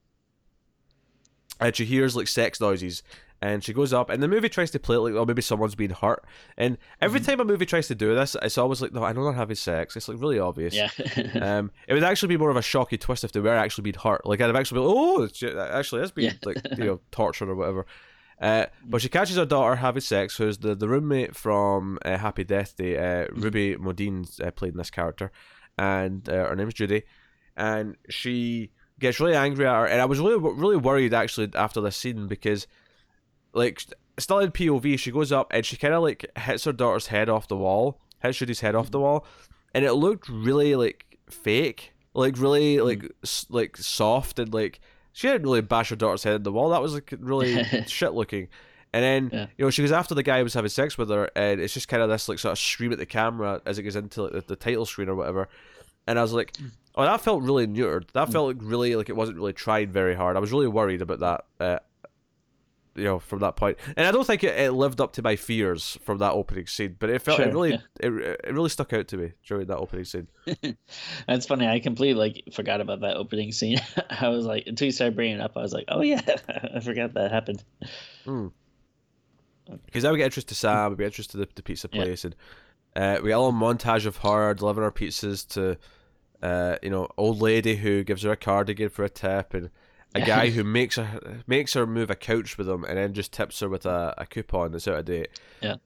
and 1.60 1.74
she 1.74 1.84
hears 1.84 2.16
like 2.16 2.28
sex 2.28 2.60
noises 2.60 3.02
and 3.42 3.64
she 3.64 3.72
goes 3.72 3.92
up 3.92 4.10
and 4.10 4.22
the 4.22 4.28
movie 4.28 4.48
tries 4.50 4.70
to 4.70 4.78
play 4.78 4.96
it 4.96 5.00
like 5.00 5.14
oh 5.14 5.24
maybe 5.24 5.40
someone's 5.40 5.74
being 5.74 5.90
hurt 5.90 6.22
and 6.58 6.76
every 7.00 7.20
time 7.20 7.40
a 7.40 7.44
movie 7.44 7.64
tries 7.64 7.88
to 7.88 7.94
do 7.94 8.14
this 8.14 8.36
it's 8.42 8.58
always 8.58 8.82
like 8.82 8.92
no 8.92 9.02
I 9.02 9.12
know 9.12 9.24
they're 9.24 9.32
having 9.32 9.56
sex 9.56 9.96
it's 9.96 10.08
like 10.08 10.20
really 10.20 10.38
obvious 10.38 10.74
yeah. 10.74 10.90
um, 11.40 11.70
it 11.88 11.94
would 11.94 12.04
actually 12.04 12.28
be 12.28 12.36
more 12.36 12.50
of 12.50 12.56
a 12.56 12.62
shocky 12.62 12.98
twist 12.98 13.24
if 13.24 13.32
they 13.32 13.40
were 13.40 13.48
actually 13.54 13.82
being 13.82 13.94
hurt. 14.02 14.26
Like 14.26 14.40
I'd 14.42 14.46
have 14.46 14.56
actually 14.56 14.80
been, 14.82 14.90
oh, 14.94 15.58
actually 15.72 16.00
has 16.02 16.12
been 16.12 16.24
Yeah. 16.24 16.32
like 16.44 16.58
you 16.76 16.84
know 16.84 17.00
tortured 17.10 17.48
or 17.48 17.54
whatever. 17.54 17.86
Uh, 18.40 18.66
but 18.84 19.02
she 19.02 19.08
catches 19.10 19.36
her 19.36 19.44
daughter 19.44 19.76
having 19.76 20.00
sex, 20.00 20.36
who's 20.38 20.58
the, 20.58 20.74
the 20.74 20.88
roommate 20.88 21.36
from 21.36 21.98
uh, 22.04 22.16
Happy 22.16 22.42
Death 22.42 22.74
Day. 22.76 22.96
Uh, 22.96 23.26
Ruby 23.32 23.76
Modine's 23.76 24.40
uh, 24.40 24.50
played 24.50 24.72
in 24.72 24.78
this 24.78 24.90
character, 24.90 25.30
and 25.76 26.26
uh, 26.28 26.48
her 26.48 26.56
name's 26.56 26.72
Judy, 26.74 27.02
and 27.56 27.96
she 28.08 28.70
gets 28.98 29.20
really 29.20 29.36
angry 29.36 29.66
at 29.66 29.74
her. 29.74 29.86
And 29.86 30.00
I 30.00 30.06
was 30.06 30.18
really 30.20 30.38
really 30.38 30.76
worried 30.76 31.12
actually 31.12 31.50
after 31.54 31.82
this 31.82 31.96
scene 31.96 32.28
because, 32.28 32.66
like, 33.52 33.82
still 34.18 34.38
in 34.38 34.52
POV, 34.52 34.98
she 34.98 35.10
goes 35.10 35.32
up 35.32 35.48
and 35.52 35.64
she 35.66 35.76
kind 35.76 35.92
of 35.92 36.02
like 36.02 36.24
hits 36.38 36.64
her 36.64 36.72
daughter's 36.72 37.08
head 37.08 37.28
off 37.28 37.46
the 37.48 37.56
wall, 37.56 38.00
hits 38.22 38.38
Judy's 38.38 38.60
head 38.60 38.74
off 38.74 38.90
the 38.90 39.00
wall, 39.00 39.26
and 39.74 39.84
it 39.84 39.92
looked 39.92 40.30
really 40.30 40.74
like 40.76 41.18
fake, 41.30 41.92
like 42.14 42.38
really 42.38 42.80
like 42.80 43.04
s- 43.22 43.46
like 43.50 43.76
soft 43.76 44.38
and 44.38 44.54
like 44.54 44.80
she 45.12 45.28
didn't 45.28 45.42
really 45.42 45.60
bash 45.60 45.90
her 45.90 45.96
daughter's 45.96 46.22
head 46.24 46.36
in 46.36 46.42
the 46.42 46.52
wall. 46.52 46.70
That 46.70 46.82
was 46.82 46.94
like 46.94 47.12
really 47.18 47.62
shit 47.86 48.12
looking. 48.12 48.48
And 48.92 49.02
then 49.04 49.30
Yeah. 49.32 49.46
you 49.56 49.64
know 49.64 49.70
she 49.70 49.82
goes 49.82 49.92
after 49.92 50.14
the 50.14 50.22
guy 50.22 50.38
who 50.38 50.44
was 50.44 50.54
having 50.54 50.68
sex 50.70 50.98
with 50.98 51.10
her, 51.10 51.30
and 51.36 51.60
it's 51.60 51.74
just 51.74 51.88
kind 51.88 52.02
of 52.02 52.08
this 52.08 52.28
like 52.28 52.38
sort 52.38 52.52
of 52.52 52.58
scream 52.58 52.92
at 52.92 52.98
the 52.98 53.06
camera 53.06 53.60
as 53.66 53.78
it 53.78 53.82
goes 53.84 53.96
into 53.96 54.22
like, 54.24 54.32
the, 54.32 54.40
the 54.42 54.56
title 54.56 54.84
screen 54.86 55.08
or 55.08 55.14
whatever. 55.14 55.48
And 56.06 56.18
I 56.18 56.22
was 56.22 56.32
like, 56.32 56.56
oh, 56.96 57.04
that 57.04 57.20
felt 57.20 57.42
really 57.42 57.66
neutered. 57.68 58.10
That 58.14 58.32
felt 58.32 58.48
like 58.48 58.56
really 58.60 58.96
like 58.96 59.08
it 59.08 59.16
wasn't 59.16 59.38
really 59.38 59.52
trying 59.52 59.90
very 59.90 60.14
hard. 60.14 60.36
I 60.36 60.40
was 60.40 60.50
really 60.50 60.66
worried 60.66 61.02
about 61.02 61.20
that. 61.20 61.44
Uh, 61.60 61.78
you 63.00 63.06
know, 63.06 63.18
from 63.18 63.38
that 63.38 63.56
point, 63.56 63.78
and 63.96 64.06
I 64.06 64.12
don't 64.12 64.26
think 64.26 64.44
it, 64.44 64.58
it 64.58 64.72
lived 64.72 65.00
up 65.00 65.14
to 65.14 65.22
my 65.22 65.34
fears 65.36 65.98
from 66.04 66.18
that 66.18 66.32
opening 66.32 66.66
scene. 66.66 66.96
But 66.98 67.10
it 67.10 67.22
felt 67.22 67.40
it 67.40 67.52
really 67.52 67.70
yeah. 67.70 67.78
it, 67.98 68.12
it 68.44 68.52
really 68.52 68.68
stuck 68.68 68.92
out 68.92 69.08
to 69.08 69.16
me 69.16 69.32
during 69.46 69.66
that 69.66 69.78
opening 69.78 70.04
scene. 70.04 70.28
That's 71.26 71.46
funny. 71.46 71.66
I 71.66 71.80
completely 71.80 72.18
like 72.20 72.54
forgot 72.54 72.80
about 72.80 73.00
that 73.00 73.16
opening 73.16 73.52
scene. 73.52 73.78
I 74.10 74.28
was 74.28 74.44
like, 74.44 74.64
until 74.66 74.86
you 74.86 74.92
started 74.92 75.16
bringing 75.16 75.36
it 75.36 75.42
up, 75.42 75.56
I 75.56 75.62
was 75.62 75.72
like, 75.72 75.86
oh 75.88 76.02
yeah, 76.02 76.20
I 76.74 76.80
forgot 76.80 77.14
that 77.14 77.32
happened. 77.32 77.64
Because 79.86 80.04
now 80.04 80.12
we 80.12 80.18
get 80.18 80.24
introduced 80.26 80.48
to 80.48 80.54
Sam, 80.54 80.90
we 80.90 80.96
get 80.96 81.06
introduced 81.06 81.30
to 81.30 81.38
the, 81.38 81.48
the 81.54 81.62
pizza 81.62 81.88
Yeah. 81.92 82.02
place, 82.02 82.24
and 82.24 82.36
uh, 82.96 83.18
we 83.22 83.28
get 83.28 83.38
a 83.38 83.40
little 83.40 83.52
montage 83.52 84.04
of 84.04 84.18
her 84.18 84.52
delivering 84.54 84.84
her 84.84 84.92
pizzas 84.92 85.46
to, 85.54 85.78
uh, 86.46 86.76
you 86.82 86.90
know, 86.90 87.08
old 87.16 87.40
lady 87.40 87.76
who 87.76 88.02
gives 88.04 88.22
her 88.22 88.32
a 88.32 88.36
cardigan 88.36 88.88
for 88.88 89.04
a 89.04 89.08
tip, 89.08 89.54
and 89.54 89.70
a 90.14 90.20
guy 90.20 90.50
who 90.50 90.64
makes 90.64 90.96
her 90.96 91.42
makes 91.46 91.74
her 91.74 91.86
move 91.86 92.10
a 92.10 92.16
couch 92.16 92.58
with 92.58 92.68
him, 92.68 92.84
and 92.84 92.98
then 92.98 93.12
just 93.12 93.32
tips 93.32 93.60
her 93.60 93.68
with 93.68 93.86
a, 93.86 94.14
a 94.18 94.26
coupon 94.26 94.72
that's 94.72 94.88
out 94.88 94.98
of 94.98 95.04
date. 95.04 95.28
Yeah. 95.60 95.76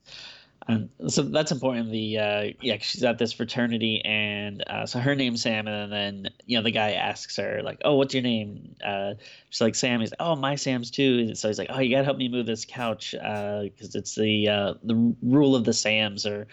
And 0.67 0.89
so 1.09 1.21
that's 1.23 1.53
important. 1.53 1.91
The 1.91 2.19
uh, 2.19 2.45
yeah, 2.63 2.79
she's 2.81 3.05
at 3.05 3.19
this 3.19 3.35
fraternity, 3.35 4.01
and 4.03 4.65
uh, 4.67 4.87
so 4.87 4.99
her 4.99 5.15
name's 5.15 5.43
Sam, 5.43 5.69
and 5.69 5.93
then 5.93 6.31
you 6.47 6.57
know 6.57 6.63
the 6.63 6.71
guy 6.71 6.93
asks 6.93 7.37
her 7.37 7.61
like, 7.63 7.83
"Oh, 7.85 7.97
what's 7.97 8.15
your 8.15 8.23
name?" 8.23 8.75
Uh, 8.83 9.13
she's 9.51 9.61
like, 9.61 9.75
"Sam." 9.75 10.01
He's 10.01 10.15
"Oh, 10.19 10.37
my 10.37 10.55
Sam's 10.55 10.91
too." 10.91 11.27
And 11.29 11.37
so 11.37 11.49
he's 11.49 11.59
like, 11.59 11.69
"Oh, 11.71 11.81
you 11.81 11.95
gotta 11.95 12.05
help 12.05 12.17
me 12.17 12.31
move 12.31 12.47
this 12.47 12.65
couch 12.65 13.11
because 13.13 13.95
it's 13.95 14.15
the 14.15 14.49
uh, 14.49 14.75
the 14.83 15.15
rule 15.23 15.55
of 15.55 15.65
the 15.65 15.75
Sams 15.75 16.25
or 16.25 16.47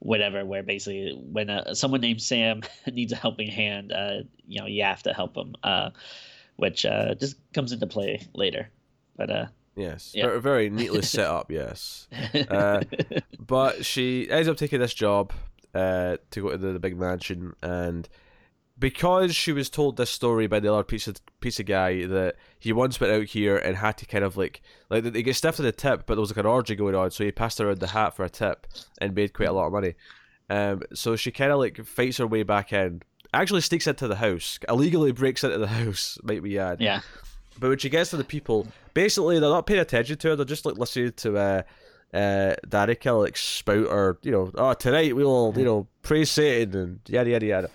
whatever, 0.00 0.44
where 0.44 0.62
basically 0.62 1.18
when 1.32 1.50
uh, 1.50 1.74
someone 1.74 2.00
named 2.00 2.22
Sam 2.22 2.62
needs 2.92 3.12
a 3.12 3.16
helping 3.16 3.48
hand, 3.48 3.92
uh, 3.92 4.18
you 4.46 4.60
know, 4.60 4.66
you 4.66 4.84
have 4.84 5.02
to 5.04 5.12
help 5.12 5.34
them, 5.34 5.54
uh, 5.62 5.90
which 6.58 6.84
uh, 6.84 7.14
just 7.14 7.36
comes 7.54 7.72
into 7.72 7.86
play 7.86 8.28
later. 8.34 8.68
But 9.16 9.30
uh, 9.30 9.46
Yes, 9.74 10.12
Yeah. 10.14 10.26
very, 10.26 10.40
very 10.40 10.70
neatly 10.70 11.02
set 11.16 11.26
up. 11.26 11.50
Yes, 11.50 12.08
Uh, 12.50 12.82
but 13.38 13.84
she 13.86 14.28
ends 14.30 14.48
up 14.48 14.56
taking 14.56 14.80
this 14.80 14.92
job 14.94 15.32
uh, 15.74 16.18
to 16.32 16.42
go 16.42 16.50
to 16.50 16.58
the, 16.58 16.72
the 16.72 16.78
big 16.80 16.98
mansion, 16.98 17.54
and 17.62 18.08
because 18.78 19.34
she 19.34 19.52
was 19.52 19.68
told 19.70 19.96
this 19.96 20.10
story 20.10 20.46
by 20.46 20.60
the 20.60 20.72
other 20.72 20.84
pizza 20.84 21.14
pizza 21.40 21.62
guy 21.64 22.06
that 22.06 22.36
he 22.58 22.72
once 22.72 23.00
went 23.00 23.12
out 23.12 23.24
here 23.24 23.56
and 23.56 23.76
had 23.76 23.98
to 23.98 24.06
kind 24.06 24.24
of 24.24 24.36
like 24.36 24.60
like 24.90 25.02
they 25.04 25.22
get 25.22 25.36
stiffed 25.36 25.56
to 25.56 25.62
the 25.62 25.72
tip, 25.72 26.06
but 26.06 26.14
there 26.14 26.20
was 26.20 26.30
like 26.30 26.36
an 26.38 26.46
orgy 26.46 26.74
going 26.76 26.94
on, 26.94 27.10
so 27.10 27.24
he 27.24 27.30
passed 27.32 27.60
around 27.60 27.78
the 27.78 27.88
hat 27.88 28.14
for 28.16 28.24
a 28.24 28.30
tip 28.30 28.66
and 29.00 29.14
made 29.14 29.32
quite 29.32 29.48
a 29.48 29.52
lot 29.52 29.66
of 29.66 29.72
money. 29.72 29.94
Um, 30.50 30.82
so 30.94 31.14
she 31.16 31.30
kind 31.30 31.52
of 31.52 31.58
like 31.58 31.84
fights 31.84 32.16
her 32.18 32.26
way 32.26 32.42
back 32.42 32.72
in. 32.72 33.02
Actually, 33.34 33.60
sneaks 33.60 33.86
into 33.86 34.08
the 34.08 34.16
house, 34.16 34.58
illegally 34.68 35.12
breaks 35.12 35.44
into 35.44 35.58
the 35.58 35.66
house. 35.80 36.18
Might 36.22 36.42
we 36.42 36.58
add? 36.58 36.80
yeah, 36.80 37.00
But 37.58 37.68
when 37.68 37.78
she 37.78 37.90
gets 37.90 38.10
to 38.10 38.16
the 38.16 38.24
people, 38.24 38.66
basically 38.94 39.38
they're 39.38 39.50
not 39.50 39.66
paying 39.66 39.80
attention 39.80 40.16
to 40.18 40.28
her. 40.28 40.36
They're 40.36 40.44
just 40.46 40.64
like 40.64 40.76
listening 40.78 41.12
to 41.12 41.36
uh, 41.36 41.62
uh, 42.14 42.54
Danica 42.66 43.20
like 43.20 43.36
spout 43.36 43.86
or 43.86 44.18
you 44.22 44.32
know, 44.32 44.50
oh 44.54 44.72
tonight 44.74 45.14
we'll 45.14 45.52
you 45.56 45.64
know 45.64 45.86
praise 46.02 46.30
Satan 46.30 46.74
and 46.80 47.00
yada 47.06 47.30
yada 47.30 47.46
yada. 47.46 47.70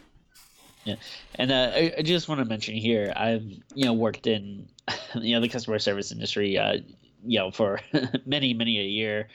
Yeah, 0.86 0.96
and 1.36 1.52
uh, 1.52 1.72
I, 1.74 1.94
I 2.00 2.02
just 2.02 2.28
want 2.28 2.40
to 2.40 2.46
mention 2.46 2.76
here, 2.76 3.14
I've 3.16 3.44
you 3.76 3.86
know 3.86 3.94
worked 3.94 4.28
in 4.28 4.68
you 5.16 5.36
know 5.36 5.42
the 5.42 5.50
customer 5.50 5.80
service 5.80 6.12
industry, 6.12 6.58
uh, 6.58 6.78
you 7.24 7.40
know 7.40 7.52
for 7.52 7.80
many 8.26 8.54
many 8.54 8.80
a 8.80 8.84
year, 8.84 9.30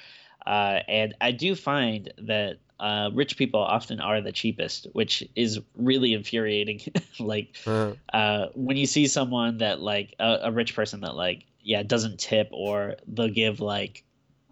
uh, 0.46 0.80
and 0.88 1.14
I 1.20 1.30
do 1.30 1.54
find 1.54 2.12
that 2.18 2.58
uh, 2.80 3.10
rich 3.12 3.36
people 3.36 3.60
often 3.60 4.00
are 4.00 4.20
the 4.20 4.32
cheapest, 4.32 4.86
which 4.92 5.22
is 5.34 5.60
really 5.76 6.14
infuriating. 6.14 6.80
like 7.18 7.56
Uh, 7.66 7.94
uh, 8.12 8.48
when 8.54 8.76
you 8.76 8.86
see 8.86 9.06
someone 9.06 9.58
that 9.58 9.80
like 9.80 10.14
a, 10.18 10.38
a 10.44 10.52
rich 10.52 10.74
person 10.74 11.00
that 11.00 11.14
like 11.14 11.44
yeah 11.60 11.82
doesn't 11.82 12.18
tip 12.18 12.48
or 12.52 12.94
they'll 13.06 13.28
give 13.28 13.60
like 13.60 14.04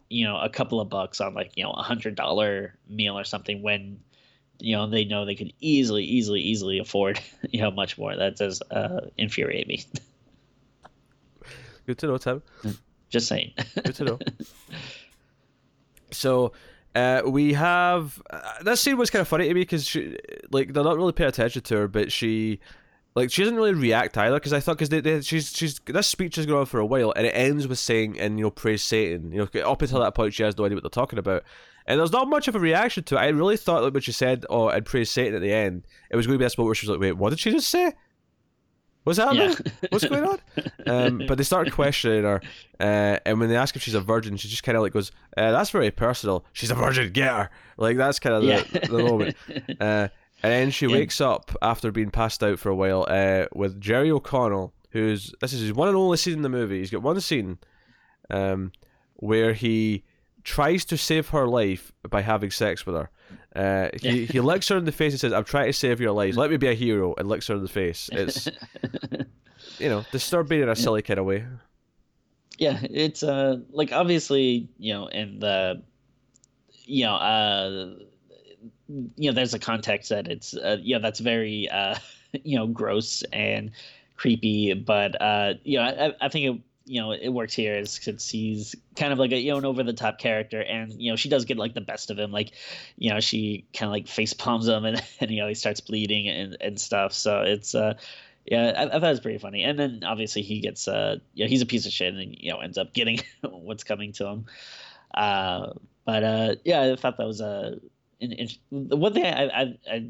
you 0.09 0.25
know 0.25 0.39
a 0.39 0.49
couple 0.49 0.81
of 0.81 0.89
bucks 0.89 1.21
on 1.21 1.35
like 1.35 1.53
you 1.57 1.65
know 1.65 1.73
a 1.73 1.83
hundred 1.83 2.15
dollar 2.15 2.75
meal 2.89 3.19
or 3.19 3.25
something 3.25 3.63
when 3.63 3.99
you 4.59 4.77
know 4.77 4.87
they 4.87 5.05
know 5.05 5.25
they 5.25 5.35
could 5.35 5.53
easily 5.61 6.05
easily 6.05 6.41
easily 6.41 6.79
afford 6.79 7.21
you 7.51 7.61
know 7.61 7.71
much 7.71 7.97
more 7.99 8.15
that 8.17 8.37
does 8.37 8.61
uh, 8.71 9.01
infuriate 9.17 9.67
me 9.67 9.85
good 11.87 11.99
to 11.99 12.07
know, 12.07 12.19
Tim. 12.19 12.43
just 13.09 13.29
saying 13.29 13.53
Good 13.85 13.95
to 13.97 14.05
know. 14.05 14.19
so, 16.11 16.53
uh, 16.97 17.23
we 17.27 17.53
have 17.53 18.23
uh, 18.31 18.41
that 18.63 18.79
scene 18.79 18.97
was 18.97 19.11
kind 19.11 19.21
of 19.21 19.29
funny 19.29 19.49
to 19.49 19.55
me 19.55 19.61
because 19.61 19.87
she, 19.87 20.17
like, 20.51 20.73
they're 20.73 20.83
not 20.83 20.97
really 20.97 21.13
paying 21.13 21.29
attention 21.29 21.61
to 21.63 21.77
her, 21.77 21.89
but 21.89 22.11
she, 22.11 22.59
like, 23.15 23.31
she 23.31 23.43
doesn't 23.43 23.57
really 23.57 23.75
react 23.75 24.17
either. 24.17 24.37
Because 24.37 24.55
I 24.55 24.61
thought, 24.61 24.79
because 24.79 25.27
she's 25.27 25.55
she's 25.55 25.79
this 25.81 26.07
speech 26.07 26.37
has 26.37 26.47
gone 26.47 26.61
on 26.61 26.67
for 26.67 26.81
a 26.81 26.87
while, 26.87 27.13
and 27.15 27.27
it 27.27 27.31
ends 27.31 27.69
with 27.69 27.79
saying, 27.79 28.19
"and 28.19 28.39
you 28.39 28.47
know, 28.47 28.51
praise 28.51 28.83
Satan." 28.83 29.31
You 29.31 29.47
know, 29.53 29.61
up 29.63 29.83
until 29.83 30.01
that 30.01 30.15
point, 30.15 30.33
she 30.33 30.43
has 30.43 30.57
no 30.57 30.65
idea 30.65 30.77
what 30.77 30.85
they're 30.85 30.91
talking 30.91 31.19
about. 31.19 31.45
And 31.89 32.01
there's 32.01 32.13
not 32.13 32.29
much 32.29 32.49
of 32.49 32.57
a 32.57 32.59
reaction 32.59 33.05
to 33.05 33.17
it. 33.17 33.19
I 33.19 33.29
really 33.29 33.59
thought 33.59 33.83
that 33.83 33.93
when 33.93 34.03
she 34.03 34.13
said, 34.13 34.47
"Oh, 34.49 34.71
and 34.71 34.85
praise 34.87 35.11
Satan" 35.11 35.35
at 35.35 35.43
the 35.43 35.53
end, 35.53 35.87
it 36.11 36.17
was 36.17 36.27
going 36.27 36.37
to 36.37 36.39
be 36.39 36.47
that 36.47 36.53
spot 36.53 36.65
where 36.65 36.75
she 36.75 36.87
was 36.87 36.93
like, 36.93 37.01
"Wait, 37.01 37.13
what 37.13 37.29
did 37.29 37.41
she 37.41 37.51
just 37.51 37.69
say? 37.69 37.93
What's 39.07 39.19
happening? 39.21 39.55
yeah 39.65 39.87
What's 39.91 40.05
going 40.05 40.25
on?" 40.25 40.39
um, 40.87 41.23
but 41.29 41.39
they 41.39 41.45
start 41.45 41.71
questioning 41.71 42.25
her, 42.25 42.43
uh, 42.81 43.19
and 43.25 43.39
when 43.39 43.49
they 43.49 43.57
ask 43.57 43.77
if 43.77 43.83
she's 43.83 43.95
a 43.95 44.01
virgin, 44.01 44.37
she 44.37 44.49
just 44.49 44.65
kind 44.65 44.75
of 44.77 44.83
like 44.83 44.93
goes, 44.93 45.13
uh, 45.37 45.53
"That's 45.53 45.71
very 45.71 45.93
personal. 45.93 46.45
She's 46.53 46.71
a 46.73 46.75
virgin. 46.75 47.13
Get 47.13 47.29
her." 47.29 47.51
Like 47.77 47.97
that's 47.97 48.19
kind 48.19 48.35
of 48.35 48.43
the, 48.43 48.49
yeah 48.49 48.87
the 48.89 48.99
moment. 48.99 49.37
Uh, 49.81 50.09
and 50.43 50.53
then 50.53 50.71
she 50.71 50.87
Yeah. 50.87 50.93
wakes 50.93 51.21
up 51.21 51.57
after 51.63 51.93
being 51.93 52.11
passed 52.11 52.43
out 52.43 52.59
for 52.59 52.69
a 52.69 52.75
while 52.75 53.07
uh, 53.09 53.47
with 53.55 53.81
Jerry 53.81 54.11
O'Connell, 54.11 54.75
who's 54.91 55.33
this 55.41 55.53
is 55.53 55.61
his 55.61 55.73
one 55.73 55.89
and 55.89 55.97
only 55.97 56.17
scene 56.17 56.35
in 56.35 56.43
the 56.43 56.49
movie. 56.49 56.79
He's 56.81 56.91
got 56.91 57.03
one 57.03 57.21
scene 57.21 57.59
um, 58.31 58.73
where 59.15 59.53
he 59.55 60.05
tries 60.47 60.85
to 60.85 60.97
save 60.97 61.29
her 61.31 61.47
life 61.49 61.93
by 62.09 62.23
having 62.23 62.53
sex 62.53 62.87
with 62.87 62.95
her. 62.95 63.11
Uh, 63.55 63.89
he 64.01 64.27
he 64.27 64.41
licks 64.41 64.69
her 64.69 64.77
in 64.77 64.85
the 64.85 64.93
face 64.93 65.13
and 65.13 65.21
says, 65.21 65.33
"I'm 65.33 65.45
trying 65.45 65.67
to 65.67 65.73
save 65.73 66.01
your 66.01 66.13
life. 66.13 66.37
Let 66.37 66.51
me 66.51 66.57
be 66.57 66.69
a 66.69 66.75
hero," 66.75 67.15
and 67.19 67.29
licks 67.29 67.49
her 67.49 67.57
in 67.57 67.63
the 67.63 67.69
face. 67.69 68.09
It's 68.13 68.47
you 69.79 69.89
know 69.89 70.05
disturbing 70.13 70.63
in 70.63 70.69
a 70.69 70.77
silly 70.77 71.03
kind 71.03 71.19
of 71.19 71.27
way. 71.27 71.45
yeah 72.59 72.79
it's 72.83 73.23
uh 73.23 73.57
like 73.71 73.93
obviously 73.93 74.69
you 74.79 74.95
know 74.95 75.07
in 75.09 75.41
the 75.41 75.83
you 76.85 77.05
know 77.05 77.17
uh 77.17 77.95
you 78.89 79.29
know 79.29 79.33
there's 79.35 79.53
a 79.53 79.59
context 79.59 80.09
that 80.11 80.29
it's 80.29 80.55
uh, 80.55 80.77
you 80.81 80.95
know 80.95 81.03
that's 81.03 81.21
very 81.21 81.69
uh 81.69 81.97
you 82.45 82.57
know 82.57 82.67
gross 82.67 83.23
and 83.33 83.71
creepy 84.17 84.73
but 84.73 85.21
uh 85.21 85.55
you 85.65 85.77
know 85.79 85.85
i, 85.85 86.15
I 86.25 86.29
think 86.29 86.47
it 86.47 86.63
you 86.87 87.01
know 87.01 87.13
it 87.13 87.29
works 87.29 87.53
here 87.53 87.77
is 87.77 87.99
because 87.99 88.29
he's 88.29 88.75
kind 88.95 89.13
of 89.13 89.19
like 89.19 89.33
a 89.33 89.39
you 89.39 89.51
know 89.51 89.59
an 89.59 89.65
over 89.65 89.83
the 89.83 89.93
top 89.93 90.19
character 90.19 90.61
and 90.61 90.93
you 91.03 91.11
know 91.11 91.17
she 91.17 91.29
does 91.29 91.45
get 91.45 91.59
like 91.59 91.75
the 91.75 91.81
best 91.81 92.11
of 92.11 92.19
him 92.19 92.31
like 92.31 92.53
you 92.97 93.11
know 93.11 93.21
she 93.21 93.67
kind 93.75 93.89
of 93.89 93.93
like 93.93 94.07
face 94.07 94.33
palms 94.33 94.69
him 94.69 94.85
and, 94.87 95.03
and 95.21 95.31
you 95.31 95.41
know 95.41 95.49
he 95.49 95.55
starts 95.55 95.81
bleeding 95.81 96.29
and 96.29 96.57
and 96.61 96.81
stuff 96.81 97.13
so 97.13 97.43
it's 97.43 97.75
uh 97.75 97.95
yeah, 98.47 98.73
I, 98.77 98.85
I 98.85 98.89
thought 98.91 99.05
it 99.05 99.09
was 99.09 99.21
pretty 99.21 99.39
funny. 99.39 99.65
And 99.65 99.79
then 99.79 100.03
obviously 100.05 100.43
he 100.43 100.61
gets 100.61 100.87
uh 100.87 101.17
you 101.35 101.45
know, 101.45 101.49
he's 101.49 101.63
a 101.63 101.67
piece 101.67 101.87
of 101.87 101.93
shit 101.93 102.15
and 102.15 102.37
you 102.39 102.53
know 102.53 102.61
ends 102.61 102.79
up 102.79 102.95
getting 102.95 103.21
what's 103.43 103.85
coming 103.85 104.13
to 104.13 104.27
him. 104.27 104.47
Uh 105.13 105.73
but 106.05 106.23
uh 106.23 106.55
yeah, 106.65 106.93
I 106.93 106.97
thought 106.97 107.17
that 107.19 107.27
was 107.27 107.41
a 107.41 107.79
an, 108.21 108.49
one 108.71 109.13
thing 109.13 109.25
I, 109.25 109.47
I 109.47 109.79
I 109.91 110.07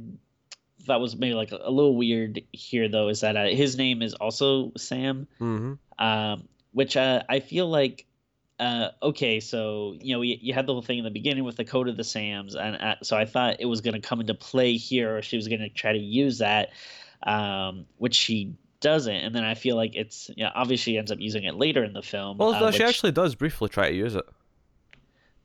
thought 0.82 1.00
was 1.00 1.16
maybe 1.16 1.34
like 1.34 1.50
a, 1.50 1.70
little 1.70 1.96
weird 1.96 2.42
here 2.52 2.88
though 2.88 3.08
is 3.08 3.22
that 3.22 3.36
uh, 3.36 3.46
his 3.46 3.76
name 3.76 4.02
is 4.02 4.14
also 4.14 4.72
Sam 4.76 5.26
hmm 5.38 5.74
um, 5.98 6.46
which 6.76 6.94
uh, 6.94 7.22
I 7.26 7.40
feel 7.40 7.70
like 7.70 8.04
uh, 8.60 8.90
okay, 9.02 9.40
so 9.40 9.96
you 9.98 10.14
know 10.14 10.20
you, 10.20 10.36
you 10.38 10.52
had 10.52 10.66
the 10.66 10.74
whole 10.74 10.82
thing 10.82 10.98
in 10.98 11.04
the 11.04 11.10
beginning 11.10 11.42
with 11.42 11.56
the 11.56 11.64
code 11.64 11.88
of 11.88 11.96
the 11.96 12.04
Sams, 12.04 12.54
and 12.54 12.76
uh, 12.76 12.96
so 13.02 13.16
I 13.16 13.24
thought 13.24 13.56
it 13.60 13.64
was 13.64 13.80
going 13.80 13.94
to 13.94 14.06
come 14.06 14.20
into 14.20 14.34
play 14.34 14.76
here, 14.76 15.16
or 15.16 15.22
she 15.22 15.36
was 15.36 15.48
going 15.48 15.62
to 15.62 15.70
try 15.70 15.92
to 15.92 15.98
use 15.98 16.36
that, 16.36 16.68
um, 17.26 17.86
which 17.96 18.14
she 18.14 18.52
doesn't, 18.80 19.14
and 19.14 19.34
then 19.34 19.42
I 19.42 19.54
feel 19.54 19.74
like 19.74 19.96
it's 19.96 20.30
you 20.36 20.44
know, 20.44 20.50
obviously 20.54 20.92
she 20.92 20.98
ends 20.98 21.10
up 21.10 21.18
using 21.18 21.44
it 21.44 21.54
later 21.54 21.82
in 21.82 21.94
the 21.94 22.02
film. 22.02 22.36
Well, 22.36 22.52
uh, 22.52 22.70
she 22.72 22.82
which- 22.82 22.88
actually 22.88 23.12
does 23.12 23.34
briefly 23.34 23.70
try 23.70 23.88
to 23.88 23.96
use 23.96 24.14
it. 24.14 24.26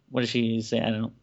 what 0.10 0.20
does 0.20 0.30
she 0.30 0.60
say? 0.60 0.82
I 0.82 0.90
don't. 0.90 1.14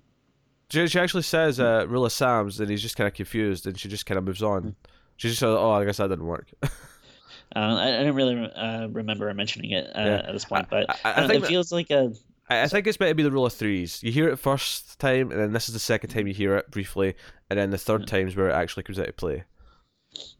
She, 0.70 0.86
she 0.86 0.98
actually 0.98 1.22
says 1.24 1.60
uh, 1.60 1.84
"rule 1.86 2.06
of 2.06 2.12
Sam's," 2.12 2.60
and 2.60 2.70
he's 2.70 2.80
just 2.80 2.96
kind 2.96 3.08
of 3.08 3.12
confused, 3.12 3.66
and 3.66 3.78
she 3.78 3.90
just 3.90 4.06
kind 4.06 4.16
of 4.16 4.24
moves 4.24 4.42
on. 4.42 4.74
She 5.18 5.28
just 5.28 5.40
says, 5.40 5.50
"Oh, 5.50 5.72
I 5.72 5.84
guess 5.84 5.98
that 5.98 6.08
didn't 6.08 6.24
work." 6.24 6.48
Uh, 7.56 7.58
I, 7.58 7.88
I 7.88 7.98
didn't 7.98 8.14
really 8.14 8.36
uh, 8.36 8.88
remember 8.88 9.32
mentioning 9.34 9.70
it 9.72 9.86
uh, 9.96 10.00
Yeah. 10.00 10.22
at 10.26 10.32
this 10.32 10.44
point, 10.44 10.68
but 10.70 10.88
I, 10.90 10.94
I, 11.04 11.12
I 11.12 11.12
I 11.12 11.16
don't 11.16 11.22
know, 11.22 11.28
think 11.28 11.36
it 11.38 11.40
that- 11.42 11.48
feels 11.48 11.72
like 11.72 11.90
a 11.90 12.12
I, 12.50 12.66
think 12.66 12.86
it's 12.86 12.98
meant 12.98 13.10
to 13.10 13.14
be 13.14 13.22
the 13.22 13.30
rule 13.30 13.44
of 13.44 13.52
threes. 13.52 14.02
You 14.02 14.10
hear 14.10 14.28
it 14.30 14.38
first 14.38 14.98
time, 14.98 15.30
and 15.30 15.38
then 15.38 15.52
this 15.52 15.68
is 15.68 15.74
the 15.74 15.78
second 15.80 16.08
time 16.10 16.26
you 16.26 16.32
hear 16.32 16.56
it 16.56 16.70
briefly, 16.70 17.14
and 17.50 17.58
then 17.58 17.68
the 17.70 17.76
third 17.76 18.06
time's 18.06 18.34
where 18.36 18.48
it 18.48 18.54
actually 18.54 18.84
comes 18.84 18.98
into 18.98 19.12
play. 19.12 19.44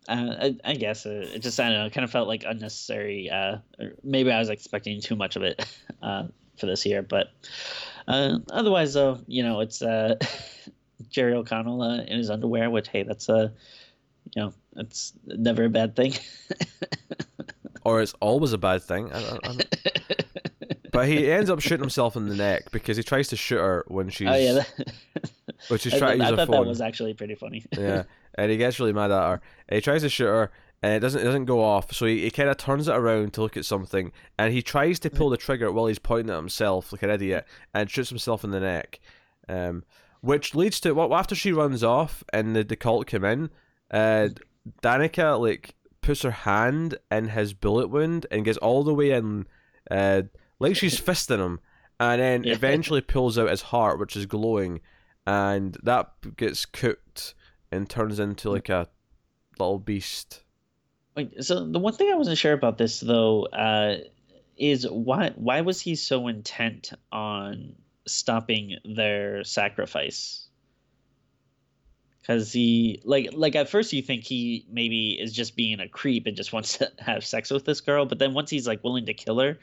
Uh, 0.09 0.35
I, 0.41 0.57
I 0.65 0.75
guess 0.75 1.05
uh, 1.05 1.27
it 1.35 1.41
just 1.41 1.61
I 1.61 1.65
don't 1.69 1.75
know. 1.79 1.85
It 1.87 1.93
kind 1.93 2.05
of 2.07 2.11
felt 2.11 2.27
like 2.27 2.45
unnecessary. 2.47 3.29
Uh, 3.29 3.59
maybe 4.03 4.33
I 4.33 4.39
was 4.39 4.49
expecting 4.49 5.03
too 5.03 5.17
much 5.17 5.37
of 5.37 5.43
it 5.43 5.63
uh, 6.03 6.29
for 6.57 6.65
this 6.65 6.87
year, 6.87 7.03
but 7.03 7.29
uh, 8.07 8.39
otherwise, 8.51 8.95
though, 8.95 9.21
you 9.27 9.43
know, 9.43 9.61
it's 9.61 9.83
uh, 9.83 10.15
Jerry 11.11 11.35
O'Connell 11.35 11.83
uh, 11.83 11.99
in 12.05 12.17
his 12.17 12.31
underwear, 12.31 12.71
which 12.71 12.89
hey, 12.89 13.03
that's 13.03 13.29
a 13.29 13.53
you 14.35 14.43
know, 14.43 14.55
it's 14.79 15.13
never 15.27 15.65
a 15.65 15.71
bad 15.71 15.95
thing. 15.95 16.15
Or 17.89 18.03
it's 18.03 18.13
always 18.21 18.53
a 18.53 18.59
bad 18.59 18.83
thing. 18.83 19.11
I, 19.11 19.39
I, 19.45 19.57
but 20.93 21.09
he 21.09 21.31
ends 21.31 21.49
up 21.49 21.61
shooting 21.61 21.81
himself 21.81 22.17
in 22.17 22.29
the 22.29 22.37
neck 22.37 22.71
because 22.71 22.99
he 22.99 23.03
tries 23.03 23.29
to 23.29 23.37
shoot 23.37 23.57
her 23.57 23.85
when 23.89 24.11
she's 24.11 24.29
oh 24.29 24.35
yeah, 24.35 24.53
that, 25.15 25.31
when 25.69 25.79
she's 25.79 25.95
I, 25.95 25.99
trying 25.99 26.19
to 26.19 26.25
use 26.25 26.31
her 26.31 26.37
thought 26.37 26.51
that 26.51 26.57
phone. 26.59 26.69
was 26.69 26.83
actually 26.83 27.15
pretty 27.15 27.35
funny. 27.35 27.65
yeah, 27.73 28.03
and 28.35 28.51
he 28.51 28.59
gets 28.59 28.79
really 28.79 28.93
mad 28.93 29.11
at 29.11 29.23
her, 29.23 29.41
and 29.71 29.77
he 29.77 29.81
tries 29.81 30.03
to 30.03 30.11
shoot 30.11 30.27
her, 30.27 30.51
and 30.83 30.93
it 30.93 31.01
doesn't 31.01 31.23
it 31.23 31.25
doesn't 31.25 31.47
go 31.47 31.65
off. 31.65 31.91
So 31.95 32.05
he, 32.05 32.25
he 32.25 32.31
kind 32.31 32.51
of 32.51 32.59
turns 32.59 32.89
it 32.89 32.95
around 32.95 33.33
to 33.35 33.41
look 33.41 33.57
at 33.57 33.65
something, 33.65 34.13
and 34.39 34.53
he 34.53 34.61
tries 34.61 34.99
to 35.01 35.09
pull 35.09 35.31
the 35.31 35.39
trigger 35.39 35.73
while 35.73 35.87
he's 35.87 35.99
pointing 35.99 36.31
at 36.31 36.37
himself 36.37 36.93
like 36.93 37.03
an 37.03 37.11
idiot, 37.11 37.47
and 37.73 37.91
shoots 37.91 38.11
himself 38.11 38.45
in 38.45 38.51
the 38.51 38.61
neck. 38.61 39.01
Um, 39.49 39.85
which 40.21 40.55
leads 40.55 40.79
to 40.81 40.93
what 40.93 41.11
after 41.13 41.35
she 41.35 41.53
runs 41.53 41.83
off 41.83 42.23
and 42.35 42.55
the, 42.55 42.65
the 42.65 42.77
cult 42.77 43.07
come 43.07 43.25
in, 43.25 43.49
uh, 43.91 44.29
Danica 44.83 45.39
like 45.41 45.75
puts 46.01 46.23
her 46.23 46.31
hand 46.31 46.97
in 47.11 47.29
his 47.29 47.53
bullet 47.55 47.89
wound 47.89 48.27
and 48.31 48.45
gets 48.45 48.59
all 48.59 48.83
the 48.85 48.95
way 48.95 49.11
in, 49.11 49.47
uh, 49.91 50.23
like 50.59 50.77
she's 50.77 51.01
fisting 51.09 51.39
him, 51.39 51.61
and 52.01 52.21
then 52.21 52.45
Yeah. 52.45 52.53
eventually 52.55 53.01
pulls 53.01 53.39
out 53.39 53.51
his 53.51 53.63
heart, 53.63 53.99
which 53.99 54.17
is 54.17 54.27
glowing, 54.27 54.81
and 55.27 55.77
that 55.83 56.11
gets 56.37 56.65
cooked 56.67 57.35
and 57.71 57.89
turns 57.89 58.19
into 58.19 58.51
like 58.51 58.69
a 58.69 58.89
little 59.59 59.79
beast. 59.79 60.43
Wait, 61.17 61.45
so 61.45 61.67
the 61.67 61.79
one 61.79 61.93
thing 61.95 62.11
I 62.13 62.17
wasn't 62.17 62.39
sure 62.39 62.53
about 62.53 62.79
this 62.79 63.01
though 63.01 63.45
uh, 63.47 63.99
is 64.57 64.89
why 64.89 65.31
why 65.37 65.61
was 65.63 65.81
he 65.81 65.95
so 65.97 66.29
intent 66.29 66.93
on 67.13 67.75
stopping 68.07 68.77
their 68.85 69.45
sacrifice? 69.45 70.48
Because 72.29 72.53
he 72.53 73.01
like 73.05 73.31
like 73.33 73.57
at 73.57 73.71
first 73.71 73.95
you 73.95 74.03
think 74.03 74.23
he 74.23 74.67
maybe 74.71 75.19
is 75.19 75.33
just 75.33 75.57
being 75.57 75.81
a 75.81 75.89
creep 75.89 76.27
and 76.27 76.37
just 76.37 76.53
wants 76.55 76.77
to 76.79 76.93
have 76.99 77.25
sex 77.25 77.51
with 77.51 77.65
this 77.65 77.81
girl, 77.81 78.05
but 78.05 78.19
then 78.19 78.35
once 78.35 78.51
he's 78.51 78.69
like 78.69 78.85
willing 78.85 79.07
to 79.07 79.15
kill 79.15 79.41
her, 79.41 79.59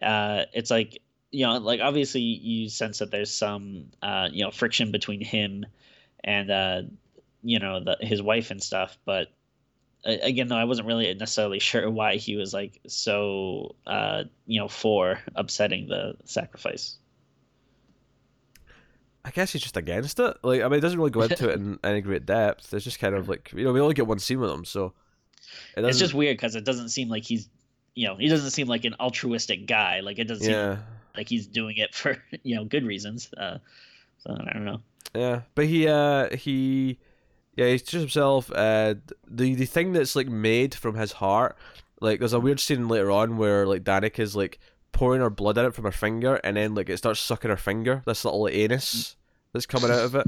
uh, 0.00 0.44
it's 0.54 0.70
like 0.70 1.02
you 1.32 1.44
know 1.44 1.58
like 1.58 1.80
obviously 1.80 2.20
you 2.20 2.68
sense 2.68 3.00
that 3.00 3.10
there's 3.10 3.32
some 3.32 3.86
uh, 4.02 4.28
you 4.30 4.44
know 4.44 4.52
friction 4.52 4.92
between 4.92 5.20
him 5.20 5.66
and 6.22 6.50
uh, 6.50 6.82
you 7.42 7.58
know 7.58 7.80
the, 7.82 7.96
his 8.00 8.22
wife 8.22 8.52
and 8.52 8.62
stuff, 8.62 8.96
but 9.04 9.32
a- 10.04 10.20
again 10.28 10.48
though 10.48 10.56
i 10.56 10.64
wasn't 10.64 10.86
really 10.86 11.12
necessarily 11.14 11.58
sure 11.70 11.90
why 11.90 12.16
he 12.16 12.36
was 12.36 12.54
like 12.54 12.80
so 12.86 13.74
uh 13.86 14.24
you 14.46 14.60
know 14.60 14.68
for 14.68 15.20
upsetting 15.34 15.88
the 15.88 16.14
sacrifice 16.24 16.96
I 19.26 19.30
guess 19.30 19.52
he's 19.52 19.62
just 19.62 19.76
against 19.76 20.20
it. 20.20 20.36
Like, 20.42 20.62
I 20.62 20.68
mean, 20.68 20.78
it 20.78 20.80
doesn't 20.80 20.98
really 20.98 21.10
go 21.10 21.22
into 21.22 21.48
it 21.50 21.56
in 21.60 21.78
any 21.82 22.00
great 22.00 22.24
depth. 22.24 22.72
It's 22.72 22.84
just 22.84 23.00
kind 23.00 23.14
of 23.14 23.28
like 23.28 23.52
you 23.54 23.64
know, 23.64 23.72
we 23.72 23.80
only 23.80 23.94
get 23.94 24.06
one 24.06 24.18
scene 24.18 24.40
with 24.40 24.50
him, 24.50 24.64
so 24.64 24.92
it 25.76 25.84
it's 25.84 25.98
just 25.98 26.14
weird 26.14 26.36
because 26.36 26.54
it 26.54 26.64
doesn't 26.64 26.88
seem 26.88 27.08
like 27.08 27.24
he's 27.24 27.48
you 27.94 28.06
know 28.06 28.16
he 28.16 28.28
doesn't 28.28 28.50
seem 28.50 28.68
like 28.68 28.84
an 28.84 28.94
altruistic 29.00 29.66
guy 29.66 30.00
like 30.00 30.18
it 30.18 30.24
doesn't 30.24 30.44
seem 30.44 30.78
like 31.16 31.28
he's 31.28 31.46
doing 31.46 31.76
it 31.78 31.94
for 31.94 32.22
you 32.42 32.54
know 32.54 32.62
good 32.62 32.84
reasons 32.84 33.30
uh 33.38 33.56
so 34.18 34.36
i 34.38 34.52
don't 34.52 34.66
know 34.66 34.82
yeah. 35.16 35.42
But 35.54 35.66
he, 35.66 35.88
uh, 35.88 36.36
he, 36.36 36.98
yeah, 37.56 37.68
he's 37.68 37.82
just 37.82 37.94
himself. 37.94 38.50
Uh, 38.50 38.96
the 39.26 39.54
the 39.54 39.66
thing 39.66 39.92
that's 39.92 40.14
like 40.14 40.28
made 40.28 40.74
from 40.74 40.96
his 40.96 41.12
heart, 41.12 41.56
like 42.00 42.18
there's 42.18 42.32
a 42.32 42.40
weird 42.40 42.60
scene 42.60 42.88
later 42.88 43.10
on 43.10 43.36
where 43.36 43.66
like 43.66 43.84
Danik 43.84 44.18
is 44.18 44.36
like 44.36 44.58
pouring 44.96 45.20
her 45.20 45.28
blood 45.28 45.58
in 45.58 45.66
it 45.66 45.74
from 45.74 45.84
her 45.84 45.92
finger, 45.92 46.40
and 46.42 46.56
then 46.56 46.74
like 46.74 46.88
it 46.88 46.96
starts 46.96 47.20
sucking 47.20 47.50
her 47.50 47.56
finger. 47.58 48.02
This 48.06 48.24
little 48.24 48.48
anus 48.48 49.14
that's 49.52 49.66
coming 49.66 49.90
out 49.90 50.00
of 50.00 50.14
it. 50.14 50.26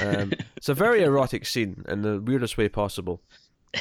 Um, 0.00 0.32
it's 0.56 0.68
a 0.68 0.74
very 0.74 1.04
erotic 1.04 1.46
scene 1.46 1.84
in 1.86 2.02
the 2.02 2.20
weirdest 2.20 2.58
way 2.58 2.68
possible. 2.68 3.22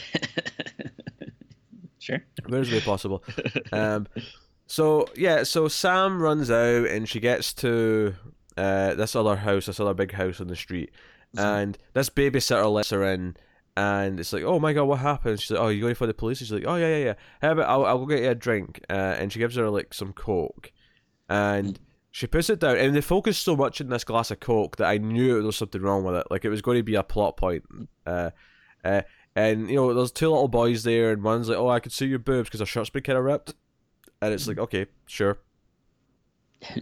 sure. 2.00 2.24
Weirdest 2.48 2.72
way 2.72 2.82
possible. 2.82 3.24
Um, 3.72 4.06
so 4.68 5.08
yeah, 5.16 5.42
so 5.42 5.68
Sam 5.68 6.22
runs 6.22 6.52
out 6.52 6.86
and 6.86 7.10
she 7.10 7.20
gets 7.20 7.52
to 7.56 8.14
uh, 8.58 8.94
this 8.94 9.16
other 9.16 9.36
house, 9.38 9.66
this 9.66 9.80
other 9.80 9.96
big 9.96 10.12
house 10.12 10.40
on 10.40 10.48
the 10.48 10.56
street, 10.56 10.92
and 11.36 11.80
this 11.94 12.12
babysitter 12.12 12.72
lets 12.72 12.92
her 12.92 13.04
in. 13.04 13.36
And 13.78 14.20
it's 14.20 14.32
like, 14.32 14.44
oh 14.44 14.60
my 14.60 14.72
god, 14.74 14.86
what 14.86 15.00
happened? 15.00 15.42
She's 15.42 15.52
like, 15.52 15.60
oh, 15.60 15.68
you 15.68 15.82
going 15.82 15.96
for 15.96 16.08
the 16.08 16.14
police? 16.14 16.38
She's 16.38 16.52
like, 16.52 16.64
oh 16.66 16.76
yeah, 16.76 16.98
yeah, 16.98 17.06
yeah. 17.06 17.14
How 17.42 17.52
about 17.52 17.70
I'll, 17.70 17.86
I'll 17.86 17.98
go 18.00 18.06
get 18.06 18.24
you 18.24 18.30
a 18.30 18.36
drink? 18.36 18.80
Uh, 18.90 19.16
and 19.20 19.34
she 19.34 19.40
gives 19.40 19.56
her 19.56 19.70
like 19.70 19.94
some 19.94 20.14
coke, 20.14 20.72
and 21.28 21.78
she 22.12 22.28
puts 22.28 22.50
it 22.50 22.60
down. 22.60 22.78
And 22.78 22.96
they 22.96 23.02
focus 23.02 23.38
so 23.38 23.56
much 23.56 23.82
in 23.82 23.90
this 23.90 24.06
glass 24.06 24.32
of 24.32 24.40
coke 24.40 24.78
that 24.78 24.88
I 24.88 24.98
knew 24.98 25.34
there 25.34 25.44
was 25.44 25.58
something 25.58 25.82
wrong 25.82 26.06
with 26.06 26.16
it. 26.16 26.28
Like 26.32 26.46
it 26.46 26.50
was 26.50 26.62
going 26.62 26.78
to 26.78 26.84
be 26.84 26.96
a 26.96 27.04
plot 27.04 27.36
point. 27.36 27.64
Uh, 28.06 28.30
uh, 28.86 29.02
and 29.36 29.70
you 29.70 29.76
know, 29.76 29.94
there's 29.94 30.14
two 30.14 30.30
little 30.30 30.48
boys 30.48 30.84
there, 30.84 31.12
and 31.12 31.22
one's 31.22 31.50
like, 31.50 31.58
oh, 31.58 31.70
I 31.70 31.82
could 31.82 31.92
see 31.92 32.06
your 32.06 32.20
boobs 32.20 32.48
because 32.48 32.62
her 32.62 32.66
shirt's 32.66 32.90
been 32.90 33.04
kind 33.04 33.18
of 33.18 33.26
ripped, 33.26 33.54
and 34.22 34.34
it's 34.34 34.48
like, 34.48 34.60
okay, 34.60 34.86
sure. 35.06 35.38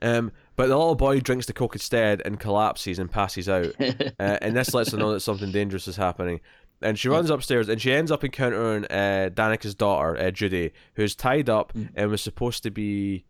Um, 0.00 0.30
but 0.58 0.66
the 0.66 0.76
little 0.76 0.96
boy 0.96 1.20
drinks 1.20 1.46
the 1.46 1.52
coke 1.52 1.76
instead 1.76 2.20
and 2.24 2.40
collapses 2.40 2.98
and 2.98 3.10
passes 3.10 3.48
out. 3.48 3.74
Uh, 4.20 4.36
and 4.42 4.56
this 4.56 4.74
lets 4.74 4.90
her 4.90 4.98
know 4.98 5.12
that 5.12 5.20
something 5.20 5.52
dangerous 5.52 5.86
is 5.86 5.94
happening. 5.94 6.40
And 6.82 6.98
she 6.98 7.08
runs 7.08 7.30
upstairs 7.30 7.68
and 7.68 7.80
she 7.80 7.92
ends 7.92 8.10
up 8.10 8.24
encountering 8.24 8.84
uh, 8.86 9.30
Danica's 9.32 9.76
daughter, 9.76 10.18
uh, 10.18 10.32
Judy, 10.32 10.72
who's 10.94 11.14
tied 11.14 11.48
up 11.48 11.72
and 11.94 12.10
was 12.10 12.20
supposed 12.20 12.64
to 12.64 12.70
be 12.70 13.24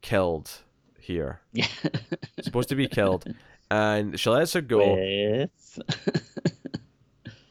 killed 0.00 0.50
here. 0.98 1.40
Yeah. 1.52 1.68
supposed 2.42 2.70
to 2.70 2.74
be 2.74 2.88
killed. 2.88 3.32
And 3.70 4.18
she 4.18 4.30
lets 4.30 4.52
her 4.54 4.60
go. 4.60 4.96
With... 4.96 5.50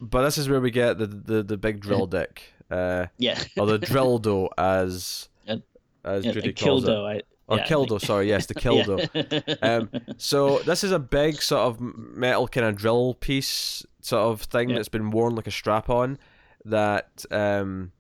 But 0.02 0.24
this 0.24 0.40
is 0.40 0.50
where 0.50 0.60
we 0.60 0.72
get 0.72 0.98
the 0.98 1.08
the, 1.08 1.44
the 1.44 1.58
big 1.58 1.80
drill 1.86 2.08
dick. 2.08 2.42
Uh, 2.70 3.08
yeah. 3.18 3.42
or 3.58 3.68
the 3.68 3.80
drilldo, 3.80 4.50
as 4.58 5.30
Uh, 5.48 5.58
as 6.04 6.26
Yeah, 6.26 6.32
Judy 6.32 6.54
calls 6.54 6.84
it. 6.84 6.88
Kildo. 6.88 7.18
I, 7.18 7.22
Or 7.52 7.58
yeah, 7.58 7.66
Kildo, 7.68 8.00
sorry, 8.00 8.30
yes, 8.30 8.46
the 8.48 8.56
Kildo. 8.56 9.08
Yeah. 9.62 9.76
Um, 9.76 9.90
so 10.18 10.60
this 10.60 10.84
is 10.84 10.92
a 10.92 11.00
big 11.00 11.42
sort 11.42 11.62
of 11.62 11.80
metal 11.82 12.48
kind 12.48 12.66
of 12.66 12.76
drill 12.76 13.14
piece 13.16 13.86
sort 14.02 14.24
of 14.24 14.42
thing 14.44 14.70
Yeah. 14.70 14.76
that's 14.78 14.90
been 14.90 15.12
worn 15.12 15.36
like 15.36 15.48
a 15.48 15.52
strap 15.52 15.90
on 15.90 16.18
that 16.66 17.26
um, 17.32 17.92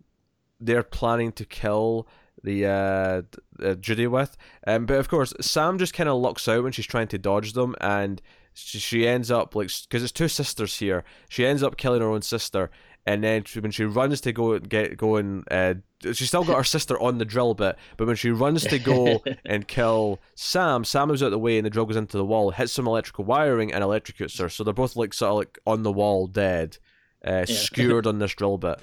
they're 0.59 0.83
planning 0.83 1.31
to 1.33 1.45
kill 1.45 2.07
the 2.43 2.65
uh, 2.65 3.21
uh, 3.63 3.75
Judy 3.75 4.07
with. 4.07 4.37
Um, 4.65 4.85
but 4.85 4.97
of 4.97 5.09
course, 5.09 5.33
Sam 5.41 5.77
just 5.77 5.93
kind 5.93 6.09
of 6.09 6.19
looks 6.19 6.47
out 6.47 6.63
when 6.63 6.71
she's 6.71 6.87
trying 6.87 7.07
to 7.09 7.17
dodge 7.19 7.53
them, 7.53 7.75
and 7.81 8.21
she, 8.53 8.79
she 8.79 9.07
ends 9.07 9.29
up 9.29 9.53
like 9.55 9.69
because 9.83 10.01
it's 10.03 10.11
two 10.11 10.27
sisters 10.27 10.77
here. 10.79 11.03
She 11.29 11.45
ends 11.45 11.61
up 11.61 11.77
killing 11.77 12.01
her 12.01 12.09
own 12.09 12.21
sister. 12.23 12.71
And 13.05 13.23
then 13.23 13.43
she- 13.45 13.59
when 13.59 13.71
she 13.71 13.83
runs 13.83 14.21
to 14.21 14.31
go 14.31 14.53
and 14.53 14.69
get 14.69 14.95
going, 14.95 15.43
uh, 15.49 15.73
she's 16.03 16.27
still 16.27 16.43
got 16.43 16.57
her 16.57 16.63
sister 16.75 16.99
on 17.01 17.17
the 17.17 17.25
drill 17.25 17.53
bit. 17.55 17.75
But 17.97 18.05
when 18.07 18.15
she 18.15 18.29
runs 18.29 18.63
to 18.65 18.77
go 18.77 19.23
and 19.45 19.67
kill 19.67 20.19
Sam, 20.35 20.83
Sam 20.83 21.07
moves 21.07 21.23
out 21.23 21.29
the 21.31 21.39
way 21.39 21.57
and 21.57 21.65
the 21.65 21.69
drill 21.71 21.85
goes 21.87 21.95
into 21.95 22.17
the 22.17 22.25
wall, 22.25 22.51
hits 22.51 22.73
some 22.73 22.85
electrical 22.87 23.25
wiring, 23.25 23.73
and 23.73 23.83
electrocutes 23.83 24.39
her. 24.39 24.49
So 24.49 24.63
they're 24.63 24.73
both 24.73 24.95
like 24.95 25.13
sort 25.15 25.31
of 25.31 25.37
like 25.37 25.59
on 25.65 25.81
the 25.83 25.91
wall, 25.91 26.27
dead, 26.27 26.77
uh, 27.25 27.45
Yeah. 27.47 27.55
skewered 27.55 28.05
on 28.07 28.19
this 28.19 28.33
drill 28.35 28.57
bit. 28.59 28.79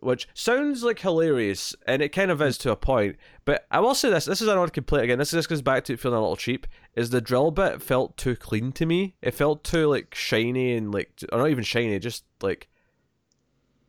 Which 0.00 0.26
sounds 0.34 0.82
like 0.82 0.98
hilarious, 0.98 1.76
and 1.86 2.02
it 2.02 2.08
kind 2.08 2.32
of 2.32 2.42
is 2.42 2.58
to 2.58 2.72
a 2.72 2.76
point. 2.76 3.14
But 3.44 3.66
I 3.70 3.78
will 3.78 3.94
say 3.94 4.10
this: 4.10 4.24
this 4.24 4.42
is 4.42 4.48
an 4.48 4.58
odd 4.58 4.72
complaint 4.72 5.04
again. 5.04 5.18
This 5.20 5.30
just 5.30 5.48
goes 5.48 5.62
back 5.62 5.84
to 5.84 5.92
it 5.92 6.00
feeling 6.00 6.18
a 6.18 6.20
little 6.20 6.34
cheap. 6.34 6.66
Is 6.96 7.10
the 7.10 7.20
drill 7.20 7.52
bit 7.52 7.80
felt 7.80 8.16
too 8.16 8.34
clean 8.34 8.72
to 8.72 8.84
me? 8.84 9.14
It 9.22 9.30
felt 9.30 9.62
too 9.62 9.86
like 9.86 10.12
shiny 10.12 10.74
and 10.74 10.92
like, 10.92 11.12
or 11.30 11.38
not 11.38 11.50
even 11.50 11.62
shiny, 11.62 12.00
just 12.00 12.24
like 12.40 12.68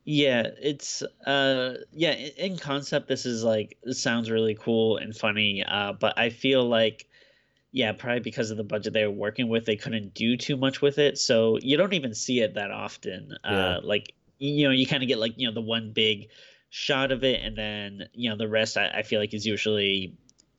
Yeah, 0.04 0.48
it's 0.60 1.02
uh 1.26 1.74
yeah, 1.92 2.12
in 2.12 2.58
concept 2.58 3.08
this 3.08 3.24
is 3.24 3.42
like 3.42 3.78
sounds 3.92 4.30
really 4.30 4.54
cool 4.54 4.98
and 4.98 5.16
funny, 5.16 5.64
uh 5.66 5.94
but 5.94 6.18
I 6.18 6.28
feel 6.30 6.68
like 6.68 7.08
yeah, 7.72 7.92
probably 7.92 8.20
because 8.20 8.50
of 8.50 8.56
the 8.56 8.64
budget 8.64 8.92
they 8.92 9.04
were 9.04 9.10
working 9.10 9.48
with, 9.48 9.64
they 9.64 9.76
couldn't 9.76 10.14
do 10.14 10.36
too 10.36 10.56
much 10.56 10.80
with 10.82 10.98
it. 10.98 11.18
So 11.18 11.58
you 11.62 11.76
don't 11.76 11.94
even 11.94 12.14
see 12.14 12.40
it 12.40 12.54
that 12.54 12.70
often. 12.70 13.36
Yeah. 13.48 13.78
Uh 13.78 13.80
like 13.82 14.14
you 14.38 14.66
know, 14.66 14.72
you 14.72 14.86
kind 14.86 15.02
of 15.02 15.08
get 15.08 15.18
like, 15.18 15.34
you 15.38 15.46
know, 15.48 15.54
the 15.54 15.62
one 15.62 15.92
big 15.92 16.28
shot 16.68 17.10
of 17.12 17.24
it 17.24 17.40
and 17.42 17.56
then, 17.56 18.08
you 18.12 18.28
know, 18.28 18.36
the 18.36 18.48
rest 18.48 18.76
I, 18.76 18.88
I 18.88 19.02
feel 19.02 19.20
like 19.20 19.32
is 19.32 19.46
usually 19.46 20.14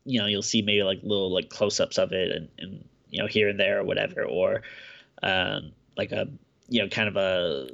you 0.05 0.19
know, 0.19 0.27
you'll 0.27 0.41
see 0.43 0.61
maybe 0.63 0.83
like 0.83 0.99
little 1.03 1.31
like 1.31 1.49
close 1.49 1.79
ups 1.79 1.97
of 1.99 2.11
it 2.13 2.31
and, 2.31 2.49
and 2.57 2.85
you 3.09 3.19
know, 3.21 3.27
here 3.27 3.47
and 3.49 3.59
there 3.59 3.79
or 3.79 3.83
whatever, 3.83 4.23
or 4.23 4.63
um 5.21 5.71
like 5.97 6.11
a 6.11 6.27
you 6.67 6.81
know, 6.81 6.89
kind 6.89 7.07
of 7.07 7.15
a 7.15 7.67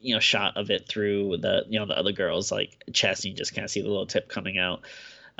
you 0.00 0.14
know 0.14 0.20
shot 0.20 0.56
of 0.56 0.70
it 0.70 0.88
through 0.88 1.36
the 1.38 1.64
you 1.68 1.78
know 1.78 1.86
the 1.86 1.98
other 1.98 2.12
girl's 2.12 2.50
like 2.50 2.82
chest 2.92 3.24
and 3.24 3.32
you 3.32 3.38
just 3.38 3.54
kind 3.54 3.64
of 3.64 3.70
see 3.70 3.82
the 3.82 3.88
little 3.88 4.06
tip 4.06 4.28
coming 4.28 4.58
out. 4.58 4.82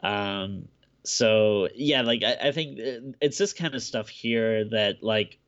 Um 0.02 0.68
so 1.02 1.68
yeah 1.74 2.02
like 2.02 2.22
I, 2.22 2.48
I 2.48 2.52
think 2.52 2.78
uh, 2.78 3.12
it's 3.20 3.38
this 3.38 3.52
kind 3.52 3.74
of 3.74 3.82
stuff 3.82 4.08
here 4.08 4.64
that 4.66 5.02
like 5.02 5.38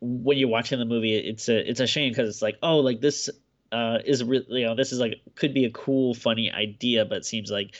when 0.00 0.38
you're 0.38 0.48
watching 0.48 0.78
the 0.78 0.84
movie 0.84 1.16
it's 1.16 1.48
a 1.48 1.70
it's 1.70 1.80
a 1.80 1.86
shame 1.86 2.10
because 2.10 2.28
it's 2.28 2.42
like 2.42 2.58
oh 2.62 2.78
like 2.78 3.00
this 3.00 3.30
uh 3.70 3.98
is 4.04 4.24
really 4.24 4.60
you 4.60 4.66
know 4.66 4.74
this 4.74 4.92
is 4.92 4.98
like 4.98 5.20
could 5.36 5.54
be 5.54 5.64
a 5.66 5.70
cool 5.70 6.14
funny 6.14 6.50
idea 6.50 7.04
but 7.04 7.24
seems 7.24 7.50
like 7.50 7.76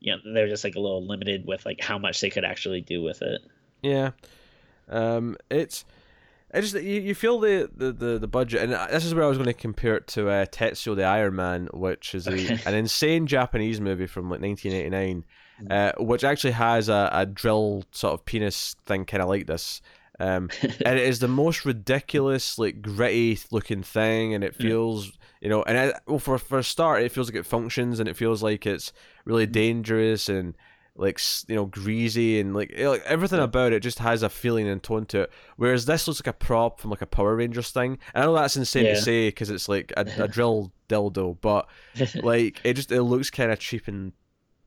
you 0.00 0.12
know 0.12 0.18
they're 0.32 0.48
just 0.48 0.64
like 0.64 0.76
a 0.76 0.80
little 0.80 1.04
limited 1.06 1.46
with 1.46 1.64
like 1.66 1.80
how 1.80 1.98
much 1.98 2.20
they 2.20 2.30
could 2.30 2.44
actually 2.44 2.80
do 2.80 3.02
with 3.02 3.22
it. 3.22 3.42
Yeah, 3.82 4.10
um, 4.88 5.36
it's 5.50 5.84
I 6.52 6.60
just 6.62 6.74
you, 6.74 7.00
you 7.00 7.14
feel 7.14 7.38
the, 7.40 7.70
the, 7.74 7.92
the, 7.92 8.18
the 8.18 8.26
budget, 8.28 8.62
and 8.62 8.72
this 8.90 9.04
is 9.04 9.14
where 9.14 9.24
I 9.24 9.28
was 9.28 9.36
going 9.36 9.46
to 9.48 9.52
compare 9.54 9.96
it 9.96 10.06
to 10.08 10.28
uh, 10.30 10.46
Tetsuo 10.46 10.96
the 10.96 11.04
Iron 11.04 11.36
Man, 11.36 11.68
which 11.74 12.14
is 12.14 12.26
a, 12.26 12.58
an 12.66 12.74
insane 12.74 13.26
Japanese 13.26 13.80
movie 13.80 14.06
from 14.06 14.30
like 14.30 14.40
1989, 14.40 15.24
Mm. 15.60 15.72
uh, 15.72 15.92
which 16.04 16.22
actually 16.22 16.52
has 16.52 16.88
a, 16.88 17.08
a 17.12 17.26
drill 17.26 17.82
sort 17.90 18.14
of 18.14 18.24
penis 18.24 18.76
thing 18.86 19.04
kind 19.04 19.20
of 19.20 19.28
like 19.28 19.48
this. 19.48 19.82
Um, 20.20 20.50
and 20.62 20.96
it 20.98 21.04
is 21.04 21.18
the 21.18 21.26
most 21.26 21.64
ridiculous, 21.64 22.58
like 22.60 22.80
gritty 22.80 23.36
looking 23.50 23.82
thing, 23.82 24.34
and 24.34 24.44
it 24.44 24.54
feels, 24.54 25.10
you 25.40 25.48
know, 25.48 25.64
and 25.64 25.76
I, 25.76 25.94
well, 26.06 26.20
for 26.20 26.38
for 26.38 26.58
a 26.58 26.62
start, 26.64 27.02
it 27.02 27.10
feels 27.10 27.28
like 27.28 27.34
it 27.40 27.44
functions, 27.46 27.98
and 27.98 28.08
it 28.08 28.16
feels 28.16 28.40
like 28.40 28.66
it's 28.66 28.92
really 29.24 29.48
Mm. 29.48 29.52
dangerous 29.52 30.28
and 30.28 30.54
like 30.98 31.20
you 31.46 31.54
know 31.56 31.64
greasy 31.64 32.40
and 32.40 32.54
like, 32.54 32.72
eh, 32.74 32.88
like 32.88 33.02
everything 33.06 33.38
about 33.40 33.72
it 33.72 33.80
just 33.82 34.00
has 34.00 34.22
a 34.22 34.28
feeling 34.28 34.68
and 34.68 34.82
tone 34.82 35.06
to 35.06 35.22
it. 35.22 35.32
Whereas 35.56 35.86
this 35.86 36.06
looks 36.06 36.20
like 36.20 36.26
a 36.34 36.36
prop 36.36 36.80
from 36.80 36.90
like 36.90 37.00
a 37.02 37.06
Power 37.06 37.36
Rangers 37.36 37.70
thing. 37.70 37.98
And 38.14 38.24
I 38.24 38.26
know 38.26 38.34
that's 38.34 38.56
insane 38.56 38.84
Yeah. 38.84 38.94
to 38.94 39.00
say 39.00 39.28
because 39.28 39.48
it's 39.48 39.68
like 39.68 39.92
a, 39.96 40.04
a 40.18 40.28
drill 40.28 40.72
dildo, 40.88 41.38
but 41.40 41.68
like 42.22 42.60
it 42.64 42.74
just 42.74 42.90
it 42.92 43.02
looks 43.02 43.30
kind 43.30 43.50
of 43.52 43.58
cheap 43.58 43.88
and 43.88 44.12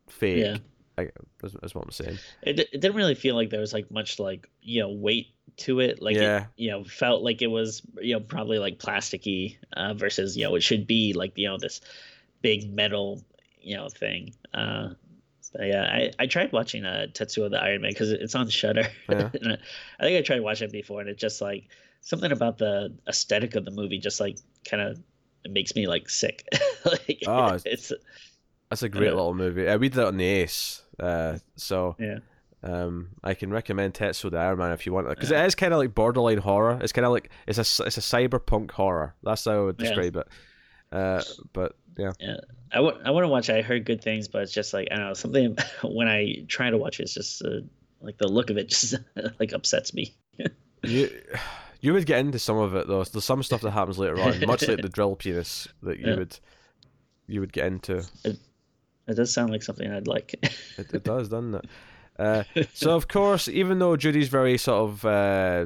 fake. 0.07 0.37
Yeah. 0.45 0.57
I, 0.97 1.09
that's, 1.41 1.53
that's 1.61 1.73
what 1.75 1.85
I'm 1.85 1.91
saying. 1.91 2.17
it, 2.43 2.59
it 2.59 2.71
didn't 2.81 2.95
really 2.95 3.15
feel 3.15 3.35
like 3.35 3.49
there 3.49 3.61
was 3.61 3.73
like 3.73 3.89
much 3.91 4.19
like 4.19 4.49
you 4.61 4.81
know 4.81 4.89
weight 4.89 5.27
to 5.57 5.79
it 5.79 6.01
like 6.01 6.15
Yeah. 6.15 6.41
it 6.43 6.47
you 6.57 6.71
know 6.71 6.83
felt 6.83 7.23
like 7.23 7.41
it 7.41 7.47
was 7.47 7.81
you 8.01 8.13
know 8.13 8.19
probably 8.21 8.57
like 8.59 8.77
plasticky 8.79 9.57
uh, 9.73 9.93
versus 9.93 10.37
you 10.37 10.43
know 10.45 10.55
it 10.55 10.63
should 10.63 10.87
be 10.87 11.13
like 11.13 11.33
you 11.35 11.47
know 11.47 11.57
this 11.57 11.81
big 12.41 12.73
metal 12.73 13.21
you 13.61 13.75
know 13.77 13.87
thing 13.89 14.33
uh 14.53 14.89
yeah 15.59 15.83
i 15.83 16.11
i 16.19 16.25
tried 16.25 16.51
watching 16.51 16.85
uh 16.85 17.07
tetsuo 17.13 17.49
the 17.49 17.61
iron 17.61 17.81
man 17.81 17.91
because 17.91 18.11
it's 18.11 18.35
on 18.35 18.47
Shudder 18.49 18.87
Yeah. 19.09 19.29
i 19.99 20.03
think 20.03 20.17
i 20.17 20.21
tried 20.21 20.41
watching 20.41 20.69
it 20.69 20.71
before 20.71 21.01
and 21.01 21.09
it 21.09 21.17
just 21.17 21.41
like 21.41 21.67
something 22.01 22.31
about 22.31 22.57
the 22.57 22.93
aesthetic 23.07 23.55
of 23.55 23.65
the 23.65 23.71
movie 23.71 23.99
just 23.99 24.19
like 24.19 24.37
kind 24.65 24.81
of 24.81 24.99
makes 25.49 25.75
me 25.75 25.87
like 25.87 26.09
sick 26.09 26.47
like 26.85 27.23
Oh, 27.27 27.57
it's 27.65 27.91
That's 28.69 28.83
a 28.83 28.89
great 28.89 29.09
little 29.13 29.33
movie. 29.33 29.67
Uh, 29.67 29.77
we 29.77 29.89
did 29.89 29.99
it 29.99 30.05
on 30.05 30.17
the 30.17 30.25
Ace, 30.25 30.83
uh, 30.99 31.37
so 31.55 31.95
yeah 31.99 32.19
um, 32.63 33.09
I 33.23 33.33
can 33.33 33.51
recommend 33.51 33.95
Tetsuo 33.95 34.29
the 34.29 34.37
Iron 34.37 34.59
Man 34.59 34.71
if 34.71 34.85
you 34.85 34.93
want 34.93 35.07
it 35.07 35.09
because 35.11 35.31
it 35.31 35.43
is 35.45 35.55
kind 35.55 35.73
of 35.73 35.79
like 35.79 35.95
borderline 35.95 36.37
horror. 36.37 36.77
It's 36.81 36.91
kind 36.93 37.05
of 37.05 37.11
like 37.11 37.31
it's 37.47 37.57
a 37.57 37.61
it's 37.85 37.97
a 37.97 38.01
cyberpunk 38.01 38.71
horror. 38.71 39.15
That's 39.23 39.45
how 39.45 39.51
I 39.51 39.59
would 39.61 39.75
Yeah. 39.79 39.87
describe 39.87 40.15
it. 40.15 40.27
Uh, 40.91 41.21
but 41.53 41.75
yeah, 41.97 42.11
I 42.71 42.79
want 42.79 43.05
I 43.05 43.11
want 43.11 43.23
to 43.23 43.27
watch. 43.29 43.49
it. 43.49 43.55
I 43.55 43.61
heard 43.61 43.85
good 43.85 44.01
things, 44.01 44.27
but 44.27 44.41
it's 44.43 44.51
just 44.51 44.73
like 44.73 44.87
I 44.91 44.95
don't 44.95 45.07
know 45.07 45.13
something. 45.13 45.57
When 45.83 46.07
I 46.07 46.43
try 46.47 46.69
to 46.69 46.77
watch 46.77 46.99
it, 46.99 47.03
it's 47.03 47.13
just 47.13 47.41
uh, 47.43 47.61
like 48.01 48.17
the 48.17 48.27
look 48.27 48.49
of 48.49 48.57
it 48.57 48.69
just 48.69 48.95
like 49.39 49.53
upsets 49.53 49.93
me. 49.93 50.13
you 50.83 51.09
you 51.79 51.93
would 51.93 52.05
get 52.05 52.19
into 52.19 52.39
some 52.39 52.57
of 52.57 52.75
it 52.75 52.87
though. 52.87 53.03
There's 53.03 53.23
some 53.25 53.43
stuff 53.43 53.61
that 53.61 53.71
happens 53.71 53.97
later 53.97 54.19
on, 54.19 54.39
much 54.45 54.67
like 54.67 54.81
the 54.81 54.89
drill 54.93 55.15
penis 55.15 55.67
that 55.83 55.99
you 55.99 56.07
Yeah. 56.07 56.15
would 56.17 56.39
you 57.27 57.39
would 57.39 57.53
get 57.53 57.67
into. 57.67 58.03
It 58.25 59.15
does 59.15 59.33
sound 59.33 59.51
like 59.51 59.63
something 59.63 59.89
I'd 59.91 60.07
like. 60.07 60.33
It, 60.77 60.93
it 60.93 61.03
does, 61.03 61.29
doesn't 61.29 61.55
it? 61.55 61.65
Uh, 62.19 62.43
so 62.73 62.95
of 62.95 63.07
course, 63.07 63.47
even 63.47 63.79
though 63.79 63.95
Judy's 63.95 64.27
very 64.29 64.57
sort 64.57 64.89
of 64.89 65.05
uh, 65.05 65.65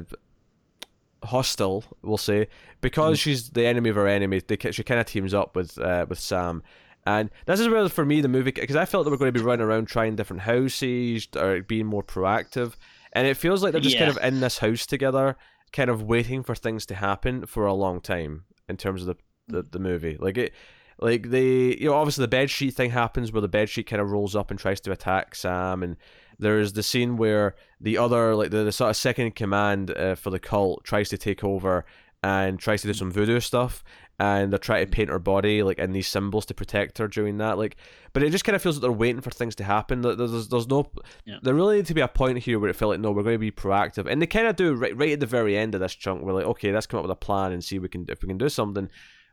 hostile, 1.26 1.84
we'll 2.02 2.16
say, 2.16 2.48
because 2.80 3.18
she's 3.18 3.50
the 3.50 3.66
enemy 3.66 3.90
of 3.90 3.96
her 3.96 4.08
enemy, 4.08 4.40
they, 4.40 4.56
she 4.70 4.82
kind 4.82 5.00
of 5.00 5.06
teams 5.06 5.34
up 5.34 5.54
with 5.54 5.78
uh, 5.78 6.06
with 6.08 6.18
Sam. 6.18 6.62
And 7.04 7.30
this 7.44 7.60
is 7.60 7.68
where, 7.68 7.88
for 7.88 8.04
me, 8.04 8.20
the 8.20 8.28
movie, 8.28 8.50
because 8.50 8.74
I 8.74 8.84
felt 8.84 9.04
they 9.04 9.10
were 9.10 9.16
going 9.16 9.32
to 9.32 9.38
be 9.38 9.44
running 9.44 9.64
around 9.64 9.86
trying 9.86 10.16
different 10.16 10.42
houses 10.42 11.28
or 11.36 11.60
being 11.62 11.86
more 11.86 12.02
proactive. 12.02 12.74
And 13.12 13.26
it 13.26 13.36
feels 13.36 13.62
like 13.62 13.72
they're 13.72 13.80
just 13.80 13.98
kind 13.98 14.10
of 14.10 14.18
in 14.22 14.40
this 14.40 14.58
house 14.58 14.86
together. 14.86 15.36
kind 15.72 15.90
of 15.90 16.02
waiting 16.02 16.42
for 16.42 16.54
things 16.54 16.86
to 16.86 16.94
happen 16.94 17.46
for 17.46 17.66
a 17.66 17.74
long 17.74 18.00
time 18.00 18.44
in 18.68 18.76
terms 18.76 19.02
of 19.02 19.08
the 19.08 19.16
the, 19.48 19.62
the 19.62 19.78
movie. 19.78 20.16
Like 20.18 20.38
it, 20.38 20.52
like 20.98 21.30
the 21.30 21.76
you 21.78 21.88
know 21.88 21.94
obviously 21.94 22.22
the 22.22 22.28
bed 22.28 22.50
sheet 22.50 22.74
thing 22.74 22.90
happens 22.90 23.30
where 23.30 23.42
the 23.42 23.48
bed 23.48 23.68
sheet 23.68 23.86
kind 23.86 24.00
of 24.02 24.10
rolls 24.10 24.34
up 24.34 24.50
and 24.50 24.58
tries 24.58 24.80
to 24.82 24.92
attack 24.92 25.34
Sam, 25.34 25.82
and 25.82 25.96
there's 26.38 26.72
the 26.74 26.82
scene 26.82 27.16
where 27.16 27.54
the 27.80 27.98
other 27.98 28.34
like 28.34 28.50
the, 28.50 28.64
the 28.64 28.72
sort 28.72 28.90
of 28.90 28.96
second 28.96 29.34
command 29.34 29.90
uh, 29.90 30.14
for 30.14 30.30
the 30.30 30.38
cult 30.38 30.84
tries 30.84 31.08
to 31.10 31.18
take 31.18 31.42
over 31.44 31.84
and 32.22 32.58
tries 32.58 32.80
to 32.82 32.88
do 32.88 32.94
some 32.94 33.10
voodoo 33.10 33.40
stuff 33.40 33.84
and 34.18 34.50
they're 34.50 34.58
trying 34.58 34.84
to 34.84 34.90
paint 34.90 35.10
her 35.10 35.18
body 35.18 35.62
like 35.62 35.78
in 35.78 35.92
these 35.92 36.08
symbols 36.08 36.46
to 36.46 36.54
protect 36.54 36.96
her 36.98 37.06
during 37.06 37.36
that 37.38 37.58
like 37.58 37.76
but 38.14 38.22
it 38.22 38.30
just 38.30 38.44
kind 38.44 38.56
of 38.56 38.62
feels 38.62 38.76
like 38.76 38.80
they're 38.80 38.90
waiting 38.92 39.20
for 39.20 39.30
things 39.30 39.54
to 39.54 39.62
happen 39.62 40.00
there's, 40.00 40.16
there's, 40.16 40.48
there's 40.48 40.68
no 40.68 40.90
Yeah. 41.26 41.36
there 41.42 41.52
really 41.54 41.76
need 41.76 41.86
to 41.86 41.94
be 41.94 42.00
a 42.00 42.08
point 42.08 42.38
here 42.38 42.58
where 42.58 42.70
it 42.70 42.76
felt 42.76 42.90
like 42.92 43.00
no 43.00 43.10
we're 43.12 43.22
going 43.22 43.34
to 43.34 43.38
be 43.38 43.50
proactive 43.50 44.10
and 44.10 44.20
they 44.20 44.26
kind 44.26 44.46
of 44.46 44.56
do 44.56 44.74
right, 44.74 44.96
right 44.96 45.12
at 45.12 45.20
the 45.20 45.26
very 45.26 45.56
end 45.56 45.74
of 45.74 45.80
this 45.82 45.94
chunk 45.94 46.22
we're 46.22 46.32
like 46.32 46.46
okay 46.46 46.72
let's 46.72 46.86
come 46.86 46.98
up 46.98 47.04
with 47.04 47.10
a 47.12 47.16
plan 47.16 47.52
and 47.52 47.62
see 47.62 47.76
if 47.76 47.82
we 47.82 47.88
can 47.88 48.06
if 48.08 48.22
we 48.22 48.28
can 48.28 48.38
do 48.38 48.48
something 48.48 48.88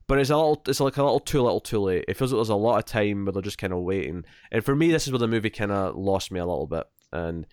but 0.08 0.20
it's 0.20 0.30
a 0.30 0.36
little 0.36 0.62
it's 0.68 0.80
like 0.80 0.98
a 0.98 1.04
little 1.04 1.20
too 1.20 1.42
little 1.42 1.60
too 1.60 1.80
late 1.80 2.06
it 2.08 2.16
feels 2.16 2.32
like 2.32 2.38
there's 2.38 2.50
a 2.50 2.56
lot 2.56 2.78
of 2.78 2.86
time 2.86 3.26
where 3.26 3.32
they're 3.32 3.42
just 3.42 3.58
kind 3.58 3.74
of 3.74 3.80
waiting 3.80 4.24
and 4.52 4.64
for 4.64 4.76
me 4.76 4.92
this 4.92 5.06
is 5.06 5.12
where 5.12 5.20
the 5.20 5.28
movie 5.28 5.50
kind 5.50 5.72
of 5.72 5.96
lost 5.96 6.32
me 6.32 6.40
a 6.40 6.46
little 6.46 6.68
bit 6.68 6.86
and 7.12 7.46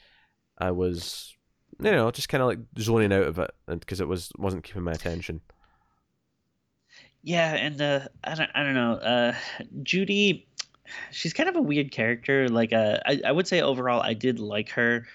i 0.59 0.70
was 0.70 1.36
you 1.82 1.90
know 1.90 2.11
just 2.11 2.28
kind 2.28 2.42
of 2.42 2.48
like 2.48 2.59
zoning 2.78 3.12
out 3.12 3.22
of 3.24 3.38
it 3.38 3.51
and 3.68 3.80
because 3.80 4.01
it 4.01 4.09
was 4.09 4.32
wasn't 4.38 4.64
keeping 4.64 4.82
my 4.82 4.92
attention 4.92 5.40
Yeah, 7.22 7.55
and 7.55 7.80
uh, 7.80 8.09
I 8.24 8.34
don't, 8.34 8.51
I 8.55 8.62
don't 8.62 8.74
know. 8.74 8.92
Uh, 8.94 9.34
Judy, 9.82 10.48
she's 11.11 11.32
kind 11.34 11.48
of 11.48 11.57
a 11.57 11.62
weird 11.62 11.92
character. 11.92 12.48
Like, 12.48 12.72
uh, 12.72 12.98
I, 13.07 13.20
I 13.26 13.32
would 13.32 13.46
say 13.46 13.61
overall, 13.61 14.01
I 14.01 14.14
did 14.14 14.38
like 14.40 14.70
her, 14.70 15.07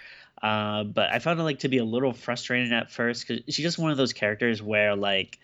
uh, 0.41 0.83
but 0.83 1.11
I 1.11 1.19
found 1.19 1.39
it 1.39 1.43
like 1.43 1.59
to 1.59 1.69
be 1.69 1.79
a 1.79 1.85
little 1.85 2.13
frustrating 2.13 2.73
at 2.73 2.91
first 2.91 3.27
because 3.27 3.43
she's 3.53 3.63
just 3.63 3.79
one 3.79 3.91
of 3.91 3.97
those 3.97 4.13
characters 4.13 4.61
where 4.61 4.95
like, 4.95 5.39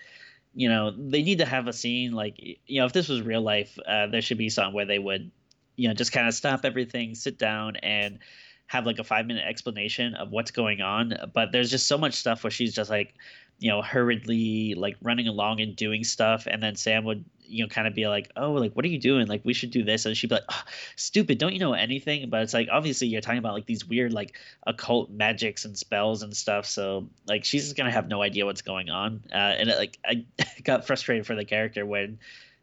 you 0.53 0.69
know, 0.69 0.91
they 0.91 1.21
need 1.21 1.39
to 1.39 1.45
have 1.45 1.67
a 1.67 1.73
scene 1.73 2.11
like, 2.11 2.35
you 2.39 2.79
know, 2.79 2.85
if 2.85 2.93
this 2.93 3.07
was 3.07 3.21
real 3.21 3.41
life, 3.41 3.77
uh, 3.87 4.07
there 4.07 4.21
should 4.21 4.37
be 4.37 4.49
something 4.49 4.73
where 4.73 4.85
they 4.85 4.99
would, 4.99 5.31
you 5.75 5.87
know, 5.87 5.93
just 5.93 6.11
kind 6.11 6.27
of 6.27 6.33
stop 6.33 6.65
everything, 6.65 7.15
sit 7.15 7.37
down, 7.37 7.77
and 7.77 8.19
have 8.67 8.85
like 8.85 8.99
a 8.99 9.03
five 9.03 9.25
minute 9.25 9.43
explanation 9.47 10.13
of 10.15 10.31
what's 10.31 10.51
going 10.51 10.81
on. 10.81 11.13
But 11.33 11.51
there's 11.51 11.71
just 11.71 11.87
so 11.87 11.97
much 11.97 12.13
stuff 12.13 12.43
where 12.43 12.51
she's 12.51 12.73
just 12.73 12.89
like 12.89 13.13
you 13.61 13.69
know 13.69 13.81
hurriedly 13.81 14.73
like 14.75 14.97
running 15.01 15.27
along 15.27 15.61
and 15.61 15.75
doing 15.75 16.03
stuff 16.03 16.47
and 16.47 16.61
then 16.61 16.75
sam 16.75 17.05
would 17.05 17.23
you 17.51 17.63
know 17.63 17.67
kind 17.67 17.87
of 17.87 17.93
be 17.93 18.07
like 18.07 18.31
oh 18.35 18.53
like 18.53 18.73
what 18.73 18.85
are 18.85 18.87
you 18.87 18.99
doing? 18.99 19.27
Like 19.27 19.41
we 19.43 19.53
should 19.53 19.71
do 19.71 19.83
this. 19.83 20.05
And 20.05 20.15
she'd 20.15 20.27
be 20.27 20.35
like 20.35 20.45
oh, 20.49 20.61
stupid 20.95 21.37
don't 21.37 21.53
you 21.53 21.59
know 21.59 21.73
anything? 21.73 22.29
But 22.29 22.41
it's 22.41 22.53
like 22.53 22.69
obviously 22.71 23.07
you're 23.07 23.21
talking 23.21 23.39
about 23.39 23.53
like 23.53 23.65
these 23.65 23.85
weird 23.85 24.13
like 24.13 24.35
occult 24.65 25.09
magics 25.11 25.65
and 25.65 25.77
spells 25.77 26.23
and 26.23 26.35
stuff 26.35 26.65
so 26.65 27.07
like 27.27 27.43
she's 27.43 27.63
just 27.63 27.75
gonna 27.75 27.91
have 27.91 28.07
no 28.07 28.21
idea 28.21 28.45
what's 28.45 28.61
going 28.61 28.89
on 28.89 29.21
uh, 29.33 29.35
and 29.35 29.69
it, 29.69 29.77
like 29.77 29.97
i 30.05 30.25
got 30.63 30.85
frustrated 30.85 31.25
for 31.25 31.35
the 31.35 31.45
character 31.45 31.85
when 31.85 32.19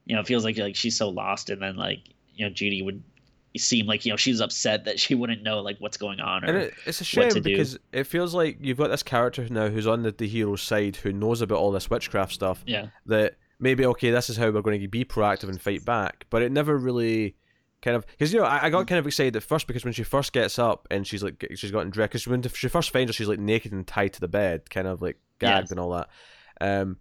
you 0.06 0.14
know 0.14 0.20
it 0.20 0.26
feels 0.26 0.44
like 0.44 0.56
like 0.58 0.76
she's 0.76 0.96
so 0.96 1.08
lost 1.08 1.50
and 1.50 1.60
then 1.60 1.76
like 1.76 2.00
you 2.34 2.46
know 2.46 2.52
judy 2.52 2.82
would 2.82 3.02
seem 3.56 3.86
like 3.86 4.04
you 4.04 4.12
know 4.12 4.16
she's 4.16 4.40
upset 4.40 4.84
that 4.84 5.00
she 5.00 5.14
wouldn't 5.14 5.42
know 5.42 5.60
like 5.60 5.76
what's 5.78 5.96
going 5.96 6.20
on 6.20 6.44
or 6.44 6.48
And 6.48 6.58
it, 6.58 6.74
it's 6.86 7.00
a 7.00 7.02
what 7.02 7.06
shame 7.06 7.28
to 7.30 7.40
do. 7.40 7.50
because 7.50 7.78
it 7.92 8.04
feels 8.04 8.34
like 8.34 8.58
you've 8.60 8.78
got 8.78 8.88
this 8.88 9.02
character 9.02 9.46
now 9.48 9.68
who's 9.68 9.86
on 9.86 10.02
the, 10.02 10.12
the 10.12 10.28
hero's 10.28 10.62
side 10.62 10.96
who 10.96 11.12
knows 11.12 11.40
about 11.40 11.58
all 11.58 11.72
this 11.72 11.88
witchcraft 11.90 12.32
stuff. 12.32 12.62
yeah 12.66 12.88
That 13.06 13.36
maybe 13.58 13.84
okay, 13.86 14.10
this 14.10 14.28
is 14.30 14.36
how 14.36 14.50
we're 14.50 14.62
going 14.62 14.80
to 14.80 14.88
be 14.88 15.04
proactive 15.04 15.48
and 15.48 15.60
fight 15.60 15.84
back, 15.84 16.26
but 16.30 16.42
it 16.42 16.52
never 16.52 16.76
really 16.76 17.34
kind 17.80 17.96
of 17.96 18.04
because 18.06 18.32
you 18.32 18.40
know 18.40 18.44
I, 18.44 18.64
I 18.66 18.70
got 18.70 18.86
kind 18.88 18.98
of 18.98 19.06
excited 19.06 19.36
at 19.36 19.42
first 19.44 19.66
because 19.66 19.84
when 19.84 19.92
she 19.94 20.02
first 20.02 20.32
gets 20.32 20.58
up 20.58 20.86
and 20.90 21.06
she's 21.06 21.22
like 21.22 21.46
she's 21.54 21.70
gotten 21.70 21.90
dressed 21.90 22.10
because 22.10 22.26
when 22.26 22.42
she 22.42 22.68
first 22.68 22.90
finds 22.90 23.08
her 23.08 23.12
she's 23.12 23.28
like 23.28 23.38
naked 23.38 23.72
and 23.72 23.86
tied 23.86 24.12
to 24.14 24.20
the 24.20 24.28
bed, 24.28 24.68
kind 24.68 24.86
of 24.86 25.00
like 25.00 25.16
gagged 25.38 25.64
Yes. 25.66 25.70
and 25.70 25.80
all 25.80 25.90
that. 25.90 26.08
Um, 26.60 26.96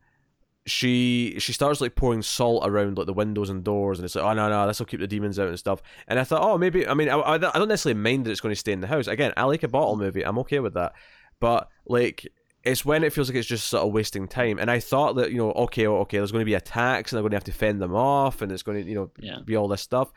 she 0.68 1.36
she 1.40 1.54
starts 1.54 1.82
like 1.82 1.96
pouring 1.96 2.22
salt 2.22 2.68
around 2.68 2.98
like 2.98 3.08
the 3.08 3.14
windows 3.14 3.50
and 3.50 3.64
doors, 3.64 3.98
and 3.98 4.06
it's 4.06 4.16
like, 4.16 4.24
oh 4.26 4.34
no 4.34 4.50
no, 4.50 4.68
this 4.68 4.80
will 4.80 4.86
keep 4.86 5.00
the 5.00 5.08
demons 5.08 5.40
out 5.40 5.48
and 5.48 5.58
stuff. 5.58 5.82
And 6.08 6.20
I 6.20 6.24
thought, 6.24 6.42
oh 6.44 6.58
maybe 6.58 6.88
I 6.88 6.94
mean 6.94 7.10
I, 7.10 7.18
I 7.20 7.38
don't 7.38 7.68
necessarily 7.68 8.00
mind 8.00 8.26
that 8.26 8.32
it's 8.32 8.42
going 8.42 8.54
to 8.54 8.60
stay 8.60 8.72
in 8.74 8.82
the 8.82 8.88
house. 8.88 9.08
Again, 9.08 9.34
I 9.36 9.44
like 9.44 9.64
a 9.64 9.68
bottle 9.68 9.96
movie, 9.96 10.24
I'm 10.26 10.40
okay 10.40 10.60
with 10.60 10.76
that, 10.76 10.94
but 11.40 11.70
like. 11.88 12.28
It's 12.64 12.84
when 12.84 13.06
it 13.06 13.14
feels 13.14 13.30
like 13.30 13.38
it's 13.38 13.48
just 13.48 13.70
sort 13.70 13.88
of 13.88 13.94
wasting 13.94 14.28
time, 14.28 14.60
and 14.60 14.70
I 14.70 14.82
thought 14.82 15.16
that 15.16 15.32
you 15.32 15.38
know, 15.38 15.54
okay, 15.54 15.88
oh, 15.88 16.00
okay, 16.00 16.18
there's 16.18 16.34
going 16.34 16.42
to 16.42 16.46
be 16.46 16.56
attacks, 16.56 17.12
and 17.12 17.16
they're 17.16 17.22
going 17.22 17.32
to 17.32 17.38
have 17.38 17.44
to 17.46 17.54
fend 17.54 17.82
them 17.82 17.96
off, 17.96 18.42
and 18.42 18.52
it's 18.52 18.64
going 18.64 18.84
to 18.84 18.90
you 18.90 18.96
know 18.96 19.12
Yeah. 19.20 19.38
be 19.46 19.56
all 19.56 19.70
this 19.70 19.82
stuff, 19.82 20.12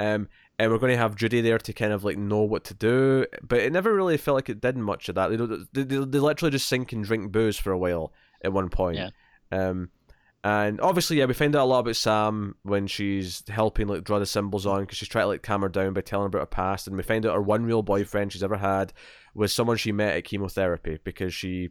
um, 0.00 0.26
and 0.58 0.72
we're 0.72 0.78
going 0.78 0.90
to 0.90 0.98
have 0.98 1.14
Judy 1.14 1.42
there 1.42 1.58
to 1.58 1.72
kind 1.72 1.92
of 1.92 2.02
like 2.02 2.18
know 2.18 2.40
what 2.40 2.64
to 2.64 2.74
do, 2.74 3.26
but 3.46 3.60
it 3.60 3.72
never 3.72 3.94
really 3.94 4.16
felt 4.16 4.34
like 4.34 4.48
it 4.48 4.60
did 4.60 4.76
much 4.76 5.08
of 5.10 5.14
that. 5.14 5.28
They 5.30 5.84
they, 5.84 6.04
they 6.04 6.18
literally 6.18 6.50
just 6.50 6.66
sink 6.66 6.92
and 6.92 7.04
drink 7.04 7.30
booze 7.30 7.56
for 7.56 7.70
a 7.70 7.78
while 7.78 8.12
at 8.42 8.52
one 8.52 8.68
point. 8.68 8.96
Yeah. 8.96 9.10
Um, 9.52 9.90
and 10.44 10.80
obviously, 10.80 11.18
yeah, 11.18 11.26
we 11.26 11.34
find 11.34 11.54
out 11.54 11.64
a 11.64 11.66
lot 11.66 11.80
about 11.80 11.94
Sam 11.94 12.56
when 12.62 12.88
she's 12.88 13.44
helping 13.48 13.86
like 13.86 14.02
draw 14.02 14.18
the 14.18 14.26
symbols 14.26 14.66
on 14.66 14.80
because 14.80 14.98
she's 14.98 15.08
trying 15.08 15.24
to 15.24 15.28
like 15.28 15.42
calm 15.44 15.62
her 15.62 15.68
down 15.68 15.92
by 15.92 16.00
telling 16.00 16.24
her 16.24 16.28
about 16.28 16.40
her 16.40 16.46
past, 16.46 16.88
and 16.88 16.96
we 16.96 17.04
find 17.04 17.24
out 17.24 17.34
her 17.34 17.42
one 17.42 17.64
real 17.64 17.82
boyfriend 17.82 18.32
she's 18.32 18.42
ever 18.42 18.56
had 18.56 18.92
was 19.34 19.52
someone 19.52 19.76
she 19.76 19.92
met 19.92 20.16
at 20.16 20.24
chemotherapy 20.24 20.98
because 21.04 21.32
she 21.32 21.70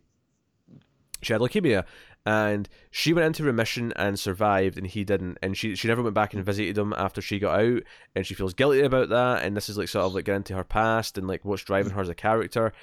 she 1.21 1.33
had 1.33 1.41
leukemia 1.41 1.85
and 2.25 2.69
she 2.91 3.13
went 3.13 3.27
into 3.27 3.43
remission 3.43 3.93
and 3.95 4.19
survived 4.19 4.77
and 4.77 4.87
he 4.87 5.03
didn't 5.03 5.37
and 5.41 5.57
she 5.57 5.75
she 5.75 5.87
never 5.87 6.01
went 6.01 6.15
back 6.15 6.33
and 6.33 6.45
visited 6.45 6.77
him 6.77 6.93
after 6.93 7.21
she 7.21 7.39
got 7.39 7.59
out 7.59 7.83
and 8.15 8.25
she 8.25 8.33
feels 8.33 8.53
guilty 8.53 8.81
about 8.81 9.09
that 9.09 9.43
and 9.43 9.55
this 9.55 9.69
is 9.69 9.77
like 9.77 9.87
sort 9.87 10.05
of 10.05 10.13
like 10.13 10.25
getting 10.25 10.37
into 10.37 10.55
her 10.55 10.63
past 10.63 11.17
and 11.17 11.27
like 11.27 11.43
what's 11.43 11.63
driving 11.63 11.91
her 11.91 12.01
as 12.01 12.09
a 12.09 12.15
character 12.15 12.73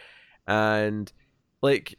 and 0.47 1.13
like 1.63 1.99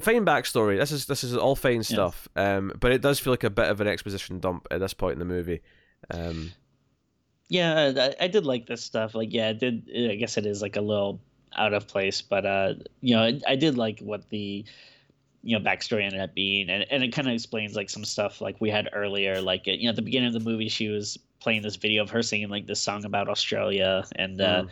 fine 0.00 0.24
backstory 0.24 0.78
this 0.78 0.90
is 0.92 1.06
this 1.06 1.22
is 1.24 1.36
all 1.36 1.54
fine 1.56 1.82
stuff 1.82 2.28
um 2.36 2.72
but 2.80 2.92
it 2.92 3.00
does 3.02 3.18
feel 3.18 3.32
like 3.32 3.44
a 3.44 3.50
bit 3.50 3.68
of 3.68 3.80
an 3.80 3.86
exposition 3.88 4.40
dump 4.40 4.66
at 4.70 4.80
this 4.80 4.94
point 4.94 5.12
in 5.14 5.18
the 5.18 5.24
movie 5.24 5.60
um 6.10 6.52
Yeah, 7.48 7.92
I, 7.96 8.24
I 8.24 8.28
did 8.28 8.46
like 8.46 8.66
this 8.66 8.82
stuff. 8.82 9.14
Like, 9.14 9.32
yeah, 9.32 9.50
it 9.50 9.58
did. 9.60 9.88
I 10.10 10.16
guess 10.16 10.36
it 10.38 10.46
is 10.46 10.62
like 10.62 10.76
a 10.76 10.80
little 10.80 11.20
out 11.56 11.74
of 11.74 11.86
place, 11.86 12.22
but 12.22 12.44
uh, 12.46 12.74
you 13.00 13.14
know, 13.14 13.22
I, 13.22 13.40
I 13.46 13.56
did 13.56 13.76
like 13.76 14.00
what 14.00 14.28
the 14.30 14.64
you 15.42 15.58
know 15.58 15.62
backstory 15.64 16.02
ended 16.04 16.20
up 16.20 16.34
being, 16.34 16.70
and 16.70 16.86
and 16.90 17.04
it 17.04 17.12
kind 17.12 17.28
of 17.28 17.34
explains 17.34 17.76
like 17.76 17.90
some 17.90 18.04
stuff 18.04 18.40
like 18.40 18.60
we 18.60 18.70
had 18.70 18.88
earlier. 18.92 19.40
Like, 19.42 19.66
you 19.66 19.84
know, 19.84 19.90
at 19.90 19.96
the 19.96 20.02
beginning 20.02 20.28
of 20.28 20.32
the 20.32 20.50
movie, 20.50 20.68
she 20.68 20.88
was 20.88 21.18
playing 21.40 21.62
this 21.62 21.76
video 21.76 22.02
of 22.02 22.10
her 22.10 22.22
singing 22.22 22.48
like 22.48 22.66
this 22.66 22.80
song 22.80 23.04
about 23.04 23.28
Australia, 23.28 24.04
and 24.16 24.40
uh, 24.40 24.62
Mhm. 24.62 24.70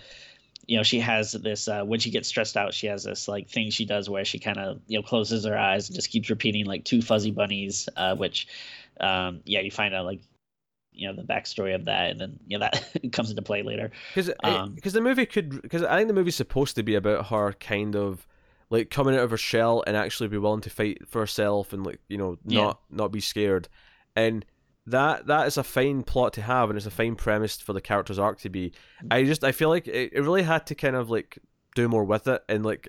You 0.67 0.77
know, 0.77 0.83
she 0.83 1.01
has 1.01 1.33
this 1.33 1.69
uh, 1.69 1.83
when 1.85 2.01
she 2.01 2.11
gets 2.11 2.29
stressed 2.29 2.57
out, 2.57 2.75
she 2.75 2.87
has 2.87 3.05
this 3.05 3.29
like 3.29 3.49
thing 3.49 3.71
she 3.71 3.85
does 3.85 4.09
where 4.09 4.25
she 4.25 4.39
kind 4.39 4.59
of 4.59 4.81
you 4.87 4.99
know 4.99 5.03
closes 5.03 5.45
her 5.45 5.57
eyes 5.59 5.89
and 5.89 5.97
just 5.97 6.11
keeps 6.11 6.31
repeating 6.31 6.67
like 6.67 6.85
two 6.85 7.03
fuzzy 7.03 7.31
bunnies, 7.31 7.89
uh, 7.97 8.15
which 8.17 8.47
um, 9.01 9.41
yeah, 9.45 9.61
you 9.61 9.71
find 9.71 9.95
out 9.95 10.05
like 10.07 10.21
you 10.93 11.09
know 11.09 11.15
the 11.17 11.23
backstory 11.23 11.75
of 11.75 11.87
that, 11.87 12.11
and 12.11 12.21
then 12.21 12.39
you 12.47 12.59
know 12.59 12.69
that 12.71 13.03
comes 13.13 13.31
into 13.31 13.43
play 13.43 13.63
later. 13.63 13.91
Because 14.13 14.31
Um, 14.43 14.75
because 14.75 14.93
the 14.93 15.01
movie 15.01 15.27
could 15.27 15.63
because 15.63 15.83
I 15.83 15.97
think 15.97 16.09
the 16.09 16.15
movie's 16.15 16.37
supposed 16.37 16.77
to 16.77 16.83
be 16.83 16.95
about 16.95 17.27
her 17.29 17.53
kind 17.55 17.97
of 17.97 18.27
like 18.69 18.91
coming 18.91 19.15
out 19.15 19.23
of 19.23 19.31
her 19.31 19.37
shell 19.39 19.83
and 19.87 19.97
actually 19.97 20.29
be 20.29 20.39
willing 20.39 20.61
to 20.63 20.71
fight 20.71 21.09
for 21.09 21.21
herself 21.21 21.73
and 21.73 21.85
like 21.85 22.01
you 22.09 22.19
know 22.19 22.39
Yeah. 22.47 22.69
not 22.69 22.81
not 22.91 23.11
be 23.11 23.21
scared, 23.21 23.69
and 24.15 24.45
that 24.87 25.27
that 25.27 25.47
is 25.47 25.57
a 25.57 25.63
fine 25.63 26.03
plot 26.03 26.33
to 26.35 26.43
have 26.43 26.69
and 26.71 26.77
it's 26.77 26.87
a 26.87 26.91
fine 26.91 27.15
premise 27.15 27.57
for 27.61 27.73
the 27.73 27.81
character's 27.81 28.19
arc 28.19 28.41
to 28.41 28.49
be. 28.49 28.73
I 29.11 29.25
just 29.25 29.45
I 29.45 29.53
feel 29.53 29.69
like 29.69 29.87
it, 29.87 30.13
it 30.13 30.21
really 30.21 30.43
had 30.43 30.67
to 30.67 30.75
kind 30.75 30.97
of 30.97 31.11
like 31.11 31.39
do 31.75 31.89
more 31.89 32.05
with 32.05 32.27
it 32.27 32.43
and 32.49 32.65
like 32.65 32.89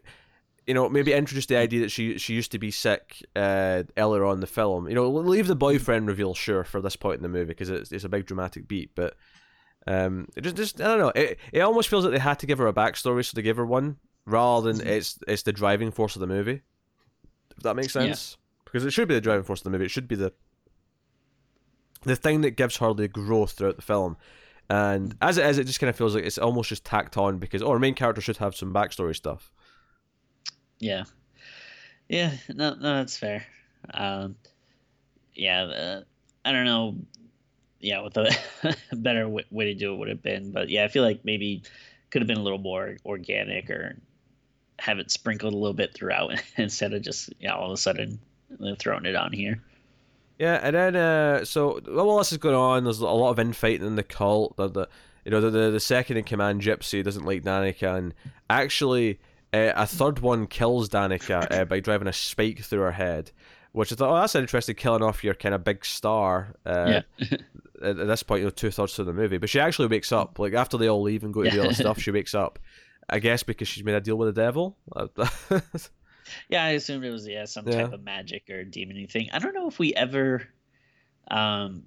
you 0.66 0.74
know 0.74 0.90
maybe 0.90 1.14
introduce 1.14 1.46
the 1.46 1.58
idea 1.58 1.82
that 1.82 1.92
she 1.92 2.18
she 2.18 2.34
used 2.34 2.52
to 2.52 2.60
be 2.60 2.72
sick 2.72 3.24
uh, 3.36 3.84
earlier 3.98 4.26
on 4.26 4.36
in 4.36 4.40
the 4.40 4.48
film. 4.48 4.88
You 4.90 4.96
know 4.96 5.10
leave 5.10 5.48
the 5.48 5.56
boyfriend 5.56 6.08
reveal 6.08 6.34
sure 6.34 6.64
for 6.64 6.82
this 6.82 6.96
point 6.96 7.18
in 7.18 7.24
the 7.24 7.30
movie 7.30 7.46
because 7.46 7.70
it's 7.70 7.92
it's 7.92 8.04
a 8.06 8.10
big 8.10 8.26
dramatic 8.26 8.68
beat, 8.68 8.92
but. 8.96 9.16
Um, 9.86 10.30
it 10.38 10.42
just, 10.46 10.56
just 10.56 10.80
I 10.80 10.86
don't 10.86 11.00
know. 11.00 11.12
It, 11.14 11.38
it 11.52 11.60
almost 11.60 11.90
feels 11.90 12.06
like 12.06 12.14
they 12.14 12.20
had 12.20 12.40
to 12.40 12.46
give 12.46 12.58
her 12.58 12.68
a 12.68 12.74
backstory, 12.74 13.26
so 13.26 13.36
they 13.36 13.42
give 13.42 13.58
her 13.58 13.66
one 13.66 13.98
rather 14.26 14.72
than 14.72 14.88
it's 14.88 15.20
it's 15.28 15.44
the 15.44 15.52
driving 15.52 15.92
force 15.92 16.16
of 16.16 16.22
the 16.22 16.26
movie. 16.28 16.62
If 17.58 17.64
that 17.64 17.76
makes 17.76 17.94
Yeah. 17.94 18.04
sense, 18.06 18.38
because 18.64 18.86
it 18.86 18.92
should 18.92 19.10
be 19.10 19.14
the 19.14 19.20
driving 19.20 19.44
force 19.44 19.60
of 19.60 19.66
the 19.66 19.72
movie. 19.72 19.84
It 19.84 19.92
should 19.92 20.08
be 20.08 20.16
the 20.16 20.32
the 22.04 22.16
thing 22.16 22.42
that 22.42 22.52
gives 22.52 22.78
the 22.78 23.10
growth 23.12 23.54
throughout 23.54 23.76
the 23.76 23.82
film. 23.82 24.18
And 24.70 25.16
as 25.22 25.38
it 25.38 25.46
is, 25.46 25.58
it 25.58 25.66
just 25.66 25.80
kind 25.80 25.90
of 25.90 25.96
feels 25.96 26.16
like 26.16 26.24
it's 26.24 26.38
almost 26.38 26.70
just 26.70 26.86
tacked 26.86 27.18
on 27.18 27.38
because 27.38 27.62
oh, 27.62 27.70
our 27.70 27.80
main 27.80 27.94
character 27.94 28.22
should 28.22 28.38
have 28.38 28.56
some 28.56 28.74
backstory 28.74 29.16
stuff. 29.16 29.52
Yeah, 30.80 31.04
yeah, 32.10 32.34
no, 32.50 32.74
no, 32.76 32.96
that's 32.96 33.18
fair. 33.18 33.46
Um, 33.94 34.36
yeah, 35.36 35.64
uh, 35.64 36.02
I 36.46 36.52
don't 36.52 36.66
know. 36.66 36.96
Yeah, 37.80 38.02
what 38.02 38.16
a 38.16 38.36
better 38.94 39.24
w- 39.24 39.46
way 39.52 39.66
to 39.66 39.74
do 39.74 39.94
it 39.94 39.98
would 39.98 40.10
have 40.10 40.24
been, 40.24 40.52
but 40.52 40.70
yeah, 40.70 40.86
I 40.86 40.88
feel 40.88 41.04
like 41.04 41.26
maybe 41.26 41.64
could 42.10 42.22
have 42.22 42.28
been 42.28 42.38
a 42.38 42.44
little 42.44 42.60
more 42.60 42.98
organic 43.06 43.70
or 43.70 43.98
have 44.80 45.00
it 45.00 45.12
sprinkled 45.12 45.54
a 45.54 45.58
little 45.58 45.74
bit 45.74 45.94
throughout 45.94 46.42
instead 46.58 46.94
of 46.94 47.02
just 47.02 47.34
yeah 47.40 47.54
all 47.54 47.68
of 47.68 47.74
a 47.74 47.78
sudden 47.78 48.20
throwing 48.78 49.06
it 49.06 49.16
on 49.16 49.32
here. 49.32 49.62
Yeah, 50.40 50.60
and 50.62 50.76
then 50.76 50.96
uh, 50.96 51.46
so 51.46 51.80
while 51.86 52.18
this 52.18 52.32
is 52.32 52.38
going 52.40 52.56
on, 52.56 52.84
there's 52.84 53.00
a 53.00 53.06
lot 53.08 53.30
of 53.32 53.40
infighting 53.40 53.86
in 53.86 53.96
the 53.96 54.04
cult. 54.04 54.56
The, 54.58 54.68
the 54.70 54.90
you 55.26 55.32
know 55.32 55.40
the, 55.42 55.50
the 55.52 55.72
the 55.72 55.80
second 55.80 56.18
in 56.18 56.24
command 56.24 56.62
Gypsy 56.62 57.04
doesn't 57.04 57.26
like 57.26 57.44
Danica, 57.44 57.96
and 57.98 58.14
actually 58.50 59.20
Uh, 59.54 59.72
a 59.76 59.86
third 59.86 60.18
one 60.20 60.48
kills 60.48 60.90
Danica 60.90 61.46
uh, 61.52 61.66
by 61.66 61.80
driving 61.80 62.08
a 62.08 62.14
spike 62.14 62.60
through 62.62 62.80
her 62.82 62.92
head, 62.92 63.32
which 63.72 63.92
I 63.92 63.96
thought, 63.96 64.12
oh, 64.12 64.20
that's 64.20 64.34
interesting, 64.34 64.74
killing 64.74 65.04
off 65.04 65.24
your 65.24 65.36
kind 65.36 65.54
of 65.54 65.64
big 65.64 65.86
star. 65.86 66.56
Uh, 66.66 67.02
Yeah. 67.20 67.28
at, 67.84 68.00
at 68.00 68.08
this 68.08 68.24
point, 68.24 68.40
you 68.40 68.46
know, 68.48 68.50
two 68.50 68.72
thirds 68.72 68.98
of 68.98 69.06
the 69.06 69.14
movie. 69.14 69.38
But 69.38 69.50
she 69.52 69.60
actually 69.60 69.90
wakes 69.90 70.12
up, 70.12 70.40
like 70.40 70.54
after 70.56 70.78
they 70.78 70.88
all 70.90 71.04
leave 71.04 71.24
and 71.24 71.32
go 71.32 71.44
to 71.44 71.50
do 71.52 71.62
all 71.62 71.68
the 71.68 71.76
stuff. 71.76 72.00
She 72.00 72.10
wakes 72.12 72.34
up, 72.34 72.58
I 73.08 73.20
guess, 73.20 73.44
because 73.44 73.68
she's 73.68 73.84
made 73.84 73.94
a 73.96 74.02
deal 74.02 74.18
with 74.18 74.34
the 74.34 74.42
devil. 74.42 74.76
Yeah, 76.50 76.64
I 76.64 76.70
assumed 76.70 77.04
it 77.06 77.12
was 77.12 77.28
yeah 77.28 77.46
some 77.46 77.68
Yeah. 77.68 77.84
type 77.84 77.94
of 77.94 78.04
magic 78.04 78.50
or 78.50 78.64
demony 78.64 79.10
thing. 79.10 79.30
I 79.34 79.40
don't 79.40 79.54
know 79.54 79.68
if 79.68 79.80
we 79.80 79.94
ever, 79.94 80.48
um, 81.30 81.84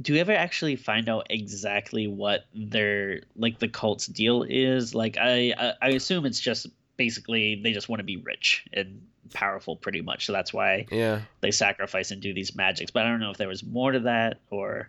do 0.00 0.14
we 0.14 0.20
ever 0.20 0.32
actually 0.32 0.76
find 0.76 1.08
out 1.08 1.26
exactly 1.30 2.06
what 2.06 2.46
their 2.54 3.22
like 3.36 3.58
the 3.58 3.68
cult's 3.68 4.06
deal 4.06 4.44
is? 4.48 4.94
Like 4.94 5.16
I 5.18 5.54
I, 5.58 5.72
I 5.82 5.88
assume 5.90 6.26
it's 6.26 6.40
just 6.40 6.66
basically 6.96 7.60
they 7.62 7.72
just 7.72 7.88
want 7.88 8.00
to 8.00 8.04
be 8.04 8.16
rich 8.16 8.66
and 8.72 9.06
powerful, 9.34 9.76
pretty 9.76 10.02
much. 10.02 10.26
So 10.26 10.32
that's 10.32 10.52
why 10.52 10.86
yeah, 10.90 11.22
they 11.40 11.50
sacrifice 11.50 12.10
and 12.10 12.20
do 12.20 12.34
these 12.34 12.54
magics. 12.54 12.90
But 12.90 13.06
I 13.06 13.10
don't 13.10 13.20
know 13.20 13.30
if 13.30 13.38
there 13.38 13.48
was 13.48 13.64
more 13.64 13.92
to 13.92 14.00
that 14.00 14.40
or 14.50 14.88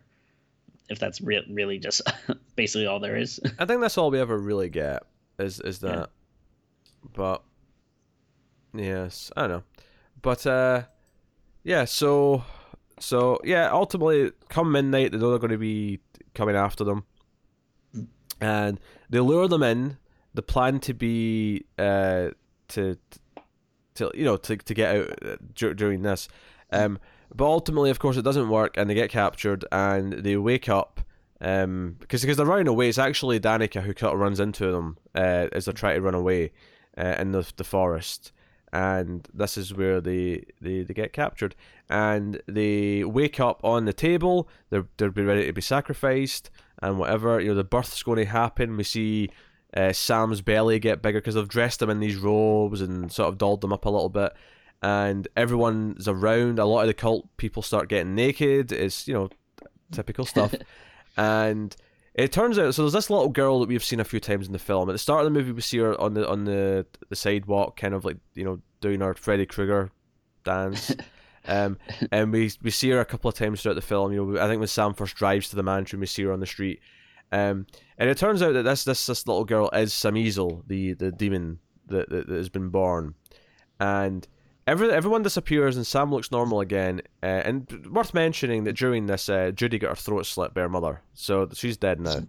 if 0.90 1.00
that's 1.00 1.22
re- 1.22 1.46
really 1.50 1.80
just 1.80 2.02
basically 2.56 2.88
all 2.88 3.00
there 3.00 3.16
is. 3.16 3.40
I 3.58 3.66
think 3.66 3.82
that's 3.82 3.98
all 3.98 4.12
we 4.12 4.20
ever 4.20 4.38
really 4.38 4.70
get 4.70 5.04
is 5.40 5.60
is 5.60 5.80
that. 5.80 5.98
Yeah. 5.98 6.06
But 7.16 7.44
yes, 8.74 9.32
I 9.36 9.42
don't 9.42 9.50
know. 9.50 9.64
But 10.22 10.46
uh 10.46 10.84
yeah, 11.64 11.86
so 11.86 12.44
so 13.00 13.40
yeah, 13.44 13.70
ultimately 13.72 14.32
come 14.50 14.72
midnight 14.72 15.12
they 15.12 15.18
know 15.18 15.30
they're 15.30 15.40
gonna 15.40 15.58
be 15.58 16.00
coming 16.34 16.56
after 16.56 16.84
them. 16.84 17.06
And 18.42 18.80
they 19.10 19.20
lure 19.20 19.48
them 19.48 19.64
in. 19.64 19.98
The 20.34 20.42
plan 20.42 20.80
to 20.82 20.94
be 20.94 21.66
uh 21.78 22.30
to 22.70 22.98
to 23.96 24.12
you 24.14 24.26
know 24.26 24.38
to 24.38 24.58
to 24.58 24.74
get 24.74 24.96
out 24.96 25.26
uh, 25.26 25.74
during 25.74 26.02
this. 26.02 26.28
Um 26.72 27.00
but 27.36 27.46
ultimately 27.46 27.90
of 27.90 28.00
course 28.00 28.18
it 28.18 28.24
doesn't 28.24 28.50
work 28.50 28.78
and 28.78 28.90
they 28.90 28.94
get 28.94 29.10
captured 29.10 29.66
and 29.72 30.14
they 30.14 30.38
wake 30.38 30.70
up 30.70 31.04
um, 31.44 31.98
because 32.00 32.22
because 32.22 32.38
they're 32.38 32.46
running 32.46 32.68
away. 32.68 32.88
It's 32.88 32.98
actually 32.98 33.40
Danica 33.40 33.82
who 33.82 33.94
kind 33.94 34.14
of 34.14 34.20
runs 34.20 34.40
into 34.40 34.72
them 34.72 34.98
uh, 35.14 35.48
as 35.52 35.66
they're 35.66 35.74
trying 35.74 35.96
to 35.96 36.02
run 36.02 36.16
away 36.16 36.54
uh, 36.98 37.16
in 37.20 37.32
the 37.32 37.52
the 37.58 37.64
forest, 37.66 38.32
and 38.74 39.30
this 39.32 39.56
is 39.56 39.72
where 39.72 40.02
they, 40.02 40.44
they, 40.60 40.82
they 40.82 40.94
get 40.96 41.14
captured. 41.14 41.56
And 41.90 42.42
they 42.48 43.04
wake 43.04 43.40
up 43.40 43.64
on 43.64 43.86
the 43.86 43.94
table. 43.94 44.50
They're 44.72 44.88
they're 44.98 45.12
be 45.12 45.22
ready 45.22 45.46
to 45.46 45.54
be 45.54 45.62
sacrificed 45.62 46.50
and 46.82 46.98
whatever. 46.98 47.40
You 47.40 47.50
know 47.50 47.56
the 47.56 47.64
birth's 47.64 48.02
going 48.04 48.18
to 48.18 48.26
happen. 48.26 48.76
We 48.76 48.84
see. 48.84 49.30
Uh, 49.76 49.92
Sam's 49.92 50.42
belly 50.42 50.78
get 50.78 51.02
bigger 51.02 51.20
because 51.20 51.34
they've 51.34 51.48
dressed 51.48 51.82
him 51.82 51.90
in 51.90 52.00
these 52.00 52.18
robes 52.18 52.80
and 52.80 53.12
sort 53.12 53.30
of 53.30 53.40
dolled 53.40 53.62
them 53.62 53.74
up 53.74 53.86
a 53.86 53.90
little 53.90 54.08
bit, 54.08 54.32
and 54.84 55.28
everyone's 55.36 56.08
around. 56.08 56.60
A 56.60 56.66
lot 56.66 56.82
of 56.82 56.88
the 56.88 56.94
cult 56.94 57.28
people 57.38 57.64
start 57.64 57.90
getting 57.90 58.14
naked. 58.14 58.72
It's 58.72 59.08
you 59.08 59.16
know 59.16 59.30
typical 59.92 60.26
stuff 60.26 60.54
and 61.18 61.76
it 62.16 62.32
turns 62.32 62.60
out 62.60 62.76
so 62.76 62.84
there's 62.84 62.94
this 62.94 63.10
little 63.10 63.30
girl 63.30 63.60
that 63.60 63.70
we've 63.70 63.84
seen 63.84 64.00
a 64.00 64.06
few 64.06 64.20
times 64.20 64.48
in 64.48 64.54
the 64.54 64.60
film. 64.60 64.90
At 64.90 64.94
the 64.94 65.00
start 65.00 65.26
of 65.26 65.26
the 65.26 65.40
movie, 65.40 65.52
we 65.52 65.62
see 65.62 65.80
her 65.80 66.00
on 66.00 66.14
the 66.14 66.28
on 66.28 66.46
the 66.46 66.86
the 67.10 67.16
sidewalk, 67.16 67.78
kind 67.78 67.94
of 67.94 68.06
like 68.06 68.18
you 68.36 68.44
know 68.44 68.60
doing 68.82 69.02
her 69.02 69.14
Freddy 69.14 69.46
Krueger 69.46 69.92
dance. 70.44 70.96
Um, 71.46 71.78
and 72.12 72.32
we 72.32 72.52
we 72.62 72.72
see 72.72 72.90
her 72.92 73.02
a 73.02 73.06
couple 73.06 73.30
of 73.30 73.36
times 73.36 73.62
throughout 73.62 73.76
the 73.76 73.82
film. 73.82 74.14
You 74.14 74.26
know, 74.26 74.42
I 74.42 74.48
think 74.48 74.60
when 74.60 74.68
Sam 74.68 74.94
first 74.94 75.16
drives 75.16 75.50
to 75.50 75.56
the 75.56 75.64
mansion, 75.64 76.00
we 76.00 76.06
see 76.06 76.24
her 76.24 76.32
on 76.32 76.40
the 76.40 76.46
street. 76.46 76.80
Um, 77.32 77.68
and 77.98 78.10
it 78.10 78.18
turns 78.18 78.42
out 78.42 78.54
that 78.54 78.64
this 78.64 78.84
this 78.84 79.06
this 79.06 79.28
little 79.28 79.46
girl 79.46 79.70
is 79.74 79.92
Samizel, 79.92 80.64
the 80.68 80.94
the 80.94 81.12
demon 81.12 81.60
that, 81.88 82.10
that, 82.10 82.28
that 82.28 82.36
has 82.36 82.50
been 82.50 82.70
born, 82.70 83.16
and 83.80 84.28
every 84.68 84.92
everyone 84.92 85.24
disappears 85.24 85.76
and 85.76 85.86
Sam 85.86 86.12
looks 86.12 86.32
normal 86.32 86.60
again. 86.60 87.02
Uh, 87.22 87.26
and 87.26 87.88
worth 87.92 88.14
mentioning 88.14 88.64
that 88.66 88.74
during 88.74 89.06
this, 89.06 89.30
uh, 89.30 89.52
Judy 89.52 89.80
got 89.80 89.90
her 89.90 89.96
throat 89.96 90.26
slit 90.26 90.54
by 90.54 90.62
her 90.62 90.70
mother, 90.70 91.02
so 91.14 91.50
she's 91.54 91.78
dead 91.78 92.00
now. 92.00 92.22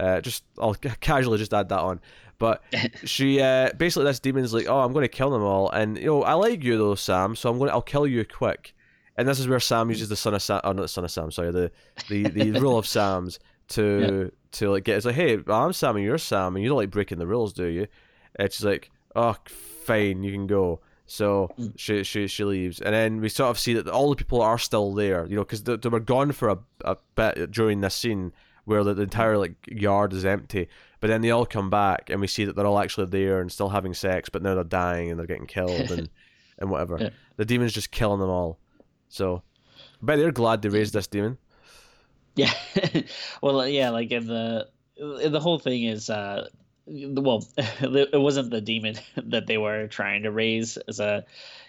Uh, 0.00 0.20
just 0.20 0.44
I'll 0.58 0.74
casually 0.74 1.38
just 1.38 1.52
add 1.52 1.68
that 1.68 1.80
on, 1.80 2.00
but 2.38 2.62
she 3.04 3.40
uh, 3.40 3.70
basically 3.76 4.04
this 4.04 4.20
demon's 4.20 4.54
like, 4.54 4.66
oh, 4.68 4.80
I'm 4.80 4.92
going 4.92 5.04
to 5.04 5.08
kill 5.08 5.30
them 5.30 5.42
all, 5.42 5.70
and 5.70 5.98
you 5.98 6.06
know 6.06 6.22
I 6.22 6.34
like 6.34 6.62
you 6.64 6.78
though, 6.78 6.94
Sam, 6.94 7.36
so 7.36 7.50
I'm 7.50 7.58
going 7.58 7.68
to 7.68 7.74
I'll 7.74 7.82
kill 7.82 8.06
you 8.06 8.24
quick. 8.24 8.74
And 9.14 9.28
this 9.28 9.38
is 9.38 9.46
where 9.46 9.60
Sam 9.60 9.90
uses 9.90 10.08
the 10.08 10.16
son 10.16 10.32
of 10.32 10.42
Sam, 10.42 10.62
or 10.64 10.72
not 10.72 10.82
the 10.82 10.88
son 10.88 11.04
of 11.04 11.10
Sam, 11.10 11.30
sorry, 11.30 11.52
the 11.52 11.70
the, 12.08 12.22
the 12.22 12.50
rule 12.60 12.78
of 12.78 12.86
Sam's 12.86 13.38
to 13.68 14.32
to 14.52 14.70
like 14.70 14.84
get 14.84 14.96
it's 14.96 15.06
like, 15.06 15.14
hey, 15.14 15.38
I'm 15.46 15.72
Sam 15.72 15.96
and 15.96 16.04
you're 16.04 16.18
Sam, 16.18 16.56
and 16.56 16.62
you 16.62 16.68
don't 16.68 16.78
like 16.78 16.90
breaking 16.90 17.18
the 17.18 17.26
rules, 17.26 17.52
do 17.52 17.66
you? 17.66 17.88
And 18.36 18.50
she's 18.50 18.64
like, 18.64 18.90
oh, 19.14 19.36
fine, 19.84 20.22
you 20.22 20.32
can 20.32 20.46
go. 20.46 20.80
So 21.12 21.50
Mm. 21.58 21.72
she 21.76 22.04
she 22.04 22.26
she 22.26 22.42
leaves, 22.44 22.80
and 22.80 22.94
then 22.94 23.20
we 23.20 23.28
sort 23.28 23.50
of 23.50 23.58
see 23.58 23.74
that 23.74 23.86
all 23.86 24.08
the 24.08 24.16
people 24.16 24.40
are 24.40 24.56
still 24.56 24.94
there, 24.94 25.26
you 25.26 25.36
know, 25.36 25.42
because 25.44 25.62
they, 25.64 25.76
they 25.76 25.90
were 25.90 26.00
gone 26.00 26.32
for 26.32 26.48
a, 26.48 26.58
a 26.86 26.96
bit 27.16 27.50
during 27.50 27.82
this 27.82 27.94
scene 27.94 28.32
where 28.64 28.82
the, 28.82 28.94
the 28.94 29.02
entire 29.02 29.36
like 29.36 29.54
yard 29.66 30.14
is 30.14 30.24
empty, 30.24 30.68
but 31.00 31.08
then 31.08 31.20
they 31.20 31.30
all 31.30 31.44
come 31.44 31.68
back, 31.68 32.08
and 32.08 32.18
we 32.22 32.26
see 32.26 32.46
that 32.46 32.56
they're 32.56 32.64
all 32.66 32.78
actually 32.78 33.08
there 33.08 33.42
and 33.42 33.52
still 33.52 33.68
having 33.68 33.92
sex, 33.92 34.30
but 34.30 34.40
now 34.42 34.54
they're 34.54 34.64
dying 34.64 35.10
and 35.10 35.18
they're 35.18 35.26
getting 35.26 35.46
killed 35.46 35.90
and 35.90 36.08
and 36.58 36.70
whatever. 36.70 36.96
Yeah. 36.98 37.10
The 37.36 37.44
demon's 37.44 37.74
just 37.74 37.90
killing 37.90 38.20
them 38.20 38.30
all. 38.30 38.58
So, 39.10 39.42
I 40.00 40.06
bet 40.06 40.18
they're 40.18 40.32
glad 40.32 40.62
they 40.62 40.70
raised 40.70 40.94
this 40.94 41.08
demon. 41.08 41.36
Yeah. 42.36 42.54
well, 43.42 43.68
yeah, 43.68 43.90
like 43.90 44.10
in 44.12 44.26
the 44.26 44.68
the 44.96 45.40
whole 45.40 45.58
thing 45.58 45.84
is 45.84 46.08
uh 46.08 46.48
well, 46.86 47.46
it 47.56 48.20
wasn't 48.20 48.50
the 48.50 48.60
demon 48.60 48.96
that 49.16 49.46
they 49.46 49.58
were 49.58 49.86
trying 49.88 50.22
to 50.24 50.30
raise 50.30 50.76
as 50.88 51.00
a 51.00 51.24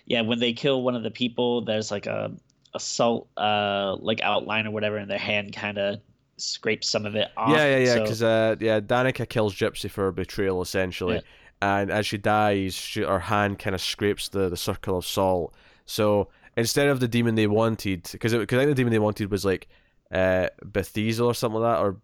yeah, 0.05 0.21
when 0.21 0.39
they 0.39 0.53
kill 0.53 0.81
one 0.83 0.95
of 0.95 1.03
the 1.03 1.11
people, 1.11 1.61
there's 1.61 1.89
like 1.91 2.05
a 2.07 2.31
assault 2.75 3.27
uh 3.37 3.95
like 3.99 4.19
outline 4.21 4.65
or 4.65 4.71
whatever 4.71 4.97
and 4.97 5.09
their 5.09 5.19
hand 5.19 5.53
kind 5.53 5.77
of 5.77 5.99
scrapes 6.37 6.89
some 6.89 7.05
of 7.05 7.15
it 7.15 7.29
off. 7.37 7.49
Yeah, 7.49 7.77
yeah, 7.77 7.77
yeah. 7.77 7.93
so- 7.93 8.01
Because 8.01 8.23
uh, 8.23 8.55
yeah, 8.59 8.79
Danica 8.79 9.29
kills 9.29 9.53
Gypsy 9.55 9.89
for 9.89 10.11
betrayal 10.11 10.61
essentially, 10.61 11.15
Yeah. 11.61 11.79
and 11.79 11.91
as 11.91 12.07
she 12.07 12.17
dies, 12.17 12.73
she, 12.73 13.01
her 13.01 13.19
hand 13.19 13.59
kind 13.59 13.75
of 13.75 13.81
scrapes 13.81 14.29
the, 14.29 14.49
the 14.49 14.57
circle 14.57 14.97
of 14.97 15.05
salt. 15.05 15.53
So 15.85 16.29
instead 16.57 16.87
of 16.87 16.99
the 16.99 17.07
demon 17.07 17.35
they 17.35 17.47
wanted, 17.47 18.09
because 18.11 18.33
because 18.33 18.57
I 18.57 18.61
think 18.65 18.71
the 18.71 18.75
demon 18.81 18.91
they 18.91 18.99
wanted 18.99 19.29
was 19.29 19.45
like 19.45 19.67
uh 20.11 20.47
Bethiesel 20.65 21.25
or 21.27 21.33
something 21.35 21.61
like 21.61 21.75
that, 21.77 21.81
or 21.81 21.97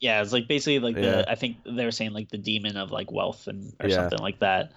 yeah, 0.00 0.22
it's 0.22 0.32
like 0.32 0.48
basically 0.48 0.78
like 0.78 0.96
Yeah. 0.96 1.22
the 1.22 1.30
I 1.30 1.34
think 1.34 1.58
they 1.64 1.84
were 1.84 1.90
saying 1.90 2.12
like 2.12 2.28
the 2.30 2.38
demon 2.38 2.76
of 2.76 2.90
like 2.90 3.10
wealth 3.10 3.46
and 3.46 3.72
or 3.80 3.88
Yeah. 3.88 3.96
something 3.96 4.18
like 4.18 4.40
that. 4.40 4.72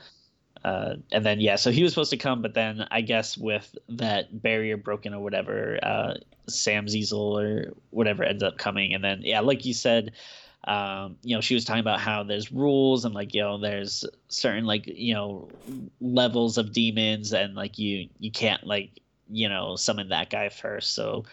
Uh, 0.64 0.96
and 1.12 1.26
then 1.26 1.40
yeah, 1.40 1.56
so 1.56 1.72
he 1.72 1.84
was 1.84 1.94
supposed 1.94 2.10
to 2.12 2.18
come, 2.18 2.42
but 2.42 2.54
then 2.54 2.86
I 2.92 3.02
guess 3.02 3.38
with 3.38 3.76
that 3.90 4.42
barrier 4.42 4.76
broken 4.78 5.14
or 5.14 5.22
whatever, 5.22 5.80
uh, 5.82 6.16
Sam 6.50 6.88
Ziesel 6.88 7.14
or 7.42 7.74
whatever 7.92 8.24
ends 8.24 8.44
up 8.44 8.58
coming, 8.58 8.94
and 8.94 9.04
then 9.04 9.22
yeah, 9.24 9.40
like 9.40 9.64
you 9.66 9.74
said, 9.74 10.14
um, 10.66 11.18
you 11.24 11.36
know, 11.36 11.42
she 11.42 11.54
was 11.54 11.64
talking 11.64 11.80
about 11.80 12.02
how 12.02 12.24
there's 12.24 12.52
rules 12.52 13.06
and 13.06 13.16
like 13.16 13.34
you 13.34 13.42
know 13.42 13.58
there's 13.60 14.04
certain 14.28 14.66
like 14.66 14.84
you 14.88 15.14
know 15.14 15.50
levels 16.02 16.58
of 16.58 16.74
demons 16.74 17.34
and 17.34 17.56
like 17.56 17.78
you 17.78 18.10
you 18.20 18.32
can't 18.32 18.66
like 18.66 19.00
you 19.30 19.48
know 19.48 19.76
summon 19.78 20.10
that 20.10 20.30
guy 20.30 20.50
first, 20.50 20.94
so 20.94 21.24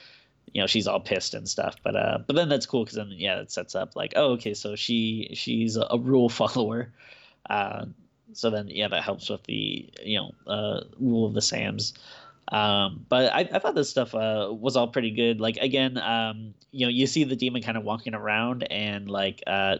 you 0.52 0.60
know 0.60 0.66
she's 0.66 0.86
all 0.86 1.00
pissed 1.00 1.34
and 1.34 1.48
stuff 1.48 1.76
but 1.82 1.96
uh 1.96 2.18
but 2.26 2.36
then 2.36 2.48
that's 2.48 2.66
cool 2.66 2.84
because 2.84 2.96
then 2.96 3.10
yeah 3.10 3.40
it 3.40 3.50
sets 3.50 3.74
up 3.74 3.96
like 3.96 4.12
oh 4.16 4.32
okay 4.32 4.54
so 4.54 4.76
she 4.76 5.30
she's 5.34 5.76
a, 5.76 5.98
rule 5.98 6.28
follower. 6.40 6.92
Uh 7.48 7.86
so 8.32 8.50
then 8.50 8.68
yeah 8.68 8.88
that 8.88 9.02
helps 9.02 9.28
with 9.30 9.42
the 9.44 9.88
you 10.02 10.18
know 10.18 10.52
uh 10.52 10.80
rule 10.98 11.26
of 11.26 11.34
the 11.34 11.42
sams. 11.42 11.94
Um 12.48 13.04
but 13.08 13.32
i, 13.32 13.40
I 13.40 13.58
thought 13.58 13.74
this 13.74 13.90
stuff 13.90 14.14
uh 14.14 14.48
was 14.50 14.76
all 14.76 14.88
pretty 14.88 15.10
good. 15.10 15.40
Like 15.40 15.56
again 15.58 15.98
um 15.98 16.54
you 16.70 16.86
know 16.86 16.90
you 16.90 17.06
see 17.06 17.24
the 17.24 17.36
demon 17.36 17.62
kind 17.62 17.76
of 17.76 17.84
walking 17.84 18.14
around 18.14 18.66
and 18.70 19.10
like 19.10 19.42
uh 19.46 19.76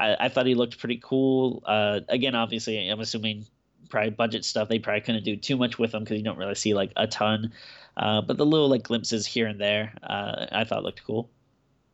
I, 0.00 0.16
I 0.20 0.28
thought 0.28 0.46
he 0.46 0.54
looked 0.54 0.78
pretty 0.78 1.00
cool. 1.02 1.62
Uh 1.66 2.00
again 2.08 2.34
obviously 2.34 2.88
i'm 2.88 3.00
assuming 3.00 3.46
probably 3.88 4.10
budget 4.10 4.44
stuff 4.44 4.68
they 4.68 4.78
probably 4.78 5.00
couldn't 5.00 5.24
do 5.24 5.36
too 5.36 5.56
much 5.56 5.78
with 5.78 5.94
him 5.94 6.04
because 6.04 6.18
you 6.18 6.24
don't 6.24 6.38
really 6.38 6.54
see 6.54 6.74
like 6.74 6.92
a 6.96 7.06
ton 7.06 7.52
uh, 7.98 8.20
but 8.22 8.36
the 8.38 8.46
little 8.46 8.68
like 8.68 8.84
glimpses 8.84 9.26
here 9.26 9.46
and 9.46 9.60
there, 9.60 9.92
uh, 10.02 10.46
I 10.52 10.64
thought 10.64 10.82
looked 10.84 11.04
cool. 11.04 11.30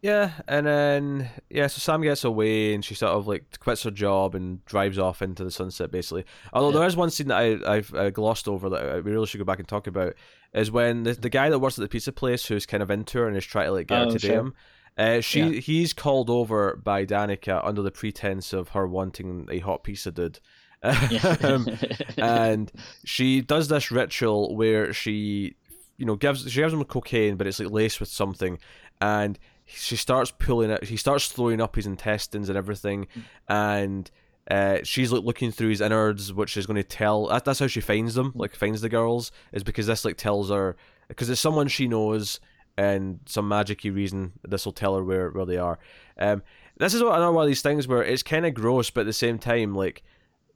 yeah, 0.02 0.32
and 0.46 0.66
then 0.66 1.30
yeah, 1.50 1.66
so 1.66 1.78
Sam 1.78 2.02
gets 2.02 2.24
away 2.24 2.74
and 2.74 2.84
she 2.84 2.94
sort 2.94 3.12
of 3.12 3.26
like 3.26 3.58
quits 3.58 3.82
her 3.84 3.90
job 3.90 4.34
and 4.34 4.64
drives 4.66 4.98
off 4.98 5.22
into 5.22 5.42
the 5.44 5.50
sunset 5.50 5.90
basically. 5.90 6.24
Although 6.52 6.68
Yeah. 6.70 6.78
there 6.80 6.88
is 6.88 6.96
one 6.96 7.10
scene 7.10 7.28
that 7.28 7.38
I 7.38 7.76
I've 7.76 7.94
uh, 7.94 8.10
glossed 8.10 8.46
over 8.48 8.68
that 8.70 9.02
we 9.04 9.10
really 9.12 9.26
should 9.26 9.38
go 9.38 9.44
back 9.44 9.58
and 9.60 9.66
talk 9.68 9.86
about 9.86 10.12
is 10.52 10.70
when 10.70 11.04
the 11.04 11.14
the 11.14 11.30
guy 11.30 11.48
that 11.50 11.58
works 11.58 11.78
at 11.78 11.82
the 11.82 11.88
pizza 11.88 12.12
place 12.12 12.44
who's 12.46 12.66
kind 12.66 12.82
of 12.82 12.90
into 12.90 13.18
her 13.18 13.26
and 13.28 13.36
is 13.36 13.46
trying 13.46 13.66
to 13.66 13.72
like 13.72 13.86
get 13.86 13.98
her 13.98 14.04
Oh, 14.04 14.10
to 14.10 14.18
date 14.18 14.28
sure. 14.28 14.36
him. 14.40 14.54
Uh, 14.96 15.20
she 15.20 15.40
Yeah. 15.40 15.60
he's 15.60 15.92
called 15.94 16.28
over 16.30 16.76
by 16.76 17.04
Danica 17.06 17.60
under 17.66 17.80
the 17.82 17.90
pretense 17.90 18.52
of 18.52 18.68
her 18.68 18.86
wanting 18.86 19.48
a 19.50 19.58
hot 19.60 19.82
pizza 19.84 20.12
dude. 20.12 20.38
um, 21.42 21.66
and 22.18 22.70
she 23.06 23.40
does 23.40 23.68
this 23.68 23.90
ritual 23.90 24.54
where 24.54 24.92
she 24.92 25.54
you 25.96 26.06
know 26.06 26.16
gives 26.16 26.50
she 26.50 26.60
gives 26.60 26.72
him 26.72 26.82
cocaine 26.84 27.36
but 27.36 27.46
it's 27.46 27.60
like 27.60 27.70
laced 27.70 28.00
with 28.00 28.08
something 28.08 28.58
and 29.00 29.38
she 29.66 29.96
starts 29.96 30.30
pulling 30.30 30.70
it 30.70 30.84
he 30.84 30.96
starts 30.96 31.28
throwing 31.28 31.60
up 31.60 31.76
his 31.76 31.86
intestines 31.86 32.48
and 32.48 32.58
everything 32.58 33.06
and 33.48 34.10
uh, 34.50 34.78
she's 34.82 35.10
like 35.10 35.24
looking 35.24 35.50
through 35.50 35.70
his 35.70 35.80
innards, 35.80 36.32
which 36.32 36.56
is 36.56 36.66
going 36.66 36.76
to 36.76 36.82
tell. 36.82 37.28
That, 37.28 37.44
that's 37.44 37.60
how 37.60 37.66
she 37.66 37.80
finds 37.80 38.14
them, 38.14 38.32
like 38.34 38.54
finds 38.54 38.80
the 38.80 38.88
girls, 38.88 39.32
is 39.52 39.62
because 39.62 39.86
this 39.86 40.04
like 40.04 40.16
tells 40.16 40.50
her 40.50 40.76
because 41.08 41.30
it's 41.30 41.40
someone 41.40 41.68
she 41.68 41.88
knows, 41.88 42.40
and 42.76 43.20
some 43.26 43.48
magicy 43.48 43.94
reason 43.94 44.32
this 44.46 44.64
will 44.64 44.72
tell 44.72 44.96
her 44.96 45.04
where 45.04 45.30
where 45.30 45.46
they 45.46 45.56
are. 45.56 45.78
Um, 46.18 46.42
this 46.76 46.92
is 46.92 47.02
what 47.02 47.14
another 47.14 47.32
one 47.32 47.44
of 47.44 47.48
these 47.48 47.62
things 47.62 47.88
where 47.88 48.02
it's 48.02 48.22
kind 48.22 48.44
of 48.44 48.52
gross, 48.52 48.90
but 48.90 49.02
at 49.02 49.06
the 49.06 49.12
same 49.12 49.38
time, 49.38 49.74
like 49.74 50.02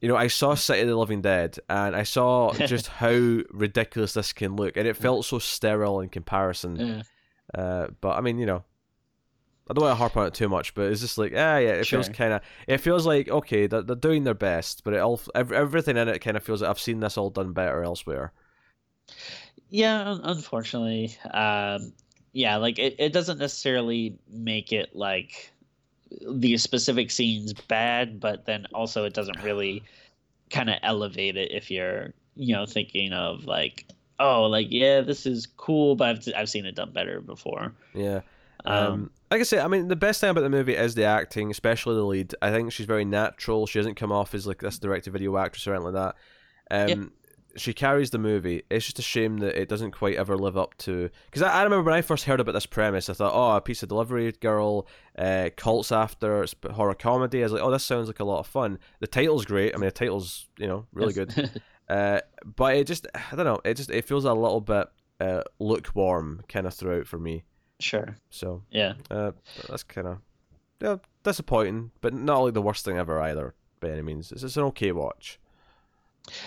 you 0.01 0.07
know, 0.07 0.15
I 0.15 0.27
saw 0.27 0.55
City 0.55 0.81
of 0.81 0.87
the 0.87 0.95
Living 0.95 1.21
Dead, 1.21 1.57
and 1.69 1.95
I 1.95 2.03
saw 2.03 2.53
just 2.53 2.87
how 2.87 3.09
ridiculous 3.49 4.13
this 4.13 4.33
can 4.33 4.55
look, 4.55 4.77
and 4.77 4.87
it 4.87 4.95
felt 4.95 5.25
so 5.25 5.39
sterile 5.39 5.99
in 5.99 6.09
comparison. 6.09 6.75
Yeah. 6.75 7.01
Uh, 7.53 7.87
but 7.99 8.17
I 8.17 8.21
mean, 8.21 8.37
you 8.37 8.45
know, 8.45 8.63
I 9.69 9.73
don't 9.73 9.83
want 9.83 9.91
to 9.91 9.97
harp 9.97 10.17
on 10.17 10.27
it 10.27 10.33
too 10.33 10.49
much, 10.49 10.73
but 10.73 10.91
it's 10.91 11.01
just 11.01 11.17
like, 11.17 11.33
ah, 11.35 11.57
yeah, 11.57 11.71
it 11.71 11.85
feels 11.85 12.09
kind 12.09 12.33
of, 12.33 12.41
it 12.67 12.79
feels 12.79 13.05
like 13.05 13.29
okay, 13.29 13.67
they're, 13.67 13.81
they're 13.81 13.95
doing 13.95 14.23
their 14.23 14.33
best, 14.33 14.83
but 14.83 14.93
it 14.93 14.99
all, 14.99 15.19
ev- 15.35 15.51
everything 15.51 15.97
in 15.97 16.07
it 16.07 16.19
kind 16.19 16.37
of 16.37 16.43
feels 16.43 16.61
like 16.61 16.69
I've 16.69 16.79
seen 16.79 17.01
this 17.01 17.17
all 17.17 17.29
done 17.29 17.53
better 17.53 17.83
elsewhere. 17.83 18.31
Yeah, 19.69 20.17
unfortunately, 20.23 21.15
um, 21.31 21.93
yeah, 22.31 22.57
like 22.57 22.79
it, 22.79 22.95
it 22.99 23.13
doesn't 23.13 23.37
necessarily 23.37 24.17
make 24.29 24.71
it 24.71 24.95
like 24.95 25.51
the 26.27 26.57
specific 26.57 27.11
scenes 27.11 27.53
bad, 27.53 28.19
but 28.19 28.45
then 28.45 28.65
also 28.73 29.05
it 29.05 29.13
doesn't 29.13 29.43
really 29.43 29.83
kind 30.49 30.69
of 30.69 30.77
elevate 30.81 31.37
it 31.37 31.51
if 31.51 31.69
you're, 31.69 32.13
you 32.35 32.55
know, 32.55 32.65
thinking 32.65 33.13
of 33.13 33.45
like, 33.45 33.85
oh, 34.19 34.43
like 34.43 34.67
yeah, 34.69 35.01
this 35.01 35.25
is 35.25 35.47
cool, 35.57 35.95
but 35.95 36.09
I've 36.09 36.27
I've 36.35 36.49
seen 36.49 36.65
it 36.65 36.75
done 36.75 36.91
better 36.91 37.21
before. 37.21 37.73
Yeah. 37.93 38.21
Um, 38.65 38.75
Um, 38.75 39.11
like 39.31 39.41
I 39.41 39.43
say, 39.43 39.59
I 39.59 39.67
mean, 39.67 39.87
the 39.87 39.95
best 39.95 40.21
thing 40.21 40.31
about 40.31 40.41
the 40.41 40.49
movie 40.49 40.75
is 40.75 40.95
the 40.95 41.05
acting, 41.05 41.51
especially 41.51 41.95
the 41.95 42.03
lead. 42.03 42.35
I 42.41 42.51
think 42.51 42.71
she's 42.71 42.87
very 42.87 43.05
natural. 43.05 43.67
She 43.67 43.79
doesn't 43.79 43.95
come 43.95 44.11
off 44.11 44.33
as 44.33 44.47
like 44.47 44.59
this 44.59 44.79
direct-to-video 44.79 45.37
actress 45.37 45.67
or 45.67 45.75
anything 45.75 45.93
like 45.93 46.15
that. 46.69 46.91
Um, 46.91 47.11
She 47.59 47.73
carries 47.73 48.09
the 48.11 48.17
movie. 48.17 48.63
It's 48.69 48.85
just 48.85 48.99
a 48.99 49.03
shame 49.03 49.37
that 49.39 49.59
it 49.59 49.69
doesn't 49.69 49.91
quite 49.91 50.15
ever 50.15 50.37
live 50.37 50.57
up 50.57 50.75
to. 50.79 51.09
Because 51.25 51.41
I, 51.41 51.59
I 51.59 51.63
remember 51.63 51.83
when 51.89 51.93
I 51.97 52.01
first 52.01 52.25
heard 52.25 52.39
about 52.39 52.53
this 52.53 52.65
premise, 52.65 53.09
I 53.09 53.13
thought, 53.13 53.33
oh, 53.33 53.55
a 53.57 53.61
piece 53.61 53.83
of 53.83 53.89
delivery 53.89 54.31
girl, 54.31 54.87
uh, 55.17 55.49
cults 55.57 55.91
after 55.91 56.41
it's 56.43 56.55
horror 56.71 56.95
comedy. 56.95 57.39
I 57.41 57.43
was 57.43 57.51
like, 57.51 57.61
oh, 57.61 57.71
this 57.71 57.83
sounds 57.83 58.07
like 58.07 58.19
a 58.19 58.23
lot 58.23 58.39
of 58.39 58.47
fun. 58.47 58.79
The 58.99 59.07
title's 59.07 59.45
great. 59.45 59.73
I 59.75 59.77
mean, 59.77 59.85
the 59.87 59.91
title's 59.91 60.47
you 60.57 60.67
know 60.67 60.85
really 60.93 61.13
good. 61.13 61.61
Uh, 61.89 62.19
but 62.45 62.75
it 62.75 62.85
just, 62.85 63.07
I 63.15 63.35
don't 63.35 63.45
know. 63.47 63.59
It 63.65 63.73
just 63.73 63.89
it 63.89 64.05
feels 64.05 64.23
a 64.23 64.31
little 64.31 64.61
bit 64.61 64.85
uh, 65.19 65.41
lukewarm 65.57 66.43
kind 66.47 66.67
of 66.67 66.73
throughout 66.75 67.07
for 67.07 67.17
me. 67.17 67.45
sure. 67.79 68.15
So 68.29 68.61
Yeah. 68.69 68.93
uh, 69.09 69.31
that's 69.67 69.81
kind 69.81 70.05
of 70.05 70.17
yeah, 70.79 70.97
disappointing, 71.23 71.89
but 71.99 72.13
not 72.13 72.41
like 72.43 72.53
the 72.53 72.61
worst 72.61 72.85
thing 72.85 72.97
ever 72.97 73.19
either 73.19 73.55
by 73.79 73.89
any 73.89 74.03
means. 74.03 74.31
It's, 74.31 74.43
it's 74.43 74.55
an 74.55 74.65
okay 74.65 74.91
watch. 74.91 75.39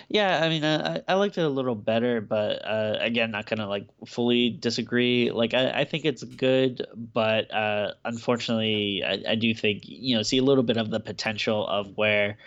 Yeah, 0.08 0.40
I 0.42 0.48
mean, 0.48 0.64
I, 0.64 1.02
I 1.08 1.14
liked 1.14 1.38
it 1.38 1.42
a 1.42 1.48
little 1.48 1.74
better, 1.74 2.20
but 2.20 2.64
uh, 2.64 2.96
again, 3.00 3.30
not 3.30 3.46
gonna 3.46 3.68
like 3.68 3.86
fully 4.06 4.50
disagree. 4.50 5.30
Like, 5.30 5.54
I, 5.54 5.70
I 5.80 5.84
think 5.84 6.04
it's 6.04 6.22
good, 6.22 6.86
but 6.94 7.52
uh, 7.52 7.92
unfortunately, 8.04 9.02
I, 9.04 9.22
I 9.32 9.34
do 9.34 9.54
think 9.54 9.82
you 9.84 10.16
know 10.16 10.22
see 10.22 10.38
a 10.38 10.42
little 10.42 10.64
bit 10.64 10.76
of 10.76 10.90
the 10.90 11.00
potential 11.00 11.66
of 11.66 11.96
where, 11.96 12.38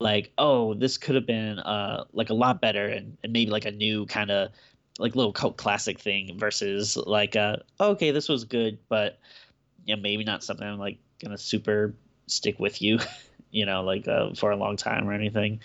like, 0.00 0.32
oh, 0.38 0.74
this 0.74 0.98
could 0.98 1.14
have 1.14 1.26
been 1.26 1.58
uh 1.58 2.04
like 2.12 2.30
a 2.30 2.34
lot 2.34 2.60
better 2.60 2.86
and, 2.86 3.16
and 3.22 3.32
maybe 3.32 3.50
like 3.50 3.64
a 3.64 3.70
new 3.70 4.06
kind 4.06 4.30
of 4.30 4.50
like 4.98 5.14
little 5.16 5.32
cult 5.32 5.56
classic 5.56 5.98
thing 6.00 6.38
versus 6.38 6.96
like 6.96 7.36
uh 7.36 7.56
okay, 7.80 8.10
this 8.10 8.28
was 8.28 8.44
good, 8.44 8.78
but 8.88 9.18
yeah, 9.86 9.96
maybe 9.96 10.24
not 10.24 10.44
something 10.44 10.66
I'm 10.66 10.78
like 10.78 10.98
gonna 11.22 11.38
super 11.38 11.94
stick 12.28 12.58
with 12.60 12.82
you, 12.82 12.98
you 13.50 13.66
know, 13.66 13.82
like 13.82 14.06
uh, 14.08 14.34
for 14.34 14.50
a 14.50 14.56
long 14.56 14.76
time 14.76 15.08
or 15.08 15.12
anything. 15.12 15.60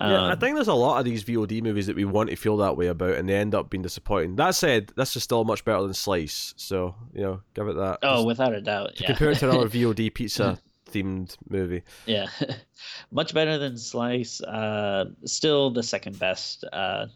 yeah, 0.00 0.22
I 0.22 0.32
Um, 0.32 0.38
think 0.38 0.54
there's 0.54 0.68
a 0.68 0.74
lot 0.74 0.98
of 0.98 1.04
these 1.04 1.24
VOD 1.24 1.62
movies 1.62 1.86
that 1.86 1.96
we 1.96 2.04
want 2.04 2.30
to 2.30 2.36
feel 2.36 2.56
that 2.58 2.76
way 2.76 2.86
about, 2.88 3.14
and 3.14 3.28
they 3.28 3.34
end 3.34 3.54
up 3.54 3.70
being 3.70 3.82
disappointing. 3.82 4.36
That 4.36 4.54
said, 4.54 4.92
this 4.96 5.16
is 5.16 5.22
still 5.24 5.44
much 5.44 5.64
better 5.64 5.82
than 5.82 5.94
Slice, 5.94 6.54
so 6.56 6.94
you 7.14 7.22
know, 7.22 7.40
give 7.54 7.66
it 7.68 7.74
that. 7.76 7.98
Oh, 8.02 8.16
Just 8.16 8.26
without 8.26 8.54
a 8.54 8.60
doubt. 8.60 8.96
to 8.96 9.02
Yeah. 9.02 9.06
compare 9.08 9.30
it 9.30 9.38
to 9.38 9.50
another 9.50 9.68
VOD 9.70 10.10
pizza 10.14 10.58
themed 10.92 11.36
movie. 11.50 11.82
yeah. 12.06 12.28
Much 13.10 13.34
better 13.34 13.58
than 13.58 13.76
Slice. 13.76 14.40
Uh, 14.40 15.06
still 15.24 15.70
the 15.70 15.82
second 15.82 16.18
best, 16.18 16.64
uh, 16.72 17.06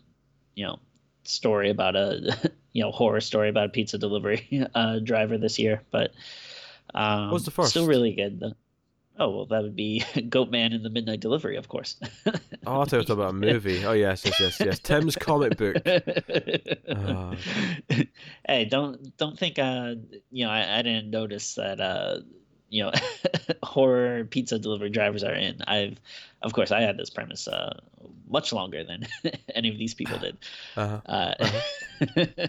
you 0.55 0.66
know, 0.66 0.78
story 1.24 1.70
about 1.70 1.97
a, 1.97 2.36
you 2.73 2.82
know, 2.82 2.90
horror 2.90 3.20
story 3.20 3.48
about 3.48 3.66
a 3.66 3.69
pizza 3.70 3.97
delivery 3.98 4.66
uh, 4.74 4.98
driver 4.98 5.39
this 5.39 5.59
year. 5.59 5.81
But 5.90 6.12
um, 6.94 7.31
What's 7.31 7.44
the 7.47 7.51
first? 7.51 7.70
Still 7.70 7.86
really 7.86 8.12
good. 8.14 8.40
though. 8.40 8.52
Oh, 9.22 9.30
well, 9.30 9.46
that 9.46 9.62
would 9.62 9.76
be 9.76 10.02
Goatman 10.16 10.74
in 10.74 10.82
the 10.82 10.90
Midnight 10.90 11.20
Delivery, 11.20 11.56
of 11.56 11.68
course. 11.68 11.94
Oh, 12.66 12.80
I 12.80 12.84
thought 12.84 12.92
you 12.92 12.98
were 12.98 13.04
talking 13.04 13.12
about 13.12 13.30
a 13.30 13.32
movie. 13.52 13.84
Oh 13.84 13.92
yes, 13.92 14.24
yes, 14.24 14.40
yes, 14.40 14.60
yes. 14.60 14.78
Tim's 14.80 15.14
comic 15.14 15.56
book. 15.56 15.76
Ah. 16.90 17.36
hey, 18.48 18.64
don't 18.64 19.16
don't 19.16 19.38
think 19.38 19.60
uh 19.60 19.94
you 20.30 20.44
know 20.44 20.50
I, 20.50 20.78
I 20.78 20.82
didn't 20.82 21.10
notice 21.10 21.54
that 21.54 21.80
uh 21.80 22.18
you 22.68 22.82
know 22.82 22.92
horror 23.62 24.24
pizza 24.24 24.58
delivery 24.58 24.90
drivers 24.90 25.22
are 25.22 25.34
in. 25.34 25.62
I've 25.68 26.00
of 26.42 26.52
course 26.52 26.72
I 26.72 26.80
had 26.80 26.96
this 26.96 27.10
premise 27.10 27.46
uh 27.46 27.78
much 28.28 28.52
longer 28.52 28.82
than 28.82 29.06
any 29.54 29.68
of 29.68 29.78
these 29.78 29.94
people 29.94 30.18
did. 30.18 30.36
Uh-huh. 30.76 31.00
Uh, 31.06 32.48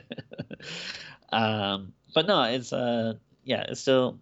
um, 1.30 1.94
but 2.16 2.26
no, 2.26 2.44
it's 2.44 2.74
uh 2.74 3.14
yeah, 3.44 3.66
it's 3.70 3.82
still 3.82 4.20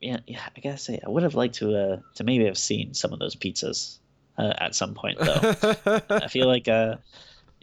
yeah 0.00 0.18
yeah. 0.26 0.40
I 0.56 0.60
gotta 0.60 0.78
say 0.78 1.00
I 1.04 1.08
would 1.08 1.22
have 1.22 1.34
liked 1.34 1.56
to 1.56 1.76
uh 1.76 1.96
to 2.14 2.24
maybe 2.24 2.44
have 2.44 2.58
seen 2.58 2.94
some 2.94 3.12
of 3.12 3.18
those 3.18 3.34
pizzas 3.36 3.98
uh, 4.38 4.54
at 4.58 4.74
some 4.74 4.94
point 4.94 5.18
though. 5.18 6.00
I 6.10 6.28
feel 6.28 6.46
like 6.46 6.68
uh, 6.68 6.96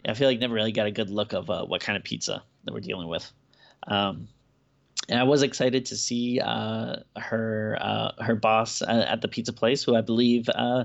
I 0.06 0.14
feel 0.14 0.28
like 0.28 0.38
never 0.38 0.54
really 0.54 0.72
got 0.72 0.86
a 0.86 0.90
good 0.90 1.10
look 1.10 1.32
of 1.32 1.50
uh, 1.50 1.64
what 1.64 1.80
kind 1.80 1.96
of 1.96 2.04
pizza 2.04 2.42
that 2.64 2.74
we're 2.74 2.80
dealing 2.80 3.08
with. 3.08 3.30
Um, 3.88 4.28
and 5.08 5.18
I 5.18 5.22
was 5.22 5.42
excited 5.42 5.86
to 5.86 5.96
see 5.96 6.40
uh, 6.40 6.96
her 7.16 7.78
uh, 7.80 8.12
her 8.22 8.34
boss 8.34 8.82
uh, 8.82 9.06
at 9.08 9.20
the 9.20 9.28
pizza 9.28 9.52
place, 9.52 9.82
who 9.82 9.94
I 9.94 10.00
believe 10.00 10.48
uh, 10.54 10.84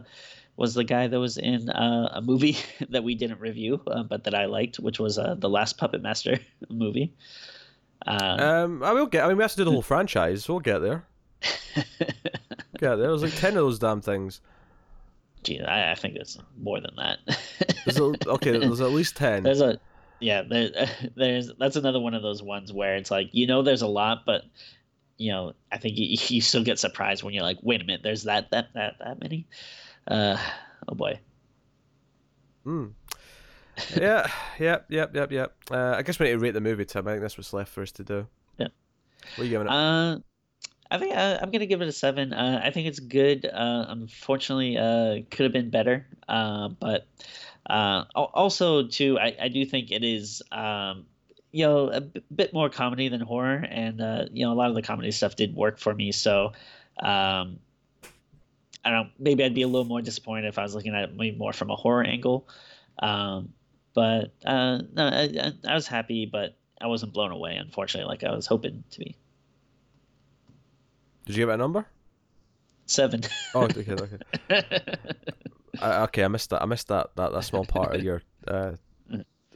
was 0.57 0.73
the 0.73 0.83
guy 0.83 1.07
that 1.07 1.19
was 1.19 1.37
in 1.37 1.69
uh, 1.69 2.09
a 2.13 2.21
movie 2.21 2.57
that 2.89 3.03
we 3.03 3.15
didn't 3.15 3.39
review, 3.39 3.81
uh, 3.87 4.03
but 4.03 4.23
that 4.25 4.35
I 4.35 4.45
liked, 4.45 4.79
which 4.79 4.99
was 4.99 5.17
uh, 5.17 5.35
the 5.37 5.49
Last 5.49 5.77
Puppet 5.77 6.01
Master 6.01 6.39
movie. 6.69 7.13
Uh, 8.05 8.37
um, 8.39 8.83
I 8.83 8.93
will 8.93 9.07
get. 9.07 9.23
I 9.23 9.27
mean, 9.27 9.37
we 9.37 9.43
have 9.43 9.51
to 9.51 9.57
do 9.57 9.65
the 9.65 9.71
whole 9.71 9.81
franchise. 9.81 10.47
We'll 10.47 10.59
get 10.59 10.79
there. 10.79 11.05
Get 12.77 12.95
there. 12.95 13.11
was 13.11 13.23
like 13.23 13.35
ten 13.35 13.51
of 13.51 13.63
those 13.63 13.79
damn 13.79 14.01
things. 14.01 14.41
gee, 15.43 15.61
I, 15.61 15.91
I 15.91 15.95
think 15.95 16.15
it's 16.15 16.37
more 16.59 16.79
than 16.79 16.95
that. 16.97 17.19
There's 17.85 17.99
a, 17.99 18.13
okay. 18.27 18.57
There's 18.57 18.81
at 18.81 18.91
least 18.91 19.15
ten. 19.15 19.43
There's 19.43 19.61
a 19.61 19.79
yeah, 20.21 20.43
there, 20.43 20.69
there's 21.15 21.51
that's 21.59 21.75
another 21.75 21.99
one 21.99 22.13
of 22.13 22.21
those 22.21 22.41
ones 22.41 22.71
where 22.71 22.95
it's 22.95 23.11
like 23.11 23.29
you 23.31 23.47
know 23.47 23.61
there's 23.61 23.81
a 23.81 23.87
lot, 23.87 24.25
but 24.25 24.43
you 25.17 25.31
know 25.31 25.53
I 25.71 25.77
think 25.77 25.97
you, 25.97 26.17
you 26.27 26.41
still 26.41 26.63
get 26.63 26.79
surprised 26.79 27.23
when 27.23 27.33
you're 27.33 27.43
like, 27.43 27.57
wait 27.61 27.81
a 27.81 27.83
minute, 27.83 28.01
there's 28.03 28.23
that 28.23 28.51
that 28.51 28.69
that 28.73 28.95
that 28.99 29.19
many. 29.19 29.47
Uh, 30.07 30.37
oh 30.87 30.95
boy. 30.95 31.19
Mm. 32.65 32.93
yeah, 33.97 34.27
yep, 34.59 34.85
yep, 34.89 35.15
yep, 35.15 35.31
yep. 35.31 35.55
Uh, 35.71 35.95
I 35.97 36.03
guess 36.03 36.19
we 36.19 36.27
need 36.27 36.33
to 36.33 36.39
rate 36.39 36.51
the 36.51 36.61
movie, 36.61 36.85
Tim. 36.85 37.07
I 37.07 37.11
think 37.11 37.21
that's 37.21 37.37
what's 37.37 37.53
left 37.53 37.71
for 37.71 37.81
us 37.81 37.91
to 37.93 38.03
do. 38.03 38.27
Yeah. 38.59 38.67
What 39.35 39.39
are 39.39 39.43
you 39.45 39.49
giving 39.49 39.67
it? 39.67 39.73
Uh, 39.73 40.19
I 40.91 40.97
think 40.97 41.15
uh, 41.15 41.39
I'm 41.41 41.51
gonna 41.51 41.65
give 41.65 41.81
it 41.81 41.87
a 41.87 41.93
seven. 41.93 42.33
Uh, 42.33 42.61
I 42.61 42.69
think 42.69 42.87
it's 42.87 42.99
good. 42.99 43.45
Uh, 43.45 43.85
unfortunately, 43.87 44.77
uh, 44.77 45.19
could 45.31 45.45
have 45.45 45.53
been 45.53 45.69
better. 45.69 46.05
Uh, 46.27 46.67
but 46.67 47.07
uh, 47.69 48.03
also 48.13 48.87
too, 48.87 49.17
I, 49.17 49.33
I 49.41 49.47
do 49.47 49.63
think 49.65 49.89
it 49.89 50.03
is 50.03 50.41
um, 50.51 51.05
you 51.53 51.65
know 51.65 51.87
a 51.87 52.01
b- 52.01 52.21
bit 52.35 52.53
more 52.53 52.69
comedy 52.69 53.07
than 53.07 53.21
horror, 53.21 53.65
and 53.69 53.99
you 54.33 54.45
know 54.45 54.51
a 54.51 54.55
lot 54.55 54.67
of 54.67 54.75
the 54.75 54.81
comedy 54.81 55.11
stuff 55.11 55.37
did 55.37 55.55
work 55.55 55.79
for 55.79 55.93
me. 55.95 56.11
So 56.11 56.51
um, 57.01 57.59
I 58.83 58.89
don't 58.89 58.91
know. 58.91 59.09
Maybe 59.17 59.45
I'd 59.45 59.55
be 59.55 59.61
a 59.61 59.67
little 59.67 59.87
more 59.87 60.01
disappointed 60.01 60.49
if 60.49 60.59
I 60.59 60.63
was 60.63 60.75
looking 60.75 60.93
at 60.93 61.03
it 61.03 61.15
maybe 61.15 61.37
more 61.37 61.53
from 61.53 61.69
a 61.69 61.75
horror 61.77 62.03
angle. 62.03 62.49
Um, 62.99 63.53
but 63.93 64.33
no, 64.43 64.83
I, 64.97 65.53
I 65.65 65.73
was 65.73 65.87
happy, 65.87 66.25
but 66.25 66.57
I 66.81 66.87
wasn't 66.87 67.13
blown 67.13 67.31
away. 67.31 67.55
Unfortunately, 67.55 68.09
like 68.09 68.25
I 68.25 68.35
was 68.35 68.45
hoping 68.45 68.83
to 68.91 68.99
be. 68.99 69.15
Did 71.25 71.35
you 71.35 71.41
give 71.41 71.49
it 71.49 71.53
a 71.53 71.57
number? 71.57 71.85
Seven. 72.85 73.21
Oh, 73.55 73.63
okay, 73.63 73.85
okay. 73.89 74.17
I, 75.81 76.03
okay, 76.03 76.23
I 76.23 76.27
missed 76.27 76.49
that. 76.49 76.61
I 76.61 76.65
missed 76.65 76.89
that 76.89 77.11
that, 77.15 77.31
that 77.31 77.43
small 77.43 77.65
part 77.65 77.95
of 77.95 78.03
your 78.03 78.21
uh, 78.47 78.73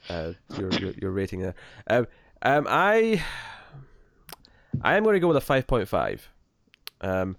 uh, 0.10 0.34
your, 0.58 0.70
your 0.72 0.92
your 0.92 1.12
rating 1.12 1.42
there. 1.42 1.56
Um, 1.88 2.08
um, 2.42 2.68
I 2.70 3.22
I 4.82 4.96
am 4.96 5.04
going 5.04 5.16
to 5.16 5.20
go 5.20 5.28
with 5.28 5.38
a 5.38 5.42
five 5.42 5.68
point 5.68 5.88
five. 5.88 6.30
Um, 7.02 7.36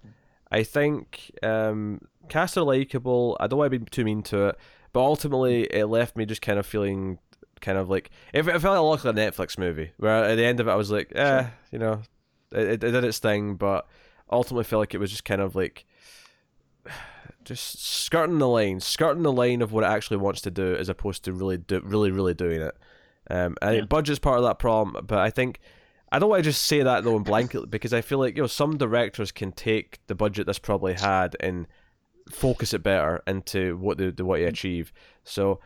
I 0.51 0.63
think 0.63 1.31
um, 1.41 2.01
cast 2.29 2.57
are 2.57 2.63
likable. 2.63 3.37
I 3.39 3.47
don't 3.47 3.59
want 3.59 3.71
to 3.71 3.79
be 3.79 3.85
too 3.85 4.05
mean 4.05 4.21
to 4.23 4.49
it, 4.49 4.59
but 4.93 5.01
ultimately 5.01 5.63
it 5.63 5.87
left 5.87 6.15
me 6.15 6.25
just 6.25 6.41
kind 6.41 6.59
of 6.59 6.65
feeling 6.65 7.19
kind 7.59 7.77
of 7.77 7.89
like 7.89 8.11
it, 8.33 8.47
it 8.47 8.59
felt 8.59 8.77
a 8.77 8.81
lot 8.81 9.03
like 9.03 9.15
a 9.15 9.19
Netflix 9.19 9.57
movie. 9.57 9.91
Where 9.97 10.25
at 10.25 10.35
the 10.35 10.45
end 10.45 10.59
of 10.59 10.67
it, 10.67 10.71
I 10.71 10.75
was 10.75 10.91
like, 10.91 11.11
eh, 11.15 11.47
you 11.71 11.79
know, 11.79 12.01
it, 12.51 12.59
it, 12.59 12.83
it 12.83 12.91
did 12.91 13.03
its 13.03 13.19
thing, 13.19 13.55
but 13.55 13.87
ultimately 14.31 14.63
felt 14.63 14.81
like 14.81 14.93
it 14.93 14.99
was 14.99 15.11
just 15.11 15.25
kind 15.25 15.41
of 15.41 15.55
like 15.55 15.85
just 17.43 17.81
skirting 17.83 18.39
the 18.39 18.47
line, 18.47 18.79
skirting 18.79 19.23
the 19.23 19.31
line 19.31 19.61
of 19.61 19.71
what 19.71 19.83
it 19.83 19.87
actually 19.87 20.17
wants 20.17 20.41
to 20.41 20.51
do, 20.51 20.75
as 20.75 20.89
opposed 20.89 21.23
to 21.23 21.33
really 21.33 21.57
do, 21.57 21.79
really, 21.83 22.11
really 22.11 22.33
doing 22.33 22.61
it. 22.61 22.75
Um, 23.29 23.55
think 23.61 23.75
Yeah. 23.81 23.85
budget's 23.85 24.19
part 24.19 24.37
of 24.37 24.43
that 24.45 24.59
problem, 24.59 25.05
but 25.05 25.19
I 25.19 25.29
think 25.29 25.59
I 26.11 26.19
don't 26.19 26.29
want 26.29 26.43
to 26.43 26.49
just 26.49 26.63
say 26.63 26.81
that 26.83 27.03
though 27.03 27.17
in 27.17 27.23
blanket 27.23 27.69
because 27.69 27.93
I 27.93 28.01
feel 28.01 28.19
like 28.19 28.35
you 28.37 28.43
know 28.43 28.47
some 28.47 28.77
directors 28.77 29.31
can 29.31 29.51
take 29.51 29.99
the 30.07 30.15
budget 30.15 30.45
that's 30.45 30.59
probably 30.59 30.93
had 30.93 31.35
and 31.41 31.67
focus 32.29 32.73
it 32.73 32.83
better 32.83 33.21
into 33.27 33.77
what 33.77 33.97
they, 33.97 34.09
they 34.11 34.23
want 34.23 34.39
to 34.41 34.45
achieve. 34.45 34.93
So, 35.25 35.59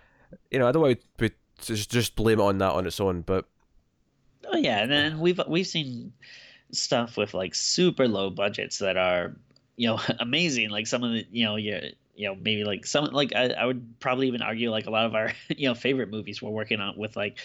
you 0.50 0.58
know, 0.60 0.68
I 0.68 0.72
don't 0.72 0.82
want 0.82 1.00
to 1.20 1.30
just 1.62 1.92
just 1.92 2.16
blame 2.16 2.40
it 2.40 2.44
on 2.44 2.58
that 2.60 2.72
on 2.72 2.88
its 2.88 3.00
own, 3.00 3.22
but 3.22 3.46
Oh 4.52 4.58
yeah, 4.58 4.80
and 4.82 4.92
then 4.92 5.20
we've 5.20 5.40
we've 5.48 5.68
seen 5.68 6.14
stuff 6.72 7.18
with 7.18 7.34
like 7.34 7.56
super 7.56 8.08
low 8.08 8.30
budgets 8.30 8.80
that 8.80 8.98
are 8.98 9.36
you 9.76 9.88
know 9.88 10.00
amazing. 10.20 10.70
Like 10.70 10.88
some 10.88 11.04
of 11.04 11.12
the 11.12 11.26
you 11.32 11.46
know 11.46 11.56
you 11.56 11.80
you 12.16 12.28
know 12.28 12.36
maybe 12.36 12.64
like 12.64 12.86
some 12.86 13.06
like 13.06 13.34
I, 13.36 13.50
I 13.50 13.66
would 13.66 14.00
probably 14.00 14.28
even 14.28 14.42
argue 14.42 14.72
like 14.72 14.88
a 14.88 14.92
lot 14.92 15.06
of 15.06 15.16
our 15.16 15.32
you 15.50 15.68
know 15.68 15.76
favorite 15.76 16.10
movies 16.10 16.42
we're 16.42 16.50
working 16.52 16.80
on 16.80 16.98
with 16.98 17.16
like 17.16 17.40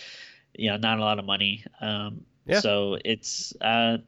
you 0.55 0.70
know 0.70 0.77
not 0.77 0.98
a 0.98 1.03
lot 1.03 1.19
of 1.19 1.24
money. 1.24 1.65
Um, 1.81 2.24
Yeah. 2.47 2.61
So 2.61 2.98
it's 3.05 3.55
uh 3.61 3.98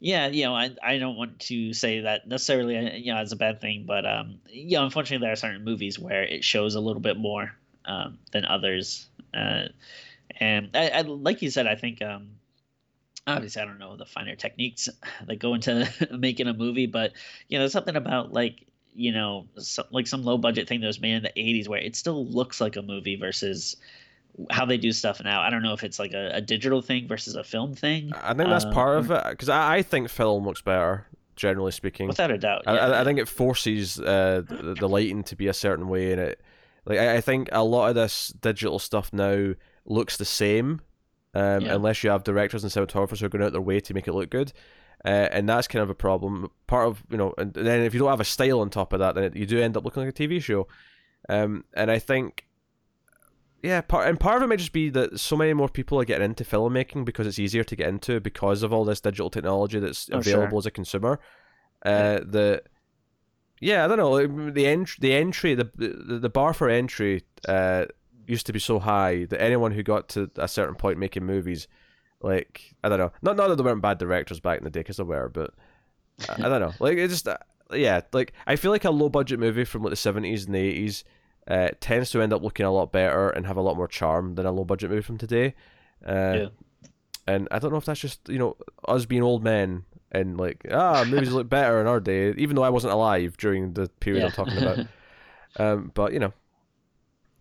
yeah 0.00 0.26
you 0.28 0.44
know 0.44 0.54
I 0.54 0.70
I 0.82 0.98
don't 0.98 1.16
want 1.16 1.38
to 1.40 1.72
say 1.72 2.00
that 2.00 2.26
necessarily 2.28 2.76
uh, 2.76 2.94
you 2.96 3.12
know 3.12 3.18
as 3.20 3.32
a 3.32 3.36
bad 3.36 3.60
thing, 3.60 3.84
but 3.86 4.04
um 4.06 4.40
you 4.48 4.76
know 4.76 4.84
unfortunately 4.84 5.24
there 5.24 5.32
are 5.32 5.36
certain 5.36 5.64
movies 5.64 5.98
where 5.98 6.22
it 6.22 6.44
shows 6.44 6.74
a 6.74 6.80
little 6.80 7.00
bit 7.00 7.16
more 7.16 7.52
um, 7.86 8.18
than 8.32 8.44
others. 8.44 9.08
Uh, 9.32 9.64
and 10.40 10.70
I, 10.74 10.88
I 10.90 11.00
like 11.02 11.42
you 11.42 11.50
said, 11.50 11.66
I 11.66 11.76
think 11.76 12.02
um, 12.02 12.30
obviously 13.26 13.62
I 13.62 13.64
don't 13.64 13.78
know 13.78 13.96
the 13.96 14.06
finer 14.06 14.36
techniques 14.36 14.88
that 15.26 15.36
go 15.38 15.54
into 15.54 15.88
making 16.18 16.46
a 16.46 16.54
movie, 16.54 16.86
but 16.86 17.12
you 17.48 17.58
know, 17.58 17.66
something 17.68 17.96
about 17.96 18.32
like 18.32 18.66
you 18.96 19.10
know, 19.10 19.46
some, 19.58 19.86
like 19.90 20.06
some 20.06 20.22
low 20.22 20.38
budget 20.38 20.68
thing 20.68 20.80
that 20.80 20.86
was 20.86 21.00
made 21.00 21.14
in 21.14 21.22
the 21.24 21.32
'80s 21.36 21.68
where 21.68 21.80
it 21.80 21.96
still 21.96 22.26
looks 22.26 22.60
like 22.60 22.76
a 22.76 22.82
movie 22.82 23.16
versus 23.16 23.76
how 24.50 24.64
they 24.64 24.76
do 24.76 24.92
stuff 24.92 25.22
now. 25.22 25.40
I 25.40 25.50
don't 25.50 25.62
know 25.62 25.72
if 25.72 25.84
it's 25.84 25.98
like 25.98 26.12
a, 26.12 26.30
a 26.34 26.40
digital 26.40 26.82
thing 26.82 27.06
versus 27.08 27.34
a 27.36 27.44
film 27.44 27.74
thing. 27.74 28.12
I 28.14 28.34
think 28.34 28.48
that's 28.48 28.64
Um, 28.64 28.72
part 28.72 28.98
of 28.98 29.10
it 29.10 29.22
because 29.30 29.48
I, 29.48 29.76
I 29.76 29.82
think 29.82 30.08
film 30.08 30.44
looks 30.44 30.60
better, 30.62 31.06
generally 31.36 31.72
speaking. 31.72 32.08
Without 32.08 32.30
a 32.30 32.38
doubt, 32.38 32.62
I, 32.66 32.74
yeah. 32.74 32.86
I, 32.86 33.00
I 33.00 33.04
think 33.04 33.18
it 33.18 33.28
forces 33.28 33.98
uh, 34.00 34.42
the, 34.46 34.74
the 34.78 34.88
lighting 34.88 35.22
to 35.24 35.36
be 35.36 35.46
a 35.48 35.52
certain 35.54 35.88
way, 35.88 36.12
and 36.12 36.20
it 36.20 36.40
like 36.84 36.98
I, 36.98 37.16
I 37.16 37.20
think 37.20 37.48
a 37.52 37.64
lot 37.64 37.88
of 37.88 37.94
this 37.94 38.28
digital 38.28 38.78
stuff 38.78 39.12
now 39.12 39.54
looks 39.86 40.16
the 40.16 40.24
same, 40.24 40.80
um, 41.34 41.62
Yeah. 41.64 41.74
unless 41.74 42.02
you 42.04 42.10
have 42.10 42.24
directors 42.24 42.62
and 42.64 42.72
cinematographers 42.72 43.20
who 43.20 43.26
are 43.26 43.28
going 43.28 43.44
out 43.44 43.52
their 43.52 43.60
way 43.60 43.80
to 43.80 43.94
make 43.94 44.06
it 44.08 44.12
look 44.12 44.30
good. 44.30 44.52
Uh, 45.04 45.28
and 45.32 45.48
that's 45.48 45.68
kind 45.68 45.82
of 45.82 45.90
a 45.90 45.94
problem. 45.94 46.50
Part 46.66 46.88
of 46.88 47.02
you 47.10 47.16
know, 47.18 47.34
and 47.36 47.52
then 47.52 47.82
if 47.82 47.92
you 47.92 48.00
don't 48.00 48.08
have 48.08 48.20
a 48.20 48.24
style 48.24 48.60
on 48.60 48.70
top 48.70 48.92
of 48.94 49.00
that, 49.00 49.14
then 49.14 49.24
it, 49.24 49.36
you 49.36 49.44
do 49.46 49.60
end 49.60 49.76
up 49.76 49.84
looking 49.84 50.02
like 50.04 50.18
a 50.18 50.22
TV 50.22 50.42
show. 50.42 50.66
Um, 51.28 51.64
and 51.74 51.90
I 51.90 51.98
think, 51.98 52.46
yeah, 53.62 53.80
part 53.82 54.08
and 54.08 54.18
part 54.18 54.36
of 54.36 54.42
it 54.42 54.46
may 54.48 54.56
just 54.56 54.72
be 54.72 54.88
that 54.90 55.18
so 55.20 55.36
many 55.36 55.52
more 55.54 55.68
people 55.68 55.98
are 56.00 56.04
getting 56.04 56.24
into 56.24 56.44
filmmaking 56.44 57.04
because 57.04 57.26
it's 57.26 57.38
easier 57.38 57.64
to 57.64 57.76
get 57.76 57.88
into 57.88 58.20
because 58.20 58.62
of 58.62 58.72
all 58.72 58.84
this 58.84 59.00
digital 59.00 59.30
technology 59.30 59.78
that's 59.78 60.08
Oh, 60.12 60.20
sure. 60.22 60.34
available 60.36 60.58
as 60.58 60.66
a 60.66 60.70
consumer. 60.70 61.18
Uh, 61.84 62.20
the 62.24 62.62
yeah, 63.60 63.84
I 63.84 63.88
don't 63.88 63.98
know. 63.98 64.50
The 64.50 64.66
entry, 64.66 64.98
the 65.00 65.14
entry, 65.14 65.54
the 65.54 65.70
the, 65.74 66.18
the 66.18 66.28
bar 66.30 66.52
for 66.54 66.68
entry 66.70 67.24
uh, 67.48 67.86
used 68.26 68.46
to 68.46 68.52
be 68.52 68.58
so 68.58 68.78
high 68.78 69.24
that 69.26 69.40
anyone 69.40 69.72
who 69.72 69.82
got 69.82 70.08
to 70.10 70.30
a 70.36 70.48
certain 70.48 70.74
point 70.74 70.98
making 70.98 71.24
movies, 71.24 71.68
like 72.20 72.74
I 72.82 72.88
don't 72.88 72.98
know, 72.98 73.12
not 73.22 73.36
not 73.36 73.48
that 73.48 73.56
there 73.56 73.64
weren't 73.64 73.82
bad 73.82 73.98
directors 73.98 74.40
back 74.40 74.58
in 74.58 74.64
the 74.64 74.70
day, 74.70 74.80
because 74.80 74.96
there 74.96 75.06
were, 75.06 75.28
but 75.28 75.52
I, 76.28 76.34
I 76.34 76.48
don't 76.48 76.60
know. 76.60 76.72
Like 76.80 76.98
it 76.98 77.08
just 77.08 77.28
uh, 77.28 77.36
yeah, 77.72 78.00
like 78.12 78.32
I 78.46 78.56
feel 78.56 78.70
like 78.70 78.84
a 78.84 78.90
low 78.90 79.08
budget 79.08 79.38
movie 79.40 79.64
from 79.64 79.82
like 79.82 79.90
the 79.90 79.96
seventies 79.96 80.46
and 80.46 80.54
the 80.54 80.58
eighties 80.58 81.04
uh, 81.48 81.68
tends 81.80 82.10
to 82.10 82.22
end 82.22 82.32
up 82.32 82.42
looking 82.42 82.66
a 82.66 82.70
lot 82.72 82.92
better 82.92 83.28
and 83.30 83.46
have 83.46 83.56
a 83.56 83.62
lot 83.62 83.76
more 83.76 83.88
charm 83.88 84.34
than 84.34 84.46
a 84.46 84.52
low 84.52 84.64
budget 84.64 84.90
movie 84.90 85.02
from 85.02 85.18
today. 85.18 85.54
Uh, 86.06 86.10
Yeah. 86.34 86.46
And 87.26 87.48
I 87.50 87.58
don't 87.58 87.70
know 87.70 87.78
if 87.78 87.86
that's 87.86 88.00
just 88.00 88.28
you 88.28 88.38
know 88.38 88.56
us 88.86 89.06
being 89.06 89.22
old 89.22 89.42
men 89.42 89.84
and 90.12 90.36
like 90.36 90.66
ah 90.70 91.04
movies 91.08 91.32
look 91.32 91.48
better 91.48 91.80
in 91.80 91.86
our 91.86 91.98
day, 92.00 92.34
even 92.36 92.54
though 92.54 92.62
I 92.62 92.68
wasn't 92.68 92.92
alive 92.92 93.36
during 93.38 93.72
the 93.72 93.88
period 94.00 94.24
I'm 94.24 94.30
talking 94.32 94.58
about. 94.58 94.86
Um, 95.56 95.92
but 95.94 96.12
you 96.12 96.18
know, 96.18 96.32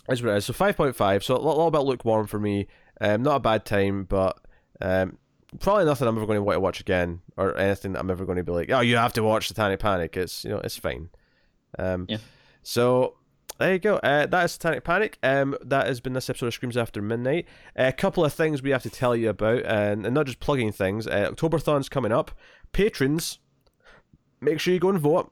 that's 0.07 0.21
what 0.21 0.33
it 0.33 0.37
is. 0.37 0.45
So 0.45 0.53
five 0.53 0.77
point 0.77 0.95
five. 0.95 1.23
So 1.23 1.35
a 1.35 1.37
lot 1.37 1.67
about 1.67 1.85
lukewarm 1.85 2.27
for 2.27 2.39
me. 2.39 2.67
Um, 3.01 3.23
not 3.23 3.37
a 3.37 3.39
bad 3.39 3.65
time, 3.65 4.03
but 4.03 4.39
um, 4.81 5.17
probably 5.59 5.85
nothing 5.85 6.07
I'm 6.07 6.17
ever 6.17 6.25
going 6.25 6.37
to 6.37 6.43
want 6.43 6.55
to 6.55 6.59
watch 6.59 6.79
again, 6.79 7.21
or 7.37 7.57
anything 7.57 7.93
that 7.93 7.99
I'm 7.99 8.11
ever 8.11 8.25
going 8.25 8.37
to 8.37 8.43
be 8.43 8.51
like, 8.51 8.71
oh, 8.71 8.81
you 8.81 8.97
have 8.97 9.13
to 9.13 9.23
watch 9.23 9.47
Satanic 9.47 9.79
Panic. 9.79 10.15
It's 10.17 10.43
you 10.43 10.51
know, 10.51 10.59
it's 10.59 10.77
fine. 10.77 11.09
Um, 11.77 12.05
Yeah. 12.07 12.17
So 12.61 13.15
there 13.59 13.73
you 13.73 13.79
go. 13.79 13.97
Uh, 13.97 14.25
that 14.25 14.45
is 14.45 14.53
Satanic 14.53 14.83
Panic. 14.83 15.17
Um, 15.21 15.55
that 15.63 15.87
has 15.87 15.99
been 15.99 16.13
this 16.13 16.29
episode 16.29 16.47
of 16.47 16.53
Screams 16.53 16.77
After 16.77 17.01
Midnight. 17.01 17.45
a 17.75 17.91
couple 17.91 18.25
of 18.25 18.33
things 18.33 18.61
we 18.61 18.71
have 18.71 18.83
to 18.83 18.89
tell 18.89 19.15
you 19.15 19.29
about, 19.29 19.63
and, 19.65 20.05
and 20.05 20.15
not 20.15 20.25
just 20.25 20.39
plugging 20.39 20.71
things. 20.71 21.07
Uh, 21.07 21.29
Octoberthon's 21.31 21.89
coming 21.89 22.11
up. 22.11 22.31
Patrons, 22.71 23.39
make 24.41 24.59
sure 24.59 24.73
you 24.73 24.79
go 24.79 24.89
and 24.89 24.99
vote 24.99 25.31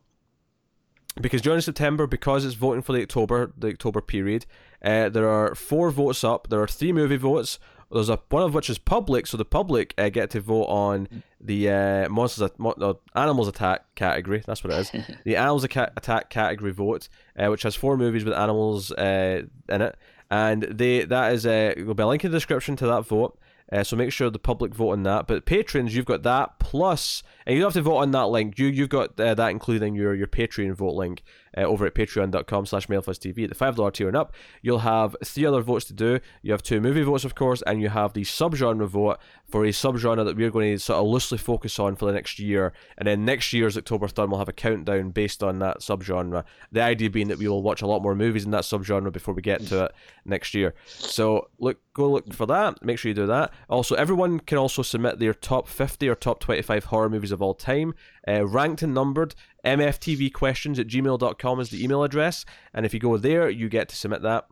because 1.20 1.42
during 1.42 1.62
September, 1.62 2.08
because 2.08 2.46
it's 2.46 2.56
voting 2.56 2.82
for 2.82 2.94
the 2.94 3.02
October, 3.02 3.52
the 3.58 3.68
October 3.68 4.02
period, 4.02 4.46
uh, 4.84 5.10
there 5.10 5.30
are 5.30 5.56
four 5.56 5.92
votes 5.92 6.24
up. 6.24 6.48
There 6.50 6.62
are 6.62 6.68
three 6.68 6.94
movie 6.94 7.18
votes. 7.18 7.60
There's 7.92 8.08
a 8.10 8.20
one 8.30 8.44
of 8.44 8.54
which 8.54 8.70
is 8.70 8.78
public, 8.78 9.28
so 9.28 9.36
the 9.36 9.44
public 9.44 9.94
uh, 9.98 10.08
get 10.08 10.30
to 10.30 10.40
vote 10.40 10.68
on 10.68 11.10
the 11.42 11.70
uh, 11.70 12.10
monsters, 12.10 12.44
At- 12.44 12.58
mo- 12.58 12.74
no, 12.78 13.00
animals 13.16 13.50
attack 13.50 13.96
category. 13.96 14.42
That's 14.46 14.64
what 14.64 14.72
it 14.72 14.80
is. 14.80 15.18
the 15.26 15.36
animals 15.36 15.66
attack 15.66 16.30
category 16.30 16.72
vote, 16.72 17.10
uh, 17.38 17.48
which 17.48 17.64
has 17.64 17.76
four 17.76 17.98
movies 17.98 18.24
with 18.24 18.34
animals 18.34 18.94
uh, 18.94 19.42
in 19.68 19.82
it, 19.82 19.98
and 20.30 20.64
they 20.64 21.04
that 21.04 21.34
is 21.34 21.46
uh, 21.46 21.74
there'll 21.76 21.94
be 21.94 22.04
a 22.04 22.08
link 22.08 22.24
in 22.24 22.32
the 22.32 22.38
description 22.38 22.78
to 22.78 22.88
that 22.88 23.06
vote. 23.06 23.38
Uh, 23.74 23.84
so 23.84 23.96
make 23.96 24.12
sure 24.12 24.30
the 24.30 24.40
public 24.40 24.74
vote 24.74 24.92
on 24.92 25.04
that. 25.04 25.28
But 25.28 25.46
patrons, 25.46 25.96
you've 25.96 26.06
got 26.06 26.24
that 26.24 26.60
plus, 26.60 27.24
and 27.52 27.58
you 27.58 27.64
don't 27.64 27.74
have 27.74 27.84
to 27.84 27.90
vote 27.90 27.98
on 27.98 28.12
that 28.12 28.28
link. 28.28 28.58
You 28.58 28.68
you've 28.68 28.88
got 28.88 29.20
uh, 29.20 29.34
that 29.34 29.50
including 29.50 29.94
your 29.94 30.16
your 30.16 30.28
Patreon 30.28 30.74
vote 30.74 30.96
link 30.96 31.22
uh, 31.58 31.64
over 31.64 31.86
at 31.86 31.94
patreon.com 31.94 32.66
slash 32.66 32.88
TV. 32.88 33.44
At 33.44 33.50
the 33.50 33.56
five 33.56 33.76
dollar 33.76 33.92
tier 33.92 34.08
and 34.08 34.16
up, 34.16 34.34
you'll 34.62 34.80
have 34.80 35.18
three 35.22 35.46
other 35.46 35.62
votes 35.62 35.84
to 35.86 35.94
do. 35.94 36.22
You 36.42 36.54
have 36.54 36.64
two 36.64 36.80
movie 36.80 37.04
votes, 37.04 37.26
of 37.26 37.36
course, 37.36 37.62
and 37.64 37.82
you 37.82 37.90
have 37.90 38.14
the 38.14 38.22
subgenre 38.22 38.88
vote 38.88 39.18
for 39.50 39.66
a 39.66 39.70
subgenre 39.70 40.24
that 40.24 40.38
we're 40.38 40.50
going 40.50 40.72
to 40.72 40.80
sort 40.80 41.00
of 41.00 41.08
loosely 41.08 41.38
focus 41.38 41.78
on 41.78 41.98
for 41.98 42.06
the 42.06 42.14
next 42.14 42.40
year. 42.40 42.72
And 42.98 43.06
then 43.06 43.26
next 43.26 43.52
year's 43.52 43.78
October 43.78 44.08
third, 44.08 44.30
we'll 44.30 44.40
have 44.40 44.48
a 44.48 44.54
countdown 44.54 45.10
based 45.10 45.44
on 45.44 45.60
that 45.60 45.80
subgenre. 45.80 46.46
The 46.72 46.82
idea 46.82 47.10
being 47.10 47.28
that 47.28 47.38
we 47.38 47.50
will 47.50 47.62
watch 47.62 47.82
a 47.82 47.88
lot 47.88 48.02
more 48.02 48.16
movies 48.16 48.46
in 48.46 48.52
that 48.52 48.64
subgenre 48.64 49.12
before 49.12 49.34
we 49.34 49.42
get 49.42 49.62
to 49.68 49.86
it 49.86 49.92
next 50.24 50.54
year. 50.54 50.74
So 50.86 51.50
look, 51.60 51.80
go 51.94 52.10
look 52.10 52.34
for 52.34 52.46
that. 52.46 52.84
Make 52.84 52.98
sure 52.98 53.10
you 53.10 53.16
do 53.16 53.28
that. 53.28 53.52
Also, 53.70 53.96
everyone 53.96 54.40
can 54.40 54.58
also 54.58 54.82
submit 54.82 55.20
their 55.20 55.34
top 55.34 55.68
50 55.68 56.08
or 56.08 56.16
top 56.16 56.40
25 56.40 56.86
horror 56.86 57.10
movies 57.10 57.32
of 57.32 57.41
all 57.42 57.54
time, 57.54 57.94
uh, 58.28 58.46
ranked 58.46 58.82
and 58.82 58.94
numbered. 58.94 59.36
mftvquestions 59.66 60.80
at 60.80 60.88
gmail.com 60.88 61.60
is 61.60 61.70
the 61.70 61.84
email 61.84 62.04
address. 62.04 62.46
And 62.74 62.86
if 62.86 62.94
you 62.94 63.00
go 63.00 63.18
there, 63.18 63.50
you 63.50 63.70
get 63.70 63.90
to 63.90 63.96
submit 63.96 64.22
that. 64.24 64.48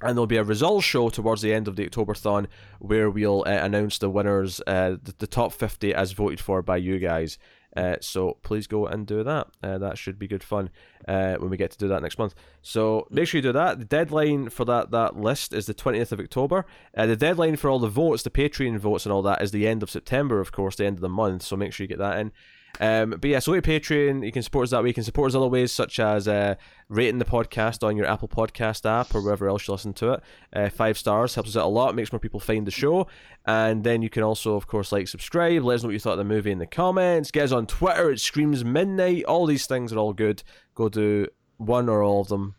And 0.00 0.16
there'll 0.16 0.26
be 0.26 0.36
a 0.36 0.44
results 0.44 0.84
show 0.84 1.08
towards 1.08 1.42
the 1.42 1.52
end 1.52 1.66
of 1.66 1.74
the 1.74 1.88
Octoberthon 1.88 2.46
where 2.78 3.10
we'll 3.10 3.42
uh, 3.46 3.50
announce 3.50 3.98
the 3.98 4.08
winners, 4.08 4.60
uh, 4.66 4.90
the, 5.02 5.14
the 5.18 5.26
top 5.26 5.52
50 5.52 5.92
as 5.92 6.12
voted 6.12 6.40
for 6.40 6.62
by 6.62 6.76
you 6.76 6.98
guys. 6.98 7.36
Uh, 7.76 7.96
so 8.00 8.38
please 8.42 8.66
go 8.66 8.86
and 8.86 9.06
do 9.06 9.22
that. 9.22 9.48
Uh, 9.62 9.78
that 9.78 9.98
should 9.98 10.18
be 10.18 10.26
good 10.26 10.42
fun 10.42 10.70
uh, 11.06 11.34
when 11.36 11.50
we 11.50 11.56
get 11.56 11.70
to 11.70 11.78
do 11.78 11.88
that 11.88 12.02
next 12.02 12.18
month. 12.18 12.34
So 12.62 13.06
make 13.10 13.28
sure 13.28 13.38
you 13.38 13.42
do 13.42 13.52
that. 13.52 13.78
The 13.78 13.84
deadline 13.84 14.48
for 14.48 14.64
that 14.64 14.90
that 14.90 15.16
list 15.16 15.52
is 15.52 15.66
the 15.66 15.74
20th 15.74 16.12
of 16.12 16.20
October. 16.20 16.66
Uh, 16.96 17.06
the 17.06 17.16
deadline 17.16 17.56
for 17.56 17.68
all 17.68 17.78
the 17.78 17.88
votes, 17.88 18.22
the 18.22 18.30
Patreon 18.30 18.78
votes 18.78 19.06
and 19.06 19.12
all 19.12 19.22
that, 19.22 19.42
is 19.42 19.50
the 19.50 19.68
end 19.68 19.82
of 19.82 19.90
September, 19.90 20.40
of 20.40 20.52
course, 20.52 20.76
the 20.76 20.86
end 20.86 20.96
of 20.96 21.02
the 21.02 21.08
month. 21.08 21.42
So 21.42 21.56
make 21.56 21.72
sure 21.72 21.84
you 21.84 21.88
get 21.88 21.98
that 21.98 22.18
in. 22.18 22.32
Um, 22.80 23.10
but 23.10 23.24
yeah, 23.24 23.40
so 23.40 23.52
go 23.52 23.60
to 23.60 23.68
Patreon. 23.68 24.24
You 24.24 24.30
can 24.30 24.42
support 24.42 24.64
us 24.64 24.70
that 24.70 24.82
way. 24.82 24.88
You 24.88 24.94
can 24.94 25.02
support 25.02 25.30
us 25.30 25.34
other 25.34 25.48
ways, 25.48 25.72
such 25.72 25.98
as 25.98 26.28
uh, 26.28 26.54
rating 26.88 27.18
the 27.18 27.24
podcast 27.24 27.86
on 27.86 27.96
your 27.96 28.06
Apple 28.06 28.28
Podcast 28.28 28.88
app 28.88 29.14
or 29.14 29.20
wherever 29.20 29.48
else 29.48 29.66
you 29.66 29.72
listen 29.72 29.92
to 29.94 30.12
it. 30.12 30.22
Uh, 30.52 30.68
five 30.68 30.96
stars 30.96 31.34
helps 31.34 31.50
us 31.50 31.56
out 31.56 31.66
a 31.66 31.68
lot, 31.68 31.94
makes 31.94 32.12
more 32.12 32.20
people 32.20 32.40
find 32.40 32.66
the 32.66 32.70
show. 32.70 33.08
And 33.46 33.82
then 33.82 34.02
you 34.02 34.10
can 34.10 34.22
also, 34.22 34.54
of 34.54 34.66
course, 34.66 34.92
like, 34.92 35.08
subscribe, 35.08 35.64
let 35.64 35.76
us 35.76 35.82
know 35.82 35.88
what 35.88 35.94
you 35.94 35.98
thought 35.98 36.12
of 36.12 36.18
the 36.18 36.24
movie 36.24 36.52
in 36.52 36.58
the 36.58 36.66
comments, 36.66 37.30
get 37.30 37.44
us 37.44 37.52
on 37.52 37.66
Twitter, 37.66 38.10
it 38.10 38.20
screams 38.20 38.64
midnight. 38.64 39.24
All 39.24 39.46
these 39.46 39.66
things 39.66 39.92
are 39.92 39.98
all 39.98 40.12
good. 40.12 40.42
Go 40.74 40.88
do 40.88 41.26
one 41.56 41.88
or 41.88 42.02
all 42.02 42.20
of 42.20 42.28
them, 42.28 42.54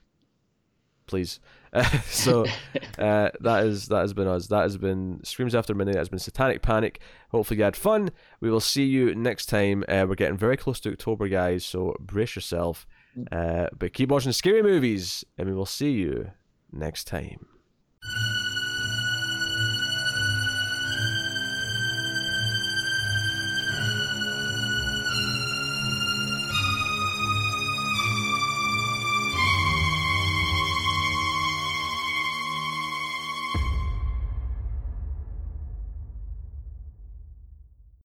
please. 1.07 1.39
Uh, 1.73 1.83
so 2.09 2.45
uh, 2.97 3.29
that 3.39 3.65
is 3.65 3.87
that 3.87 4.01
has 4.01 4.13
been 4.13 4.27
us. 4.27 4.47
That 4.47 4.61
has 4.63 4.77
been 4.77 5.21
Screams 5.23 5.55
After 5.55 5.73
Midnight. 5.73 5.93
That 5.93 5.99
has 5.99 6.09
been 6.09 6.19
Satanic 6.19 6.61
Panic. 6.61 6.99
Hopefully 7.31 7.59
you 7.59 7.63
had 7.63 7.75
fun. 7.75 8.11
We 8.41 8.49
will 8.49 8.59
see 8.59 8.85
you 8.85 9.15
next 9.15 9.47
time. 9.47 9.83
Uh, 9.87 10.05
we're 10.07 10.15
getting 10.15 10.37
very 10.37 10.57
close 10.57 10.79
to 10.81 10.91
October, 10.91 11.27
guys. 11.27 11.65
So 11.65 11.95
brace 11.99 12.35
yourself. 12.35 12.87
Uh, 13.31 13.67
but 13.77 13.93
keep 13.93 14.09
watching 14.09 14.31
scary 14.31 14.63
movies, 14.63 15.25
and 15.37 15.47
we 15.47 15.55
will 15.55 15.65
see 15.65 15.91
you 15.91 16.31
next 16.71 17.05
time. 17.05 17.58